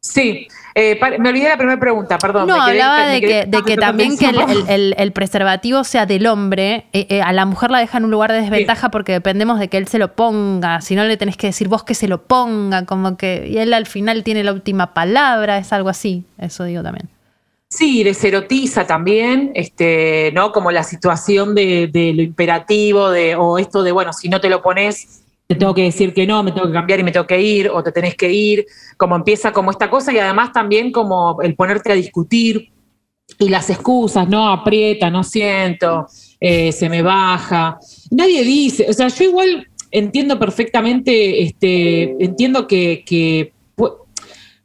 Sí, 0.05 0.49
eh, 0.75 0.99
me 1.21 1.29
olvidé 1.29 1.49
la 1.49 1.57
primera 1.57 1.79
pregunta, 1.79 2.19
perdón. 2.19 2.49
No, 2.49 2.55
me 2.57 2.61
quedé- 2.65 2.71
hablaba 2.83 3.07
me 3.07 3.13
de 3.13 3.21
que, 3.21 3.45
de 3.47 3.63
que 3.63 3.77
también 3.77 4.19
que 4.19 4.27
el, 4.27 4.35
pensando. 4.35 4.65
el- 4.69 4.69
el- 4.69 4.95
el 4.99 5.13
preservativo 5.13 5.85
sea 5.85 6.07
del 6.07 6.27
hombre, 6.27 6.87
eh, 6.93 7.07
eh, 7.09 7.23
a 7.23 7.33
la 7.33 7.47
mujer 7.47 7.71
la 7.71 7.79
deja 7.79 7.99
en 7.99 8.07
un 8.07 8.11
lugar 8.11 8.33
de 8.33 8.41
desventaja 8.41 8.91
porque 8.91 9.13
dependemos 9.13 9.61
de 9.61 9.69
que 9.69 9.77
él 9.77 9.87
se 9.87 9.99
lo 10.01 10.15
ponga, 10.17 10.81
si 10.81 10.97
no 10.97 11.05
le 11.05 11.17
tenés 11.17 11.37
que 11.37 11.47
decir 11.47 11.69
vos 11.69 11.85
que 11.85 11.95
se 11.95 12.09
lo 12.09 12.25
ponga, 12.25 12.85
como 12.85 13.17
que, 13.17 13.47
y 13.49 13.59
él 13.59 13.73
al 13.73 13.87
final 13.87 14.25
tiene 14.25 14.43
la 14.43 14.53
última 14.53 14.93
palabra, 14.93 15.59
es 15.59 15.73
algo 15.73 15.89
así, 15.89 16.25
eso 16.37 16.65
digo 16.65 16.83
también. 16.83 17.09
Sí, 17.69 18.03
deserotiza 18.03 18.85
también, 18.89 19.53
este, 19.55 20.33
¿no? 20.35 20.51
Como 20.51 20.73
la 20.73 20.83
situación 20.83 21.55
de, 21.55 21.89
de 21.93 22.13
lo 22.13 22.23
imperativo, 22.23 23.09
de, 23.11 23.37
o 23.37 23.57
esto 23.57 23.85
de, 23.85 23.93
bueno, 23.93 24.13
si 24.13 24.29
no 24.29 24.41
te 24.41 24.51
lo 24.51 24.63
pones, 24.63 25.22
te 25.47 25.55
tengo 25.55 25.75
que 25.75 25.83
decir 25.83 26.15
que 26.15 26.27
no, 26.27 26.43
me 26.43 26.53
tengo 26.53 26.67
que 26.67 26.73
cambiar 26.73 27.01
y 27.01 27.03
me 27.05 27.13
tengo 27.13 27.27
que 27.27 27.41
ir, 27.41 27.69
o 27.69 27.83
te 27.83 27.93
tenés 27.93 28.15
que 28.15 28.33
ir, 28.33 28.67
como 28.97 29.17
empieza 29.17 29.53
como 29.53 29.71
esta 29.71 29.91
cosa, 29.91 30.13
y 30.13 30.19
además 30.19 30.53
también 30.53 30.93
como 30.93 31.41
el 31.43 31.55
ponerte 31.55 31.93
a 31.93 31.95
discutir, 31.95 32.73
y 33.39 33.49
las 33.49 33.71
excusas, 33.71 34.29
no 34.29 34.49
aprieta, 34.51 35.11
no 35.11 35.25
siento, 35.25 36.07
eh, 36.41 36.73
se 36.73 36.89
me 36.89 37.03
baja. 37.03 37.79
Nadie 38.11 38.45
dice, 38.45 38.87
o 38.89 38.93
sea, 38.93 39.09
yo 39.09 39.25
igual 39.25 39.67
entiendo 39.91 40.39
perfectamente, 40.39 41.43
este, 41.43 42.25
entiendo 42.25 42.67
que, 42.67 43.53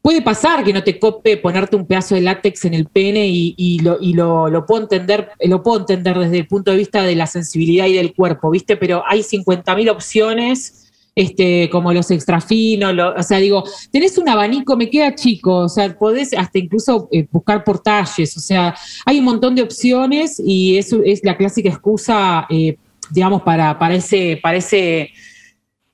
puede 0.02 0.22
pasar 0.22 0.64
que 0.64 0.72
no 0.74 0.84
te 0.84 1.00
cope 1.00 1.38
ponerte 1.38 1.76
un 1.76 1.86
pedazo 1.86 2.16
de 2.16 2.22
látex 2.22 2.66
en 2.66 2.74
el 2.74 2.86
pene 2.88 3.28
y, 3.28 3.80
lo, 3.80 3.98
lo, 4.02 4.48
lo 4.50 4.66
puedo 4.66 4.82
entender, 4.84 5.30
lo 5.43 5.62
puedo 5.64 5.80
entender 5.80 6.18
desde 6.18 6.38
el 6.38 6.48
punto 6.48 6.72
de 6.72 6.78
vista 6.78 7.04
de 7.04 7.16
la 7.16 7.28
sensibilidad 7.28 7.88
y 7.88 7.93
del 7.93 8.14
cuerpo, 8.14 8.50
¿viste? 8.50 8.78
Pero 8.78 9.04
hay 9.08 9.22
50.000 9.22 9.89
opciones. 9.91 10.84
Este, 11.20 11.68
como 11.72 11.91
los 11.93 12.12
extrafinos, 12.12 12.93
lo- 12.93 13.16
o 13.16 13.24
sea, 13.24 13.39
digo, 13.39 13.64
tenés 13.91 14.20
un 14.20 14.30
abanico, 14.30 14.78
me 14.78 14.88
queda 14.88 15.16
chico, 15.16 15.52
o 15.62 15.68
sea, 15.68 15.98
podés 15.98 16.32
hasta 16.36 16.60
incluso 16.60 17.10
eh, 17.12 17.26
buscar 17.32 17.64
por 17.64 17.80
talles, 17.80 18.38
o 18.38 18.39
sea, 18.39 18.76
hay 19.04 19.18
un 19.18 19.26
montón 19.26 19.56
de 19.56 19.64
opciones 19.64 20.39
y 20.45 20.78
eso 20.78 21.02
es 21.04 21.22
la 21.24 21.36
clásica 21.36 21.70
excusa, 21.70 22.45
eh, 22.52 22.78
digamos, 23.10 23.41
para, 23.41 23.80
para 23.80 23.95
ese, 23.95 24.39
para 24.43 24.58
ese, 24.58 25.10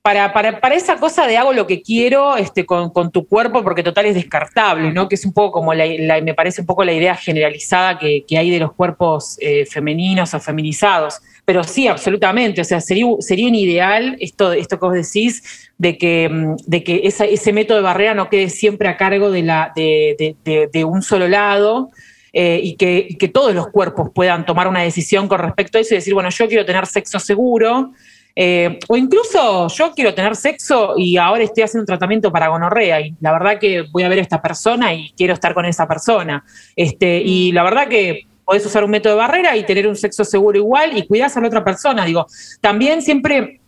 para, 0.03 0.33
para, 0.33 0.59
para 0.59 0.75
esa 0.75 0.97
cosa 0.97 1.25
de 1.25 1.37
hago 1.37 1.53
lo 1.53 1.65
que 1.65 1.81
quiero 1.81 2.35
este, 2.37 2.65
con, 2.65 2.89
con 2.91 3.09
tu 3.09 3.25
cuerpo 3.25 3.63
porque 3.63 3.81
total 3.83 4.05
es 4.05 4.15
descartable, 4.15 4.91
¿no? 4.91 5.07
Que 5.07 5.15
es 5.15 5.25
un 5.25 5.31
poco 5.33 5.53
como 5.53 5.73
la, 5.73 5.85
me 6.21 6.33
parece 6.33 6.61
un 6.61 6.67
poco 6.67 6.83
la 6.83 6.91
idea 6.93 7.15
generalizada 7.15 7.97
que, 7.97 8.25
que 8.27 8.37
hay 8.37 8.51
de 8.51 8.59
los 8.59 8.73
cuerpos 8.73 9.37
eh, 9.39 9.65
femeninos 9.65 10.33
o 10.33 10.39
feminizados. 10.41 11.19
Pero 11.45 11.63
sí, 11.63 11.87
absolutamente. 11.87 12.59
O 12.61 12.63
sea, 12.65 12.81
sería, 12.81 13.05
sería 13.19 13.47
un 13.47 13.55
ideal 13.55 14.17
esto, 14.19 14.51
esto 14.53 14.77
que 14.77 14.85
vos 14.85 14.93
decís, 14.95 15.71
de 15.77 15.97
que, 15.97 16.27
mm, 16.29 16.55
de 16.67 16.83
que 16.83 17.01
ese 17.05 17.53
método 17.53 17.77
de 17.77 17.83
barrera 17.83 18.13
no 18.13 18.29
quede 18.29 18.49
siempre 18.49 18.89
a 18.89 18.97
cargo 18.97 19.31
de, 19.31 19.41
la, 19.43 19.71
de- 19.75 20.35
de- 20.43 20.67
de 20.71 20.83
un 20.83 21.01
solo 21.01 21.27
lado. 21.29 21.89
eh, 22.35 22.59
y, 22.63 22.75
que, 22.77 23.05
y 23.09 23.15
que 23.17 23.27
todos 23.27 23.53
los 23.53 23.67
cuerpos 23.67 24.09
puedan 24.13 24.43
tomar 24.45 24.67
una 24.67 24.81
decisión 24.81 25.27
con 25.27 25.37
respecto 25.39 25.77
a 25.77 25.81
eso 25.81 25.93
y 25.93 25.97
decir, 25.97 26.15
bueno, 26.15 26.29
yo 26.31 26.47
quiero 26.47 26.65
tener 26.65 26.87
sexo 26.87 27.19
seguro, 27.19 27.91
eh, 28.35 28.79
o 28.87 28.97
incluso 28.97 29.67
yo 29.67 29.91
quiero 29.93 30.13
tener 30.13 30.35
sexo 30.35 30.93
y 30.97 31.17
ahora 31.17 31.43
estoy 31.43 31.63
haciendo 31.63 31.83
un 31.83 31.87
tratamiento 31.87 32.31
para 32.31 32.47
gonorrea 32.47 33.01
y 33.01 33.15
la 33.21 33.31
verdad 33.31 33.59
que 33.59 33.85
voy 33.91 34.03
a 34.03 34.09
ver 34.09 34.19
a 34.19 34.21
esta 34.21 34.41
persona 34.41 34.93
y 34.93 35.13
quiero 35.15 35.33
estar 35.33 35.53
con 35.53 35.65
esa 35.65 35.87
persona. 35.87 36.43
Este, 36.75 37.21
y 37.21 37.51
la 37.51 37.63
verdad 37.63 37.87
que 37.87 38.27
podés 38.43 38.65
usar 38.65 38.83
un 38.83 38.91
método 38.91 39.13
de 39.13 39.19
barrera 39.19 39.55
y 39.55 39.65
tener 39.65 39.87
un 39.87 39.95
sexo 39.95 40.23
seguro 40.23 40.57
igual 40.57 40.97
y 40.97 41.05
cuidás 41.05 41.37
a 41.37 41.41
la 41.41 41.47
otra 41.47 41.63
persona. 41.63 42.05
Digo, 42.05 42.25
también 42.59 43.01
siempre 43.01 43.59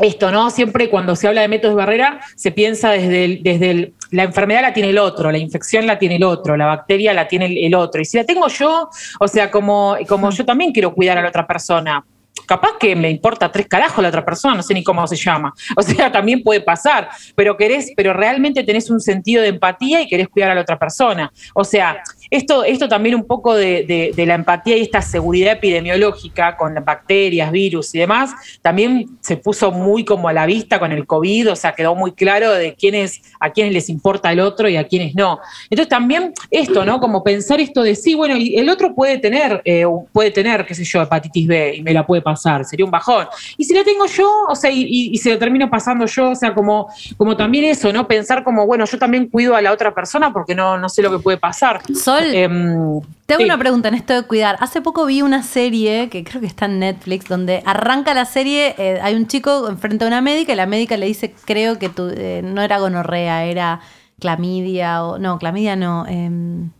esto, 0.00 0.30
¿no? 0.30 0.50
Siempre 0.50 0.88
cuando 0.88 1.14
se 1.14 1.28
habla 1.28 1.42
de 1.42 1.48
métodos 1.48 1.74
de 1.74 1.78
barrera 1.78 2.20
se 2.34 2.50
piensa 2.52 2.90
desde 2.90 3.24
el, 3.24 3.42
desde 3.42 3.70
el, 3.70 3.94
la 4.10 4.22
enfermedad 4.24 4.62
la 4.62 4.72
tiene 4.72 4.90
el 4.90 4.98
otro, 4.98 5.30
la 5.30 5.38
infección 5.38 5.86
la 5.86 5.98
tiene 5.98 6.16
el 6.16 6.24
otro, 6.24 6.56
la 6.56 6.66
bacteria 6.66 7.12
la 7.12 7.28
tiene 7.28 7.46
el, 7.46 7.58
el 7.58 7.74
otro. 7.74 8.00
Y 8.00 8.04
si 8.04 8.16
la 8.16 8.24
tengo 8.24 8.48
yo, 8.48 8.88
o 9.20 9.28
sea, 9.28 9.50
como, 9.50 9.96
como 10.08 10.30
yo 10.30 10.46
también 10.46 10.72
quiero 10.72 10.94
cuidar 10.94 11.18
a 11.18 11.22
la 11.22 11.28
otra 11.28 11.46
persona, 11.46 12.04
capaz 12.48 12.78
que 12.80 12.96
me 12.96 13.10
importa 13.10 13.52
tres 13.52 13.68
carajos 13.68 14.02
la 14.02 14.08
otra 14.08 14.24
persona, 14.24 14.54
no 14.54 14.62
sé 14.62 14.72
ni 14.72 14.82
cómo 14.82 15.06
se 15.06 15.16
llama. 15.16 15.52
O 15.76 15.82
sea, 15.82 16.10
también 16.10 16.42
puede 16.42 16.60
pasar, 16.60 17.08
pero 17.36 17.56
querés, 17.56 17.92
pero 17.94 18.12
realmente 18.12 18.64
tenés 18.64 18.90
un 18.90 19.00
sentido 19.00 19.42
de 19.42 19.48
empatía 19.48 20.00
y 20.00 20.08
querés 20.08 20.28
cuidar 20.28 20.50
a 20.50 20.54
la 20.54 20.62
otra 20.62 20.78
persona. 20.78 21.30
O 21.54 21.62
sea, 21.62 22.02
esto, 22.30 22.64
esto 22.64 22.88
también 22.88 23.14
un 23.14 23.24
poco 23.24 23.54
de, 23.54 24.12
la 24.16 24.34
empatía 24.34 24.76
y 24.76 24.82
esta 24.82 25.00
seguridad 25.00 25.52
epidemiológica 25.54 26.56
con 26.56 26.74
bacterias, 26.84 27.50
virus 27.50 27.94
y 27.94 27.98
demás, 27.98 28.32
también 28.62 29.06
se 29.20 29.36
puso 29.36 29.70
muy 29.70 30.04
como 30.04 30.28
a 30.28 30.32
la 30.32 30.46
vista 30.46 30.78
con 30.78 30.92
el 30.92 31.06
COVID, 31.06 31.52
o 31.52 31.56
sea, 31.56 31.72
quedó 31.72 31.94
muy 31.94 32.12
claro 32.12 32.52
de 32.52 32.74
quiénes, 32.74 33.22
a 33.40 33.50
quiénes 33.50 33.72
les 33.72 33.88
importa 33.88 34.30
el 34.32 34.40
otro 34.40 34.68
y 34.68 34.76
a 34.76 34.86
quiénes 34.86 35.14
no. 35.14 35.40
Entonces 35.70 35.88
también 35.88 36.32
esto, 36.50 36.84
¿no? 36.84 37.00
Como 37.00 37.22
pensar 37.22 37.60
esto 37.60 37.82
de 37.82 37.94
sí, 37.94 38.14
bueno, 38.14 38.36
y 38.36 38.56
el 38.56 38.68
otro 38.68 38.94
puede 38.94 39.18
tener, 39.18 39.62
eh, 39.64 39.84
puede 40.12 40.30
tener, 40.30 40.66
qué 40.66 40.74
sé 40.74 40.84
yo, 40.84 41.02
hepatitis 41.02 41.46
B 41.46 41.76
y 41.76 41.82
me 41.82 41.92
la 41.92 42.06
puede 42.06 42.22
pasar, 42.22 42.64
sería 42.64 42.84
un 42.84 42.90
bajón. 42.90 43.26
Y 43.56 43.64
si 43.64 43.74
la 43.74 43.84
tengo 43.84 44.06
yo, 44.06 44.30
o 44.48 44.54
sea, 44.54 44.70
y, 44.70 45.16
se 45.18 45.30
la 45.30 45.38
termino 45.38 45.68
pasando 45.68 46.06
yo, 46.06 46.30
o 46.30 46.34
sea, 46.34 46.54
como, 46.54 46.88
como 47.16 47.36
también 47.36 47.64
eso, 47.64 47.92
¿no? 47.92 48.06
Pensar 48.06 48.44
como, 48.44 48.66
bueno, 48.66 48.84
yo 48.84 48.98
también 48.98 49.28
cuido 49.28 49.56
a 49.56 49.62
la 49.62 49.72
otra 49.72 49.94
persona 49.94 50.32
porque 50.32 50.54
no, 50.54 50.78
no 50.78 50.88
sé 50.88 51.02
lo 51.02 51.10
que 51.10 51.18
puede 51.18 51.38
pasar. 51.38 51.80
Sol, 52.18 52.34
Em, 52.34 53.00
Te 53.26 53.34
hago 53.34 53.40
sí. 53.40 53.44
una 53.44 53.58
pregunta 53.58 53.88
en 53.88 53.94
esto 53.94 54.14
de 54.14 54.22
cuidar. 54.22 54.56
Hace 54.60 54.80
poco 54.80 55.04
vi 55.06 55.22
una 55.22 55.42
serie 55.42 56.08
que 56.08 56.24
creo 56.24 56.40
que 56.40 56.46
está 56.46 56.64
en 56.66 56.78
Netflix, 56.78 57.28
donde 57.28 57.62
arranca 57.66 58.14
la 58.14 58.24
serie, 58.24 58.74
eh, 58.78 58.98
hay 59.02 59.14
un 59.14 59.26
chico 59.26 59.68
enfrente 59.68 60.04
a 60.04 60.08
una 60.08 60.20
médica 60.20 60.52
y 60.52 60.56
la 60.56 60.66
médica 60.66 60.96
le 60.96 61.06
dice, 61.06 61.34
creo 61.44 61.78
que 61.78 61.88
tu, 61.88 62.08
eh, 62.08 62.40
no 62.44 62.62
era 62.62 62.78
gonorrea, 62.78 63.44
era 63.44 63.80
clamidia 64.18 65.04
o... 65.04 65.18
No, 65.18 65.38
clamidia 65.38 65.76
no. 65.76 66.06
em, 66.06 66.70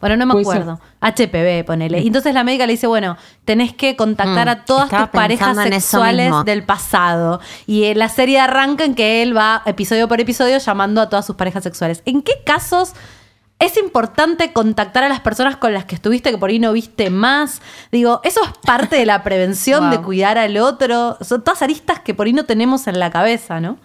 bueno, 0.00 0.16
no 0.16 0.26
me 0.26 0.40
acuerdo. 0.40 0.80
HPV, 1.00 1.64
ponele. 1.64 2.00
Y 2.00 2.06
entonces 2.06 2.32
la 2.34 2.44
médica 2.44 2.66
le 2.66 2.72
dice, 2.72 2.86
bueno, 2.86 3.16
tenés 3.44 3.72
que 3.74 3.96
contactar 3.96 4.46
Mm, 4.46 4.50
a 4.50 4.64
todas 4.64 4.88
tus 4.88 5.08
parejas 5.08 5.56
sexuales 5.56 6.32
del 6.44 6.62
pasado. 6.62 7.40
Y 7.66 7.84
eh, 7.84 7.94
la 7.94 8.08
serie 8.08 8.40
arranca 8.40 8.84
en 8.84 8.94
que 8.94 9.22
él 9.22 9.36
va 9.36 9.62
episodio 9.66 10.08
por 10.08 10.20
episodio 10.20 10.58
llamando 10.58 11.00
a 11.00 11.08
todas 11.08 11.26
sus 11.26 11.36
parejas 11.36 11.62
sexuales. 11.62 12.02
¿En 12.06 12.22
qué 12.22 12.32
casos 12.44 12.94
es 13.58 13.76
importante 13.78 14.52
contactar 14.52 15.04
a 15.04 15.08
las 15.08 15.20
personas 15.20 15.56
con 15.56 15.72
las 15.72 15.84
que 15.86 15.94
estuviste 15.94 16.30
que 16.30 16.38
por 16.38 16.50
ahí 16.50 16.58
no 16.58 16.72
viste 16.72 17.08
más? 17.10 17.62
Digo, 17.90 18.20
eso 18.22 18.40
es 18.44 18.50
parte 18.64 18.96
de 18.96 19.06
la 19.06 19.22
prevención, 19.22 19.90
de 19.90 19.98
cuidar 20.02 20.36
al 20.38 20.56
otro. 20.58 21.16
Son 21.22 21.42
todas 21.42 21.62
aristas 21.62 22.00
que 22.00 22.12
por 22.14 22.26
ahí 22.26 22.32
no 22.32 22.44
tenemos 22.44 22.86
en 22.86 22.98
la 22.98 23.10
cabeza, 23.10 23.60
¿no? 23.60 23.78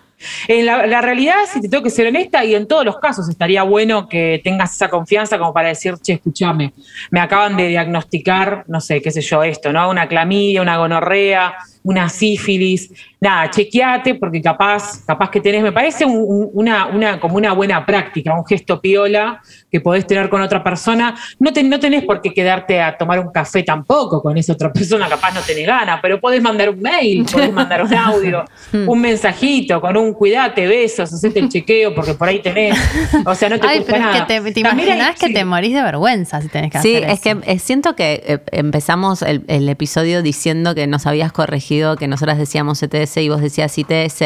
En 0.48 0.68
la, 0.68 0.85
la 0.85 1.02
realidad, 1.02 1.34
si 1.52 1.60
te 1.61 1.68
tengo 1.68 1.84
que 1.84 1.89
ser 1.89 2.06
honesta, 2.06 2.45
y 2.45 2.53
en 2.53 2.68
todos 2.68 2.85
los 2.85 2.99
casos 2.99 3.27
estaría 3.27 3.64
bueno 3.64 4.07
que 4.07 4.39
tengas 4.43 4.72
esa 4.76 4.88
confianza 4.88 5.39
como 5.39 5.52
para 5.52 5.69
decir, 5.69 5.95
che, 5.99 6.14
escúchame, 6.14 6.73
me 7.10 7.19
acaban 7.19 7.57
de 7.57 7.69
diagnosticar, 7.69 8.64
no 8.68 8.80
sé, 8.81 9.02
qué 9.02 9.10
sé 9.10 9.22
yo, 9.22 9.41
esto, 9.41 9.73
¿no? 9.73 9.89
Una 9.89 10.07
clamidia, 10.07 10.61
una 10.61 10.77
gonorrea, 10.77 11.56
una 11.81 12.07
sífilis. 12.07 12.91
Nada, 13.19 13.49
chequeate 13.49 14.14
porque 14.14 14.43
capaz, 14.43 15.03
capaz 15.07 15.31
que 15.31 15.41
tenés, 15.41 15.64
me 15.64 15.72
parece 15.72 16.06
un- 16.06 16.14
un- 16.23 16.49
una, 16.53 16.85
una, 16.85 17.19
como 17.19 17.38
una 17.38 17.53
buena 17.53 17.84
práctica, 17.84 18.35
un 18.38 18.45
gesto 18.45 18.80
piola 18.80 19.41
que 19.72 19.80
podés 19.81 20.06
tener 20.06 20.30
con 20.30 20.41
otra 20.41 20.64
persona. 20.64 21.15
No, 21.39 21.53
te- 21.53 21.64
no 21.64 21.80
tenés 21.80 22.03
por 22.03 22.22
qué 22.22 22.34
quedarte 22.34 22.81
a 22.81 22.98
tomar 22.98 23.19
un 23.19 23.31
café 23.31 23.64
tampoco 23.64 24.22
con 24.22 24.38
esa 24.38 24.53
otra 24.53 24.72
persona, 24.73 25.07
capaz 25.07 25.34
no 25.34 25.41
tenés 25.41 25.65
ganas, 25.65 25.99
pero 26.02 26.19
podés 26.19 26.41
mandar 26.41 26.69
un 26.69 26.80
mail, 26.81 27.26
podés 27.31 27.53
mandar 27.53 27.84
un 27.84 27.93
audio, 27.93 28.43
un 28.88 28.99
mensajito 29.02 29.80
con 29.80 29.95
un 29.98 30.14
cuidate, 30.14 30.68
besos, 30.68 31.11
hacete 31.14 31.39
el 31.39 31.49
chequeo 31.49 31.95
porque 31.95 32.14
por 32.14 32.27
ahí 32.27 32.39
tenés. 32.39 32.77
O 33.26 33.34
sea, 33.35 33.49
no 33.49 33.60
te 33.60 33.68
Ay, 33.68 33.77
cuesta 33.77 33.93
pero 33.93 33.98
es 33.98 34.02
nada. 34.02 34.14
que 34.27 34.34
te, 34.41 34.52
te 34.52 34.68
hay- 34.68 35.14
que 35.15 35.27
sí. 35.27 35.34
te 35.34 35.45
morís 35.45 35.73
de 35.73 35.81
vergüenza 35.84 36.41
si 36.41 36.48
tenés 36.49 36.72
que 36.72 36.80
Sí, 36.80 36.95
hacer 36.98 37.10
es 37.10 37.26
eso. 37.26 37.39
que 37.41 37.52
eh, 37.52 37.60
siento 37.60 37.95
que 37.95 38.23
eh, 38.26 38.39
empezamos 38.52 39.22
el, 39.22 39.43
el 39.48 39.69
episodio 39.69 40.22
diciendo 40.22 40.76
que 40.76 40.88
nos 40.88 41.06
habías 41.07 41.31
corregido, 41.31 41.95
que 41.95 42.07
nosotras 42.07 42.38
decíamos 42.38 42.81
ETS 42.84 43.18
y 43.18 43.30
vos 43.30 43.41
decías 43.41 43.77
ITS. 43.77 44.22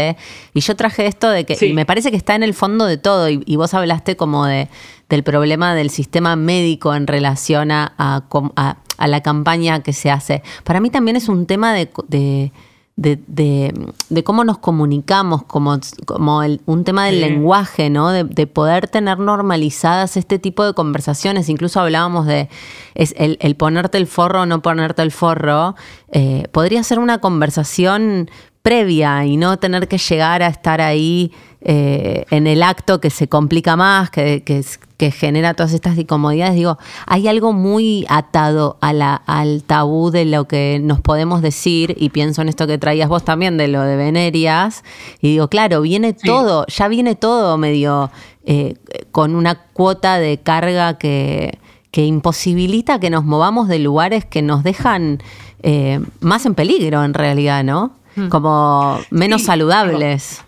Y 0.54 0.62
yo 0.62 0.76
traje 0.76 1.06
esto 1.06 1.30
de 1.30 1.44
que 1.46 1.56
Sí. 1.56 1.68
y 1.68 1.74
me 1.74 1.86
parece 1.86 2.10
que 2.12 2.18
está 2.18 2.36
en 2.36 2.44
el 2.44 2.54
fondo 2.54 2.86
de 2.86 2.98
todo. 2.98 3.30
Y, 3.30 3.44
y 3.46 3.56
vos 3.58 3.74
hablaste 3.74 4.16
como 4.16 4.46
de, 4.46 4.68
del 5.10 5.24
problema 5.24 5.76
del 5.76 5.90
sistema 5.90 6.36
médico 6.36 6.96
en 6.96 7.08
relación 7.08 7.72
a, 7.72 7.94
a 7.98 9.08
la 9.08 9.22
campaña 9.22 9.82
que 9.84 9.94
se 9.94 10.10
hace. 10.12 10.42
Para 10.64 10.80
mí 10.80 10.90
también 10.90 11.16
es 11.18 11.30
un 11.30 11.46
tema 11.46 11.74
de. 11.74 11.90
de- 12.08 12.52
de, 12.98 13.20
de- 13.28 13.74
de 14.10 14.24
cómo 14.24 14.46
nos 14.46 14.58
comunicamos, 14.60 15.44
como, 15.44 15.78
como 16.06 16.44
el- 16.44 16.62
un 16.66 16.86
tema 16.86 17.08
del 17.08 17.16
Sí. 17.16 17.20
lenguaje, 17.30 17.90
¿no? 17.90 18.10
De, 18.10 18.24
de 18.24 18.48
poder 18.48 18.88
tener 18.88 19.20
normalizadas 19.20 20.16
este 20.16 20.40
tipo 20.40 20.64
de 20.64 20.74
conversaciones. 20.74 21.50
Incluso 21.50 21.82
hablábamos 21.82 22.26
de 22.26 22.48
es 22.94 23.14
el, 23.18 23.38
el 23.42 23.58
ponerte 23.58 23.98
el 23.98 24.08
forro 24.08 24.44
o 24.44 24.46
no 24.46 24.62
ponerte 24.62 25.02
el 25.02 25.12
forro. 25.12 25.76
eh, 26.14 26.48
podría 26.54 26.82
ser 26.84 27.00
una 27.00 27.18
conversación 27.18 28.30
previa 28.62 29.26
y 29.26 29.36
no 29.36 29.58
tener 29.60 29.90
que 29.90 29.98
llegar 29.98 30.42
a 30.42 30.48
estar 30.48 30.80
ahí 30.80 31.34
eh, 31.68 32.26
en 32.30 32.46
el 32.46 32.62
acto 32.62 33.02
que 33.02 33.10
se 33.10 33.28
complica 33.28 33.76
más, 33.76 34.12
que, 34.12 34.44
que, 34.44 35.12
genera 35.12 35.56
todas 35.56 35.74
estas 35.74 35.98
incomodidades. 35.98 36.54
Digo, 36.54 36.78
hay 37.08 37.28
algo 37.28 37.54
muy 37.54 38.06
atado 38.08 38.78
a 38.82 38.94
la, 38.94 39.16
al 39.16 39.64
tabú 39.64 40.12
de 40.12 40.26
lo 40.26 40.48
que 40.48 40.80
nos 40.82 41.02
podemos 41.02 41.42
decir 41.42 41.96
y 42.00 42.10
pienso 42.10 42.44
en 42.44 42.50
esto 42.50 42.68
que 42.68 42.78
traías 42.78 43.10
vos 43.10 43.26
también 43.26 43.58
de 43.58 43.68
lo 43.68 43.82
de 43.82 43.96
venerias 43.96 44.84
y 45.22 45.30
digo, 45.32 45.48
claro, 45.48 45.82
viene 45.82 46.16
Sí. 46.16 46.28
todo, 46.28 46.66
ya 46.68 46.88
viene 46.88 47.16
todo 47.16 47.58
medio 47.58 48.12
eh, 48.46 48.76
con 49.12 49.36
una 49.36 49.56
cuota 49.74 50.20
de 50.20 50.38
carga 50.38 51.00
que, 51.00 51.58
que 51.90 52.06
imposibilita 52.06 53.00
que 53.00 53.10
nos 53.10 53.26
movamos 53.26 53.68
de 53.68 53.80
lugares 53.80 54.24
que 54.24 54.44
nos 54.44 54.64
dejan 54.64 55.18
eh, 55.64 56.00
más 56.20 56.46
en 56.46 56.54
peligro 56.54 57.04
en 57.04 57.16
realidad, 57.16 57.64
¿no? 57.64 57.92
Como 58.30 59.00
menos 59.10 59.42
Sí, 59.42 59.48
saludables. 59.48 60.42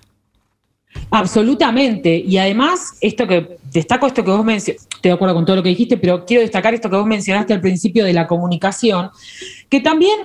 Absolutamente. 1.10 2.16
Y 2.16 2.38
además, 2.38 2.98
esto 3.02 3.28
que 3.28 3.58
destaco 3.72 4.08
esto 4.08 4.24
que 4.24 4.32
vos 4.32 4.44
mencionaste, 4.44 4.88
estoy 4.96 5.10
de 5.10 5.16
acuerdo 5.16 5.36
con 5.36 5.46
todo 5.46 5.56
lo 5.58 5.64
que 5.64 5.70
dijiste, 5.70 5.98
pero 5.98 6.26
quiero 6.26 6.42
destacar 6.42 6.74
esto 6.74 6.90
que 6.90 6.96
vos 6.96 7.06
mencionaste 7.06 7.54
al 7.54 7.62
principio 7.62 8.04
de 8.06 8.14
la 8.14 8.28
comunicación, 8.28 9.10
que 9.70 9.80
también, 9.80 10.18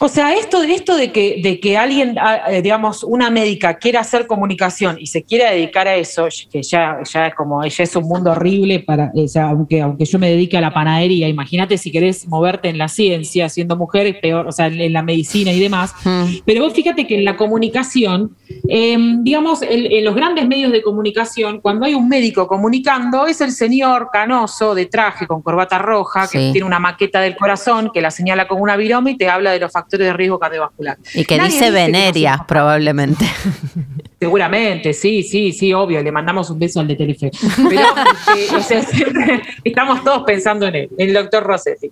o 0.00 0.08
sea, 0.08 0.34
esto, 0.34 0.60
esto 0.62 0.96
de 0.96 1.12
que, 1.12 1.40
de 1.40 1.60
que 1.60 1.76
alguien, 1.78 2.16
ah, 2.18 2.50
eh, 2.50 2.62
digamos, 2.62 3.04
una 3.04 3.30
médica 3.30 3.74
quiera 3.74 4.00
hacer 4.00 4.26
comunicación 4.26 4.96
y 4.98 5.06
se 5.06 5.22
quiera 5.22 5.52
dedicar 5.52 5.86
a 5.86 5.94
eso, 5.94 6.26
que 6.50 6.62
ya, 6.64 6.98
ya 7.10 7.28
es 7.28 7.34
como, 7.36 7.64
ya 7.64 7.84
es 7.84 7.94
un 7.94 8.04
mundo 8.08 8.32
horrible 8.32 8.80
para, 8.80 9.12
o 9.14 9.28
sea, 9.28 9.50
aunque, 9.50 9.80
aunque 9.80 10.04
yo 10.04 10.18
me 10.18 10.28
dedique 10.28 10.58
a 10.58 10.60
la 10.60 10.74
panadería, 10.74 11.28
imagínate 11.28 11.78
si 11.78 11.92
querés 11.92 12.26
moverte 12.26 12.68
en 12.68 12.78
la 12.78 12.88
ciencia, 12.88 13.48
siendo 13.48 13.76
mujer, 13.76 14.08
es 14.08 14.16
peor, 14.16 14.48
o 14.48 14.52
sea, 14.52 14.66
en 14.66 14.92
la 14.92 15.02
medicina 15.02 15.52
y 15.52 15.60
demás. 15.60 15.94
Mm. 16.04 16.24
Pero 16.44 16.64
vos 16.64 16.72
fíjate 16.74 17.06
que 17.06 17.14
en 17.16 17.24
la 17.24 17.36
comunicación, 17.36 18.36
eh, 18.68 18.98
digamos, 19.20 19.62
en 19.62 20.04
los 20.04 20.14
grandes 20.16 20.46
medios 20.48 20.72
de 20.72 20.82
comunicación, 20.82 21.60
cuando 21.60 21.86
hay 21.86 21.94
un 21.94 22.08
médico 22.08 22.48
comunicando, 22.48 23.26
es 23.28 23.40
el 23.40 23.52
señor 23.52 24.08
canoso 24.12 24.74
de 24.74 24.86
traje 24.86 25.28
con 25.28 25.40
corbata 25.40 25.78
roja, 25.78 26.26
que 26.26 26.38
Sí. 26.38 26.50
tiene 26.52 26.66
una 26.66 26.80
maqueta 26.80 27.20
del 27.20 27.36
corazón, 27.36 27.90
que 27.94 28.00
la 28.00 28.10
señala 28.10 28.48
con 28.48 28.60
una 28.60 28.76
viroma 28.76 29.12
y 29.12 29.16
te 29.16 29.28
habla 29.28 29.52
de 29.52 29.60
los 29.60 29.70
factores 29.70 29.83
de 29.90 30.12
riesgo 30.12 30.38
cardiovascular. 30.38 30.98
Y 31.14 31.24
que 31.24 31.36
Nadie 31.36 31.52
dice 31.52 31.70
venerias, 31.70 32.40
probablemente. 32.46 33.26
Seguramente, 34.18 34.92
sí, 34.92 35.22
sí, 35.22 35.52
sí, 35.52 35.72
obvio, 35.72 36.02
le 36.02 36.12
mandamos 36.12 36.48
un 36.50 36.58
beso 36.58 36.80
al 36.80 36.88
de 36.88 36.96
Telefe. 36.96 37.30
Pero 37.68 38.62
siempre 38.62 39.42
estamos 39.62 40.02
todos 40.02 40.22
pensando 40.24 40.66
en 40.66 40.74
él, 40.74 40.90
en 40.96 41.08
el 41.08 41.14
doctor 41.14 41.42
Rossetti. 41.44 41.90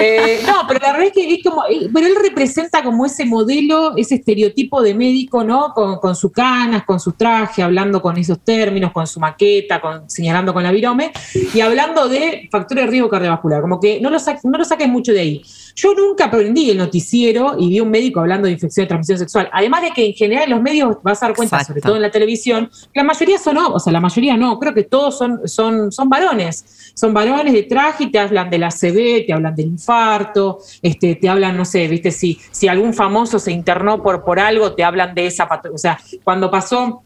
Eh, 0.00 0.40
no, 0.46 0.62
pero 0.68 0.80
la 0.80 0.92
verdad 0.92 1.06
es 1.06 1.12
que 1.12 1.34
es 1.34 1.42
como, 1.42 1.64
eh, 1.66 1.88
pero 1.92 2.06
él 2.06 2.14
representa 2.20 2.82
como 2.82 3.06
ese 3.06 3.24
modelo, 3.24 3.96
ese 3.96 4.16
estereotipo 4.16 4.82
de 4.82 4.94
médico, 4.94 5.44
¿no? 5.44 5.72
Con, 5.72 6.14
sus 6.14 6.32
canas, 6.32 6.84
con 6.84 7.00
su 7.00 7.12
traje, 7.12 7.62
hablando 7.62 8.00
con 8.00 8.16
esos 8.16 8.40
términos, 8.40 8.92
con 8.92 9.06
su 9.06 9.20
maqueta, 9.20 9.80
con, 9.80 10.08
señalando 10.08 10.52
con 10.52 10.62
la 10.62 10.72
virome, 10.72 11.12
y 11.54 11.60
hablando 11.60 12.08
de 12.08 12.48
factores 12.50 12.84
de 12.84 12.90
riesgo 12.90 13.08
cardiovascular, 13.08 13.60
como 13.60 13.80
que 13.80 14.00
no 14.00 14.10
lo, 14.10 14.18
no 14.44 14.58
lo 14.58 14.64
saquen 14.64 14.90
mucho 14.90 15.12
de 15.12 15.20
ahí. 15.20 15.42
Yo 15.74 15.94
nunca 15.94 16.26
aprendí 16.26 16.70
el 16.70 16.78
noticiero 16.78 17.56
y 17.58 17.68
vi 17.68 17.80
un 17.80 17.90
médico 17.90 18.20
hablando 18.20 18.46
de 18.46 18.52
infección 18.52 18.84
de 18.84 18.88
transmisión 18.88 19.18
sexual. 19.18 19.48
Además 19.52 19.82
de 19.82 19.90
que 19.90 20.06
en 20.06 20.12
general 20.12 20.44
en 20.44 20.50
los 20.50 20.62
medios 20.62 20.96
vas 21.02 21.22
a 21.22 21.26
dar 21.26 21.36
cuenta. 21.36 21.61
Sobre 21.64 21.80
todo 21.80 21.96
en 21.96 22.02
la 22.02 22.10
televisión, 22.10 22.70
la 22.94 23.04
mayoría 23.04 23.38
son, 23.38 23.58
o 23.58 23.78
sea, 23.78 23.92
la 23.92 24.00
mayoría 24.00 24.36
no, 24.36 24.58
creo 24.58 24.74
que 24.74 24.84
todos 24.84 25.18
son, 25.18 25.46
son, 25.48 25.92
son 25.92 26.08
varones. 26.08 26.92
Son 26.94 27.14
varones 27.14 27.52
de 27.52 27.62
traje 27.62 28.04
y 28.04 28.10
te 28.10 28.18
hablan 28.18 28.50
del 28.50 28.64
ACV, 28.64 29.26
te 29.26 29.32
hablan 29.32 29.54
del 29.54 29.66
infarto, 29.66 30.58
este, 30.82 31.14
te 31.14 31.28
hablan, 31.28 31.56
no 31.56 31.64
sé, 31.64 31.88
viste, 31.88 32.10
si, 32.10 32.38
si 32.50 32.68
algún 32.68 32.92
famoso 32.92 33.38
se 33.38 33.52
internó 33.52 34.02
por, 34.02 34.24
por 34.24 34.38
algo, 34.38 34.74
te 34.74 34.84
hablan 34.84 35.14
de 35.14 35.26
esa. 35.26 35.48
O 35.72 35.78
sea, 35.78 35.98
cuando 36.22 36.50
pasó 36.50 37.02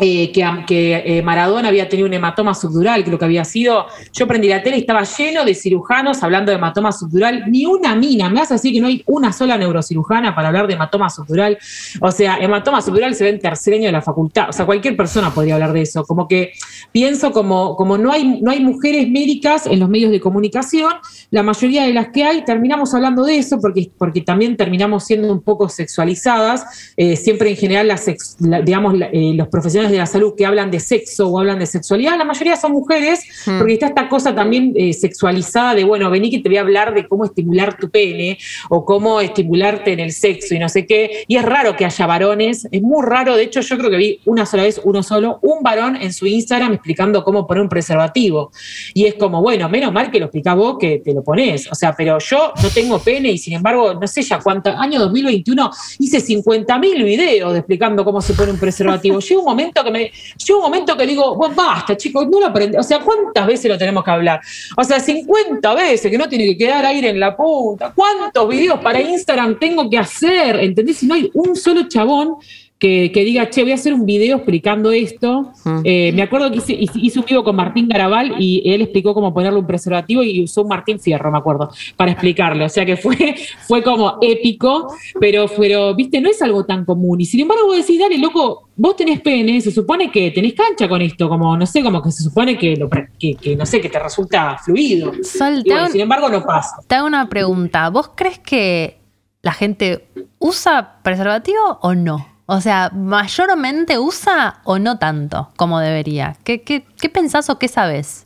eh, 0.00 0.32
que, 0.32 0.44
que, 0.66 1.02
eh, 1.04 1.22
Maradona 1.22 1.68
había 1.68 1.88
tenido 1.88 2.06
un 2.06 2.14
hematoma 2.14 2.54
subdural, 2.54 3.04
creo 3.04 3.18
que 3.18 3.24
había 3.24 3.44
sido. 3.44 3.86
Yo 4.12 4.26
prendí 4.26 4.48
la 4.48 4.62
tele 4.62 4.76
y 4.76 4.80
estaba 4.80 5.02
lleno 5.04 5.44
de 5.44 5.54
cirujanos 5.54 6.22
hablando 6.22 6.50
de 6.50 6.58
hematoma 6.58 6.92
subdural. 6.92 7.44
Ni 7.50 7.66
una 7.66 7.94
mina, 7.94 8.28
me 8.28 8.40
vas 8.40 8.50
a 8.50 8.54
decir 8.54 8.72
que 8.72 8.80
no 8.80 8.88
hay 8.88 9.02
una 9.06 9.32
sola 9.32 9.56
neurocirujana 9.56 10.34
para 10.34 10.48
hablar 10.48 10.66
de 10.66 10.74
hematoma 10.74 11.10
subdural. 11.10 11.58
O 12.00 12.10
sea, 12.10 12.36
hematoma 12.38 12.82
subdural 12.82 13.14
se 13.14 13.24
ve 13.24 13.30
en 13.30 13.38
tercer 13.38 13.74
año 13.74 13.86
de 13.86 13.92
la 13.92 14.02
facultad. 14.02 14.50
O 14.50 14.52
sea, 14.52 14.66
cualquier 14.66 14.96
persona 14.96 15.32
podría 15.32 15.54
hablar 15.54 15.72
de 15.72 15.82
eso. 15.82 16.04
Como 16.04 16.28
que 16.28 16.52
pienso 16.92 17.32
como, 17.32 17.76
como 17.76 17.98
no, 17.98 18.12
hay, 18.12 18.40
no 18.40 18.50
hay 18.50 18.60
mujeres 18.60 19.08
médicas 19.08 19.66
en 19.66 19.80
los 19.80 19.88
medios 19.88 20.10
de 20.10 20.20
comunicación, 20.20 20.92
la 21.30 21.42
mayoría 21.42 21.84
de 21.84 21.92
las 21.92 22.08
que 22.08 22.24
hay 22.24 22.44
terminamos 22.44 22.94
hablando 22.94 23.24
de 23.24 23.38
eso 23.38 23.60
porque, 23.60 23.90
porque 23.96 24.20
también 24.20 24.56
terminamos 24.56 25.04
siendo 25.04 25.32
un 25.32 25.40
poco 25.40 25.68
sexualizadas. 25.68 26.92
Eh, 26.96 27.16
siempre 27.16 27.50
en 27.50 27.56
general, 27.56 27.88
las 27.88 28.06
digamos, 28.38 28.94
eh, 29.12 29.32
los 29.34 29.48
profesionales 29.48 29.85
profesionales 29.86 29.92
de 29.92 29.98
la 29.98 30.06
salud 30.06 30.34
que 30.36 30.46
hablan 30.46 30.70
de 30.70 30.80
sexo 30.80 31.28
o 31.28 31.38
hablan 31.38 31.58
de 31.58 31.66
sexualidad, 31.66 32.16
la 32.16 32.24
mayoría 32.24 32.56
son 32.56 32.72
mujeres, 32.72 33.24
Hmm. 33.46 33.58
porque 33.58 33.74
está 33.74 33.86
esta 33.86 34.08
cosa 34.08 34.34
también 34.34 34.72
eh, 34.76 34.92
sexualizada 34.92 35.74
de, 35.74 35.84
bueno, 35.84 36.10
vení 36.10 36.30
que 36.30 36.40
te 36.40 36.48
voy 36.48 36.58
a 36.58 36.62
hablar 36.62 36.94
de 36.94 37.06
cómo 37.06 37.24
estimular 37.24 37.76
tu 37.76 37.90
pene 37.90 38.38
o 38.68 38.84
cómo 38.84 39.20
estimularte 39.20 39.92
en 39.92 40.00
el 40.00 40.12
sexo 40.12 40.54
y 40.54 40.58
no 40.58 40.68
sé 40.68 40.86
qué. 40.86 41.24
Y 41.28 41.36
es 41.36 41.44
raro 41.44 41.76
que 41.76 41.84
haya 41.84 42.06
varones, 42.06 42.66
es 42.70 42.82
muy 42.82 43.04
raro, 43.04 43.36
de 43.36 43.44
hecho 43.44 43.60
yo 43.60 43.78
creo 43.78 43.90
que 43.90 43.96
vi 43.96 44.20
una 44.24 44.46
sola 44.46 44.64
vez, 44.64 44.80
uno 44.84 45.02
solo, 45.02 45.38
un 45.42 45.62
varón 45.62 45.96
en 45.96 46.12
su 46.12 46.26
Instagram 46.26 46.74
explicando 46.74 47.22
cómo 47.24 47.46
poner 47.46 47.62
un 47.62 47.68
preservativo. 47.68 48.50
Y 48.94 49.04
es 49.06 49.14
como, 49.14 49.42
bueno, 49.42 49.68
menos 49.68 49.92
mal 49.92 50.10
que 50.10 50.18
lo 50.18 50.26
explicás 50.26 50.56
vos 50.56 50.76
que 50.78 51.00
te 51.04 51.12
lo 51.14 51.22
pones. 51.22 51.70
O 51.70 51.74
sea, 51.74 51.94
pero 51.94 52.18
yo 52.18 52.52
no 52.62 52.68
tengo 52.70 52.98
pene 52.98 53.30
y 53.30 53.38
sin 53.38 53.54
embargo, 53.54 53.94
no 53.94 54.06
sé 54.06 54.22
ya 54.22 54.38
cuánto, 54.38 54.70
año 54.70 55.00
2021, 55.00 55.70
hice 55.98 56.20
50 56.20 56.78
mil 56.78 57.02
videos 57.04 57.52
de 57.52 57.58
explicando 57.58 58.04
cómo 58.04 58.20
se 58.20 58.34
pone 58.34 58.52
un 58.52 58.58
preservativo. 58.58 59.18
llega 59.20 59.40
un 59.40 59.46
momento 59.46 59.75
que 59.84 59.90
me, 59.90 60.12
llega 60.44 60.56
un 60.56 60.62
momento 60.62 60.96
que 60.96 61.06
digo, 61.06 61.36
basta, 61.54 61.96
chicos, 61.96 62.26
no 62.28 62.40
lo 62.40 62.46
aprendí. 62.46 62.76
O 62.76 62.82
sea, 62.82 63.00
¿cuántas 63.00 63.46
veces 63.46 63.70
lo 63.70 63.78
tenemos 63.78 64.04
que 64.04 64.10
hablar? 64.10 64.40
O 64.76 64.84
sea, 64.84 65.00
50 65.00 65.74
veces 65.74 66.10
que 66.10 66.18
no 66.18 66.28
tiene 66.28 66.44
que 66.46 66.58
quedar 66.58 66.84
aire 66.86 67.10
en 67.10 67.20
la 67.20 67.36
punta. 67.36 67.92
¿Cuántos 67.94 68.48
videos 68.48 68.80
para 68.80 69.00
Instagram 69.00 69.58
tengo 69.58 69.88
que 69.88 69.98
hacer? 69.98 70.56
¿Entendés? 70.56 70.98
Si 70.98 71.06
no 71.06 71.14
hay 71.14 71.30
un 71.34 71.56
solo 71.56 71.88
chabón 71.88 72.36
que, 72.78 73.10
que 73.10 73.24
diga, 73.24 73.48
che, 73.48 73.62
voy 73.62 73.72
a 73.72 73.76
hacer 73.76 73.94
un 73.94 74.04
video 74.04 74.36
explicando 74.36 74.92
esto. 74.92 75.52
Mm. 75.64 75.80
Eh, 75.84 76.12
me 76.14 76.22
acuerdo 76.22 76.50
que 76.50 76.58
hice, 76.58 76.74
hice- 76.74 77.18
un 77.18 77.24
video 77.24 77.42
con 77.42 77.56
Martín 77.56 77.88
Garabal 77.88 78.34
y 78.38 78.62
él 78.70 78.82
explicó 78.82 79.14
cómo 79.14 79.32
ponerle 79.32 79.58
un 79.58 79.66
preservativo 79.66 80.22
y 80.22 80.44
usó 80.44 80.62
un 80.62 80.68
Martín 80.68 81.00
Fierro, 81.00 81.32
me 81.32 81.38
acuerdo, 81.38 81.70
para 81.96 82.10
explicarle. 82.12 82.64
O 82.64 82.68
sea 82.68 82.84
que 82.84 82.98
fue, 82.98 83.16
fue 83.66 83.82
como 83.82 84.18
épico, 84.20 84.92
pero, 85.18 85.46
pero, 85.56 85.94
viste, 85.94 86.20
no 86.20 86.28
es 86.28 86.42
algo 86.42 86.66
tan 86.66 86.84
común. 86.84 87.20
Y 87.20 87.24
sin 87.24 87.40
embargo, 87.40 87.66
vos 87.66 87.76
decís, 87.78 87.98
dale, 87.98 88.18
loco, 88.18 88.68
vos 88.76 88.94
tenés 88.94 89.20
pene, 89.22 89.58
se 89.62 89.70
supone 89.70 90.10
que 90.10 90.30
tenés 90.30 90.52
cancha 90.52 90.86
con 90.86 91.00
esto, 91.00 91.30
como, 91.30 91.56
no 91.56 91.64
sé, 91.64 91.82
como 91.82 92.02
que 92.02 92.10
se 92.10 92.22
supone 92.24 92.58
que, 92.58 92.76
lo, 92.76 92.90
que, 92.90 93.34
que, 93.34 93.56
no 93.56 93.64
sé, 93.64 93.80
que 93.80 93.88
te 93.88 93.98
resulta 93.98 94.58
fluido. 94.62 95.12
Sol, 95.22 95.62
Y 95.64 95.70
bueno, 95.70 95.88
sin 95.88 96.02
embargo, 96.02 96.28
no 96.28 96.44
pasa. 96.44 96.76
Te 96.86 96.94
hago 96.96 97.06
una 97.06 97.26
pregunta. 97.30 97.88
¿Vos 97.88 98.10
crees 98.14 98.38
que 98.38 98.98
la 99.40 99.52
gente 99.52 100.06
usa 100.38 100.98
preservativo 101.02 101.78
o 101.80 101.94
no? 101.94 102.35
O 102.46 102.60
sea, 102.60 102.90
¿mayormente 102.94 103.98
usa 103.98 104.60
o 104.64 104.78
no 104.78 104.98
tanto 104.98 105.50
como 105.56 105.80
debería? 105.80 106.36
¿Qué, 106.44 106.62
qué, 106.62 106.86
qué 106.96 107.08
pensás 107.08 107.50
o 107.50 107.58
qué 107.58 107.66
sabes? 107.66 108.25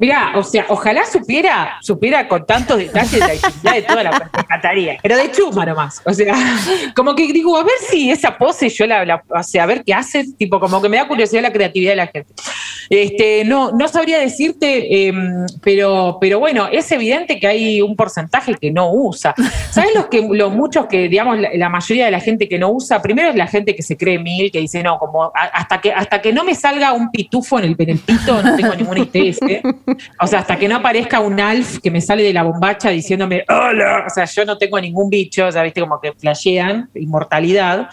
Mirá, 0.00 0.32
o 0.34 0.42
sea, 0.42 0.64
ojalá 0.70 1.04
supiera, 1.04 1.76
supiera 1.82 2.26
con 2.26 2.46
tantos 2.46 2.78
detalles 2.78 3.20
la 3.20 3.34
intimidad 3.34 3.74
de 3.74 3.82
toda 3.82 4.02
la 4.02 4.10
persona 4.10 4.98
pero 5.02 5.16
de 5.16 5.30
chuma 5.30 5.66
nomás. 5.66 6.00
O 6.06 6.14
sea, 6.14 6.34
como 6.96 7.14
que 7.14 7.30
digo, 7.30 7.56
a 7.56 7.62
ver 7.62 7.74
si 7.90 8.10
esa 8.10 8.36
pose 8.38 8.70
yo 8.70 8.86
la, 8.86 9.04
la- 9.04 9.22
o 9.28 9.42
sea, 9.42 9.64
a 9.64 9.66
ver 9.66 9.84
qué 9.84 9.92
hace, 9.92 10.24
tipo, 10.38 10.58
como 10.58 10.80
que 10.80 10.88
me 10.88 10.96
da 10.96 11.06
curiosidad 11.06 11.42
la 11.42 11.52
creatividad 11.52 11.92
de 11.92 11.96
la 11.96 12.06
gente. 12.06 12.32
Este, 12.88 13.44
no, 13.44 13.70
no 13.70 13.86
sabría 13.86 14.18
decirte, 14.18 15.08
eh, 15.08 15.12
pero, 15.62 16.18
pero 16.20 16.40
bueno, 16.40 16.66
es 16.72 16.90
evidente 16.90 17.38
que 17.38 17.46
hay 17.46 17.80
un 17.80 17.94
porcentaje 17.94 18.54
que 18.54 18.72
no 18.72 18.90
usa. 18.92 19.32
¿Sabes 19.70 19.94
los 19.94 20.06
que, 20.06 20.26
los 20.28 20.52
muchos 20.52 20.86
que, 20.86 21.08
digamos, 21.08 21.38
la, 21.38 21.68
mayoría 21.68 22.06
de 22.06 22.10
la 22.10 22.18
gente 22.18 22.48
que 22.48 22.58
no 22.58 22.70
usa? 22.70 23.00
Primero 23.00 23.30
es 23.30 23.36
la 23.36 23.46
gente 23.46 23.76
que 23.76 23.82
se 23.82 23.96
cree 23.96 24.18
mil, 24.18 24.50
que 24.50 24.58
dice, 24.58 24.82
no, 24.82 24.98
como 24.98 25.30
hasta 25.34 25.80
que, 25.80 25.92
hasta 25.92 26.20
que 26.20 26.32
no 26.32 26.42
me 26.42 26.56
salga 26.56 26.92
un 26.92 27.12
pitufo 27.12 27.60
en 27.60 27.66
el, 27.66 27.76
en 27.78 28.00
no 28.26 28.56
tengo 28.56 28.74
ninguna 28.74 29.00
ITS. 29.00 29.38
O 30.20 30.26
sea, 30.26 30.40
hasta 30.40 30.56
que 30.58 30.68
no 30.68 30.76
aparezca 30.76 31.20
un 31.20 31.40
alf 31.40 31.78
que 31.82 31.90
me 31.90 32.00
sale 32.00 32.22
de 32.22 32.32
la 32.32 32.42
bombacha 32.42 32.90
diciéndome, 32.90 33.44
hola, 33.48 34.04
o 34.06 34.10
sea, 34.10 34.24
yo 34.24 34.44
no 34.44 34.56
tengo 34.58 34.80
ningún 34.80 35.08
bicho, 35.10 35.46
o 35.46 35.52
sea, 35.52 35.62
viste, 35.62 35.80
como 35.80 36.00
que 36.00 36.12
flashean, 36.12 36.88
inmortalidad. 36.94 37.88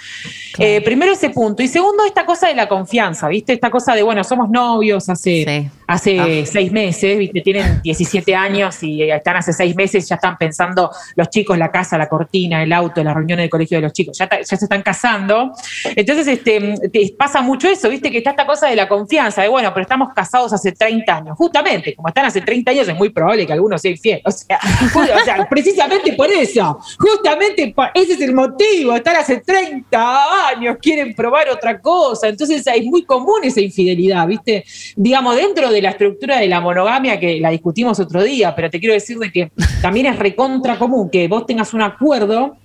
Eh, 0.57 0.81
primero 0.81 1.11
ese 1.13 1.29
punto. 1.29 1.61
Y 1.63 1.67
segundo, 1.67 2.03
esta 2.05 2.25
cosa 2.25 2.47
de 2.47 2.55
la 2.55 2.67
confianza, 2.67 3.27
viste, 3.27 3.53
esta 3.53 3.69
cosa 3.69 3.93
de, 3.95 4.03
bueno, 4.03 4.23
somos 4.23 4.49
novios 4.49 5.07
hace, 5.09 5.43
Sí. 5.47 5.69
hace 5.87 6.45
seis 6.45 6.71
meses, 6.71 7.17
viste, 7.17 7.41
tienen 7.41 7.81
17 7.81 8.35
años 8.35 8.81
y 8.83 9.03
están 9.03 9.37
hace 9.37 9.53
seis 9.53 9.75
meses, 9.75 10.07
ya 10.09 10.15
están 10.15 10.37
pensando 10.37 10.91
los 11.15 11.29
chicos, 11.29 11.57
la 11.57 11.71
casa, 11.71 11.97
la 11.97 12.07
cortina, 12.09 12.63
el 12.63 12.73
auto, 12.73 13.03
las 13.03 13.13
reuniones 13.15 13.43
del 13.43 13.49
colegio 13.49 13.77
de 13.77 13.83
los 13.83 13.93
chicos, 13.93 14.17
ya, 14.17 14.27
ta- 14.27 14.39
ya 14.41 14.57
se 14.57 14.65
están 14.65 14.81
casando. 14.81 15.51
Entonces, 15.95 16.27
este, 16.27 16.75
te 16.91 17.13
pasa 17.17 17.41
mucho 17.41 17.67
eso, 17.69 17.89
viste, 17.89 18.09
que 18.11 18.17
está 18.19 18.31
esta 18.31 18.45
cosa 18.45 18.67
de 18.67 18.75
la 18.75 18.87
confianza, 18.87 19.41
de 19.41 19.47
bueno, 19.47 19.71
pero 19.73 19.83
estamos 19.83 20.09
casados 20.13 20.51
hace 20.53 20.71
30 20.71 21.15
años. 21.17 21.37
Justamente, 21.37 21.86
como 21.95 22.07
están 22.09 22.26
hace 22.26 22.41
30 22.41 22.72
años, 22.72 22.88
es 22.88 22.95
muy 22.95 23.09
probable 23.09 23.45
que 23.45 23.53
alguno 23.53 23.77
sea 23.77 23.91
infiel. 23.91 24.22
O 24.26 24.31
sea, 24.31 24.59
ju- 24.59 25.09
o 25.22 25.23
sea, 25.26 25.47
precisamente 25.49 26.14
por 26.14 26.30
eso, 26.31 26.80
justamente 26.99 27.73
por- 27.76 27.89
ese 27.93 28.14
es 28.14 28.22
el 28.22 28.34
motivo, 28.34 28.93
estar 28.95 29.15
hace 29.15 29.41
30 29.41 30.47
años, 30.49 30.77
quieren 30.81 31.14
probar 31.15 31.49
otra 31.49 31.80
cosa. 31.80 32.27
Entonces, 32.27 32.65
es 32.68 32.85
muy 32.85 33.03
común 33.05 33.39
esa 33.43 33.61
infidelidad, 33.61 34.27
viste, 34.27 34.64
digamos, 34.95 35.35
dentro 35.35 35.69
de 35.72 35.81
la 35.81 35.89
estructura 35.91 36.38
de 36.39 36.47
la 36.47 36.61
monogamia 36.61 37.19
que 37.19 37.39
la 37.39 37.49
discutimos 37.51 37.99
otro 37.99 38.23
día, 38.23 38.55
pero 38.55 38.69
te 38.69 38.80
quiero 38.80 38.93
decir 38.93 39.18
de 39.18 39.31
que 39.31 39.51
también 39.81 40.07
es 40.07 40.18
recontra 40.19 40.77
común 40.77 41.09
que 41.09 41.27
vos 41.27 41.45
tengas 41.45 41.73
un 41.73 41.81
acuerdo 41.81 42.57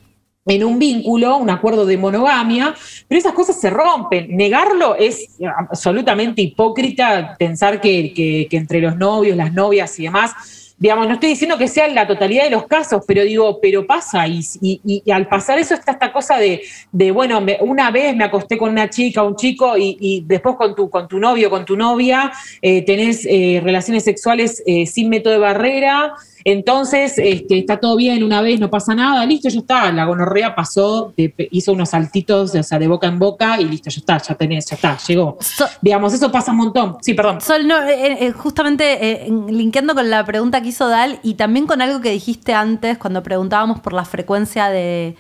en 0.44 0.64
un 0.64 0.78
vínculo, 0.78 1.36
un 1.36 1.50
acuerdo 1.50 1.86
de 1.86 1.96
monogamia, 1.96 2.74
pero 3.08 3.18
esas 3.18 3.32
cosas 3.32 3.60
se 3.60 3.70
rompen. 3.70 4.36
Negarlo 4.36 4.96
es 4.96 5.36
absolutamente 5.58 6.42
hipócrita 6.42 7.36
pensar 7.38 7.80
que, 7.80 8.12
que- 8.12 8.46
que 8.50 8.56
entre 8.56 8.80
los 8.80 8.96
novios, 8.96 9.36
las 9.36 9.52
novias 9.52 9.98
y 10.00 10.04
demás, 10.04 10.32
digamos, 10.78 11.06
no 11.06 11.14
estoy 11.14 11.28
diciendo 11.28 11.56
que 11.56 11.68
sea 11.68 11.86
la 11.86 12.08
totalidad 12.08 12.42
de 12.42 12.50
los 12.50 12.66
casos, 12.66 13.04
pero 13.06 13.22
digo, 13.22 13.60
pero 13.62 13.86
pasa, 13.86 14.26
y, 14.26 14.40
y- 14.60 15.08
al 15.12 15.28
pasar 15.28 15.60
eso 15.60 15.74
está 15.74 15.92
esta 15.92 16.12
cosa 16.12 16.38
de, 16.38 16.60
de 16.90 17.12
bueno, 17.12 17.40
me- 17.40 17.58
una 17.60 17.92
vez 17.92 18.16
me 18.16 18.24
acosté 18.24 18.58
con 18.58 18.70
una 18.70 18.90
chica, 18.90 19.22
un 19.22 19.36
chico, 19.36 19.76
y, 19.78 19.96
y 20.00 20.24
después 20.26 20.56
con 20.56 20.74
tu, 20.74 20.90
con 20.90 21.06
tu 21.06 21.20
novio, 21.20 21.50
con 21.50 21.64
tu 21.64 21.76
novia, 21.76 22.32
eh, 22.60 22.82
tenés 22.84 23.24
eh, 23.26 23.60
relaciones 23.62 24.02
sexuales 24.02 24.60
eh, 24.66 24.84
sin 24.86 25.08
método 25.08 25.34
de 25.34 25.38
barrera, 25.38 26.14
entonces 26.44 27.14
este, 27.18 27.58
está 27.58 27.78
todo 27.78 27.96
bien, 27.96 28.22
una 28.22 28.42
vez 28.42 28.60
no 28.60 28.70
pasa 28.70 28.94
nada, 28.94 29.24
listo, 29.26 29.48
ya 29.48 29.60
está, 29.60 29.92
la 29.92 30.04
gonorrea 30.04 30.54
pasó, 30.54 31.12
hizo 31.50 31.72
unos 31.72 31.90
saltitos, 31.90 32.54
o 32.54 32.62
sea, 32.62 32.78
de 32.78 32.88
boca 32.88 33.06
en 33.06 33.18
boca, 33.18 33.60
y 33.60 33.64
listo, 33.64 33.90
ya 33.90 33.98
está, 33.98 34.18
ya 34.18 34.34
tenés, 34.34 34.66
ya 34.66 34.76
está, 34.76 34.98
llegó. 35.06 35.38
So- 35.40 35.66
Digamos, 35.80 36.12
eso 36.14 36.30
pasa 36.30 36.52
un 36.52 36.58
montón. 36.58 36.96
Sí, 37.00 37.14
perdón. 37.14 37.40
Sol, 37.40 37.66
no, 37.66 37.82
eh, 37.82 38.26
eh, 38.26 38.32
justamente 38.32 39.26
eh, 39.26 39.30
linkeando 39.48 39.94
con 39.94 40.10
la 40.10 40.24
pregunta 40.24 40.60
que 40.62 40.68
hizo 40.68 40.88
Dal 40.88 41.18
y 41.22 41.34
también 41.34 41.66
con 41.66 41.80
algo 41.82 42.00
que 42.00 42.10
dijiste 42.10 42.54
antes 42.54 42.98
cuando 42.98 43.22
preguntábamos 43.22 43.80
por 43.80 43.92
la 43.92 44.04
frecuencia 44.04 44.68
de, 44.68 45.16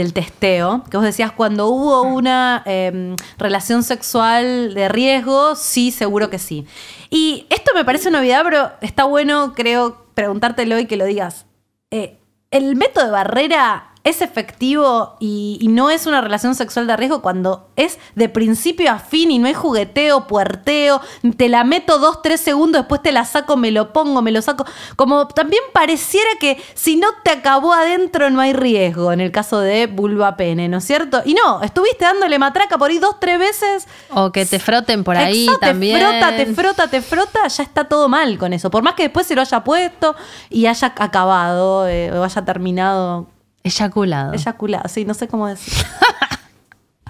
del 0.00 0.12
testeo, 0.12 0.82
que 0.90 0.96
vos 0.96 1.04
decías 1.04 1.32
cuando 1.32 1.68
hubo 1.68 2.02
una 2.02 2.62
eh, 2.64 3.14
relación 3.38 3.82
sexual 3.82 4.74
de 4.74 4.88
riesgo, 4.88 5.54
sí, 5.54 5.90
seguro 5.92 6.30
que 6.30 6.38
sí. 6.38 6.66
Y 7.10 7.46
esto 7.50 7.72
me 7.74 7.84
parece 7.84 8.08
una 8.08 8.18
novedad, 8.18 8.42
pero 8.44 8.72
está 8.80 9.04
bueno, 9.04 9.52
creo, 9.54 10.06
preguntártelo 10.14 10.78
y 10.78 10.86
que 10.86 10.96
lo 10.96 11.04
digas. 11.04 11.46
Eh, 11.90 12.18
¿El 12.50 12.76
método 12.76 13.04
de 13.04 13.10
barrera 13.10 13.89
es 14.02 14.22
efectivo 14.22 15.16
y, 15.20 15.58
y 15.60 15.68
no 15.68 15.90
es 15.90 16.06
una 16.06 16.20
relación 16.20 16.54
sexual 16.54 16.86
de 16.86 16.96
riesgo 16.96 17.20
cuando 17.20 17.68
es 17.76 17.98
de 18.14 18.28
principio 18.28 18.90
a 18.90 18.98
fin 18.98 19.30
y 19.30 19.38
no 19.38 19.46
hay 19.46 19.54
jugueteo, 19.54 20.26
puerteo, 20.26 21.00
te 21.36 21.48
la 21.48 21.64
meto 21.64 21.98
dos, 21.98 22.22
tres 22.22 22.40
segundos, 22.40 22.82
después 22.82 23.02
te 23.02 23.12
la 23.12 23.24
saco, 23.24 23.56
me 23.56 23.70
lo 23.70 23.92
pongo, 23.92 24.22
me 24.22 24.32
lo 24.32 24.40
saco? 24.40 24.64
Como 24.96 25.28
también 25.28 25.62
pareciera 25.72 26.30
que 26.40 26.62
si 26.74 26.96
no 26.96 27.08
te 27.22 27.30
acabó 27.30 27.74
adentro 27.74 28.30
no 28.30 28.40
hay 28.40 28.54
riesgo 28.54 29.12
en 29.12 29.20
el 29.20 29.30
caso 29.32 29.60
de 29.60 29.86
vulva 29.86 30.36
pene, 30.36 30.68
¿no 30.68 30.78
es 30.78 30.84
cierto? 30.84 31.20
Y 31.24 31.34
no, 31.34 31.62
estuviste 31.62 32.04
dándole 32.04 32.38
matraca 32.38 32.78
por 32.78 32.90
ahí 32.90 32.98
dos, 32.98 33.20
tres 33.20 33.38
veces. 33.38 33.86
O 34.10 34.32
que 34.32 34.46
te 34.46 34.58
froten 34.58 35.04
por 35.04 35.16
ahí 35.16 35.44
Exacto, 35.44 35.66
también. 35.66 35.98
Te 35.98 36.04
frota, 36.04 36.36
te 36.36 36.46
frota, 36.46 36.88
te 36.88 37.02
frota, 37.02 37.48
ya 37.48 37.62
está 37.62 37.84
todo 37.84 38.08
mal 38.08 38.38
con 38.38 38.52
eso. 38.52 38.70
Por 38.70 38.82
más 38.82 38.94
que 38.94 39.04
después 39.04 39.26
se 39.26 39.34
lo 39.34 39.42
haya 39.42 39.62
puesto 39.62 40.16
y 40.48 40.66
haya 40.66 40.94
acabado 40.96 41.86
eh, 41.86 42.10
o 42.12 42.24
haya 42.24 42.44
terminado 42.44 43.26
Eyaculado. 43.62 44.32
eyaculado. 44.32 44.88
Sí, 44.88 45.04
no 45.04 45.14
sé 45.14 45.28
cómo 45.28 45.46
decir. 45.46 45.72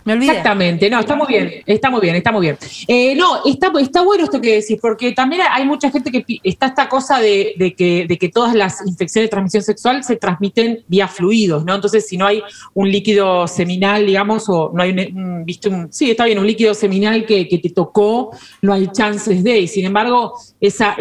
Exactamente, 0.05 0.89
no, 0.91 1.01
está 1.01 1.15
muy 1.15 1.27
bien, 1.27 1.51
está 1.67 1.91
muy 1.91 2.01
bien, 2.01 2.17
está 2.17 2.33
muy 2.33 2.43
bien. 2.43 2.59
Eh, 2.87 3.15
no, 3.17 3.45
está, 3.45 3.71
está 3.81 4.03
bueno 4.03 4.25
esto 4.25 4.41
que 4.41 4.57
decís, 4.57 4.79
porque 4.81 5.13
también 5.13 5.43
hay 5.51 5.65
mucha 5.65 5.91
gente 5.91 6.11
que 6.11 6.25
está 6.43 6.67
esta 6.67 6.89
cosa 6.89 7.19
de, 7.19 7.75
que, 7.77 8.31
todas 8.33 8.55
las 8.55 8.87
infecciones 8.87 9.27
de 9.27 9.31
transmisión 9.31 9.63
sexual 9.63 10.05
se 10.05 10.17
transmiten 10.17 10.85
vía 10.87 11.09
fluidos, 11.09 11.65
¿no? 11.65 11.75
Entonces, 11.75 12.07
si 12.07 12.17
no 12.17 12.27
hay 12.27 12.43
un 12.75 12.91
líquido 12.91 13.47
seminal, 13.49 14.07
digamos, 14.07 14.49
o 14.49 14.71
no 14.73 14.83
hay 14.83 14.91
un, 14.91 15.45
sí, 15.91 16.11
está 16.11 16.25
bien, 16.25 16.39
un 16.39 16.47
líquido 16.47 16.75
seminal 16.75 17.27
que, 17.27 17.45
te 17.61 17.71
tocó, 17.71 18.31
no 18.63 18.73
hay 18.73 18.89
chances 18.89 19.43
de, 19.43 19.61
y 19.61 19.69
sin 19.69 19.85
embargo, 19.85 20.35
esa, 20.61 20.97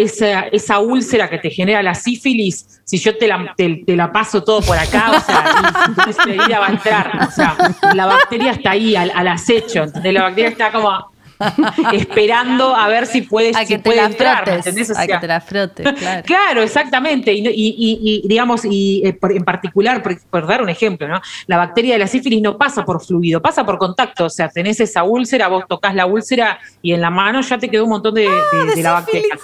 úlcera 0.80 1.30
que 1.30 1.38
te 1.38 1.50
genera 1.50 1.82
la 1.84 1.94
sífilis, 1.94 2.82
si 2.84 2.98
yo 2.98 3.16
te 3.18 3.28
la, 3.28 4.12
paso 4.12 4.44
todo 4.44 4.62
por 4.62 4.78
acá, 4.78 5.12
o 5.12 5.20
sea, 5.22 5.86
y 5.88 5.90
entonces 5.90 6.38
va 6.60 6.68
a 6.68 6.72
entrar, 6.72 7.28
o 7.28 7.32
sea, 7.32 7.58
la 7.94 8.06
bacteria 8.06 8.52
está 8.52 8.72
ahí 8.72 8.89
al, 8.96 9.12
al 9.14 9.28
acecho, 9.28 9.84
¿entendés? 9.84 10.14
La 10.14 10.24
bacteria 10.24 10.50
está 10.50 10.72
como 10.72 11.12
esperando 11.94 12.76
a 12.76 12.88
ver 12.90 13.06
si 13.06 13.22
puede, 13.22 13.52
A 13.52 13.62
si 13.62 13.68
que 13.68 13.78
te 13.78 13.84
puede 13.84 13.98
la 14.02 14.08
entrar, 14.08 14.40
¿me 14.40 14.44
frotes. 14.54 14.68
entendés? 14.68 14.90
O 14.90 15.00
A 15.00 15.08
que 15.08 15.18
te 15.18 15.28
la 15.28 15.40
frotes, 15.42 15.94
claro. 16.00 16.24
Claro, 16.26 16.62
exactamente. 16.62 17.32
Y, 17.34 17.48
y- 17.48 17.52
y- 17.52 18.00
y, 18.24 18.28
digamos, 18.28 18.66
y 18.66 19.02
eh, 19.06 19.14
por- 19.14 19.32
en 19.32 19.44
particular, 19.46 20.04
por, 20.04 20.20
por 20.30 20.48
dar 20.48 20.62
un 20.62 20.70
ejemplo, 20.70 21.08
¿no? 21.08 21.22
La 21.48 21.58
bacteria 21.58 21.94
de 21.94 22.00
la 22.00 22.08
sífilis 22.08 22.42
no 22.42 22.58
pasa 22.58 22.84
por 22.84 23.04
fluido, 23.04 23.42
pasa 23.42 23.66
por 23.66 23.78
contacto. 23.78 24.26
O 24.26 24.30
sea, 24.30 24.50
tenés 24.50 24.80
esa 24.82 25.04
úlcera, 25.04 25.48
vos 25.48 25.64
tocas 25.68 25.96
la 25.96 26.06
úlcera 26.06 26.60
y 26.82 26.92
en 26.94 27.02
la 27.02 27.10
mano 27.10 27.42
ya 27.42 27.58
te 27.58 27.70
quedó 27.70 27.84
un 27.86 27.92
montón 27.92 28.14
de, 28.16 28.22
de- 28.24 28.66
de 28.70 28.76
de 28.76 28.84
la 28.84 28.92
bacteria. 28.94 29.38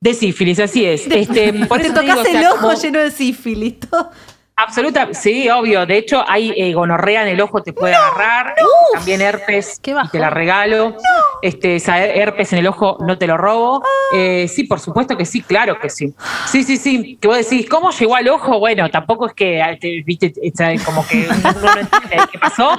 De 0.00 0.12
sífilis, 0.14 0.60
así 0.60 0.84
es. 0.84 1.06
Este, 1.06 1.52
por 1.66 1.80
Te 1.80 1.86
eso 1.86 1.94
te 1.94 2.00
digo, 2.02 2.14
tocas 2.14 2.18
o 2.28 2.30
sea, 2.30 2.40
el 2.40 2.46
ojo 2.46 2.60
como- 2.68 2.74
lleno 2.74 2.98
de 3.00 3.10
sífilis. 3.10 3.80
todo. 3.80 4.10
Absoluta, 4.56 5.08
sí, 5.14 5.48
obvio. 5.50 5.84
De 5.84 5.98
hecho, 5.98 6.24
hay 6.28 6.52
eh, 6.56 6.72
gonorrea 6.74 7.22
en 7.22 7.28
el 7.28 7.40
ojo, 7.40 7.60
te 7.60 7.72
puede 7.72 7.92
agarrar. 7.96 8.54
También 8.92 9.20
herpes, 9.20 9.80
Qué 9.82 9.92
te 10.12 10.18
la 10.20 10.30
regalo. 10.30 10.96
Este, 11.42 11.74
esa 11.76 12.00
herpes 12.04 12.52
en 12.52 12.60
el 12.60 12.68
ojo 12.68 12.96
no 13.00 13.18
te 13.18 13.26
lo 13.26 13.36
robo. 13.36 13.82
Eh, 14.14 14.46
sí, 14.46 14.62
por 14.64 14.78
supuesto 14.78 15.16
que 15.16 15.24
sí, 15.24 15.42
claro 15.42 15.80
que 15.80 15.90
sí. 15.90 16.14
Sí, 16.46 16.62
sí, 16.62 16.76
sí. 16.76 17.18
Que 17.20 17.26
vos 17.26 17.36
decís, 17.36 17.68
¿cómo 17.68 17.90
llegó 17.90 18.14
al 18.14 18.28
ojo? 18.28 18.60
Bueno, 18.60 18.88
tampoco 18.90 19.26
es 19.26 19.34
que, 19.34 19.60
ah, 19.60 19.76
te- 19.78 20.02
viste, 20.06 20.32
esa- 20.40 20.72
como 20.84 21.04
que 21.04 21.26
uno 21.28 21.52
no 21.60 21.80
entiende 21.80 22.16
qué 22.30 22.38
pasó. 22.38 22.78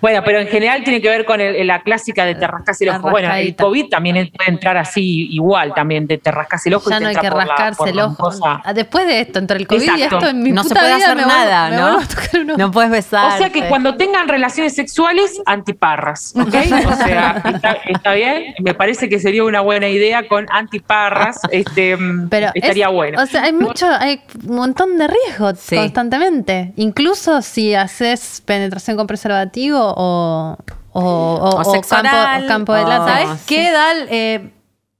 Bueno, 0.00 0.22
pero 0.24 0.38
en 0.38 0.46
general 0.46 0.84
tiene 0.84 1.00
que 1.02 1.08
ver 1.08 1.24
con 1.24 1.40
el- 1.40 1.66
la 1.66 1.82
clásica 1.82 2.24
de 2.24 2.36
te 2.36 2.46
rascas 2.46 2.80
el 2.82 2.90
ojo. 2.90 3.10
Bueno, 3.10 3.34
el. 3.34 3.56
COVID 3.56 3.88
también 3.88 4.30
puede 4.36 4.50
entrar 4.50 4.76
así 4.76 5.26
igual, 5.32 5.74
también 5.74 6.06
de 6.06 6.18
te 6.18 6.30
rascas 6.30 6.64
el 6.66 6.74
ojo 6.74 6.88
y 6.88 6.92
Ya 6.92 6.98
te 6.98 7.02
no 7.04 7.08
hay 7.10 7.16
que 7.16 7.28
la- 7.30 7.34
rascarse 7.34 7.90
el 7.90 7.98
ojo. 7.98 8.30
Ah, 8.44 8.72
Después 8.72 9.06
de 9.08 9.20
esto, 9.20 9.40
entre 9.40 9.58
el 9.58 9.66
COVID 9.66 9.96
y 9.96 10.02
esto, 10.02 10.26
en 10.28 10.42
mi 10.42 10.52
no 10.52 10.62
se 10.62 10.72
puede 10.74 10.86
vida 10.94 10.96
hacer 10.96 11.15
nada, 11.24 11.70
me 11.70 11.76
¿no? 11.76 11.98
tocar. 12.06 12.26
No 12.58 12.70
puedes 12.70 12.90
besar. 12.90 13.32
O 13.34 13.38
sea 13.38 13.50
que 13.50 13.66
cuando 13.68 13.96
tengan 13.96 14.28
relaciones 14.28 14.74
sexuales, 14.74 15.40
antiparras, 15.46 16.34
¿ok? 16.36 16.54
O 16.88 16.96
sea, 16.96 17.42
está, 17.54 17.72
está 17.88 18.12
bien. 18.12 18.54
Me 18.60 18.74
parece 18.74 19.08
que 19.08 19.18
sería 19.18 19.44
una 19.44 19.60
buena 19.60 19.88
idea 19.88 20.26
con 20.28 20.46
antiparras. 20.50 21.40
Este, 21.50 21.96
mm, 21.96 22.28
Pero 22.28 22.48
estaría 22.54 22.86
es- 22.88 22.92
bueno. 22.92 23.22
O 23.22 23.26
sea, 23.26 23.44
hay 23.44 23.52
mucho, 23.52 23.86
hay 23.88 24.20
un 24.46 24.56
montón 24.56 24.98
de 24.98 25.08
riesgos 25.08 25.58
Sí. 25.60 25.76
constantemente. 25.76 26.72
Incluso 26.76 27.40
si 27.42 27.74
haces 27.74 28.42
penetración 28.44 28.96
con 28.96 29.06
preservativo 29.06 29.78
o, 29.80 30.56
o, 30.92 31.00
o- 31.00 31.50
O 31.56 31.60
o 31.60 31.64
sexo 31.72 31.94
campo, 31.96 32.08
oral, 32.16 32.44
o 32.44 32.48
campo 32.48 32.74
de 32.74 32.82
lata. 32.84 33.06
¿Sabes 33.06 33.42
qué, 33.46 33.70
Dal? 33.70 34.06
Eh, 34.10 34.50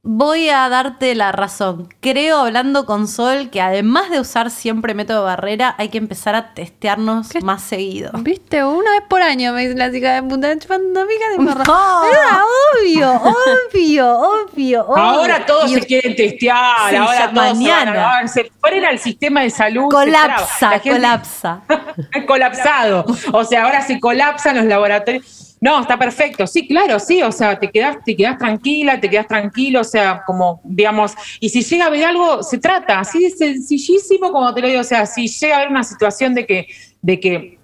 voy 0.09 0.49
a 0.49 0.69
darte 0.69 1.15
la 1.17 1.33
razón. 1.33 1.89
Creo, 2.01 2.39
hablando 2.39 2.87
con 2.87 3.09
Sol, 3.09 3.51
que 3.51 3.61
además 3.61 4.09
de 4.11 4.21
usar 4.21 4.51
siempre 4.51 4.95
método 4.95 5.25
barrera, 5.25 5.75
hay 5.79 5.89
que 5.89 5.99
empezar 5.99 6.35
a 6.37 6.55
testearnos 6.55 7.29
¿Qué? 7.31 7.41
más 7.41 7.63
seguido. 7.63 8.13
¿Viste? 8.21 8.65
Una 8.65 8.93
vez 8.93 9.03
por 9.09 9.21
año 9.21 9.53
me 9.53 9.63
dice 9.67 9.77
la 9.77 9.91
chica 9.91 10.15
de 10.15 10.23
punta 10.23 10.57
chupando 10.59 11.05
pica 11.07 11.31
de 11.31 11.39
morra. 11.39 11.65
No. 11.67 12.05
Era 12.09 12.43
obvio, 12.81 13.13
obvio, 13.15 14.19
obvio, 14.19 14.87
obvio. 14.87 14.97
Ahora 14.97 15.45
todos 15.45 15.73
se 15.73 15.81
quieren 15.85 16.15
testear, 16.15 16.91
Sí, 16.91 16.97
ahora 16.97 17.07
todos 17.07 17.17
se 17.19 17.35
van 17.35 17.39
a- 17.39 17.53
mañana. 17.53 18.29
se 18.29 18.51
el 18.91 18.99
sistema 18.99 19.41
de 19.43 19.51
salud. 19.51 19.89
Colapsa, 19.91 20.81
colapsa. 20.81 21.63
colapsado. 22.27 23.05
O 23.33 23.45
sea, 23.45 23.65
ahora 23.65 23.83
se 23.83 23.99
colapsan 23.99 24.57
los 24.57 24.65
laboratorios. 24.67 25.56
No, 25.61 25.81
está 25.81 25.99
perfecto. 25.99 26.47
Sí, 26.47 26.67
claro, 26.69 26.99
sí. 26.99 27.23
O 27.23 27.33
sea, 27.33 27.59
te 27.59 27.71
quedas, 27.71 27.97
te 28.05 28.15
quedas 28.15 28.37
tranquila, 28.39 29.01
te 29.01 29.09
quedas 29.09 29.27
tranquilo. 29.27 29.81
O 29.81 29.85
sea, 29.85 30.23
como, 30.27 30.61
digamos, 30.65 31.15
y 31.41 31.49
si 31.49 31.63
llega 31.63 31.85
a 31.85 31.89
haber 31.89 32.05
algo, 32.05 32.43
se 32.43 32.59
trata 32.59 33.01
así 33.01 33.23
de 33.23 33.31
sencillísimo 33.31 34.31
como 34.33 34.53
te 34.55 34.61
lo 34.61 34.69
digo. 34.69 34.81
O 34.81 34.85
sea, 34.85 35.07
si 35.07 35.29
llega 35.29 35.55
a 35.55 35.59
haber 35.59 35.71
una 35.71 35.83
situación 35.85 36.35
de 36.35 36.47
que, 36.47 36.67
de 37.01 37.21
que 37.21 37.59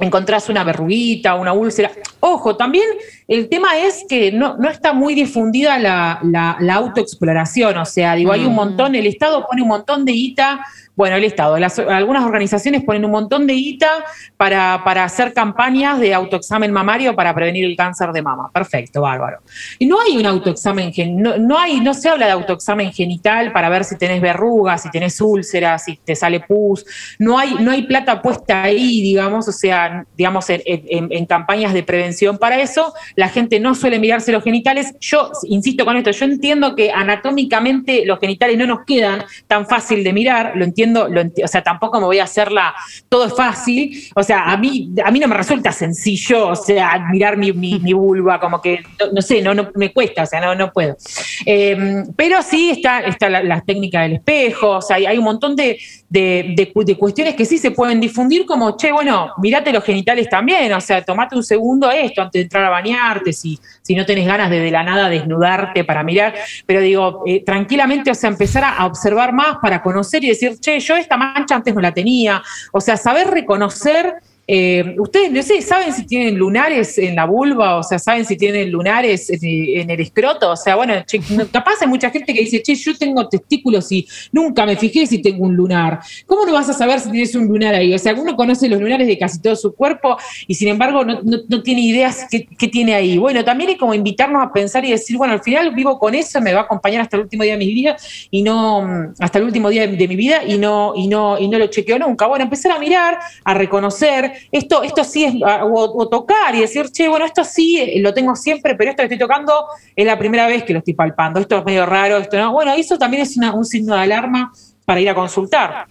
encontrás 0.00 0.48
una 0.48 0.64
verruguita, 0.64 1.34
una 1.34 1.52
úlcera. 1.52 1.90
Ojo, 2.20 2.56
también 2.56 2.84
el 3.28 3.48
tema 3.50 3.76
es 3.76 4.04
que 4.08 4.32
no, 4.32 4.56
no 4.56 4.70
está 4.70 4.92
muy 4.94 5.14
difundida 5.14 5.78
la, 5.78 6.18
la- 6.22 6.56
la 6.60 6.74
autoexploración, 6.76 7.76
o 7.76 7.84
sea, 7.84 8.14
digo, 8.14 8.32
hay 8.32 8.44
un 8.46 8.54
montón, 8.54 8.94
el 8.94 9.06
Estado 9.06 9.44
pone 9.46 9.60
un 9.60 9.68
montón 9.68 10.06
de 10.06 10.12
guita, 10.12 10.64
bueno, 10.94 11.16
el 11.16 11.24
Estado, 11.24 11.56
algunas 11.88 12.24
organizaciones 12.24 12.84
ponen 12.84 13.04
un 13.04 13.12
montón 13.12 13.46
de 13.46 13.54
guita 13.54 14.04
para, 14.36 14.74
hacer 15.04 15.32
campañas 15.32 15.98
de 15.98 16.12
autoexamen 16.12 16.70
mamario 16.70 17.16
para 17.16 17.34
prevenir 17.34 17.64
el 17.64 17.76
cáncer 17.76 18.12
de 18.12 18.20
mama. 18.20 18.50
Perfecto, 18.52 19.00
bárbaro. 19.00 19.38
Y 19.78 19.86
no 19.86 19.98
hay 20.00 20.18
un 20.18 20.26
autoexamen, 20.26 20.92
no, 21.16 21.58
hay, 21.58 21.80
no 21.80 21.94
se 21.94 22.08
habla 22.10 22.26
de 22.26 22.32
autoexamen 22.32 22.92
genital 22.92 23.52
para 23.52 23.68
ver 23.70 23.84
si 23.84 23.96
tenés 23.96 24.20
verrugas, 24.20 24.82
si 24.82 24.90
tenés 24.90 25.18
úlceras, 25.20 25.84
si 25.84 25.96
te 25.96 26.14
sale 26.14 26.40
pus, 26.40 26.84
no 27.18 27.38
hay, 27.38 27.54
no 27.60 27.70
hay 27.70 27.82
plata 27.82 28.20
puesta 28.20 28.62
ahí, 28.64 29.00
digamos, 29.00 29.48
o 29.48 29.52
sea, 29.52 30.04
digamos, 30.16 30.48
en, 30.50 30.60
en- 30.66 31.08
en 31.10 31.26
campañas 31.26 31.72
de 31.72 31.82
prevención 31.82 32.36
para 32.36 32.60
eso, 32.60 32.92
la 33.16 33.28
gente 33.28 33.58
no 33.60 33.74
suele 33.74 33.98
mirarse 33.98 34.30
los 34.30 34.44
genitales. 34.44 34.94
Yo 35.00 35.30
insisto 35.48 35.84
con 35.86 35.96
esto, 35.96 36.10
yo 36.10 36.24
entiendo 36.26 36.74
que 36.74 36.90
anatómicamente 36.90 38.04
los 38.04 38.18
genitales 38.18 38.58
no 38.58 38.66
nos 38.66 38.84
quedan 38.84 39.24
tan 39.46 39.66
fácil 39.66 40.04
de 40.04 40.12
mirar, 40.12 40.52
lo 40.54 40.64
entiendo, 40.64 40.81
o 40.84 41.48
sea, 41.48 41.62
tampoco 41.62 41.98
me 42.00 42.06
voy 42.06 42.18
a 42.18 42.24
hacerla, 42.24 42.74
todo 43.08 43.26
es 43.26 43.34
fácil, 43.34 44.08
o 44.14 44.22
sea, 44.22 44.44
a 44.44 44.56
mí, 44.56 44.90
a 45.04 45.10
mí 45.10 45.18
no 45.20 45.28
me 45.28 45.34
resulta 45.36 45.72
sencillo, 45.72 46.48
o 46.48 46.56
sea, 46.56 46.98
mirar 47.10 47.36
mi, 47.36 47.52
mi- 47.52 47.92
vulva, 47.92 48.40
como 48.40 48.60
que, 48.60 48.80
no, 49.12 49.20
sé, 49.20 49.42
no, 49.42 49.54
no 49.54 49.70
me 49.74 49.92
cuesta, 49.92 50.22
o 50.22 50.26
sea, 50.26 50.40
no, 50.40 50.54
no 50.54 50.72
puedo. 50.72 50.96
Eh, 51.44 52.02
pero 52.16 52.42
sí 52.42 52.70
está, 52.70 53.00
está 53.00 53.28
la, 53.28 53.42
la 53.42 53.60
técnica 53.60 54.02
del 54.02 54.14
espejo, 54.14 54.70
o 54.76 54.80
sea, 54.82 54.96
hay, 54.96 55.06
hay 55.06 55.18
un 55.18 55.24
montón 55.24 55.54
de, 55.56 55.78
de- 56.08 56.54
de 56.56 56.72
cu- 56.72 56.84
de 56.84 56.96
cuestiones 56.96 57.34
que 57.34 57.44
sí 57.44 57.58
se 57.58 57.70
pueden 57.70 58.00
difundir, 58.00 58.46
como, 58.46 58.76
che, 58.76 58.92
bueno, 58.92 59.32
mirate 59.42 59.72
los 59.72 59.84
genitales 59.84 60.28
también, 60.28 60.72
o 60.72 60.80
sea, 60.80 61.02
tomate 61.04 61.36
un 61.36 61.42
segundo 61.44 61.90
esto 61.90 62.22
antes 62.22 62.40
de 62.40 62.42
entrar 62.44 62.64
a 62.64 62.70
bañarte, 62.70 63.32
si, 63.32 63.58
si 63.82 63.94
no 63.94 64.06
tenés 64.06 64.26
ganas 64.26 64.48
de 64.50 64.60
de 64.62 64.70
la 64.70 64.82
nada 64.84 65.08
desnudarte 65.08 65.82
para 65.84 66.02
mirar, 66.04 66.34
pero 66.66 66.80
digo, 66.80 67.22
eh, 67.26 67.42
tranquilamente, 67.44 68.10
o 68.10 68.14
sea, 68.14 68.30
empezar 68.30 68.62
a, 68.64 68.76
a 68.76 68.86
observar 68.86 69.32
más 69.32 69.56
para 69.60 69.82
conocer 69.82 70.22
y 70.24 70.28
decir, 70.28 70.56
che, 70.60 70.71
yo 70.80 70.96
esta 70.96 71.16
mancha 71.16 71.54
antes 71.54 71.74
no 71.74 71.80
la 71.80 71.92
tenía, 71.92 72.42
o 72.72 72.80
sea, 72.80 72.96
saber 72.96 73.28
reconocer. 73.28 74.14
Eh, 74.46 74.96
ustedes, 74.98 75.30
no 75.30 75.40
sé, 75.42 75.62
¿saben 75.62 75.92
si 75.92 76.04
tienen 76.04 76.36
lunares 76.36 76.98
en 76.98 77.14
la 77.14 77.26
vulva? 77.26 77.76
O 77.76 77.82
sea, 77.82 77.98
¿saben 77.98 78.24
si 78.24 78.36
tienen 78.36 78.72
lunares 78.72 79.30
en, 79.30 79.88
el 79.88 80.00
escroto? 80.00 80.50
O 80.50 80.56
sea, 80.56 80.74
bueno, 80.74 80.94
che, 81.06 81.20
capaz 81.52 81.74
hay 81.80 81.88
mucha 81.88 82.10
gente 82.10 82.34
que 82.34 82.40
dice, 82.40 82.60
che, 82.60 82.74
yo 82.74 82.96
tengo 82.96 83.28
testículos 83.28 83.90
y 83.92 84.06
nunca 84.32 84.66
me 84.66 84.76
fijé 84.76 85.06
si 85.06 85.22
tengo 85.22 85.44
un 85.44 85.54
lunar. 85.54 86.00
¿Cómo 86.26 86.44
no 86.44 86.52
vas 86.52 86.68
a 86.68 86.72
saber 86.72 86.98
si 86.98 87.10
tienes 87.10 87.34
un 87.36 87.46
lunar 87.46 87.74
ahí? 87.74 87.94
O 87.94 87.98
sea, 87.98 88.14
uno 88.14 88.34
conoce 88.34 88.68
los 88.68 88.80
lunares 88.80 89.06
de 89.06 89.16
casi 89.16 89.40
todo 89.40 89.54
su 89.54 89.74
cuerpo 89.74 90.16
y 90.48 90.54
sin 90.54 90.68
embargo 90.68 91.04
no, 91.04 91.62
tiene 91.62 91.82
ideas 91.82 92.26
qué, 92.30 92.68
tiene 92.68 92.94
ahí. 92.94 93.18
Bueno, 93.18 93.44
también 93.44 93.70
es 93.70 93.78
como 93.78 93.94
invitarnos 93.94 94.42
a 94.42 94.52
pensar 94.52 94.84
y 94.84 94.90
decir, 94.90 95.16
bueno, 95.16 95.34
al 95.34 95.42
final 95.42 95.72
vivo 95.72 95.98
con 95.98 96.14
eso, 96.16 96.40
me 96.40 96.52
va 96.52 96.60
a 96.60 96.64
acompañar 96.64 97.02
hasta 97.02 97.16
el 97.16 97.22
último 97.22 97.44
día 97.44 97.52
de 97.52 97.58
mi 97.58 97.72
vida 97.72 97.96
y 98.30 98.42
no, 98.42 99.12
hasta 99.20 99.38
el 99.38 99.44
último 99.44 99.70
día 99.70 99.86
de, 99.86 99.96
de 99.96 100.08
mi 100.08 100.16
vida 100.16 100.42
y 100.44 100.58
no, 100.58 100.94
y 100.96 101.06
no, 101.06 101.38
y 101.38 101.46
no 101.46 101.58
lo 101.58 101.68
chequeo 101.68 101.98
nunca. 101.98 102.26
Bueno, 102.26 102.44
empezar 102.44 102.72
a 102.72 102.78
mirar, 102.78 103.18
a 103.44 103.54
reconocer, 103.54 104.31
esto, 104.50 104.82
esto 104.82 105.04
sí 105.04 105.24
es, 105.24 105.34
a- 105.44 105.64
o, 105.64 106.08
tocar 106.08 106.54
y 106.54 106.60
decir, 106.60 106.90
che, 106.90 107.08
bueno, 107.08 107.24
esto 107.24 107.44
sí 107.44 107.78
eh, 107.78 108.00
lo 108.00 108.12
tengo 108.12 108.34
siempre, 108.34 108.74
pero 108.74 108.90
esto 108.90 109.02
que 109.02 109.14
estoy 109.14 109.18
tocando 109.18 109.66
es 109.94 110.06
la 110.06 110.18
primera 110.18 110.46
vez 110.46 110.64
que 110.64 110.72
lo 110.72 110.80
estoy 110.80 110.94
palpando, 110.94 111.40
esto 111.40 111.58
es 111.58 111.64
medio 111.64 111.86
raro, 111.86 112.18
esto 112.18 112.36
no. 112.38 112.52
Bueno, 112.52 112.72
eso 112.74 112.98
también 112.98 113.22
es 113.22 113.36
un 113.36 113.64
signo 113.64 113.94
de 113.94 114.02
alarma 114.02 114.52
para 114.84 115.00
ir 115.00 115.08
a 115.08 115.14
consultar. 115.14 115.86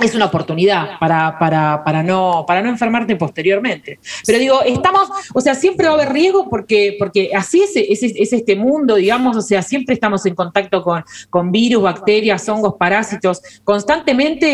Es 0.00 0.14
una 0.14 0.26
oportunidad 0.26 0.98
para, 0.98 1.38
para, 1.38 1.82
para, 1.84 2.02
no, 2.02 2.44
para 2.46 2.62
no 2.62 2.68
enfermarte 2.68 3.16
posteriormente. 3.16 3.98
Pero 4.26 4.38
digo, 4.38 4.62
estamos, 4.62 5.08
o 5.32 5.40
sea, 5.40 5.54
siempre 5.54 5.86
va 5.86 5.92
a 5.92 5.96
haber 5.96 6.12
riesgo 6.12 6.48
porque, 6.48 6.96
porque 6.98 7.30
así 7.34 7.62
es, 7.62 7.76
es, 7.76 8.02
es 8.02 8.32
este 8.32 8.56
mundo, 8.56 8.96
digamos, 8.96 9.36
o 9.36 9.42
sea, 9.42 9.62
siempre 9.62 9.94
estamos 9.94 10.24
en 10.26 10.34
contacto 10.34 10.82
con, 10.82 11.04
con 11.30 11.52
virus, 11.52 11.82
bacterias, 11.82 12.48
hongos, 12.48 12.74
parásitos, 12.78 13.40
constantemente 13.62 14.46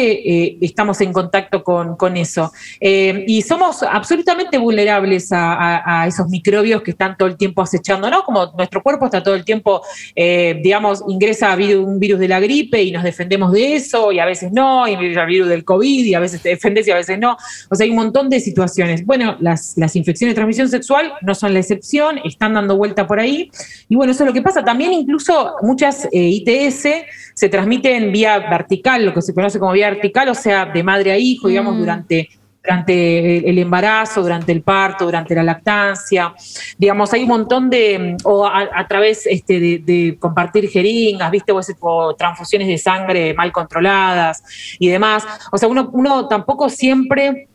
eh, 0.47 0.59
estamos 0.61 1.01
en 1.01 1.12
contacto 1.12 1.62
con, 1.62 1.97
con 1.97 2.17
eso. 2.17 2.51
Eh, 2.81 3.25
y 3.27 3.43
somos 3.43 3.83
absolutamente 3.83 4.59
vulnerables 4.59 5.31
a, 5.33 5.55
a- 5.55 6.03
a 6.03 6.07
esos 6.07 6.29
microbios 6.29 6.83
que 6.83 6.91
están 6.91 7.17
todo 7.17 7.29
el 7.29 7.37
tiempo 7.37 7.62
acechando, 7.62 8.11
¿no? 8.11 8.23
Como 8.25 8.47
nuestro 8.57 8.83
cuerpo 8.83 9.07
está 9.07 9.23
todo 9.23 9.35
el 9.35 9.45
tiempo, 9.45 9.83
eh, 10.17 10.59
digamos, 10.62 11.03
ingresa 11.09 11.55
un 11.61 11.99
virus 12.01 12.19
de 12.19 12.29
la 12.29 12.41
gripe 12.41 12.83
y 12.83 12.91
nos 12.91 13.03
defendemos 13.05 13.53
de 13.53 13.77
eso, 13.77 14.12
y 14.12 14.19
a 14.19 14.25
veces 14.27 14.51
no, 14.53 14.89
y 14.89 14.95
el 14.95 15.15
virus 15.31 15.48
del 15.48 15.65
COVID, 15.65 16.05
y 16.05 16.15
a 16.15 16.20
veces 16.20 16.43
te 16.43 16.51
defendes 16.51 16.86
y 16.86 16.90
a 16.90 16.97
veces 16.97 17.19
no. 17.19 17.36
O 17.70 17.74
sea, 17.74 17.85
hay 17.85 17.90
un 17.90 17.97
montón 17.97 18.28
de 18.28 18.40
situaciones. 18.40 19.07
Bueno, 19.07 19.36
las, 19.40 19.74
las 19.77 19.97
infecciones 19.97 20.32
de 20.32 20.35
transmisión 20.35 20.69
sexual 20.69 21.15
no 21.23 21.35
son 21.35 21.55
la 21.55 21.61
excepción, 21.61 22.19
están 22.24 22.55
dando 22.55 22.77
vuelta 22.77 23.07
por 23.07 23.19
ahí. 23.19 23.51
Y 23.89 23.97
bueno, 23.97 24.12
eso 24.12 24.24
es 24.24 24.28
lo 24.28 24.35
que 24.35 24.43
pasa. 24.43 24.65
También 24.65 24.93
incluso 24.93 25.55
muchas 25.62 26.07
eh, 26.12 26.43
ITS 26.44 26.89
se 27.35 27.48
transmiten 27.48 28.12
vía 28.12 28.39
vertical, 28.39 29.07
lo 29.07 29.15
que 29.15 29.23
se 29.23 29.32
conoce 29.32 29.59
como 29.59 29.73
vía 29.73 29.90
vertical, 29.90 30.28
o 30.28 30.35
sea, 30.35 30.66
de 30.66 30.82
madre 30.82 31.12
a 31.12 31.19
hijo, 31.19 31.48
digamos, 31.48 31.78
durante 31.78 32.28
durante 32.62 33.49
el- 33.49 33.59
embarazo, 33.59 34.23
durante 34.23 34.53
el 34.53 34.62
parto, 34.62 35.05
durante 35.05 35.35
la 35.35 35.43
lactancia. 35.43 36.35
Digamos, 36.78 37.12
hay 37.12 37.23
un 37.23 37.28
montón 37.28 37.70
de, 37.70 38.16
o 38.24 38.47
a, 38.47 38.69
a 38.74 38.87
través 38.87 39.27
este, 39.27 39.59
de, 39.61 39.78
de 39.78 40.16
compartir 40.19 40.69
jeringas, 40.69 41.31
¿viste? 41.31 41.53
O, 41.53 41.61
ese- 41.61 41.77
o 41.81 42.15
transfusiones 42.15 42.69
de 42.69 42.78
sangre 42.78 43.35
mal 43.35 43.53
controladas 43.53 44.43
y 44.78 44.89
demás. 44.89 45.24
O 45.53 45.59
sea, 45.59 45.69
uno, 45.69 45.89
uno 45.93 46.28
tampoco 46.28 46.69
siempre 46.69 47.49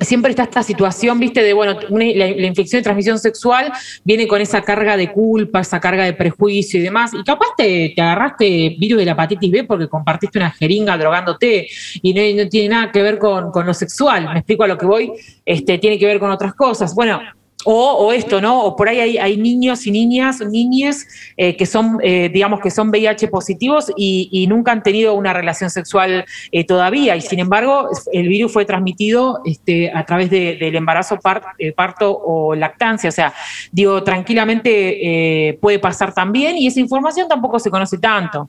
siempre 0.00 0.30
está 0.30 0.44
esta 0.44 0.62
situación, 0.62 1.20
viste, 1.20 1.42
de, 1.42 1.52
bueno, 1.52 1.78
una- 1.90 2.04
la, 2.04 2.46
infección 2.46 2.80
de 2.80 2.84
transmisión 2.84 3.18
sexual 3.18 3.72
viene 4.04 4.26
con 4.26 4.40
esa 4.40 4.62
carga 4.62 4.96
de 4.96 5.12
culpa, 5.12 5.60
esa 5.60 5.80
carga 5.80 6.04
de 6.04 6.14
prejuicio 6.14 6.80
y 6.80 6.82
demás, 6.82 7.12
y 7.14 7.22
capaz 7.22 7.48
te, 7.56 7.92
te 7.94 8.02
agarraste 8.02 8.76
virus 8.78 8.98
de 8.98 9.04
la 9.04 9.12
hepatitis 9.12 9.50
B 9.50 9.64
porque 9.64 9.88
compartiste 9.88 10.38
una 10.38 10.50
jeringa 10.50 10.96
drogándote 10.96 11.68
y 12.02 12.14
no, 12.14 12.42
no 12.42 12.48
tiene 12.48 12.68
nada 12.68 12.90
que 12.90 13.02
ver 13.02 13.18
con, 13.18 13.50
con 13.50 13.66
lo 13.66 13.74
sexual, 13.74 14.24
me 14.32 14.38
explico 14.38 14.64
a 14.64 14.68
lo 14.68 14.78
que 14.78 14.86
voy, 14.86 15.12
este, 15.44 15.78
tiene 15.78 15.98
que 15.98 16.06
ver 16.06 16.18
con 16.18 16.30
otras 16.30 16.54
cosas. 16.54 16.94
Bueno, 16.94 17.20
o, 17.64 17.92
o 17.92 18.12
esto, 18.12 18.40
¿no? 18.40 18.62
O 18.64 18.76
por 18.76 18.88
ahí 18.88 19.18
hay, 19.18 19.36
niños 19.36 19.86
y 19.86 19.90
niñas, 19.90 20.40
niñes 20.40 21.06
eh, 21.36 21.56
que 21.56 21.66
son, 21.66 21.98
eh, 22.02 22.28
digamos, 22.32 22.60
que 22.60 22.70
son 22.70 22.88
VIH 22.90 23.28
positivos 23.28 23.90
y, 23.96 24.28
y 24.32 24.46
nunca 24.46 24.72
han 24.72 24.82
tenido 24.82 25.14
una 25.14 25.32
relación 25.32 25.70
sexual 25.70 26.24
eh, 26.50 26.64
todavía. 26.64 27.16
Y 27.16 27.20
sin 27.20 27.38
embargo, 27.38 27.88
el 28.12 28.28
virus 28.28 28.52
fue 28.52 28.64
transmitido 28.64 29.40
este, 29.44 29.90
a 29.92 30.04
través 30.04 30.30
de- 30.30 30.56
del 30.56 30.74
embarazo, 30.76 31.18
par- 31.18 31.42
eh, 31.58 31.72
parto 31.72 32.10
o 32.24 32.54
lactancia. 32.54 33.08
O 33.08 33.12
sea, 33.12 33.32
digo, 33.70 34.02
tranquilamente 34.02 35.48
eh, 35.48 35.58
puede 35.60 35.78
pasar 35.78 36.12
también 36.14 36.56
y 36.58 36.66
esa 36.66 36.80
información 36.80 37.28
tampoco 37.28 37.58
se 37.58 37.70
conoce 37.70 37.98
tanto. 37.98 38.48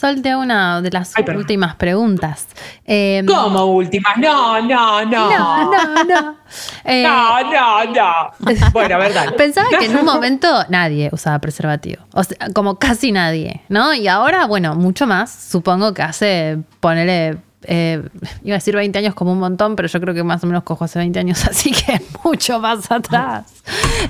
Sol, 0.00 0.22
te 0.22 0.30
hago 0.30 0.40
una 0.40 0.80
de 0.80 0.90
las 0.90 1.12
Ay, 1.14 1.24
últimas 1.36 1.74
preguntas. 1.76 2.46
Eh, 2.86 3.22
Como 3.26 3.66
últimas, 3.66 4.16
no, 4.16 4.58
no, 4.62 5.04
no. 5.04 5.30
No, 5.30 5.70
no, 5.70 6.04
no. 6.04 6.36
Eh, 6.84 7.02
No, 7.02 7.40
no, 7.52 7.84
no. 7.84 8.70
Bueno, 8.72 8.94
a 8.94 8.98
ver, 8.98 9.12
dale. 9.12 9.32
Pensaba 9.32 9.68
que 9.78 9.84
en 9.84 9.96
un 9.96 10.04
momento 10.06 10.48
nadie 10.70 11.10
usaba 11.12 11.38
preservativo. 11.38 12.02
O 12.14 12.24
sea, 12.24 12.48
como 12.54 12.76
casi 12.78 13.12
nadie, 13.12 13.60
¿no? 13.68 13.92
Y 13.94 14.08
ahora, 14.08 14.46
bueno, 14.46 14.74
mucho 14.74 15.06
más. 15.06 15.30
Supongo 15.30 15.92
que 15.92 16.02
hace, 16.02 16.58
ponele, 16.80 17.36
eh, 17.64 18.02
iba 18.42 18.54
a 18.54 18.58
decir 18.58 18.74
20 18.74 18.98
años 18.98 19.14
como 19.14 19.32
un 19.32 19.38
montón, 19.38 19.76
pero 19.76 19.88
yo 19.88 20.00
creo 20.00 20.14
que 20.14 20.22
más 20.24 20.42
o 20.44 20.46
menos 20.46 20.62
cojo 20.62 20.84
hace 20.84 20.98
20 20.98 21.18
años, 21.18 21.44
así 21.48 21.70
que 21.72 22.00
mucho 22.24 22.58
más 22.60 22.90
atrás. 22.90 23.44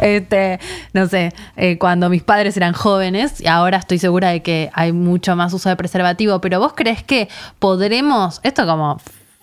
Este, 0.00 0.60
no 0.92 1.06
sé, 1.08 1.32
eh, 1.56 1.76
cuando 1.78 2.08
mis 2.08 2.22
padres 2.22 2.56
eran 2.56 2.72
jóvenes, 2.72 3.40
y 3.40 3.46
ahora 3.48 3.78
estoy 3.78 3.98
segura 3.98 4.28
de 4.30 4.42
que 4.42 4.70
hay 4.72 4.92
mucho 4.92 5.34
más 5.36 5.52
uso 5.52 5.68
de 5.68 5.76
preservativo, 5.76 6.40
pero 6.40 6.60
vos 6.60 6.72
crees 6.74 7.02
que 7.02 7.28
podremos, 7.58 8.40
esto 8.44 8.66
como 8.66 9.00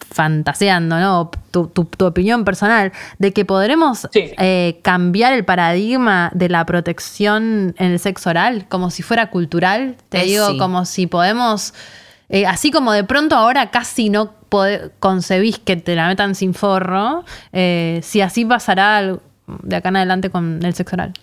fantaseando, 0.10 1.00
¿no? 1.00 1.32
Tu, 1.52 1.68
tu- 1.68 1.84
tu 1.86 2.06
opinión 2.06 2.46
personal, 2.46 2.94
de 3.20 3.34
que 3.34 3.44
podremos 3.44 4.08
Sí. 4.14 4.32
eh, 4.38 4.80
cambiar 4.82 5.34
el 5.34 5.44
paradigma 5.44 6.32
de 6.34 6.48
la 6.50 6.66
protección 6.66 7.76
en 7.78 7.92
el 7.92 8.00
sexo 8.00 8.30
oral, 8.30 8.68
como 8.70 8.90
si 8.90 9.04
fuera 9.04 9.30
cultural. 9.30 9.96
Te 10.10 10.22
Eh, 10.22 10.26
digo, 10.26 10.52
sí. 10.52 10.58
como 10.58 10.86
si 10.86 11.08
podemos, 11.08 11.74
eh, 12.30 12.46
así 12.46 12.72
como 12.72 12.92
de 12.92 13.04
pronto 13.04 13.36
ahora 13.36 13.72
casi 13.72 14.10
no 14.10 14.34
pode- 14.50 14.92
concebís 15.00 15.60
que 15.60 15.76
te 15.78 15.96
la 15.96 16.08
metan 16.08 16.36
sin 16.36 16.54
forro, 16.54 17.24
eh, 17.54 18.00
si 18.04 18.22
así 18.22 18.46
pasará 18.46 19.18
de 19.64 19.76
acá 19.76 19.90
en 19.90 19.96
adelante 19.98 20.30
con 20.30 20.60
el 20.64 20.74
sexo 20.74 20.96
oral. 20.96 21.14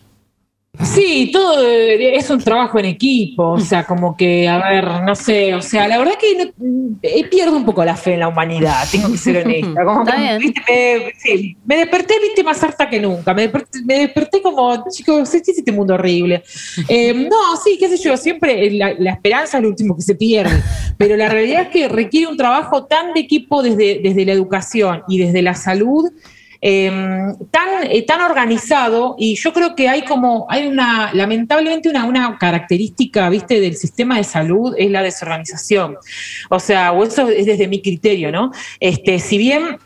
Sí, 0.82 1.30
todo 1.32 1.62
es 1.64 2.28
un 2.30 2.40
trabajo 2.42 2.80
en 2.80 2.86
equipo, 2.86 3.50
o 3.50 3.60
sea, 3.60 3.84
como 3.84 4.16
que, 4.16 4.48
a 4.48 4.58
ver, 4.58 4.84
no 5.04 5.14
sé, 5.14 5.54
o 5.54 5.62
sea, 5.62 5.86
la 5.86 5.98
verdad 5.98 6.14
que 6.20 6.52
no- 6.58 6.96
eh, 7.00 7.24
pierdo 7.28 7.56
un 7.56 7.64
poco 7.64 7.84
la 7.84 7.94
fe 7.96 8.14
en 8.14 8.20
la 8.20 8.28
humanidad, 8.28 8.84
tengo 8.90 9.10
que 9.12 9.16
ser 9.18 9.44
honesta. 9.44 9.84
Como 9.84 10.02
Está 10.02 10.16
que, 10.16 10.38
viste, 10.38 10.62
me, 10.68 11.12
sí, 11.16 11.56
me 11.64 11.76
desperté, 11.76 12.14
viste, 12.20 12.42
más 12.42 12.60
harta 12.62 12.90
que 12.90 12.98
nunca, 12.98 13.32
me 13.32 13.42
desperté, 13.42 13.78
me 13.84 13.98
desperté 14.00 14.42
como, 14.42 14.84
chicos, 14.90 15.30
¿qué 15.30 15.36
es 15.38 15.58
este 15.58 15.70
mundo 15.70 15.94
horrible? 15.94 16.42
Eh, 16.88 17.14
no, 17.14 17.56
sí, 17.62 17.76
qué 17.78 17.88
sé 17.88 17.96
yo, 17.96 18.16
siempre 18.16 18.68
la, 18.72 18.94
la 18.98 19.12
esperanza 19.12 19.58
es 19.58 19.62
lo 19.62 19.68
último 19.68 19.94
que 19.94 20.02
se 20.02 20.16
pierde, 20.16 20.60
pero 20.98 21.16
la 21.16 21.28
realidad 21.28 21.62
es 21.62 21.68
que 21.68 21.88
requiere 21.88 22.26
un 22.26 22.36
trabajo 22.36 22.84
tan 22.86 23.14
de 23.14 23.20
equipo 23.20 23.62
desde, 23.62 24.00
desde 24.02 24.24
la 24.24 24.32
educación 24.32 25.02
y 25.08 25.18
desde 25.18 25.40
la 25.40 25.54
salud 25.54 26.10
eh, 26.66 26.90
tan, 27.50 27.68
eh, 27.90 28.02
tan 28.06 28.22
organizado 28.22 29.16
y 29.18 29.34
yo 29.34 29.52
creo 29.52 29.76
que 29.76 29.86
hay 29.86 30.00
como, 30.00 30.46
hay 30.48 30.66
una, 30.66 31.12
lamentablemente 31.12 31.90
una, 31.90 32.06
una 32.06 32.38
característica, 32.38 33.28
viste, 33.28 33.60
del 33.60 33.76
sistema 33.76 34.16
de 34.16 34.24
salud 34.24 34.74
es 34.78 34.90
la 34.90 35.02
desorganización. 35.02 35.98
O 36.48 36.58
sea, 36.58 36.92
o 36.92 37.04
eso 37.04 37.28
es 37.28 37.44
desde 37.44 37.68
mi 37.68 37.82
criterio, 37.82 38.32
¿no? 38.32 38.50
Este, 38.80 39.18
si 39.18 39.36
bien, 39.36 39.76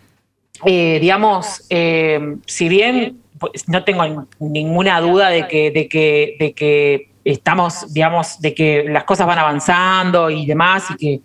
eh, 0.65 0.99
digamos, 1.01 1.67
eh, 1.69 2.37
si 2.47 2.69
bien 2.69 3.23
pues, 3.41 3.69
no 3.69 3.83
tengo 3.83 4.29
ninguna 4.39 5.01
duda 5.01 5.31
de 5.31 5.49
que, 5.49 5.73
de 5.73 5.89
que, 5.89 6.37
de 6.39 6.53
que 6.53 7.11
estamos, 7.25 7.93
digamos, 7.93 8.41
de 8.41 8.55
que 8.55 8.85
las 8.85 9.03
cosas 9.03 9.27
van 9.27 9.41
avanzando 9.41 10.31
y 10.31 10.47
demás, 10.47 10.85
y 10.93 10.97
que 10.97 11.21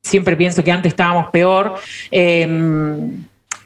siempre 0.00 0.36
pienso 0.36 0.62
que 0.62 0.70
antes 0.70 0.92
estábamos 0.92 1.28
peor. 1.32 1.74
eh, 2.12 2.46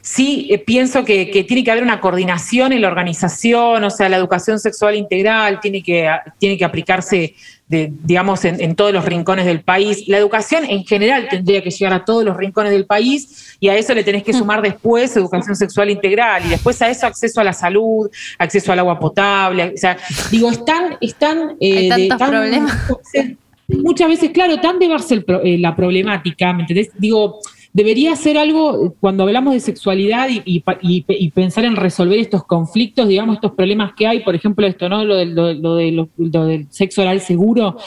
Sí, 0.09 0.47
eh, 0.51 0.57
pienso 0.59 1.03
que, 1.03 1.29
que 1.29 1.43
tiene 1.43 1.65
que 1.65 1.71
haber 1.71 1.83
una 1.83 1.99
coordinación 1.99 2.71
en 2.71 2.81
la 2.81 2.87
organización, 2.87 3.83
o 3.83 3.89
sea, 3.89 4.07
la 4.07 4.15
educación 4.15 4.57
sexual 4.57 4.95
integral 4.95 5.59
tiene 5.59 5.83
que, 5.83 6.09
tiene 6.39 6.57
que 6.57 6.63
aplicarse, 6.63 7.35
de, 7.67 7.91
digamos, 8.03 8.45
en, 8.45 8.61
en 8.61 8.75
todos 8.77 8.93
los 8.93 9.03
rincones 9.03 9.45
del 9.45 9.61
país. 9.63 10.07
La 10.07 10.17
educación 10.17 10.63
en 10.63 10.85
general 10.85 11.27
tendría 11.29 11.61
que 11.61 11.71
llegar 11.71 11.91
a 11.93 12.05
todos 12.05 12.23
los 12.23 12.37
rincones 12.37 12.71
del 12.71 12.85
país 12.85 13.57
y 13.59 13.67
a 13.67 13.75
eso 13.75 13.93
le 13.93 14.05
tenés 14.05 14.23
que 14.23 14.31
sumar 14.31 14.61
después 14.61 15.13
educación 15.17 15.57
sexual 15.57 15.89
integral 15.89 16.45
y 16.45 16.49
después 16.51 16.81
a 16.81 16.89
eso 16.89 17.05
acceso 17.05 17.41
a 17.41 17.43
la 17.43 17.51
salud, 17.53 18.09
acceso 18.39 18.71
al 18.71 18.79
agua 18.79 18.97
potable. 18.97 19.73
O 19.75 19.77
sea, 19.77 19.97
digo, 20.31 20.49
están, 20.49 20.95
están 21.01 21.57
Hay 21.59 21.89
de 21.89 22.15
problemas. 22.17 22.77
Muchas 23.67 24.07
veces, 24.07 24.29
claro, 24.29 24.61
tan 24.61 24.79
el 25.11 25.25
pro- 25.25 25.41
eh, 25.43 25.57
la 25.57 25.75
problemática, 25.75 26.53
¿me 26.53 26.61
entendés? 26.61 26.91
Digo, 26.97 27.41
debería 27.77 28.15
ser 28.15 28.39
algo, 28.39 28.95
cuando 28.99 29.21
hablamos 29.21 29.53
de 29.53 29.59
sexualidad 29.59 30.29
y, 30.31 31.29
pensar 31.29 31.63
en 31.63 31.75
resolver 31.75 32.17
estos 32.17 32.43
conflictos, 32.43 33.07
digamos, 33.07 33.35
estos 33.35 33.51
problemas 33.51 33.91
que 33.95 34.07
hay, 34.07 34.21
por 34.21 34.33
ejemplo, 34.33 34.65
esto, 34.65 34.89
¿no? 34.89 35.05
Lo 35.05 35.15
del, 35.15 35.35
lo, 35.35 35.75
de 35.75 35.91
lo 35.91 36.45
del 36.47 36.65
sexo 36.71 37.03
oral 37.03 37.21
seguro. 37.21 37.77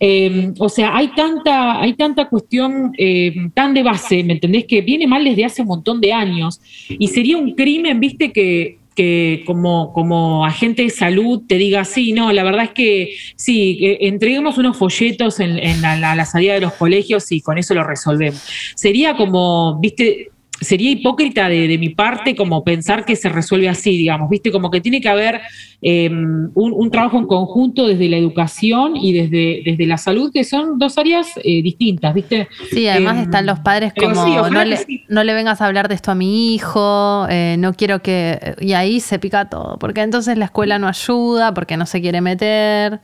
Eh, 0.00 0.52
o 0.58 0.68
sea, 0.68 0.96
hay 0.96 1.14
tanta, 1.14 1.80
hay 1.80 1.94
tanta 1.94 2.28
cuestión 2.28 2.90
eh, 2.98 3.50
tan 3.54 3.72
de 3.72 3.84
base, 3.84 4.24
¿me 4.24 4.32
entendés? 4.32 4.64
Que 4.64 4.80
viene 4.80 5.06
mal 5.06 5.22
desde 5.22 5.44
hace 5.44 5.62
un 5.62 5.68
montón 5.68 6.00
de 6.00 6.12
años. 6.12 6.60
Y 6.88 7.06
sería 7.06 7.36
un 7.36 7.54
crimen, 7.54 8.00
viste, 8.00 8.32
que 8.32 8.78
que 8.96 9.44
como, 9.46 9.92
como 9.92 10.44
agente 10.44 10.82
de 10.82 10.90
salud 10.90 11.42
te 11.46 11.56
diga, 11.56 11.84
sí, 11.84 12.12
no, 12.12 12.32
la 12.32 12.42
verdad 12.42 12.64
es 12.64 12.70
que 12.70 13.14
sí, 13.36 13.76
que 13.78 13.98
entreguemos 14.08 14.58
unos 14.58 14.76
folletos 14.76 15.38
en, 15.38 15.82
la 15.82 16.24
salida 16.24 16.54
de 16.54 16.60
los 16.60 16.72
colegios 16.72 17.30
y 17.30 17.40
con 17.42 17.58
eso 17.58 17.74
lo 17.74 17.84
resolvemos. 17.84 18.42
Sería 18.74 19.16
como, 19.16 19.78
viste, 19.78 20.30
sería 20.60 20.90
hipócrita 20.90 21.48
de, 21.48 21.68
de 21.68 21.78
mi 21.78 21.90
parte 21.90 22.34
como 22.34 22.64
pensar 22.64 23.04
que 23.04 23.16
se 23.16 23.28
resuelve 23.28 23.68
así, 23.68 23.90
digamos, 23.96 24.30
viste, 24.30 24.50
como 24.50 24.70
que 24.70 24.80
tiene 24.80 25.00
que 25.00 25.08
haber 25.08 25.40
eh, 25.82 26.08
un, 26.10 26.52
un 26.54 26.90
trabajo 26.90 27.18
en 27.18 27.26
conjunto 27.26 27.86
desde 27.86 28.08
la 28.08 28.16
educación 28.16 28.96
y 28.96 29.12
desde, 29.12 29.62
desde 29.64 29.86
la 29.86 29.98
salud, 29.98 30.32
que 30.32 30.44
son 30.44 30.78
dos 30.78 30.96
áreas 30.98 31.28
eh, 31.44 31.62
distintas, 31.62 32.14
viste. 32.14 32.48
Sí, 32.70 32.88
además 32.88 33.18
Eh, 33.18 33.22
están 33.22 33.46
los 33.46 33.60
padres 33.60 33.92
como, 33.94 34.24
sí, 34.24 34.34
no, 34.50 34.64
le, 34.64 34.76
sí. 34.78 35.04
no 35.08 35.24
le 35.24 35.34
vengas 35.34 35.60
a 35.60 35.66
hablar 35.66 35.88
de 35.88 35.94
esto 35.94 36.10
a 36.10 36.14
mi 36.14 36.54
hijo, 36.54 37.26
no 37.58 37.74
quiero 37.74 38.00
que... 38.02 38.54
Y 38.60 38.72
ahí 38.72 39.00
se 39.00 39.18
pica 39.18 39.48
todo, 39.50 39.78
porque 39.78 40.00
entonces 40.00 40.38
la 40.38 40.46
escuela 40.46 40.78
no 40.78 40.88
ayuda, 40.88 41.52
porque 41.54 41.76
no 41.76 41.86
se 41.86 42.00
quiere 42.00 42.20
meter. 42.20 43.00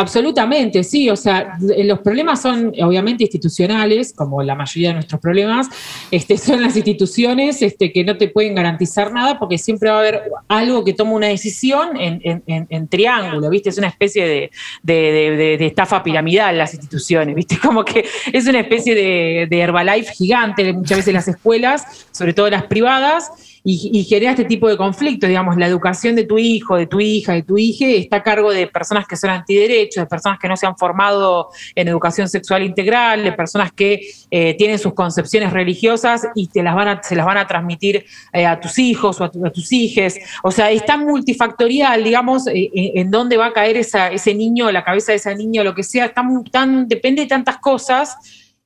Absolutamente, 0.00 0.82
sí. 0.82 1.10
O 1.10 1.16
sea, 1.16 1.58
los 1.60 1.98
problemas 2.00 2.40
son 2.40 2.72
obviamente 2.82 3.24
institucionales, 3.24 4.14
como 4.16 4.42
la 4.42 4.54
mayoría 4.54 4.88
de 4.88 4.94
nuestros 4.94 5.20
problemas. 5.20 5.68
Este, 6.10 6.38
son 6.38 6.62
las 6.62 6.74
instituciones 6.74 7.60
este, 7.60 7.92
que 7.92 8.02
no 8.02 8.16
te 8.16 8.28
pueden 8.28 8.54
garantizar 8.54 9.12
nada 9.12 9.38
porque 9.38 9.58
siempre 9.58 9.90
va 9.90 9.96
a 9.96 9.98
haber 10.00 10.22
algo 10.48 10.84
que 10.84 10.94
toma 10.94 11.12
una 11.12 11.26
decisión 11.26 12.00
en, 12.00 12.20
en- 12.24 12.66
en- 12.70 12.88
triángulo, 12.88 13.50
¿viste? 13.50 13.68
Es 13.68 13.76
una 13.78 13.88
especie 13.88 14.26
de, 14.26 14.50
de- 14.82 14.94
de- 15.12 15.36
de- 15.36 15.58
de 15.58 15.66
estafa 15.66 16.02
piramidal 16.02 16.56
las 16.56 16.72
instituciones, 16.72 17.34
¿viste? 17.34 17.58
Como 17.62 17.84
que 17.84 18.04
es 18.32 18.46
una 18.46 18.60
especie 18.60 18.94
de, 18.94 19.46
de 19.50 19.58
Herbalife 19.60 20.12
gigante 20.14 20.72
muchas 20.72 20.98
veces 20.98 21.12
las 21.14 21.28
escuelas, 21.28 22.06
sobre 22.10 22.32
todo 22.32 22.48
las 22.48 22.64
privadas, 22.64 23.30
y, 23.64 23.90
y 23.92 24.04
genera 24.04 24.30
este 24.32 24.44
tipo 24.44 24.68
de 24.68 24.76
conflictos, 24.76 25.28
digamos, 25.28 25.56
la 25.56 25.66
educación 25.66 26.16
de 26.16 26.24
tu 26.24 26.38
hijo, 26.38 26.76
de 26.76 26.86
tu 26.86 27.00
hija, 27.00 27.34
de 27.34 27.42
tu 27.42 27.58
hija, 27.58 27.86
está 27.86 28.16
a 28.16 28.22
cargo 28.22 28.50
de 28.52 28.66
personas 28.66 29.06
que 29.06 29.16
son 29.16 29.30
antiderechos, 29.30 30.02
de 30.04 30.06
personas 30.06 30.38
que 30.38 30.48
no 30.48 30.56
se 30.56 30.66
han 30.66 30.76
formado 30.76 31.48
en 31.74 31.88
educación 31.88 32.28
sexual 32.28 32.62
integral, 32.62 33.22
de 33.24 33.32
personas 33.32 33.72
que 33.72 34.00
eh, 34.30 34.54
tienen 34.54 34.78
sus 34.78 34.94
concepciones 34.94 35.52
religiosas 35.52 36.26
y 36.34 36.48
te 36.48 36.62
las 36.62 36.74
van 36.74 36.88
a, 36.88 37.02
se 37.02 37.14
las 37.16 37.26
van 37.26 37.38
a 37.38 37.46
transmitir 37.46 38.04
eh, 38.32 38.46
a 38.46 38.58
tus 38.60 38.78
hijos 38.78 39.20
o 39.20 39.24
a, 39.24 39.30
tu- 39.30 39.44
a 39.44 39.50
tus 39.50 39.70
hijes. 39.72 40.18
O 40.42 40.50
sea, 40.50 40.70
es 40.70 40.84
tan 40.86 41.04
multifactorial, 41.04 42.02
digamos, 42.02 42.46
eh, 42.46 42.70
eh, 42.74 42.92
en 42.94 43.10
dónde 43.10 43.36
va 43.36 43.46
a 43.46 43.52
caer 43.52 43.76
esa, 43.76 44.08
ese 44.10 44.34
niño, 44.34 44.70
la 44.72 44.84
cabeza 44.84 45.12
de 45.12 45.16
ese 45.16 45.34
niño, 45.34 45.64
lo 45.64 45.74
que 45.74 45.82
sea, 45.82 46.12
tan, 46.12 46.44
tan, 46.44 46.88
depende 46.88 47.22
de 47.22 47.28
tantas 47.28 47.58
cosas 47.58 48.16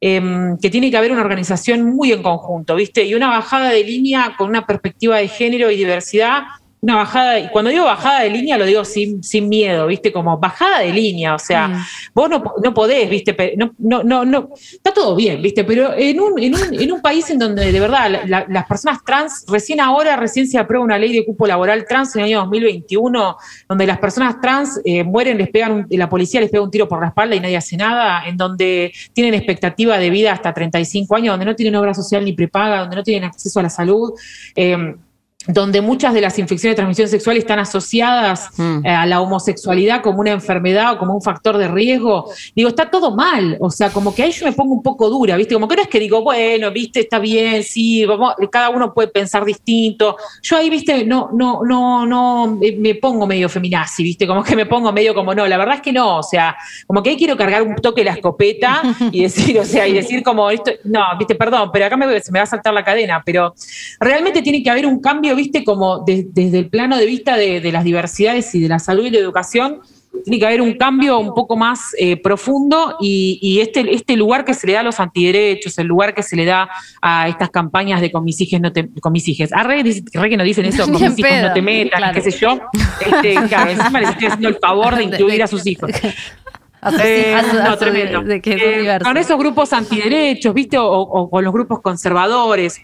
em, 0.06 0.58
que 0.58 0.68
tiene 0.68 0.90
que 0.90 0.98
haber 0.98 1.12
una 1.12 1.22
organización 1.22 1.82
muy 1.96 2.12
en 2.12 2.22
conjunto, 2.22 2.74
¿viste? 2.74 3.04
Y 3.04 3.14
una 3.14 3.28
bajada 3.28 3.70
de 3.70 3.82
línea 3.84 4.34
con 4.36 4.50
una 4.50 4.66
perspectiva 4.66 5.16
de 5.16 5.28
género 5.28 5.70
y 5.70 5.76
diversidad 5.76 6.42
una 6.84 6.96
bajada, 6.96 7.38
y 7.38 7.48
cuando 7.48 7.70
digo 7.70 7.84
bajada 7.86 8.20
de 8.22 8.30
línea 8.30 8.58
lo 8.58 8.64
digo 8.66 8.84
sin, 8.84 9.22
sin 9.24 9.48
miedo, 9.48 9.86
¿viste? 9.86 10.12
Como 10.12 10.38
bajada 10.38 10.80
de 10.80 10.92
línea, 10.92 11.34
o 11.34 11.38
sea, 11.38 11.68
Mm. 11.68 11.84
vos 12.14 12.28
no, 12.28 12.42
no 12.62 12.74
podés, 12.74 13.08
¿viste? 13.08 13.54
No, 13.56 13.72
no, 13.78 14.02
no, 14.04 14.24
no, 14.24 14.50
está 14.54 14.92
todo 14.92 15.16
bien, 15.16 15.40
¿viste? 15.40 15.64
Pero 15.64 15.94
en 15.96 16.20
un, 16.20 16.38
en 16.38 16.54
un, 16.54 16.80
en 16.80 16.92
un 16.92 17.00
país 17.00 17.28
en 17.30 17.38
donde 17.38 17.72
de 17.72 17.80
verdad 17.80 18.10
la- 18.10 18.26
la- 18.26 18.46
las 18.48 18.66
personas 18.66 18.98
trans, 19.04 19.44
recién 19.48 19.80
ahora, 19.80 20.14
recién 20.16 20.46
se 20.46 20.58
aprueba 20.58 20.84
una 20.84 20.98
ley 20.98 21.12
de 21.14 21.24
cupo 21.24 21.46
laboral 21.46 21.86
trans 21.88 22.14
en 22.16 22.20
el 22.22 22.26
año 22.28 22.40
2021, 22.40 23.36
donde 23.68 23.86
las 23.86 23.98
personas 23.98 24.40
trans 24.40 24.80
eh, 24.84 25.02
mueren, 25.04 25.38
les 25.38 25.48
pegan 25.48 25.72
un- 25.72 25.86
la 25.88 26.08
policía 26.08 26.40
les 26.40 26.50
pega 26.50 26.62
un 26.62 26.70
tiro 26.70 26.86
por 26.86 27.00
la 27.00 27.08
espalda 27.08 27.34
y 27.34 27.40
nadie 27.40 27.56
hace 27.56 27.76
nada, 27.78 28.26
en 28.28 28.36
donde 28.36 28.92
tienen 29.14 29.32
expectativa 29.34 29.96
de 29.98 30.10
vida 30.10 30.32
hasta 30.32 30.52
35 30.52 31.16
años, 31.16 31.32
donde 31.32 31.46
no 31.46 31.56
tienen 31.56 31.74
obra 31.76 31.94
social 31.94 32.24
ni 32.24 32.34
prepaga, 32.34 32.80
donde 32.80 32.96
no 32.96 33.02
tienen 33.02 33.24
acceso 33.24 33.58
a 33.60 33.62
la 33.62 33.70
salud. 33.70 34.12
eh, 34.54 34.94
donde 35.46 35.80
muchas 35.80 36.14
de 36.14 36.20
las 36.20 36.38
infecciones 36.38 36.72
de 36.72 36.76
transmisión 36.76 37.08
sexual 37.08 37.36
están 37.36 37.58
asociadas 37.58 38.50
Mm. 38.56 38.86
eh, 38.86 38.90
a 38.90 39.06
la 39.06 39.20
homosexualidad 39.20 40.02
como 40.02 40.20
una 40.20 40.30
enfermedad 40.32 40.92
o 40.94 40.98
como 40.98 41.14
un 41.14 41.22
factor 41.22 41.58
de 41.58 41.68
riesgo, 41.68 42.30
digo, 42.54 42.68
está 42.68 42.90
todo 42.90 43.14
mal, 43.14 43.56
o 43.60 43.70
sea, 43.70 43.90
como 43.90 44.14
que 44.14 44.22
ahí 44.22 44.32
yo 44.32 44.46
me 44.46 44.52
pongo 44.52 44.74
un 44.74 44.82
poco 44.82 45.08
dura, 45.10 45.36
¿viste? 45.36 45.54
Como 45.54 45.68
que 45.68 45.76
no 45.76 45.82
es 45.82 45.88
que 45.88 45.98
digo, 46.00 46.22
bueno, 46.22 46.70
¿viste? 46.70 47.00
Está 47.00 47.18
bien, 47.18 47.62
sí, 47.62 48.04
vamos, 48.04 48.34
cada 48.50 48.70
uno 48.70 48.92
puede 48.92 49.08
pensar 49.08 49.44
distinto. 49.44 50.16
Yo 50.42 50.56
ahí, 50.56 50.70
¿viste? 50.70 51.04
No, 51.04 51.30
no, 51.32 51.60
no, 51.64 52.06
no, 52.06 52.58
eh, 52.62 52.76
me 52.78 52.94
pongo 52.94 53.26
medio 53.26 53.48
feminazi, 53.48 54.02
¿viste? 54.02 54.26
Como 54.26 54.42
que 54.42 54.56
me 54.56 54.66
pongo 54.66 54.92
medio 54.92 55.14
como, 55.14 55.34
no, 55.34 55.46
la 55.46 55.56
verdad 55.56 55.76
es 55.76 55.80
que 55.82 55.92
no, 55.92 56.18
o 56.18 56.22
sea, 56.22 56.56
como 56.86 57.02
que 57.02 57.10
ahí 57.10 57.16
quiero 57.16 57.36
cargar 57.36 57.62
un 57.62 57.76
toque 57.76 58.04
la 58.04 58.12
escopeta 58.12 58.82
y 59.12 59.22
decir, 59.22 59.58
o 59.58 59.64
sea, 59.64 59.86
y 59.86 59.92
decir 59.92 60.22
como 60.22 60.50
esto, 60.50 60.72
no, 60.84 61.02
¿viste? 61.18 61.34
Perdón, 61.34 61.70
pero 61.72 61.86
acá 61.86 61.96
me, 61.96 62.20
se 62.20 62.32
me 62.32 62.38
va 62.38 62.44
a 62.44 62.46
saltar 62.46 62.72
la 62.74 62.84
cadena, 62.84 63.22
pero 63.24 63.54
realmente 64.00 64.42
tiene 64.42 64.62
que 64.62 64.70
haber 64.70 64.86
un 64.86 65.00
cambio, 65.00 65.33
viste, 65.34 65.64
como 65.64 66.00
de- 66.04 66.26
desde 66.30 66.58
el 66.60 66.68
plano 66.70 66.96
de 66.96 67.06
vista 67.06 67.36
de, 67.36 67.60
de 67.60 67.72
las 67.72 67.84
diversidades 67.84 68.54
y 68.54 68.60
de 68.60 68.68
la 68.68 68.78
salud 68.78 69.04
y 69.06 69.10
la 69.10 69.18
educación, 69.18 69.80
tiene 70.24 70.38
que 70.38 70.46
haber 70.46 70.62
un 70.62 70.74
cambio 70.74 71.18
un 71.18 71.34
poco 71.34 71.56
más 71.56 71.90
eh, 71.98 72.16
profundo 72.16 72.96
y, 73.00 73.38
y 73.42 73.60
este, 73.60 73.92
este 73.92 74.16
lugar 74.16 74.44
que 74.44 74.54
se 74.54 74.64
le 74.66 74.74
da 74.74 74.80
a 74.80 74.82
los 74.84 75.00
antiderechos, 75.00 75.76
el 75.78 75.88
lugar 75.88 76.14
que 76.14 76.22
se 76.22 76.36
le 76.36 76.44
da 76.44 76.68
a 77.02 77.28
estas 77.28 77.50
campañas 77.50 78.00
de 78.00 78.12
con 78.12 78.22
mis 78.24 78.40
hijos 78.40 78.60
no 78.60 78.72
te, 78.72 78.88
con 79.00 79.12
mis 79.12 79.26
hijas. 79.28 79.50
Ah, 79.52 79.64
re, 79.64 79.82
que 79.82 80.36
no 80.36 80.44
dicen 80.44 80.66
eso, 80.66 80.84
con 80.90 80.92
mis 80.92 81.18
hijos 81.18 81.30
no 81.42 81.52
te 81.52 81.60
metas, 81.62 81.98
claro. 81.98 82.14
qué 82.22 82.30
sé 82.30 82.38
yo. 82.38 82.60
Este, 83.04 83.34
claro, 83.48 83.70
encima 83.72 84.00
les 84.00 84.10
estoy 84.10 84.26
haciendo 84.28 84.48
el 84.50 84.56
favor 84.56 84.94
de 84.94 85.02
incluir 85.10 85.42
a 85.42 85.46
sus 85.48 85.66
hijos. 85.66 85.90
A 86.80 86.92
Eh, 87.02 87.34
a 87.34 87.38
a 87.40 87.72
su- 87.72 87.78
tremendo. 87.78 88.22
de 88.22 88.40
que 88.40 88.52
son 88.52 88.60
Eh, 88.86 88.98
con 89.02 89.16
esos 89.16 89.36
grupos 89.38 89.72
antiderechos, 89.72 90.54
¿viste? 90.54 90.78
O, 90.78 90.86
o 91.00 91.28
con 91.28 91.42
los 91.42 91.52
grupos 91.52 91.80
conservadores. 91.80 92.80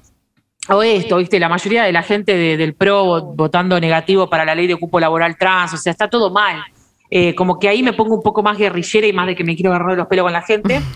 O 0.68 0.82
esto, 0.82 1.16
¿viste? 1.16 1.40
La 1.40 1.48
mayoría 1.48 1.84
de 1.84 1.92
la 1.92 2.02
gente 2.02 2.36
de- 2.36 2.56
del 2.56 2.74
PRO 2.74 3.04
vo- 3.06 3.34
votando 3.36 3.80
negativo 3.80 4.28
para 4.28 4.44
la 4.44 4.54
ley 4.54 4.66
de 4.66 4.76
cupo 4.76 5.00
laboral 5.00 5.36
trans, 5.36 5.72
o 5.74 5.76
sea, 5.76 5.90
está 5.90 6.08
todo 6.08 6.30
mal. 6.30 6.62
Eh, 7.10 7.34
como 7.34 7.58
que 7.58 7.68
ahí 7.68 7.82
me 7.82 7.92
pongo 7.92 8.14
un 8.14 8.22
poco 8.22 8.42
más 8.42 8.56
guerrillera 8.56 9.06
y 9.06 9.12
más 9.12 9.26
de 9.26 9.34
que 9.34 9.42
me 9.42 9.56
quiero 9.56 9.70
agarrar 9.74 9.96
los 9.96 10.06
pelos 10.06 10.24
con 10.24 10.32
la 10.32 10.42
gente. 10.42 10.80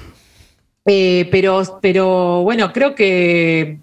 Eh, 0.86 1.30
pero, 1.32 1.62
pero 1.80 2.42
bueno, 2.42 2.70
creo 2.70 2.94
que 2.94 3.78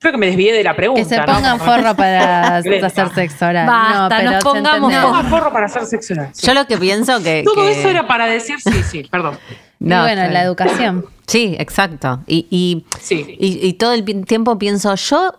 creo 0.00 0.10
que 0.10 0.18
me 0.18 0.26
desvié 0.26 0.52
de 0.52 0.64
la 0.64 0.74
pregunta. 0.74 1.00
Que 1.02 1.08
se 1.08 1.16
¿no? 1.18 1.24
pongan 1.24 1.60
forro 1.60 1.94
para 1.94 2.56
hacer 2.56 3.10
sexo 3.14 3.46
oral. 3.46 3.64
Basta, 3.64 4.00
no, 4.00 4.08
pero 4.08 4.30
nos 4.32 4.38
se 4.42 4.42
pongamos. 4.42 4.92
Pongan 4.92 5.26
forro 5.30 5.52
para 5.52 5.66
hacer 5.66 5.86
sexo 5.86 6.14
oral. 6.14 6.30
sí. 6.32 6.44
Yo 6.48 6.54
lo 6.54 6.66
que 6.66 6.78
pienso 6.78 7.22
que. 7.22 7.44
Todo 7.44 7.54
que- 7.64 7.70
eso 7.78 7.88
era 7.88 8.08
para 8.08 8.26
decir 8.26 8.56
sí, 8.60 8.82
sí, 8.82 9.08
perdón. 9.08 9.38
Y 9.78 9.84
No, 9.84 10.02
bueno, 10.02 10.22
está 10.22 10.32
la 10.32 10.42
educación. 10.42 11.06
Sí, 11.30 11.54
exacto. 11.58 12.20
Y, 12.26 12.46
y, 12.50 12.84
Sí. 13.00 13.36
y, 13.38 13.66
y 13.66 13.72
todo 13.74 13.92
el 13.92 14.04
tiempo 14.26 14.58
pienso, 14.58 14.94
yo, 14.96 15.32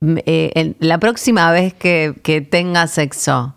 mm, 0.00 0.16
eh, 0.26 0.50
en- 0.54 0.76
la 0.80 0.98
próxima 0.98 1.50
vez 1.52 1.74
que, 1.74 2.14
que 2.22 2.40
tenga 2.40 2.86
sexo, 2.86 3.54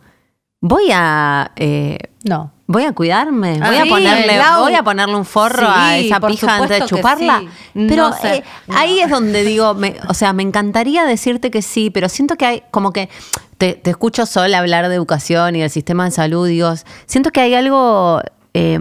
voy 0.61 0.89
a. 0.93 1.51
eh, 1.55 1.97
No. 2.23 2.51
Voy 2.65 2.85
a 2.85 2.93
cuidarme, 2.93 3.59
Ah, 3.61 3.67
voy 3.67 3.75
a 3.77 3.85
ponerle, 3.85 4.39
voy 4.57 4.73
a 4.73 4.83
ponerle 4.83 5.15
un 5.17 5.25
forro 5.25 5.67
Sí, 5.67 5.73
a 5.75 5.97
esa 5.97 6.19
pija 6.21 6.55
antes 6.55 6.79
de 6.79 6.85
chuparla. 6.85 7.39
sí. 7.41 7.49
Pero 7.89 8.09
No 8.09 8.13
sé. 8.17 8.37
eh, 8.37 8.43
ahí 8.73 8.99
es 9.01 9.09
donde 9.09 9.43
digo, 9.43 9.73
me- 9.73 9.97
o 10.07 10.13
sea, 10.13 10.31
me 10.31 10.43
encantaría 10.43 11.03
decirte 11.03 11.51
que 11.51 11.61
sí, 11.61 11.89
pero 11.89 12.07
siento 12.07 12.35
que 12.37 12.45
hay 12.45 12.63
como 12.71 12.93
que 12.93 13.09
te, 13.57 13.73
te 13.73 13.89
escucho 13.91 14.25
sola 14.25 14.59
hablar 14.59 14.87
de 14.87 14.95
educación 14.95 15.57
y 15.57 15.59
del 15.59 15.69
sistema 15.69 16.05
de 16.05 16.11
salud, 16.11 16.47
digo, 16.47 16.73
siento 17.05 17.31
que 17.31 17.41
hay 17.41 17.53
algo, 17.53 18.21
eh, 18.53 18.79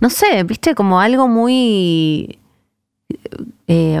no 0.00 0.10
sé, 0.10 0.42
viste, 0.44 0.74
como 0.74 1.00
algo 1.00 1.28
muy 1.28 2.38
eh, 3.68 4.00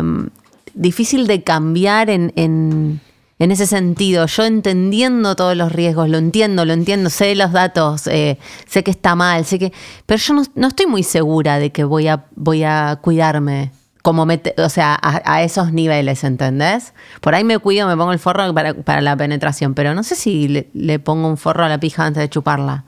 difícil 0.74 1.26
de 1.26 1.42
cambiar 1.42 2.10
en, 2.10 2.32
en- 2.36 3.00
en 3.38 3.50
ese 3.52 3.66
sentido. 3.66 4.24
Yo 4.26 4.44
entendiendo 4.44 5.36
todos 5.36 5.56
los 5.56 5.70
riesgos, 5.72 6.08
lo 6.08 6.16
entiendo, 6.18 6.64
lo 6.64 6.72
entiendo, 6.72 7.10
sé 7.10 7.34
los 7.34 7.52
datos, 7.52 8.06
eh, 8.06 8.38
sé 8.66 8.82
que 8.82 8.90
está 8.90 9.14
mal, 9.14 9.44
sé 9.44 9.58
que. 9.58 9.72
Pero 10.06 10.18
yo 10.18 10.34
no, 10.34 10.42
no 10.54 10.68
estoy 10.68 10.86
muy 10.86 11.02
segura 11.02 11.58
de 11.58 11.70
que 11.70 11.84
voy 11.84 12.08
a, 12.08 12.24
voy 12.34 12.62
a 12.64 12.98
cuidarme. 13.02 13.72
Como 14.02 14.24
mete- 14.24 14.54
o 14.62 14.68
sea, 14.68 14.94
a, 15.02 15.20
a 15.34 15.42
esos 15.42 15.72
niveles, 15.72 16.22
¿entendés? 16.24 16.94
Por 17.20 17.34
ahí 17.34 17.42
me 17.42 17.58
cuido, 17.58 17.88
me 17.88 17.96
pongo 17.96 18.12
el 18.12 18.20
forro 18.20 18.54
para, 18.54 18.72
para 18.72 19.00
la 19.00 19.16
penetración, 19.16 19.74
pero 19.74 19.94
no 19.94 20.02
sé 20.04 20.14
si 20.14 20.64
le 20.72 20.98
pongo 21.00 21.28
un 21.28 21.36
forro 21.36 21.64
a 21.64 21.68
la 21.68 21.78
pija 21.80 22.06
antes 22.06 22.20
de 22.22 22.28
chuparla. 22.30 22.84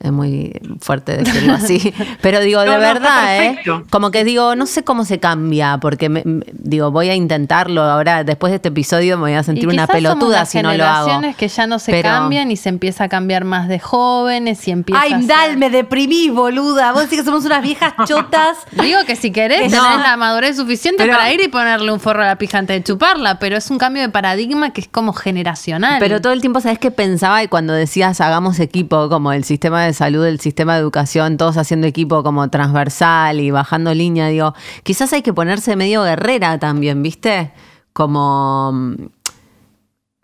Es 0.00 0.12
muy 0.12 0.52
fuerte 0.80 1.16
decirlo 1.18 1.52
así. 1.54 1.92
Pero 2.20 2.40
digo, 2.40 2.58
No, 2.64 2.72
de 2.72 2.76
no, 2.76 2.80
verdad, 2.82 3.42
¿eh? 3.44 3.58
Como 3.90 4.10
que 4.10 4.24
digo, 4.24 4.54
no 4.56 4.66
sé 4.66 4.84
cómo 4.84 5.04
se 5.04 5.18
cambia, 5.18 5.78
porque 5.80 6.08
me- 6.08 6.22
me- 6.24 6.44
digo, 6.52 6.90
voy 6.90 7.08
a 7.08 7.14
intentarlo. 7.14 7.82
Ahora, 7.82 8.22
después 8.24 8.50
de 8.50 8.56
este 8.56 8.68
episodio, 8.68 9.16
me 9.16 9.22
voy 9.22 9.32
a 9.34 9.42
sentir 9.42 9.64
Y 9.64 9.66
una 9.68 9.86
pelotuda 9.86 10.44
si 10.44 10.60
no 10.62 10.74
lo 10.74 10.84
hago. 10.84 11.06
generaciones 11.06 11.36
que 11.36 11.48
ya 11.48 11.66
no 11.66 11.78
se 11.78 11.92
Pero- 11.92 12.08
cambian 12.10 12.50
y 12.50 12.56
se 12.56 12.68
empieza 12.68 13.04
a 13.04 13.08
cambiar 13.08 13.44
más 13.44 13.68
de 13.68 13.78
jóvenes 13.78 14.66
y 14.68 14.70
empieza 14.72 15.00
a 15.00 15.04
Ay, 15.04 15.10
ser- 15.12 15.26
Dal, 15.26 15.56
me 15.56 15.70
deprimís, 15.70 16.32
boluda. 16.32 16.92
Vos 16.92 17.02
decís 17.02 17.18
que 17.20 17.24
somos 17.24 17.44
unas 17.44 17.62
viejas 17.62 17.94
chotas. 18.06 18.58
Digo 18.72 18.98
que 19.06 19.16
si 19.16 19.30
querés 19.30 19.58
Que 19.62 19.68
tenés 19.68 19.98
la 20.02 20.16
madurez 20.16 20.56
suficiente 20.56 21.02
Pero- 21.04 21.16
para 21.16 21.32
ir 21.32 21.40
y 21.40 21.48
ponerle 21.48 21.92
un 21.92 22.00
forro 22.00 22.22
a 22.22 22.26
la 22.26 22.36
pija 22.36 22.58
antes 22.58 22.76
de 22.76 22.82
chuparla, 22.84 23.38
pero 23.38 23.56
es 23.56 23.70
un 23.70 23.78
cambio 23.78 24.02
de 24.02 24.08
paradigma 24.08 24.70
que 24.72 24.80
es 24.82 24.88
como 24.88 25.12
generacional. 25.12 25.96
Pero 26.00 26.20
todo 26.20 26.32
el 26.32 26.40
tiempo, 26.40 26.60
¿sabes 26.60 26.78
qué 26.78 26.90
pensaba? 26.90 27.42
Y 27.42 27.48
cuando 27.48 27.72
decías 27.72 28.20
hagamos 28.20 28.58
equipo, 28.60 29.08
como 29.08 29.32
el 29.32 29.44
sistema 29.44 29.82
de 29.83 29.83
salud, 29.92 30.24
el 30.24 30.40
sistema 30.40 30.74
de 30.74 30.80
educación, 30.80 31.36
todos 31.36 31.58
haciendo 31.58 31.86
equipo 31.86 32.22
como 32.22 32.48
transversal 32.48 33.40
y 33.40 33.50
bajando 33.50 33.92
línea, 33.92 34.28
digo, 34.28 34.54
quizás 34.82 35.12
hay 35.12 35.20
que 35.22 35.34
ponerse 35.34 35.76
medio 35.76 36.02
guerrera 36.04 36.58
también, 36.58 37.02
¿viste? 37.02 37.52
Como. 37.92 38.72
mm, 38.72 38.94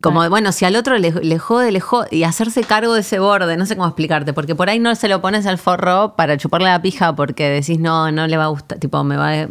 Como, 0.03 0.27
bueno, 0.31 0.51
si 0.53 0.65
al 0.65 0.77
otro 0.77 0.97
le, 0.97 1.11
le 1.11 1.39
jode, 1.39 1.71
le 1.73 1.81
jode, 1.81 2.09
y 2.11 2.23
hacerse 2.25 2.63
cargo 2.65 2.95
de 2.95 3.01
ese 3.03 3.19
borde, 3.19 3.59
no 3.59 3.67
sé 3.67 3.77
cómo 3.77 3.87
explicarte, 3.87 4.33
porque 4.33 4.55
por 4.55 4.71
ahí 4.71 4.79
no 4.79 4.95
se 4.95 5.09
lo 5.09 5.21
pones 5.21 5.45
al 5.45 5.59
forro 5.59 6.15
para 6.17 6.39
chuparle 6.39 6.69
la 6.69 6.81
pija 6.81 7.15
porque 7.15 7.51
decís, 7.51 7.79
no, 7.79 8.11
no 8.11 8.27
le 8.27 8.39
va 8.39 8.45
a 8.45 8.49
gustar, 8.49 8.79
tipo, 8.79 9.05
me 9.05 9.17
va 9.19 9.33
a- 9.43 9.49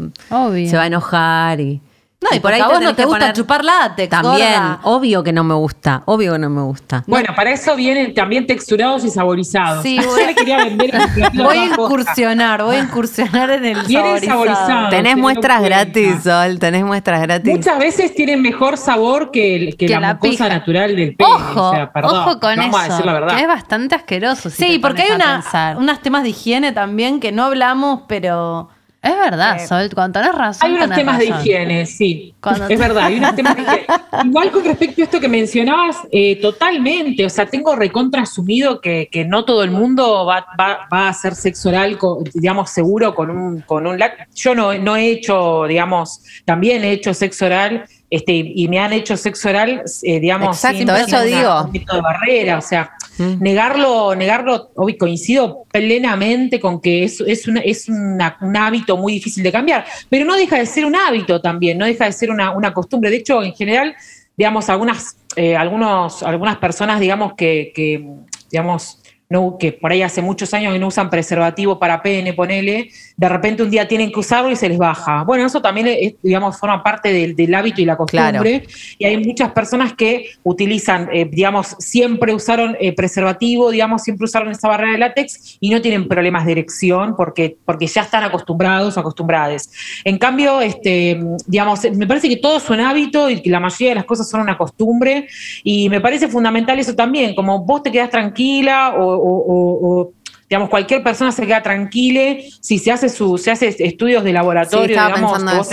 Obvio. 0.48 0.68
se 0.68 0.76
va 0.76 0.84
a 0.84 0.88
enojar 0.88 1.60
y... 1.62 1.82
No, 2.22 2.28
y 2.36 2.42
por 2.42 2.52
porque 2.52 2.62
a 2.62 2.68
te 2.68 2.74
vos 2.74 2.82
no 2.84 2.96
te 2.96 3.06
gusta 3.06 3.20
poner- 3.20 3.34
chupar 3.36 3.64
látex, 3.64 4.10
También, 4.10 4.52
gorda. 4.52 4.80
obvio 4.84 5.24
que 5.24 5.32
no 5.32 5.46
me 5.46 5.54
gusta, 5.54 6.04
obvio 6.04 6.34
que 6.34 6.40
no 6.40 6.50
me 6.50 6.62
gusta. 6.64 7.02
Bueno, 7.08 7.34
para 7.34 7.52
eso 7.52 7.78
vienen 7.78 8.14
también 8.14 8.46
texturados 8.46 9.06
y 9.06 9.10
saborizados. 9.10 9.84
Sí, 9.84 9.98
Yo 10.04 10.10
voy- 10.10 10.26
le 10.26 10.36
quería 10.36 10.58
vender 10.58 10.92
Voy 11.34 11.58
a 11.58 11.66
incursionar, 11.68 12.62
voy 12.64 12.76
a 12.76 12.80
incursionar 12.80 13.50
en 13.52 13.64
el 13.64 13.82
Vienen 13.86 14.20
saborizado. 14.22 14.46
saborizados. 14.46 14.90
Tenés 14.90 15.16
no 15.16 15.22
muestras 15.22 15.62
gratis, 15.64 16.24
Sol, 16.24 16.60
tenés 16.60 16.84
muestras 16.84 17.22
gratis. 17.22 17.54
Muchas 17.56 17.80
veces 17.80 18.14
tienen 18.14 18.42
mejor 18.42 18.76
sabor 18.76 19.32
que, 19.32 19.56
el- 19.56 19.78
que 19.78 19.86
Que 19.86 19.94
la, 19.94 20.00
la 20.02 20.14
mucosa 20.16 20.30
pija. 20.30 20.50
natural 20.50 20.96
del 20.98 21.16
pene. 21.16 21.32
Ojo, 21.32 21.70
o 21.70 21.74
sea, 21.74 21.94
perdón, 21.94 22.18
ojo 22.18 22.40
con 22.42 22.56
vamos 22.58 22.68
eso, 22.68 22.78
a 22.80 22.84
decir 22.90 23.06
la 23.06 23.14
verdad. 23.14 23.36
que 23.38 23.42
es 23.44 23.48
bastante 23.48 23.96
asqueroso. 23.96 24.50
si 24.50 24.58
Sí, 24.58 24.74
te 24.74 24.80
porque 24.82 25.04
hay 25.04 25.12
una, 25.12 25.42
unos 25.78 26.02
temas 26.02 26.24
de 26.24 26.30
higiene 26.30 26.74
también 26.74 27.22
que 27.22 27.32
no 27.32 27.46
hablamos, 27.46 28.02
pero 28.10 28.68
Es 29.02 29.16
verdad, 29.16 29.66
Sol, 29.66 29.90
cuando 29.94 30.20
tenés 30.20 30.36
razón. 30.36 30.70
Hay 30.70 30.76
unos 30.76 30.98
temas 30.98 31.20
de 31.20 31.26
higiene, 31.28 31.86
sí. 31.86 32.34
Cuando- 32.42 32.68
Es 32.68 32.78
verdad, 32.78 33.06
hay 33.06 33.18
unos 33.18 33.34
temas 33.36 33.56
de 33.56 33.62
higiene. 33.62 33.86
Igual 34.26 34.52
con 34.52 34.66
respecto 34.66 35.02
a 35.02 35.06
esto 35.06 35.20
que 35.22 35.30
mencionabas, 35.30 35.98
eh, 36.12 36.36
totalmente. 36.42 37.26
O 37.26 37.30
sea, 37.30 37.46
tengo 37.46 37.76
recontra 37.78 38.24
asumido 38.24 38.82
que, 38.82 39.08
que 39.10 39.24
no 39.24 39.46
todo 39.46 39.64
el 39.64 39.72
mundo 39.72 40.26
va, 40.26 40.46
va- 40.60 40.80
va 40.92 41.06
a 41.06 41.10
hacer 41.10 41.34
sexo 41.36 41.70
oral, 41.70 41.98
con- 41.98 42.26
digamos, 42.34 42.72
seguro 42.72 43.16
con 43.16 43.30
un, 43.30 43.62
con 43.62 43.88
un 43.88 43.98
Yo 44.36 44.54
no, 44.54 44.74
no 44.74 44.98
he 44.98 45.08
hecho, 45.12 45.64
digamos, 45.66 46.22
también 46.44 46.84
he 46.84 46.92
hecho 46.92 47.14
sexo 47.14 47.46
oral. 47.46 47.86
Este, 48.10 48.34
y 48.34 48.68
me 48.68 48.80
han 48.80 48.92
hecho 48.94 49.16
sexo 49.16 49.50
oral, 49.50 49.84
eh, 50.04 50.20
digamos, 50.20 50.56
Exacto, 50.58 50.78
sin- 50.80 50.90
eso 50.90 51.08
una- 51.18 51.24
digo. 51.24 51.64
un 51.66 51.72
de 51.74 52.02
barrera, 52.02 52.58
o 52.58 52.62
sea, 52.62 52.92
Mm. 53.20 53.36
negarlo, 53.44 54.16
negarlo, 54.16 54.72
obvio, 54.76 54.98
coincido 54.98 55.66
plenamente 55.72 56.60
con 56.60 56.82
que 56.82 57.04
es, 57.04 57.22
es, 57.22 57.48
una- 57.48 57.60
es 57.62 57.88
una- 57.90 58.38
un 58.42 58.56
hábito 58.58 58.98
muy 58.98 59.14
difícil 59.14 59.44
de 59.44 59.52
cambiar, 59.52 59.86
pero 60.10 60.26
no 60.26 60.36
deja 60.36 60.58
de 60.58 60.66
ser 60.66 60.86
un 60.86 60.96
hábito 60.96 61.40
también, 61.42 61.78
no 61.78 61.86
deja 61.86 62.06
de 62.06 62.12
ser 62.14 62.32
una, 62.32 62.52
una 62.52 62.74
costumbre. 62.74 63.10
De 63.12 63.18
hecho, 63.18 63.44
en 63.44 63.54
general, 63.54 63.96
digamos, 64.38 64.70
algunas, 64.70 65.18
eh, 65.36 65.56
algunos, 65.56 66.24
algunas 66.24 66.58
personas, 66.58 67.00
digamos, 67.00 67.34
que, 67.36 67.72
que, 67.76 68.04
digamos, 68.50 68.99
no, 69.30 69.58
que 69.60 69.72
por 69.72 69.92
ahí 69.92 70.02
hace 70.02 70.24
muchos 70.24 70.56
años 70.56 70.74
que 70.74 70.80
no 70.80 70.88
usan 70.88 71.10
preservativo 71.10 71.78
para 71.78 72.02
pene, 72.02 72.34
ponele, 72.34 72.90
de 73.16 73.30
repente 73.30 73.62
un 73.62 73.70
día 73.70 73.88
tienen 73.88 74.12
que 74.12 74.20
usarlo 74.20 74.50
y 74.50 74.56
se 74.56 74.68
les 74.68 74.80
baja. 74.80 75.24
Bueno, 75.24 75.46
eso 75.46 75.62
también, 75.62 75.86
es, 75.88 76.16
digamos, 76.24 76.58
forma 76.58 76.82
parte 76.82 77.14
del, 77.14 77.36
del 77.36 77.54
hábito 77.54 77.80
y 77.80 77.86
la 77.86 77.96
costumbre. 77.96 78.64
Y 78.98 79.06
hay 79.06 79.18
muchas 79.18 79.52
personas 79.52 79.94
que 79.94 80.32
utilizan, 80.42 81.10
eh, 81.14 81.30
digamos, 81.30 81.76
siempre 81.78 82.34
usaron 82.34 82.76
eh, 82.80 82.94
preservativo, 82.94 83.70
digamos, 83.70 84.02
siempre 84.02 84.26
usaron 84.26 84.50
esa 84.50 84.68
barrera 84.68 84.94
de 84.94 84.98
látex 84.98 85.58
y 85.60 85.70
no 85.70 85.80
tienen 85.80 86.08
problemas 86.08 86.48
de 86.48 86.54
erección 86.54 87.16
porque, 87.16 87.56
porque 87.66 87.86
ya 87.86 88.02
están 88.02 88.24
acostumbrados 88.24 88.98
o 88.98 89.00
acostumbradas. 89.00 89.70
En 90.06 90.18
cambio, 90.18 90.60
este, 90.60 91.20
digamos, 91.46 91.82
me 91.92 92.08
parece 92.08 92.30
que 92.30 92.38
todo 92.38 92.58
es 92.58 92.68
un 92.70 92.80
hábito 92.80 93.30
y 93.30 93.42
que 93.42 93.50
la 93.52 93.60
mayoría 93.60 93.90
de 93.90 93.96
las 93.96 94.06
cosas 94.06 94.28
son 94.28 94.42
una 94.42 94.58
costumbre 94.58 95.28
y 95.64 95.88
me 95.90 96.02
parece 96.02 96.28
fundamental 96.28 96.80
eso 96.80 96.96
también, 96.96 97.36
como 97.36 97.60
vos 97.64 97.84
te 97.84 97.92
quedás 97.92 98.10
tranquila 98.10 98.96
o, 98.98 99.19
o- 99.22 100.14
digamos, 100.50 100.70
cualquier 100.70 101.04
persona 101.04 101.32
se 101.32 101.46
queda 101.46 101.62
tranquila 101.62 102.38
si 102.60 102.80
se 102.80 102.92
hace, 102.92 103.08
su, 103.10 103.38
se 103.38 103.52
hace 103.52 103.68
estudios 103.80 104.24
de 104.24 104.34
laboratorio, 104.34 104.88
Sí, 104.88 104.94
digamos, 104.94 105.44
vos. 105.58 105.68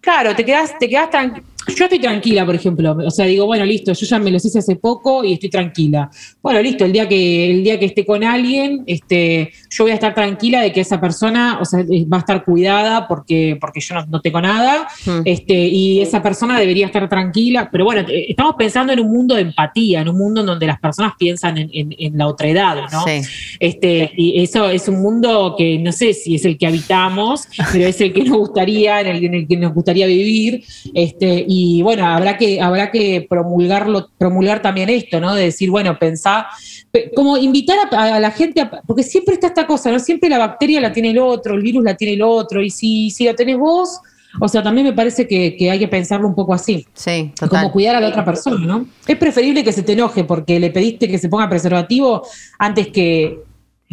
Claro, 0.00 0.34
te 0.34 0.44
quedas, 0.44 0.78
te 0.78 0.88
quedas 0.88 1.10
tranquila. 1.10 1.46
Yo 1.68 1.84
estoy 1.84 1.98
tranquila, 1.98 2.44
por 2.46 2.54
ejemplo. 2.54 2.96
O 3.06 3.10
sea, 3.10 3.26
digo, 3.26 3.46
bueno, 3.46 3.64
listo, 3.64 3.92
yo 3.92 4.06
ya 4.06 4.18
me 4.18 4.30
los 4.30 4.44
hice 4.44 4.58
hace 4.60 4.76
poco 4.76 5.22
y 5.24 5.34
estoy 5.34 5.50
tranquila. 5.50 6.10
Bueno, 6.42 6.60
listo, 6.62 6.84
el 6.84 6.92
día 6.92 7.06
que, 7.08 7.50
el 7.50 7.62
día 7.64 7.78
que 7.78 7.84
esté 7.86 8.04
con 8.06 8.24
alguien, 8.24 8.82
este, 8.86 9.52
yo 9.70 9.84
voy 9.84 9.90
a 9.90 9.94
estar 9.94 10.14
tranquila 10.14 10.62
de 10.62 10.72
que 10.72 10.80
esa 10.80 11.00
persona, 11.00 11.58
o 11.60 11.64
sea, 11.64 11.80
eh, 11.80 12.06
va 12.10 12.16
a 12.16 12.20
estar 12.20 12.44
cuidada 12.44 13.06
porque, 13.06 13.58
porque 13.60 13.80
yo 13.80 13.94
no, 13.94 14.06
no 14.06 14.20
tengo 14.20 14.40
nada. 14.40 14.88
Hmm. 15.04 15.20
Este, 15.24 15.54
y 15.68 16.00
esa 16.00 16.22
persona 16.22 16.58
debería 16.58 16.86
estar 16.86 17.08
tranquila. 17.08 17.68
Pero 17.70 17.84
bueno, 17.84 18.02
eh, 18.08 18.26
estamos 18.30 18.54
pensando 18.58 18.92
en 18.92 19.00
un 19.00 19.12
mundo 19.12 19.34
de 19.34 19.42
empatía, 19.42 20.00
en 20.00 20.08
un 20.08 20.16
mundo 20.18 20.40
en 20.40 20.46
donde 20.46 20.66
las 20.66 20.80
personas 20.80 21.12
piensan 21.18 21.58
en, 21.58 21.70
en- 21.72 21.94
en 21.98 22.16
la 22.18 22.26
otra 22.26 22.48
edad, 22.48 22.76
¿no? 22.90 23.04
Sí. 23.04 23.20
Este, 23.60 24.10
y 24.16 24.40
eso 24.42 24.68
es 24.70 24.88
un 24.88 25.02
mundo 25.02 25.54
que 25.58 25.78
no 25.78 25.92
sé 25.92 26.14
si 26.14 26.36
es 26.36 26.44
el 26.46 26.56
que 26.56 26.66
habitamos, 26.66 27.46
pero 27.72 27.86
es 27.86 28.00
el 28.00 28.12
que 28.12 28.24
nos 28.24 28.38
gustaría, 28.38 29.00
en 29.02 29.06
el, 29.08 29.24
en 29.24 29.34
el 29.34 29.46
que 29.46 29.56
nos 29.56 29.74
gustaría 29.74 30.06
vivir. 30.06 30.64
Este, 30.94 31.44
y 31.52 31.82
bueno, 31.82 32.06
habrá 32.06 32.36
que, 32.38 32.60
habrá 32.60 32.92
que 32.92 33.26
promulgarlo, 33.28 34.08
promulgar 34.16 34.62
también 34.62 34.88
esto, 34.88 35.18
¿no? 35.20 35.34
De 35.34 35.42
decir, 35.46 35.68
bueno, 35.68 35.98
pensar, 35.98 36.46
pe- 36.92 37.10
como 37.12 37.36
invitar 37.36 37.76
a, 37.90 38.14
a 38.14 38.20
la 38.20 38.30
gente, 38.30 38.60
a- 38.60 38.70
porque 38.86 39.02
siempre 39.02 39.34
está 39.34 39.48
esta 39.48 39.66
cosa, 39.66 39.90
¿no? 39.90 39.98
Siempre 39.98 40.28
la 40.28 40.38
bacteria 40.38 40.80
la 40.80 40.92
tiene 40.92 41.10
el 41.10 41.18
otro, 41.18 41.54
el 41.56 41.62
virus 41.62 41.82
la 41.82 41.96
tiene 41.96 42.14
el 42.14 42.22
otro, 42.22 42.62
y 42.62 42.70
si, 42.70 43.10
si 43.10 43.24
la 43.24 43.34
tenés 43.34 43.58
vos, 43.58 43.98
o 44.40 44.46
sea, 44.46 44.62
también 44.62 44.86
me 44.86 44.92
parece 44.92 45.26
que, 45.26 45.56
que 45.56 45.72
hay 45.72 45.80
que 45.80 45.88
pensarlo 45.88 46.28
un 46.28 46.36
poco 46.36 46.54
así. 46.54 46.86
Sí, 46.94 47.32
Como 47.48 47.72
cuidar 47.72 47.96
a 47.96 48.00
la 48.00 48.08
otra 48.10 48.24
persona, 48.24 48.64
¿no? 48.64 48.86
Es 49.08 49.16
preferible 49.16 49.64
que 49.64 49.72
se 49.72 49.82
te 49.82 49.94
enoje 49.94 50.22
porque 50.22 50.60
le 50.60 50.70
pediste 50.70 51.08
que 51.08 51.18
se 51.18 51.28
ponga 51.28 51.48
preservativo 51.48 52.22
antes 52.60 52.86
que. 52.88 53.40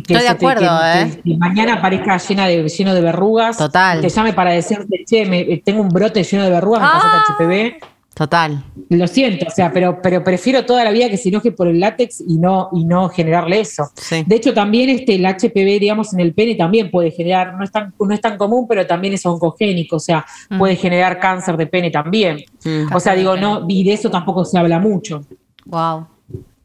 Que 0.05 0.13
Estoy 0.13 0.17
de 0.17 0.21
te- 0.21 0.27
acuerdo, 0.29 0.61
que- 0.61 1.01
¿eh? 1.01 1.21
que 1.23 1.37
mañana 1.37 1.73
aparezca 1.75 2.17
llena 2.17 2.47
de, 2.47 2.67
lleno 2.69 2.93
de 2.93 3.01
verrugas. 3.01 3.57
Total. 3.57 3.99
Te 4.01 4.09
llame 4.09 4.33
para 4.33 4.51
decirte, 4.51 5.03
che, 5.05 5.25
me- 5.25 5.57
tengo 5.57 5.81
un 5.81 5.89
brote 5.89 6.23
lleno 6.23 6.43
de 6.43 6.49
verrugas, 6.51 6.81
me 6.81 6.87
Ah. 6.87 6.91
pasaste 6.93 7.33
HPV. 7.43 7.79
Total. 8.13 8.63
Lo 8.89 9.05
siento, 9.07 9.45
o 9.47 9.51
sea, 9.51 9.71
pero, 9.71 9.99
pero 10.01 10.23
prefiero 10.23 10.65
toda 10.65 10.83
la 10.83 10.89
vida 10.89 11.07
que 11.07 11.17
se 11.17 11.29
enoje 11.29 11.51
por 11.51 11.67
el 11.67 11.79
látex 11.79 12.23
y 12.27 12.39
no, 12.39 12.69
y 12.73 12.83
no 12.83 13.09
generarle 13.09 13.59
eso. 13.59 13.91
Sí. 13.93 14.23
De 14.25 14.35
hecho, 14.37 14.55
también 14.55 14.89
este, 14.89 15.13
el 15.15 15.25
HPV, 15.27 15.77
digamos, 15.79 16.13
en 16.13 16.21
el 16.21 16.33
pene 16.33 16.55
también 16.55 16.89
puede 16.89 17.11
generar, 17.11 17.53
no 17.53 17.63
es 17.63 17.71
tan, 17.71 17.93
no 17.99 18.11
es 18.11 18.19
tan 18.21 18.35
común, 18.37 18.65
pero 18.67 18.87
también 18.87 19.13
es 19.13 19.23
oncogénico, 19.23 19.97
o 19.97 19.99
sea, 19.99 20.25
puede 20.57 20.75
generar 20.75 21.19
cáncer 21.19 21.57
de 21.57 21.67
pene 21.67 21.91
también. 21.91 22.37
Mm. 22.65 22.91
O 22.91 22.99
sea, 22.99 23.13
digo, 23.13 23.37
no, 23.37 23.65
y 23.67 23.83
de 23.83 23.93
eso 23.93 24.09
tampoco 24.09 24.45
se 24.45 24.57
habla 24.57 24.79
mucho. 24.79 25.21
Wow. 25.65 26.07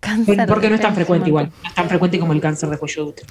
Cáncer 0.02 0.46
Porque 0.48 0.68
no 0.68 0.74
es 0.74 0.80
tan 0.80 0.94
frecuente 0.94 1.28
igual, 1.28 1.50
no 1.62 1.68
es 1.68 1.74
tan 1.74 1.88
frecuente 1.88 2.18
como 2.18 2.32
el 2.32 2.40
cáncer 2.40 2.68
de 2.68 2.76
cuello 2.78 3.04
de 3.04 3.10
útero. 3.10 3.28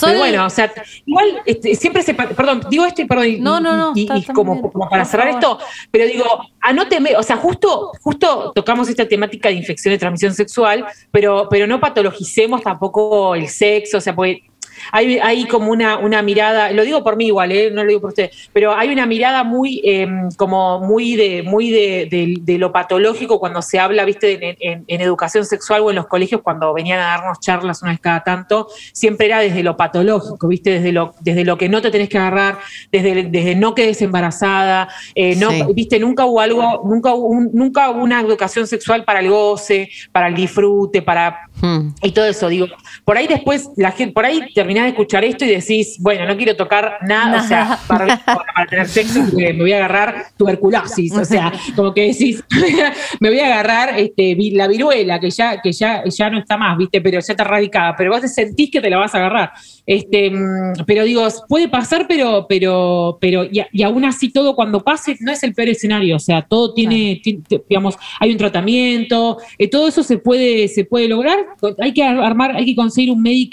Pero 0.00 0.18
bueno, 0.18 0.44
o 0.46 0.50
sea, 0.50 0.72
igual 1.06 1.40
este, 1.46 1.74
siempre 1.76 2.02
se. 2.02 2.12
Perdón, 2.12 2.62
digo 2.68 2.84
esto 2.84 3.00
y 3.02 3.04
perdón. 3.04 3.26
No, 3.40 3.60
no, 3.60 3.76
no, 3.76 3.92
Y, 3.94 4.02
está- 4.02 4.16
y 4.16 4.20
está 4.20 4.32
como, 4.32 4.70
para 4.90 5.04
cerrar 5.04 5.28
esto, 5.28 5.58
pero 5.92 6.04
digo, 6.04 6.24
anóteme, 6.60 7.14
o 7.16 7.22
sea, 7.22 7.36
justo, 7.36 7.92
justo 8.02 8.50
tocamos 8.54 8.88
esta 8.88 9.06
temática 9.06 9.48
de 9.50 9.54
infección 9.54 9.92
de 9.94 9.98
transmisión 9.98 10.34
sexual, 10.34 10.84
pero, 11.12 11.46
pero 11.48 11.66
no 11.68 11.78
patologicemos 11.80 12.60
tampoco 12.62 13.34
el 13.36 13.48
sexo, 13.48 13.98
o 13.98 14.00
sea, 14.00 14.14
porque. 14.14 14.42
Hay, 14.92 15.18
hay 15.18 15.44
como 15.46 15.70
una, 15.70 15.98
una 15.98 16.22
mirada, 16.22 16.70
lo 16.72 16.82
digo 16.84 17.02
por 17.04 17.16
mí 17.16 17.26
igual, 17.26 17.52
¿eh? 17.52 17.70
no 17.70 17.82
lo 17.82 17.88
digo 17.88 18.00
por 18.00 18.10
usted, 18.10 18.30
pero 18.52 18.74
hay 18.74 18.88
una 18.90 19.06
mirada 19.06 19.44
muy, 19.44 19.80
eh, 19.84 20.06
como 20.36 20.80
muy 20.80 21.16
de, 21.16 21.42
muy 21.42 21.70
de, 21.70 22.08
de- 22.10 22.36
de 22.40 22.58
lo 22.58 22.72
patológico 22.72 23.38
cuando 23.38 23.62
se 23.62 23.78
habla, 23.78 24.04
viste, 24.04 24.32
en, 24.50 24.56
en- 24.60 24.84
en 24.86 25.00
educación 25.00 25.44
sexual 25.44 25.82
o 25.82 25.90
en 25.90 25.96
los 25.96 26.06
colegios, 26.06 26.40
cuando 26.42 26.72
venían 26.74 27.00
a 27.00 27.04
darnos 27.04 27.40
charlas 27.40 27.82
una 27.82 27.92
vez 27.92 28.00
cada 28.00 28.22
tanto, 28.24 28.68
siempre 28.92 29.26
era 29.26 29.40
desde 29.40 29.62
lo 29.62 29.76
patológico, 29.76 30.48
viste, 30.48 30.70
desde 30.70 30.92
lo, 30.92 31.14
desde 31.20 31.44
lo 31.44 31.58
que 31.58 31.68
no 31.68 31.82
te 31.82 31.90
tenés 31.90 32.08
que 32.08 32.18
agarrar, 32.18 32.58
desde, 32.90 33.24
desde 33.24 33.54
no 33.54 33.74
quedes 33.74 34.00
embarazada, 34.02 34.88
eh, 35.14 35.36
no, 35.36 35.50
Sí. 35.50 35.62
viste, 35.74 35.98
nunca 35.98 36.24
hubo 36.26 36.40
algo, 36.40 36.82
nunca 36.84 37.12
hubo, 37.14 37.26
un- 37.28 37.50
nunca 37.52 37.90
hubo 37.90 38.02
una 38.02 38.20
educación 38.20 38.66
sexual 38.66 39.04
para 39.04 39.20
el 39.20 39.28
goce, 39.30 39.90
para 40.12 40.28
el 40.28 40.34
disfrute, 40.34 41.02
para 41.02 41.40
Mm. 41.60 41.88
y 42.02 42.12
todo 42.12 42.26
eso, 42.26 42.48
digo, 42.48 42.66
por 43.04 43.16
ahí 43.16 43.26
después, 43.26 43.68
la 43.76 43.90
gente, 43.90 44.12
por 44.14 44.24
ahí 44.24 44.40
terminás 44.78 44.84
de 44.84 44.90
escuchar 44.90 45.24
esto 45.24 45.44
y 45.44 45.48
decís, 45.48 45.96
bueno, 46.00 46.26
no 46.26 46.36
quiero 46.36 46.56
tocar 46.56 46.98
nada, 47.02 47.42
o 47.42 47.46
sea, 47.46 47.78
para, 47.88 48.18
para 48.24 48.66
tener 48.68 48.88
sexo 48.88 49.20
porque 49.28 49.52
me 49.52 49.60
voy 49.60 49.72
a 49.72 49.76
agarrar 49.76 50.26
tuberculosis, 50.36 51.12
o 51.12 51.24
sea, 51.24 51.52
como 51.74 51.92
que 51.92 52.08
decís, 52.08 52.42
me 53.20 53.30
voy 53.30 53.40
a 53.40 53.46
agarrar 53.46 53.98
este, 53.98 54.36
la 54.52 54.66
viruela, 54.68 55.18
que 55.18 55.30
ya, 55.30 55.60
que 55.60 55.72
ya, 55.72 56.04
ya 56.04 56.30
no 56.30 56.38
está 56.38 56.56
más, 56.56 56.76
viste, 56.76 57.00
pero 57.00 57.20
ya 57.20 57.32
está 57.32 57.42
erradicada, 57.42 57.94
pero 57.96 58.10
vos 58.10 58.20
te 58.20 58.28
sentís 58.28 58.70
que 58.70 58.80
te 58.80 58.90
la 58.90 58.98
vas 58.98 59.14
a 59.14 59.18
agarrar. 59.18 59.52
Este, 59.88 60.30
mm, 60.30 60.84
pero 60.86 61.02
digo, 61.04 61.26
puede 61.48 61.66
pasar, 61.66 62.04
pero, 62.06 62.44
pero, 62.46 63.16
pero, 63.22 63.44
y, 63.50 63.82
aún 63.82 64.04
así 64.04 64.28
todo 64.30 64.54
cuando 64.54 64.84
pase, 64.84 65.16
no 65.20 65.32
es 65.32 65.42
el 65.42 65.54
peor 65.54 65.70
escenario, 65.70 66.16
o 66.16 66.18
sea, 66.18 66.42
todo 66.42 66.74
tiene, 66.74 67.18
ti- 67.24 67.38
ti- 67.48 67.58
digamos, 67.66 67.96
hay 68.20 68.32
un 68.32 68.36
tratamiento, 68.36 69.38
eh, 69.56 69.66
todo 69.66 69.88
eso 69.88 70.02
se 70.02 70.18
puede, 70.18 70.68
se 70.68 70.84
puede 70.84 71.08
lograr, 71.08 71.38
hay 71.80 71.94
que 71.94 72.02
ar- 72.02 72.20
armar, 72.20 72.54
hay 72.54 72.66
que 72.66 72.74
conseguir 72.74 73.10
un 73.10 73.22
médico 73.22 73.48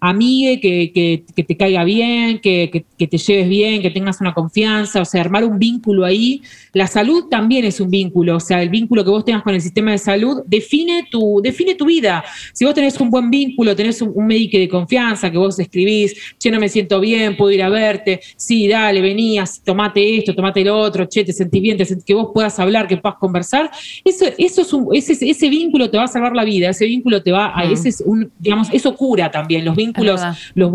amigue, 0.00 0.58
que, 0.60 0.90
que, 0.92 1.22
que 1.36 1.44
te 1.44 1.56
caiga 1.56 1.84
bien, 1.84 2.40
que, 2.40 2.68
que- 2.72 2.84
que 2.98 3.06
te 3.06 3.18
lleves 3.18 3.48
bien, 3.48 3.80
que 3.80 3.90
tengas 3.90 4.20
una 4.20 4.34
confianza, 4.34 5.00
o 5.02 5.04
sea, 5.04 5.20
armar 5.20 5.44
un 5.44 5.58
vínculo 5.58 6.04
ahí. 6.04 6.42
La 6.72 6.86
salud 6.88 7.26
también 7.30 7.64
es 7.64 7.78
un 7.80 7.90
vínculo, 7.90 8.36
o 8.36 8.40
sea, 8.40 8.60
el 8.60 8.70
vínculo 8.70 9.04
que 9.04 9.10
vos 9.10 9.24
tengas 9.24 9.42
con 9.42 9.54
el 9.54 9.60
sistema 9.60 9.92
de 9.92 9.98
salud 9.98 10.42
define 10.46 11.06
tu, 11.10 11.40
define 11.42 11.74
tu 11.76 11.84
vida. 11.86 12.24
Si 12.52 12.64
vos 12.64 12.74
tenés 12.74 12.98
un 13.00 13.10
buen 13.10 13.30
vínculo, 13.30 13.76
tenés 13.76 14.02
un, 14.02 14.10
un 14.14 14.26
médico 14.26 14.58
de 14.58 14.68
confianza 14.68 15.30
que 15.30 15.38
vos 15.38 15.56
escribís, 15.76 16.36
che, 16.38 16.50
no 16.50 16.58
me 16.58 16.68
siento 16.68 17.00
bien, 17.00 17.36
puedo 17.36 17.52
ir 17.52 17.62
a 17.62 17.68
verte, 17.68 18.20
sí, 18.36 18.66
dale, 18.66 19.00
venías, 19.00 19.62
tomate 19.62 20.18
esto, 20.18 20.34
tomate 20.34 20.64
lo 20.64 20.78
otro, 20.78 21.06
che, 21.08 21.24
te 21.24 21.32
sentís 21.32 21.60
bien, 21.60 21.76
te 21.76 21.86
que 22.04 22.14
vos 22.14 22.30
puedas 22.32 22.58
hablar, 22.58 22.86
que 22.88 22.96
puedas 22.96 23.18
conversar, 23.18 23.70
eso, 24.04 24.26
eso 24.38 24.62
es 24.62 24.72
un, 24.72 24.88
ese, 24.94 25.12
ese 25.12 25.48
vínculo 25.48 25.90
te 25.90 25.98
va 25.98 26.04
a 26.04 26.08
salvar 26.08 26.34
la 26.34 26.44
vida, 26.44 26.70
ese 26.70 26.86
vínculo 26.86 27.22
te 27.22 27.32
va 27.32 27.52
a, 27.54 27.66
Mm. 27.66 27.72
ese 27.72 27.88
es 27.88 28.02
un, 28.04 28.30
digamos, 28.38 28.68
eso 28.72 28.94
cura 28.94 29.30
también, 29.30 29.64
los 29.64 29.76
vínculos, 29.76 30.20
los, 30.54 30.72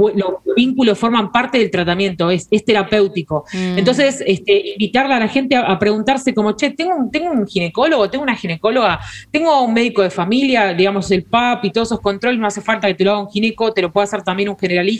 vínculos 0.55 0.97
forman 0.97 1.31
parte 1.31 1.57
del 1.57 1.71
tratamiento, 1.71 2.29
es, 2.29 2.47
es 2.51 2.63
terapéutico. 2.65 3.45
Mm. 3.53 3.77
Entonces, 3.77 4.23
este, 4.25 4.73
invitarle 4.73 5.13
a 5.13 5.19
la 5.19 5.27
gente 5.27 5.55
a, 5.55 5.61
a 5.61 5.79
preguntarse 5.79 6.33
como, 6.33 6.55
che, 6.55 6.71
tengo 6.71 6.95
un, 6.95 7.11
tengo 7.11 7.31
un 7.31 7.47
ginecólogo, 7.47 8.09
tengo 8.09 8.23
una 8.23 8.35
ginecóloga, 8.35 8.99
tengo 9.31 9.63
un 9.63 9.73
médico 9.73 10.01
de 10.01 10.09
familia, 10.09 10.73
digamos, 10.73 11.09
el 11.11 11.23
PAP 11.23 11.65
y 11.65 11.71
todos 11.71 11.89
esos 11.89 12.01
controles, 12.01 12.39
no 12.39 12.47
hace 12.47 12.61
falta 12.61 12.87
que 12.87 12.95
te 12.95 13.03
lo 13.03 13.11
haga 13.11 13.21
un 13.21 13.29
gineco, 13.29 13.73
te 13.73 13.81
lo 13.81 13.91
puede 13.91 14.05
hacer 14.05 14.23
también 14.23 14.49
un 14.49 14.57
generalista, 14.57 14.90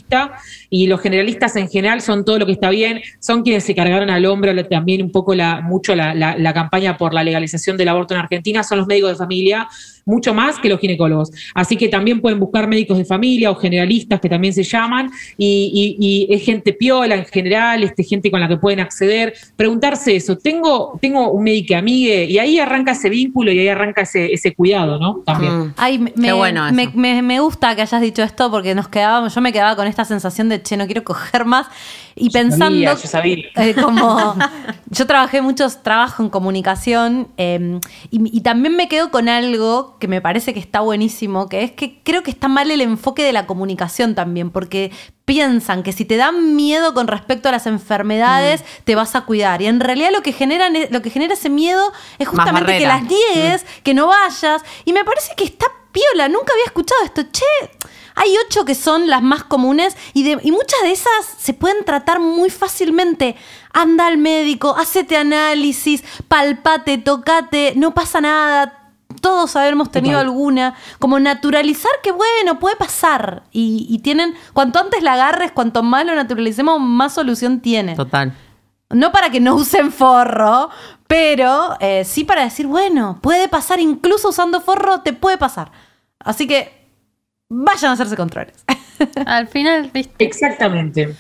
y 0.69 0.87
los 0.87 1.01
generalistas 1.01 1.55
en 1.55 1.69
general 1.69 2.01
son 2.01 2.23
todo 2.25 2.39
lo 2.39 2.45
que 2.45 2.53
está 2.53 2.69
bien, 2.69 3.01
son 3.19 3.43
quienes 3.43 3.63
se 3.63 3.75
cargaron 3.75 4.09
al 4.09 4.25
hombro 4.25 4.51
también 4.67 5.01
un 5.03 5.11
poco 5.11 5.35
la, 5.35 5.61
mucho 5.61 5.95
la- 5.95 6.13
la 6.37 6.53
campaña 6.53 6.97
por 6.97 7.13
la 7.13 7.23
legalización 7.23 7.77
del 7.77 7.89
aborto 7.89 8.13
en 8.13 8.19
Argentina, 8.21 8.63
son 8.63 8.77
los 8.79 8.87
médicos 8.87 9.11
de 9.11 9.15
familia, 9.17 9.67
mucho 10.05 10.33
más 10.33 10.59
que 10.59 10.69
los 10.69 10.79
ginecólogos. 10.79 11.31
Así 11.53 11.75
que 11.77 11.87
también 11.87 12.21
pueden 12.21 12.39
buscar 12.39 12.67
médicos 12.67 12.97
de 12.97 13.05
familia 13.05 13.51
o 13.51 13.55
generalistas 13.55 14.19
que 14.19 14.29
también 14.29 14.53
se 14.53 14.63
llaman 14.63 15.09
y, 15.37 15.97
y- 15.99 16.27
y 16.29 16.33
es 16.33 16.43
gente 16.43 16.73
piola 16.73 17.15
en 17.15 17.25
general, 17.25 17.83
este, 17.83 18.03
gente 18.03 18.29
con 18.31 18.39
la 18.39 18.47
que 18.47 18.57
pueden 18.57 18.79
acceder. 18.79 19.33
Preguntarse 19.55 20.15
eso, 20.15 20.37
¿tengo, 20.37 20.97
tengo 21.01 21.31
un 21.31 21.43
médico 21.43 21.75
amigue? 21.75 22.25
Y 22.25 22.37
ahí 22.39 22.59
arranca 22.59 22.91
ese 22.93 23.09
vínculo 23.09 23.51
y 23.51 23.59
ahí 23.59 23.67
arranca 23.67 24.01
ese, 24.01 24.33
ese 24.33 24.53
cuidado, 24.53 24.99
¿no? 24.99 25.21
También. 25.25 25.53
Mm. 25.59 25.73
Ay, 25.77 25.99
me, 25.99 26.11
Qué 26.13 26.31
bueno 26.33 26.65
me- 26.71 27.21
me 27.21 27.39
gusta 27.39 27.75
que 27.75 27.81
hayas 27.81 28.01
dicho 28.01 28.23
esto 28.23 28.49
porque 28.51 28.75
nos 28.75 28.87
quedábamos, 28.87 29.33
yo 29.35 29.41
me 29.41 29.51
quedaba 29.53 29.75
con 29.75 29.87
esta 29.87 30.05
sensación 30.05 30.49
de, 30.49 30.61
che, 30.61 30.77
no 30.77 30.85
quiero 30.85 31.03
coger 31.03 31.45
más. 31.45 31.67
Y 32.15 32.29
pensando, 32.29 32.65
Sabía, 32.65 32.93
yo 32.93 33.07
sabía. 33.07 33.37
eh, 33.55 33.73
como 33.73 34.35
yo 34.89 35.07
trabajé 35.07 35.41
muchos 35.41 35.81
trabajo 35.83 36.21
en 36.23 36.29
comunicación 36.29 37.29
eh, 37.37 37.79
y, 38.09 38.37
y 38.37 38.41
también 38.41 38.75
me 38.75 38.87
quedo 38.87 39.11
con 39.11 39.29
algo 39.29 39.97
que 39.99 40.07
me 40.07 40.21
parece 40.21 40.53
que 40.53 40.59
está 40.59 40.81
buenísimo, 40.81 41.47
que 41.47 41.63
es 41.63 41.71
que 41.71 42.01
creo 42.03 42.23
que 42.23 42.31
está 42.31 42.47
mal 42.47 42.69
el 42.71 42.81
enfoque 42.81 43.23
de 43.23 43.33
la 43.33 43.45
comunicación 43.47 44.15
también, 44.15 44.49
porque 44.49 44.91
piensan 45.25 45.83
que 45.83 45.93
si 45.93 46.03
te 46.03 46.17
dan 46.17 46.55
miedo 46.57 46.93
con 46.93 47.07
respecto 47.07 47.47
a 47.47 47.53
las 47.53 47.65
enfermedades, 47.65 48.65
te 48.83 48.95
vas 48.95 49.15
a 49.15 49.21
cuidar. 49.21 49.61
Y 49.61 49.67
en 49.67 49.79
realidad 49.79 50.09
lo 50.11 50.21
que, 50.21 50.33
generan, 50.33 50.73
lo 50.89 51.01
que 51.01 51.09
genera 51.09 51.35
ese 51.35 51.49
miedo 51.49 51.81
es 52.19 52.27
justamente 52.27 52.77
que 52.77 52.85
las 52.85 53.03
niegues, 53.03 53.65
que 53.83 53.93
no 53.93 54.07
vayas. 54.07 54.61
Y 54.83 54.91
me 54.91 55.05
parece 55.05 55.33
que 55.37 55.45
está 55.45 55.67
piola, 55.91 56.27
nunca 56.27 56.51
había 56.51 56.65
escuchado 56.65 57.01
esto. 57.05 57.23
Che, 57.31 57.45
hay 58.15 58.33
ocho 58.47 58.65
que 58.65 58.75
son 58.75 59.07
las 59.09 59.21
más 59.21 59.43
comunes 59.43 59.95
y, 60.13 60.23
de- 60.23 60.39
y 60.43 60.51
muchas 60.51 60.81
de 60.83 60.91
esas 60.91 61.25
se 61.37 61.53
pueden 61.53 61.83
tratar 61.85 62.19
muy 62.19 62.49
fácilmente. 62.49 63.35
Anda 63.73 64.07
al 64.07 64.17
médico, 64.17 64.75
hacete 64.77 65.17
análisis, 65.17 66.03
palpate, 66.27 66.97
tocate, 66.97 67.73
no 67.75 67.93
pasa 67.93 68.21
nada. 68.21 68.77
Todos 69.21 69.55
habremos 69.55 69.91
tenido 69.91 70.15
Total. 70.19 70.27
alguna. 70.27 70.75
Como 70.99 71.19
naturalizar 71.19 71.91
que, 72.01 72.11
bueno, 72.11 72.59
puede 72.59 72.75
pasar. 72.75 73.43
Y, 73.51 73.85
y 73.89 73.99
tienen, 73.99 74.35
cuanto 74.53 74.79
antes 74.79 75.03
la 75.03 75.13
agarres, 75.13 75.51
cuanto 75.51 75.83
más 75.83 76.05
lo 76.05 76.15
naturalicemos, 76.15 76.79
más 76.79 77.13
solución 77.13 77.59
tiene. 77.59 77.95
Total. 77.95 78.33
No 78.89 79.11
para 79.11 79.29
que 79.29 79.39
no 79.39 79.55
usen 79.55 79.91
forro, 79.91 80.69
pero 81.07 81.77
eh, 81.79 82.03
sí 82.05 82.23
para 82.23 82.43
decir, 82.43 82.67
bueno, 82.67 83.19
puede 83.21 83.47
pasar, 83.47 83.79
incluso 83.79 84.29
usando 84.29 84.59
forro, 84.61 85.01
te 85.01 85.13
puede 85.13 85.37
pasar. 85.37 85.71
Así 86.19 86.47
que 86.47 86.80
vayan 87.53 87.89
a 87.91 87.93
hacerse 87.93 88.15
controles. 88.15 88.55
Al 89.25 89.47
final, 89.47 89.89
¿viste? 89.93 90.23
Exactamente. 90.23 91.13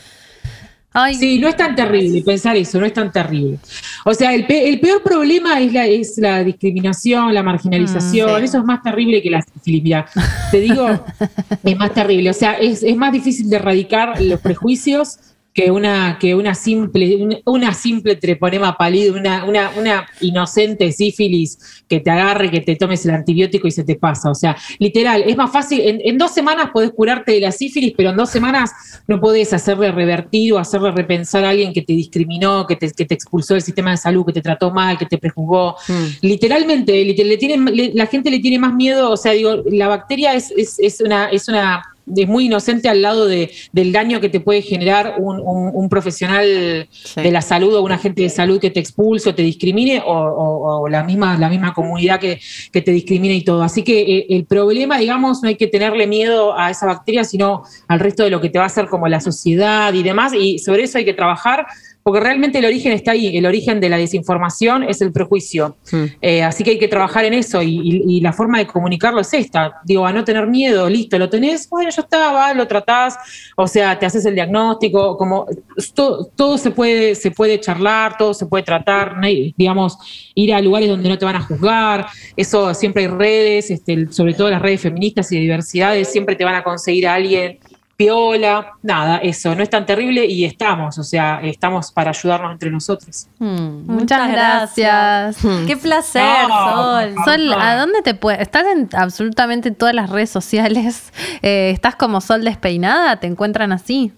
Ay, 0.93 1.15
Sí, 1.15 1.39
no 1.39 1.47
es 1.47 1.55
tan 1.55 1.73
terrible 1.73 2.21
pensar 2.21 2.55
eso, 2.57 2.77
no 2.79 2.85
es 2.85 2.91
tan 2.93 3.11
terrible. 3.13 3.59
O 4.03 4.13
sea, 4.13 4.33
el, 4.33 4.45
pe- 4.45 4.67
el 4.67 4.79
peor 4.81 5.01
problema 5.01 5.57
es 5.61 5.71
la, 5.71 5.85
es 5.85 6.17
la 6.17 6.43
discriminación, 6.43 7.33
la 7.33 7.43
marginalización, 7.43 8.29
Mm, 8.33 8.37
sí. 8.39 8.43
eso 8.45 8.57
es 8.57 8.63
más 8.65 8.81
terrible 8.83 9.21
que 9.21 9.29
la 9.29 9.41
sífilis. 9.41 9.83
Mira, 9.83 10.05
te 10.51 10.59
digo, 10.59 10.87
es 11.63 11.77
más 11.77 11.93
terrible. 11.93 12.29
O 12.29 12.33
sea, 12.33 12.53
es, 12.53 12.83
es 12.83 12.95
más 12.97 13.13
difícil 13.13 13.49
de 13.49 13.55
erradicar 13.55 14.21
los 14.21 14.39
prejuicios 14.41 15.17
que 15.53 15.69
una, 15.69 16.17
que 16.17 16.33
una 16.33 16.55
simple, 16.55 17.17
una, 17.17 17.37
una 17.45 17.73
simple 17.73 18.15
treponema 18.15 18.77
pálido, 18.77 19.15
una, 19.15 19.43
una, 19.43 19.71
una 19.77 20.07
inocente 20.21 20.91
sífilis 20.93 21.83
que 21.89 21.99
te 21.99 22.09
agarre, 22.09 22.49
que 22.49 22.61
te 22.61 22.75
tomes 22.77 23.05
el 23.05 23.11
antibiótico 23.11 23.67
y 23.67 23.71
se 23.71 23.83
te 23.83 23.95
pasa. 23.95 24.29
O 24.31 24.35
sea, 24.35 24.55
literal, 24.79 25.23
es 25.25 25.35
más 25.35 25.51
fácil, 25.51 25.81
en, 25.81 25.99
en 26.05 26.17
dos 26.17 26.31
semanas 26.33 26.69
podés 26.73 26.91
curarte 26.91 27.33
de 27.33 27.41
la 27.41 27.51
sífilis, 27.51 27.93
pero 27.97 28.11
en 28.11 28.15
dos 28.15 28.29
semanas 28.29 28.71
no 29.07 29.19
podés 29.19 29.51
hacerle 29.51 29.91
revertir 29.91 30.53
o 30.53 30.57
hacerle 30.57 30.91
repensar 30.91 31.43
a 31.43 31.49
alguien 31.49 31.73
que 31.73 31.81
te 31.81 31.93
discriminó, 31.93 32.65
que 32.65 32.77
te, 32.77 32.89
que 32.91 33.05
te 33.05 33.13
expulsó 33.13 33.53
del 33.53 33.61
sistema 33.63 33.91
de 33.91 33.97
salud, 33.97 34.25
que 34.25 34.33
te 34.33 34.41
trató 34.41 34.71
mal, 34.71 34.97
que 34.97 35.05
te 35.05 35.17
prejuzgó. 35.17 35.75
Mm. 35.87 36.05
Literalmente, 36.21 36.93
le 37.03 37.13
le- 37.13 37.91
la 37.93 38.05
gente 38.05 38.31
le 38.31 38.39
tiene 38.39 38.57
más 38.57 38.73
miedo, 38.73 39.11
o 39.11 39.17
sea, 39.17 39.33
digo, 39.33 39.63
la 39.69 39.87
bacteria 39.89 40.33
es, 40.33 40.51
es, 40.55 40.79
es 40.79 41.01
una, 41.01 41.27
es 41.29 41.47
una 41.49 41.83
es 42.15 42.27
muy 42.27 42.45
inocente 42.47 42.89
al 42.89 43.01
lado 43.01 43.25
de, 43.27 43.51
del 43.71 43.91
daño 43.91 44.19
que 44.19 44.29
te 44.29 44.39
puede 44.39 44.61
generar 44.61 45.15
un, 45.19 45.39
un- 45.39 45.71
un 45.73 45.89
profesional 45.89 46.87
Sí. 46.91 47.21
de 47.21 47.31
la 47.31 47.41
salud 47.41 47.73
o 47.75 47.81
un 47.83 47.91
agente 47.91 48.21
de 48.21 48.29
salud 48.29 48.59
que 48.59 48.69
te 48.69 48.79
expulse 48.79 49.29
o 49.29 49.35
te 49.35 49.43
discrimine 49.43 50.01
o, 50.05 50.11
o- 50.11 50.81
o 50.81 50.87
la, 50.89 51.03
misma, 51.03 51.37
la 51.37 51.49
misma 51.49 51.73
comunidad 51.73 52.19
que, 52.19 52.39
que 52.71 52.81
te 52.81 52.91
discrimine 52.91 53.35
y 53.35 53.43
todo. 53.43 53.61
Así 53.63 53.83
que 53.83 54.01
eh, 54.01 54.25
el 54.29 54.45
problema, 54.45 54.97
digamos, 54.97 55.41
no 55.41 55.49
hay 55.49 55.55
que 55.55 55.67
tenerle 55.67 56.07
miedo 56.07 56.57
a 56.57 56.69
esa 56.69 56.85
bacteria, 56.85 57.23
sino 57.23 57.63
al 57.87 57.99
resto 57.99 58.23
de 58.23 58.29
lo 58.29 58.41
que 58.41 58.49
te 58.49 58.57
va 58.57 58.65
a 58.65 58.67
hacer 58.67 58.87
como 58.87 59.07
la 59.07 59.19
sociedad 59.21 59.93
y 59.93 60.03
demás, 60.03 60.33
y 60.33 60.59
sobre 60.59 60.83
eso 60.83 60.97
hay 60.97 61.05
que 61.05 61.13
trabajar. 61.13 61.65
Porque 62.03 62.19
realmente 62.19 62.57
el 62.57 62.65
origen 62.65 62.93
está 62.93 63.11
ahí, 63.11 63.37
el 63.37 63.45
origen 63.45 63.79
de 63.79 63.87
la 63.89 63.97
desinformación 63.97 64.83
es 64.83 65.01
el 65.01 65.11
prejuicio. 65.11 65.77
Mm. 65.91 66.03
Eh, 66.21 66.41
así 66.43 66.63
que 66.63 66.71
hay 66.71 66.79
que 66.79 66.87
trabajar 66.87 67.25
en 67.25 67.33
eso 67.35 67.61
y, 67.61 67.79
y- 67.83 68.17
y 68.17 68.21
la 68.21 68.33
forma 68.33 68.57
de 68.57 68.65
comunicarlo 68.65 69.21
es 69.21 69.31
esta. 69.35 69.73
Digo, 69.85 70.05
a 70.05 70.11
no 70.11 70.23
tener 70.23 70.47
miedo, 70.47 70.89
listo, 70.89 71.19
lo 71.19 71.29
tenés, 71.29 71.69
bueno, 71.69 71.89
ya 71.91 72.01
está, 72.01 72.31
va, 72.31 72.53
lo 72.55 72.67
tratás, 72.67 73.17
o 73.55 73.67
sea, 73.67 73.99
te 73.99 74.05
haces 74.07 74.25
el 74.25 74.33
diagnóstico, 74.33 75.15
como 75.15 75.45
to- 75.93 76.25
todo 76.35 76.57
se 76.57 76.71
puede, 76.71 77.13
se 77.13 77.29
puede 77.31 77.59
charlar, 77.59 78.17
todo 78.17 78.33
se 78.33 78.45
puede 78.47 78.63
tratar, 78.63 79.17
no 79.17 79.27
digamos, 79.27 79.97
ir 80.33 80.53
a 80.53 80.61
lugares 80.61 80.89
donde 80.89 81.07
no 81.07 81.17
te 81.17 81.25
van 81.25 81.35
a 81.35 81.41
juzgar, 81.41 82.07
eso 82.35 82.73
siempre 82.73 83.03
hay 83.03 83.09
redes, 83.09 83.69
este, 83.69 84.11
sobre 84.11 84.33
todo 84.33 84.49
las 84.49 84.61
redes 84.61 84.81
feministas 84.81 85.31
y 85.31 85.35
de 85.35 85.41
diversidades, 85.41 86.11
siempre 86.11 86.35
te 86.35 86.43
van 86.45 86.55
a 86.55 86.63
conseguir 86.63 87.07
a 87.07 87.13
alguien 87.13 87.59
piola, 88.03 88.73
nada, 88.81 89.17
eso, 89.17 89.53
no 89.55 89.61
es 89.63 89.69
tan 89.69 89.85
terrible 89.85 90.25
y 90.25 90.45
estamos, 90.45 90.97
o 90.97 91.03
sea, 91.03 91.39
estamos 91.43 91.91
para 91.91 92.09
ayudarnos 92.09 92.51
entre 92.53 92.71
nosotros. 92.71 93.27
Hmm, 93.39 93.85
Muchas 93.85 94.31
gracias. 94.31 95.37
Qué 95.67 95.77
placer, 95.81 96.47
No, 96.47 96.71
Sol. 96.71 97.15
Sol, 97.25 97.53
¿a 97.53 97.75
dónde 97.77 98.01
te 98.01 98.13
puedes? 98.13 98.41
Estás 98.41 98.65
en 98.73 98.89
absolutamente 98.93 99.71
todas 99.71 99.93
las 99.95 100.09
redes 100.09 100.29
sociales. 100.29 101.13
Eh, 101.43 101.71
¿Estás 101.73 101.95
como 101.95 102.21
Sol 102.21 102.43
despeinada? 102.43 103.15
¿Te 103.15 103.25
encuentran 103.25 103.71
así? 103.71 104.11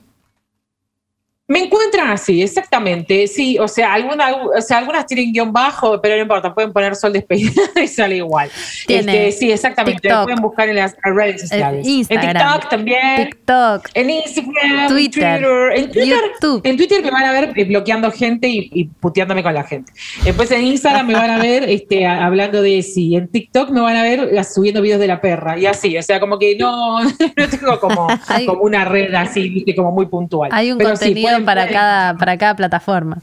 Me 1.53 1.59
encuentran 1.59 2.09
así, 2.09 2.41
exactamente. 2.41 3.27
Sí, 3.27 3.59
o 3.59 3.67
sea, 3.67 3.93
alguna, 3.93 4.33
o 4.33 4.59
sea, 4.59 4.79
algunas 4.79 5.05
tienen 5.05 5.31
guion 5.31 5.53
bajo, 5.53 6.01
pero 6.01 6.15
no 6.15 6.23
importa, 6.23 6.51
pueden 6.51 6.73
poner 6.73 6.95
sol 6.95 7.13
despeinado 7.13 7.61
y 7.83 7.87
sale 7.87 8.15
igual. 8.15 8.49
Este, 8.87 9.31
sí, 9.31 9.51
exactamente. 9.51 10.01
TikTok. 10.01 10.17
Lo 10.17 10.23
pueden 10.23 10.41
buscar 10.41 10.69
en 10.69 10.77
las 10.77 10.95
redes 11.03 11.41
sociales. 11.41 11.87
Instagram. 11.87 12.37
En 12.37 12.53
TikTok 12.53 12.69
también. 12.71 13.29
TikTok. 13.29 13.89
En 13.93 14.09
Instagram, 14.09 14.87
Twitter, 14.87 15.41
Twitter, 15.41 15.73
en 15.75 15.91
Twitter, 15.91 16.19
YouTube. 16.33 16.61
en 16.63 16.75
Twitter 16.75 17.03
me 17.03 17.11
van 17.11 17.23
a 17.23 17.31
ver 17.31 17.53
eh, 17.55 17.65
bloqueando 17.65 18.09
gente 18.09 18.47
y, 18.47 18.71
y 18.73 18.85
puteándome 18.85 19.43
con 19.43 19.53
la 19.53 19.63
gente. 19.63 19.93
Después 20.23 20.49
en 20.49 20.65
Instagram 20.65 21.05
me 21.05 21.13
van 21.13 21.29
a 21.29 21.37
ver 21.37 21.63
este, 21.69 22.07
hablando 22.07 22.63
de 22.63 22.81
sí. 22.81 23.15
En 23.15 23.27
TikTok 23.27 23.69
me 23.69 23.81
van 23.81 23.95
a 23.95 24.01
ver 24.01 24.27
eh, 24.33 24.43
subiendo 24.43 24.81
videos 24.81 24.99
de 24.99 25.05
la 25.07 25.21
perra 25.21 25.59
y 25.59 25.67
así. 25.67 25.95
O 25.99 26.01
sea, 26.01 26.19
como 26.19 26.39
que 26.39 26.55
no, 26.55 27.03
no 27.03 27.09
tengo 27.49 27.79
como, 27.79 28.07
una 28.59 28.85
red 28.85 29.13
así, 29.13 29.63
como 29.75 29.91
muy 29.91 30.07
puntual. 30.07 30.49
Hay 30.51 30.71
un 30.71 30.79
Pero 30.79 30.95
sí, 30.95 31.13
para, 31.45 31.67
cada, 31.67 32.15
para 32.15 32.37
cada 32.37 32.55
plataforma. 32.55 33.19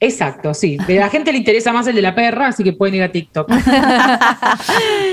Exacto, 0.00 0.54
sí. 0.54 0.78
De 0.86 0.96
la 0.96 1.08
gente 1.08 1.32
le 1.32 1.38
interesa 1.38 1.72
más 1.72 1.86
el 1.88 1.96
de 1.96 2.02
la 2.02 2.14
perra, 2.14 2.48
así 2.48 2.62
que 2.62 2.72
pueden 2.72 2.96
ir 2.96 3.02
a 3.02 3.12
TikTok. 3.12 3.50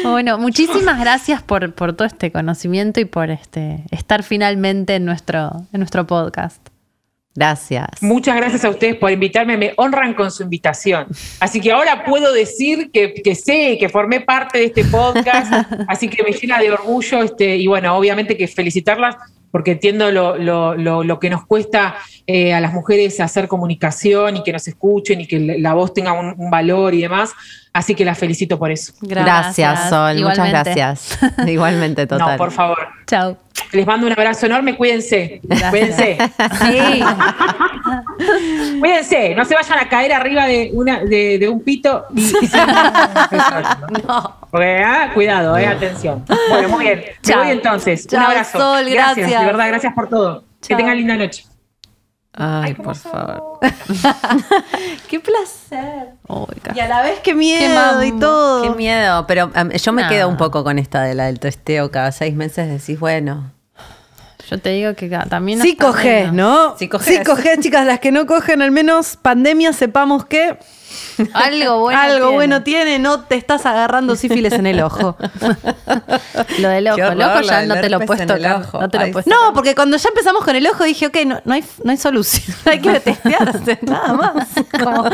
Bueno, 0.03 0.37
muchísimas 0.37 0.99
gracias 0.99 1.41
por, 1.41 1.73
por 1.73 1.93
todo 1.93 2.07
este 2.07 2.31
conocimiento 2.31 2.99
y 2.99 3.05
por 3.05 3.31
este 3.31 3.83
estar 3.89 4.21
finalmente 4.21 4.95
en 4.95 5.05
nuestro, 5.05 5.51
en 5.73 5.79
nuestro 5.79 6.05
podcast. 6.05 6.69
Gracias. 7.33 8.01
Muchas 8.01 8.37
gracias 8.37 8.63
a 8.63 8.69
ustedes 8.69 8.95
por 8.95 9.11
invitarme, 9.11 9.57
me 9.57 9.73
honran 9.75 10.13
con 10.13 10.31
su 10.31 10.43
invitación. 10.43 11.07
Así 11.41 11.59
que 11.59 11.71
ahora 11.71 12.05
puedo 12.05 12.31
decir 12.31 12.91
que, 12.91 13.13
que 13.13 13.35
sé, 13.35 13.77
que 13.77 13.89
formé 13.89 14.21
parte 14.21 14.59
de 14.59 14.65
este 14.65 14.85
podcast, 14.85 15.51
así 15.89 16.07
que 16.07 16.23
me 16.23 16.31
llena 16.31 16.59
de 16.59 16.71
orgullo 16.71 17.23
este, 17.23 17.57
y 17.57 17.67
bueno, 17.67 17.97
obviamente 17.97 18.37
que 18.37 18.47
felicitarlas 18.47 19.17
porque 19.51 19.71
entiendo 19.71 20.11
lo, 20.11 20.37
lo- 20.37 20.75
lo- 20.75 21.03
lo 21.03 21.19
que 21.19 21.29
nos 21.29 21.45
cuesta 21.45 21.95
eh, 22.27 22.53
a 22.53 22.59
las 22.59 22.73
mujeres 22.73 23.19
hacer 23.19 23.47
comunicación 23.47 24.37
y 24.37 24.43
que 24.43 24.51
nos 24.53 24.67
escuchen 24.67 25.21
y 25.21 25.27
que 25.27 25.39
la 25.39 25.73
voz 25.73 25.93
tenga 25.93 26.13
un, 26.13 26.33
un 26.37 26.49
valor 26.49 26.93
y 26.93 27.01
demás. 27.01 27.31
Así 27.73 27.93
que 27.95 28.05
las 28.05 28.17
felicito 28.17 28.57
por 28.57 28.71
eso. 28.71 28.93
Gracias, 29.01 29.57
Gracias. 29.57 29.89
Sol. 29.89 30.15
Muchas 30.21 30.49
gracias. 30.49 31.19
Igualmente, 31.47 32.07
total. 32.07 32.31
No, 32.31 32.37
por 32.37 32.51
favor. 32.51 32.77
Chao. 33.07 33.37
Les 33.71 33.85
mando 33.85 34.05
un 34.07 34.13
abrazo 34.13 34.45
enorme, 34.45 34.75
cuídense. 34.75 35.41
Cuídense. 35.69 36.17
Sí. 36.61 37.03
Cuídense, 38.79 39.35
no 39.35 39.45
se 39.45 39.53
vayan 39.55 39.79
a 39.79 39.89
caer 39.89 40.13
arriba 40.13 40.45
de, 40.45 40.71
una, 40.73 40.99
de, 40.99 41.37
de 41.39 41.49
un 41.49 41.61
pito 41.61 42.05
y, 42.15 42.21
y 42.21 42.25
se- 42.47 42.57
Porque, 44.51 44.83
ah, 44.85 45.11
cuidado, 45.13 45.57
eh, 45.57 45.67
atención. 45.67 46.23
Bueno, 46.49 46.69
muy 46.69 46.85
bien. 46.85 46.99
Me 46.99 47.13
Chao. 47.21 47.39
voy 47.43 47.51
entonces. 47.51 48.07
Chao, 48.07 48.21
un 48.21 48.25
abrazo. 48.31 48.57
Sol, 48.57 48.89
gracias. 48.89 49.29
De 49.29 49.45
verdad, 49.45 49.67
gracias 49.67 49.93
por 49.93 50.09
todo. 50.09 50.43
Que 50.65 50.75
tengan 50.75 50.97
linda 50.97 51.15
noche. 51.15 51.45
Ay, 52.33 52.73
por 52.73 52.95
favor. 52.95 53.59
Qué 55.09 55.19
placer. 55.19 56.14
Y 56.75 56.79
a 56.79 56.87
la 56.87 57.01
vez 57.03 57.19
qué 57.23 57.33
miedo 57.33 57.99
Qué 58.01 58.07
y 58.07 58.11
todo. 58.19 58.63
Qué 58.63 58.69
miedo. 58.71 59.25
Pero 59.27 59.45
um, 59.55 59.69
yo 59.69 59.93
me 59.93 60.03
No. 60.03 60.09
quedo 60.09 60.27
un 60.27 60.37
poco 60.37 60.63
con 60.63 60.77
esta 60.79 61.01
de 61.03 61.13
la 61.15 61.25
del 61.25 61.39
testeo. 61.39 61.89
Cada 61.91 62.11
seis 62.11 62.35
meses 62.35 62.67
decís, 62.67 62.99
bueno. 62.99 63.51
Yo 64.49 64.59
te 64.59 64.69
digo 64.69 64.93
que 64.93 65.09
también. 65.27 65.59
Sí 65.61 65.75
menos. 65.75 66.31
¿no? 66.33 66.75
Sí 66.77 66.87
cogés. 66.87 67.17
Sí 67.17 67.23
cogés, 67.23 67.59
chicas. 67.61 67.85
Las 67.87 67.99
que 67.99 68.11
no 68.11 68.27
cogen, 68.27 68.61
al 68.61 68.69
menos 68.71 69.17
pandemia, 69.17 69.73
sepamos 69.73 70.25
que 70.25 70.59
Algo 71.33 71.79
bueno. 71.79 71.99
algo 71.99 72.15
tiene. 72.27 72.33
bueno 72.35 72.63
tiene. 72.63 72.99
No 72.99 73.21
te 73.21 73.35
estás 73.35 73.65
agarrando 73.65 74.15
sífilis 74.15 74.53
en 74.53 74.67
el 74.67 74.81
ojo. 74.81 75.17
Lo 76.59 76.69
del 76.69 76.87
ojo. 76.89 76.95
Horror, 77.01 77.13
el 77.13 77.21
ojo 77.23 77.35
lo 77.35 77.41
ya 77.41 77.65
no 77.65 77.73
te 77.81 77.89
lo 77.89 77.99
el 78.35 78.43
tocar. 78.43 78.61
ojo. 78.61 78.81
No 78.81 78.89
te 78.89 78.97
lo 78.99 79.03
Ay, 79.05 79.11
puedes 79.11 79.27
No, 79.27 79.53
porque 79.53 79.73
cuando 79.73 79.97
ya 79.97 80.09
empezamos 80.09 80.43
con 80.43 80.55
el 80.55 80.67
ojo 80.67 80.83
dije, 80.83 81.07
ok, 81.07 81.17
no, 81.25 81.41
no, 81.43 81.53
hay, 81.55 81.63
no 81.83 81.91
hay 81.91 81.97
solución. 81.97 82.55
hay 82.65 82.79
que 82.81 82.99
testearse, 82.99 83.79
nada 83.81 84.13
más. 84.13 84.47
Como- 84.83 85.05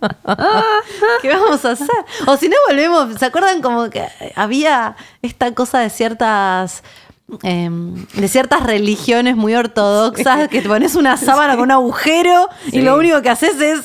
¿Qué 1.22 1.28
vamos 1.28 1.64
a 1.64 1.70
hacer? 1.72 1.88
O 2.26 2.36
si 2.36 2.48
no 2.48 2.56
volvemos, 2.68 3.18
¿se 3.18 3.26
acuerdan 3.26 3.62
como 3.62 3.90
que 3.90 4.06
había 4.36 4.96
esta 5.22 5.54
cosa 5.54 5.80
de 5.80 5.90
ciertas... 5.90 6.82
em, 7.42 8.06
de 8.14 8.28
ciertas 8.28 8.62
religiones 8.62 9.34
muy 9.36 9.54
ortodoxas 9.54 10.48
que 10.48 10.60
te 10.62 10.68
pones 10.68 10.94
una 10.94 11.16
sábana 11.16 11.54
con 11.54 11.64
un 11.64 11.70
agujero 11.70 12.48
y 12.70 12.82
lo 12.82 12.96
único 12.96 13.22
que 13.22 13.30
haces 13.30 13.58
es 13.60 13.80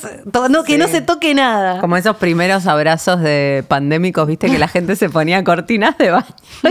no, 0.50 0.62
que 0.62 0.74
Sí. 0.74 0.78
no 0.78 0.86
se 0.88 1.00
toque 1.00 1.34
nada. 1.34 1.80
Como 1.80 1.96
esos 1.96 2.16
primeros 2.16 2.66
abrazos 2.66 3.20
de 3.20 3.64
pandémicos, 3.66 4.26
viste 4.26 4.48
que 4.50 4.58
la 4.58 4.68
gente 4.68 4.94
se 4.94 5.08
ponía 5.08 5.42
cortinas 5.42 5.96
de 5.98 6.10
baño. 6.10 6.26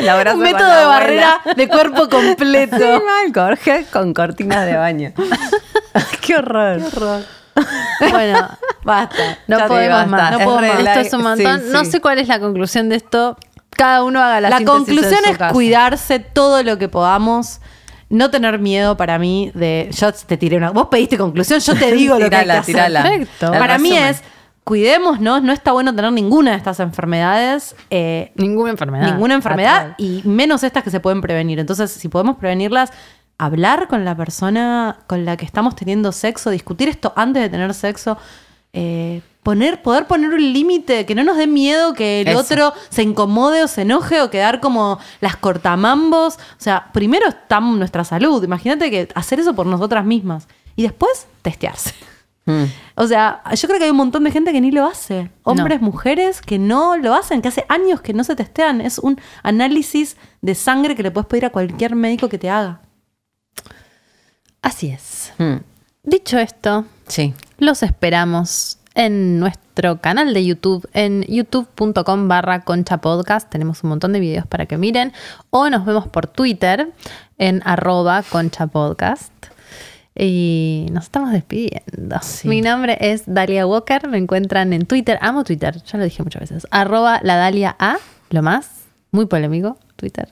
El 0.00 0.28
un 0.34 0.40
método 0.40 0.70
de 0.78 0.84
barrera 0.86 1.40
de 1.56 1.68
cuerpo 1.68 2.08
completo. 2.08 2.76
Sí, 2.76 2.84
mal, 2.84 3.32
Jorge, 3.34 3.86
con 3.92 4.14
cortinas 4.14 4.66
de 4.66 4.76
baño. 4.76 5.12
Qué 6.20 6.36
horror. 6.36 6.80
Bueno, 8.10 8.48
Basta. 8.84 9.38
No 9.48 9.66
podemos 9.66 9.98
basta. 9.98 10.06
más. 10.10 10.30
No 10.32 10.38
Es 10.38 10.44
puedo 10.44 10.58
más. 10.60 10.78
Esto 10.78 11.00
es 11.00 11.12
un 11.12 11.22
montón. 11.22 11.60
sí, 11.60 11.66
No 11.72 11.84
sé 11.84 12.00
cuál 12.00 12.18
es 12.18 12.28
la 12.28 12.38
conclusión 12.38 12.88
de 12.88 12.96
esto. 12.96 13.36
Cada 13.78 14.04
uno 14.04 14.20
haga 14.20 14.40
la 14.42 14.50
La 14.50 14.64
conclusión 14.64 15.22
su 15.24 15.30
es 15.30 15.38
casa. 15.38 15.52
cuidarse 15.54 16.18
todo 16.18 16.62
lo 16.62 16.76
que 16.78 16.88
podamos. 16.88 17.60
No 18.10 18.30
tener 18.30 18.58
miedo 18.58 18.96
para 18.96 19.18
mí 19.18 19.50
de. 19.54 19.88
Yo 19.92 20.12
te 20.12 20.36
tiré 20.36 20.56
una. 20.56 20.70
Vos 20.70 20.88
pediste 20.90 21.16
conclusión, 21.16 21.60
yo 21.60 21.74
te 21.76 21.92
digo 21.94 22.18
lo 22.18 22.28
que 22.28 22.36
hay 22.36 22.46
que 22.46 22.46
Tirala, 22.46 22.58
hacer. 22.60 22.74
tirala. 22.74 23.02
Perfecto. 23.02 23.52
Para 23.52 23.78
mí 23.78 23.96
es. 23.96 24.22
Cuidémonos, 24.64 25.42
no 25.42 25.52
está 25.54 25.72
bueno 25.72 25.94
tener 25.94 26.12
ninguna 26.12 26.50
de 26.50 26.56
estas 26.58 26.78
enfermedades. 26.80 27.74
eh, 27.88 28.32
Ninguna 28.34 28.70
enfermedad. 28.70 29.06
ninguna 29.10 29.34
enfermedad 29.34 29.76
Fatal. 29.92 29.94
y 29.96 30.20
menos 30.24 30.62
estas 30.62 30.82
que 30.84 30.90
se 30.90 31.00
pueden 31.00 31.22
prevenir. 31.22 31.58
Entonces, 31.58 31.90
si 31.90 32.08
podemos 32.08 32.36
prevenirlas, 32.36 32.90
hablar 33.38 33.88
con 33.88 34.04
la 34.04 34.14
persona 34.14 34.98
con 35.06 35.24
la 35.24 35.38
que 35.38 35.46
estamos 35.46 35.74
teniendo 35.74 36.12
sexo, 36.12 36.50
discutir 36.50 36.90
esto 36.90 37.14
antes 37.16 37.42
de 37.44 37.48
tener 37.48 37.72
sexo, 37.72 38.18
eh, 38.74 39.22
poner, 39.48 39.80
poder 39.80 40.06
poner 40.06 40.28
un 40.28 40.52
límite, 40.52 41.06
que 41.06 41.14
no 41.14 41.24
nos 41.24 41.38
dé 41.38 41.46
miedo 41.46 41.94
que 41.94 42.20
el 42.20 42.28
Eso. 42.28 42.38
otro 42.40 42.74
se 42.90 43.02
incomode 43.02 43.62
o 43.62 43.66
se 43.66 43.80
enoje 43.80 44.20
o 44.20 44.28
quedar 44.28 44.60
como 44.60 44.98
las 45.22 45.36
cortamambos. 45.36 46.34
O 46.34 46.58
sea, 46.58 46.90
primero 46.92 47.26
está 47.30 47.58
nuestra 47.58 48.04
salud. 48.04 48.44
Imagínate 48.44 48.90
que 48.90 49.08
hacer 49.14 49.40
eso 49.40 49.54
por 49.54 49.64
nosotras 49.64 50.04
mismas 50.04 50.48
y 50.76 50.82
después 50.82 51.26
testearse. 51.40 51.94
Mm. 52.44 52.64
O 52.96 53.06
sea, 53.06 53.42
yo 53.54 53.68
creo 53.68 53.78
que 53.78 53.86
hay 53.86 53.90
un 53.90 53.96
montón 53.96 54.22
de 54.24 54.30
gente 54.32 54.52
que 54.52 54.60
ni 54.60 54.70
lo 54.70 54.84
hace. 54.84 55.30
Hombres, 55.44 55.80
mujeres 55.80 56.42
que 56.42 56.58
no 56.58 56.98
lo 56.98 57.14
hacen, 57.14 57.40
que 57.40 57.48
hace 57.48 57.64
años 57.70 58.02
que 58.02 58.12
no 58.12 58.24
se 58.24 58.36
testean. 58.36 58.82
Es 58.82 58.98
un 58.98 59.18
análisis 59.42 60.18
de 60.42 60.54
sangre 60.54 60.94
que 60.94 61.02
le 61.02 61.10
puedes 61.10 61.26
pedir 61.26 61.46
a 61.46 61.50
cualquier 61.50 61.94
médico 61.94 62.28
que 62.28 62.36
te 62.36 62.50
haga. 62.50 62.82
Así 64.60 64.90
es. 64.90 65.32
Mm. 65.38 65.56
Dicho 66.02 66.38
esto, 66.38 66.84
Sí. 67.06 67.32
los 67.58 67.82
esperamos 67.82 68.77
en 68.98 69.38
nuestro 69.38 70.00
canal 70.00 70.34
de 70.34 70.44
YouTube, 70.44 70.88
en 70.92 71.22
youtube.com 71.22 72.26
barra 72.26 72.62
concha 72.64 72.98
podcast. 72.98 73.48
Tenemos 73.48 73.84
un 73.84 73.90
montón 73.90 74.12
de 74.12 74.18
videos 74.18 74.44
para 74.44 74.66
que 74.66 74.76
miren. 74.76 75.12
O 75.50 75.70
nos 75.70 75.86
vemos 75.86 76.08
por 76.08 76.26
Twitter 76.26 76.92
en 77.38 77.62
arroba 77.64 78.24
concha 78.24 78.66
podcast. 78.66 79.32
Y 80.16 80.86
nos 80.90 81.04
estamos 81.04 81.30
despidiendo. 81.30 82.18
Mi 82.42 82.60
nombre 82.60 82.98
es 83.00 83.22
Dalia 83.26 83.68
Walker. 83.68 84.08
Me 84.08 84.18
encuentran 84.18 84.72
en 84.72 84.84
Twitter. 84.84 85.16
Amo 85.22 85.44
Twitter, 85.44 85.80
ya 85.80 85.96
lo 85.96 86.02
dije 86.02 86.24
muchas 86.24 86.40
veces. 86.40 86.66
Arroba 86.72 87.20
la 87.22 87.36
Dalia 87.36 87.76
A, 87.78 87.98
lo 88.30 88.42
más. 88.42 88.68
Muy 89.12 89.26
polémico, 89.26 89.78
Twitter. 89.94 90.28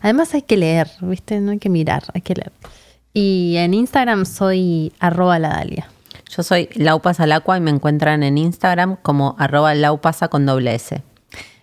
Además 0.00 0.34
hay 0.34 0.42
que 0.42 0.56
leer, 0.56 0.90
¿viste? 1.02 1.40
No 1.40 1.52
hay 1.52 1.60
que 1.60 1.68
mirar, 1.68 2.02
hay 2.14 2.22
que 2.22 2.34
leer. 2.34 2.50
Y 3.14 3.54
en 3.58 3.74
Instagram 3.74 4.26
soy 4.26 4.92
arroba 4.98 5.38
la 5.38 5.50
Dalia. 5.50 5.88
Yo 6.34 6.42
soy 6.42 6.70
Laupasalacua 6.74 7.58
y 7.58 7.60
me 7.60 7.70
encuentran 7.70 8.22
en 8.22 8.38
Instagram 8.38 8.96
como 9.02 9.36
arroba 9.38 9.74
laupasa 9.74 10.28
con 10.28 10.46
doble 10.46 10.74
S. 10.74 11.02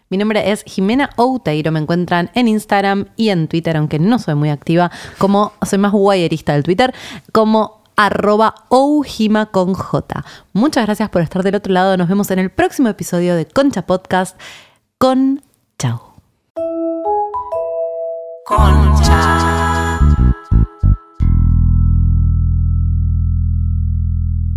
Mi 0.09 0.17
nombre 0.17 0.51
es 0.51 0.63
Jimena 0.63 1.09
Outeiro. 1.15 1.71
Me 1.71 1.79
encuentran 1.79 2.29
en 2.35 2.47
Instagram 2.47 3.07
y 3.15 3.29
en 3.29 3.47
Twitter, 3.47 3.77
aunque 3.77 3.97
no 3.97 4.19
soy 4.19 4.35
muy 4.35 4.49
activa, 4.49 4.91
como 5.17 5.53
soy 5.65 5.79
más 5.79 5.91
guayerista 5.91 6.53
del 6.53 6.63
Twitter, 6.63 6.93
como 7.31 7.81
arroba 7.95 8.55
oujima 8.69 9.47
con 9.47 9.73
J. 9.73 10.23
Muchas 10.53 10.85
gracias 10.85 11.09
por 11.09 11.21
estar 11.21 11.43
del 11.43 11.55
otro 11.55 11.73
lado. 11.73 11.97
Nos 11.97 12.07
vemos 12.07 12.29
en 12.31 12.39
el 12.39 12.51
próximo 12.51 12.89
episodio 12.89 13.35
de 13.35 13.45
Concha 13.45 13.83
Podcast. 13.87 14.39
Con 14.97 15.41
chao. 15.79 16.13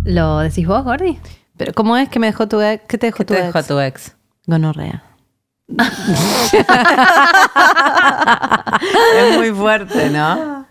¿Lo 0.05 0.39
decís 0.39 0.67
vos, 0.67 0.83
Gordi? 0.83 1.19
Pero 1.57 1.73
¿cómo 1.73 1.95
es 1.97 2.09
que 2.09 2.19
me 2.19 2.27
dejó 2.27 2.47
tu 2.47 2.59
ex? 2.61 2.83
¿Qué 2.87 2.97
te 2.97 3.07
dejó 3.07 3.19
¿Qué 3.19 3.25
tu 3.25 3.33
te 3.33 3.39
ex? 3.45 3.53
dejó 3.53 3.63
tu 3.67 3.79
ex? 3.79 4.15
Gonorrea. 4.47 5.03
Es 9.17 9.37
muy 9.37 9.51
fuerte, 9.51 10.09
¿no? 10.09 10.65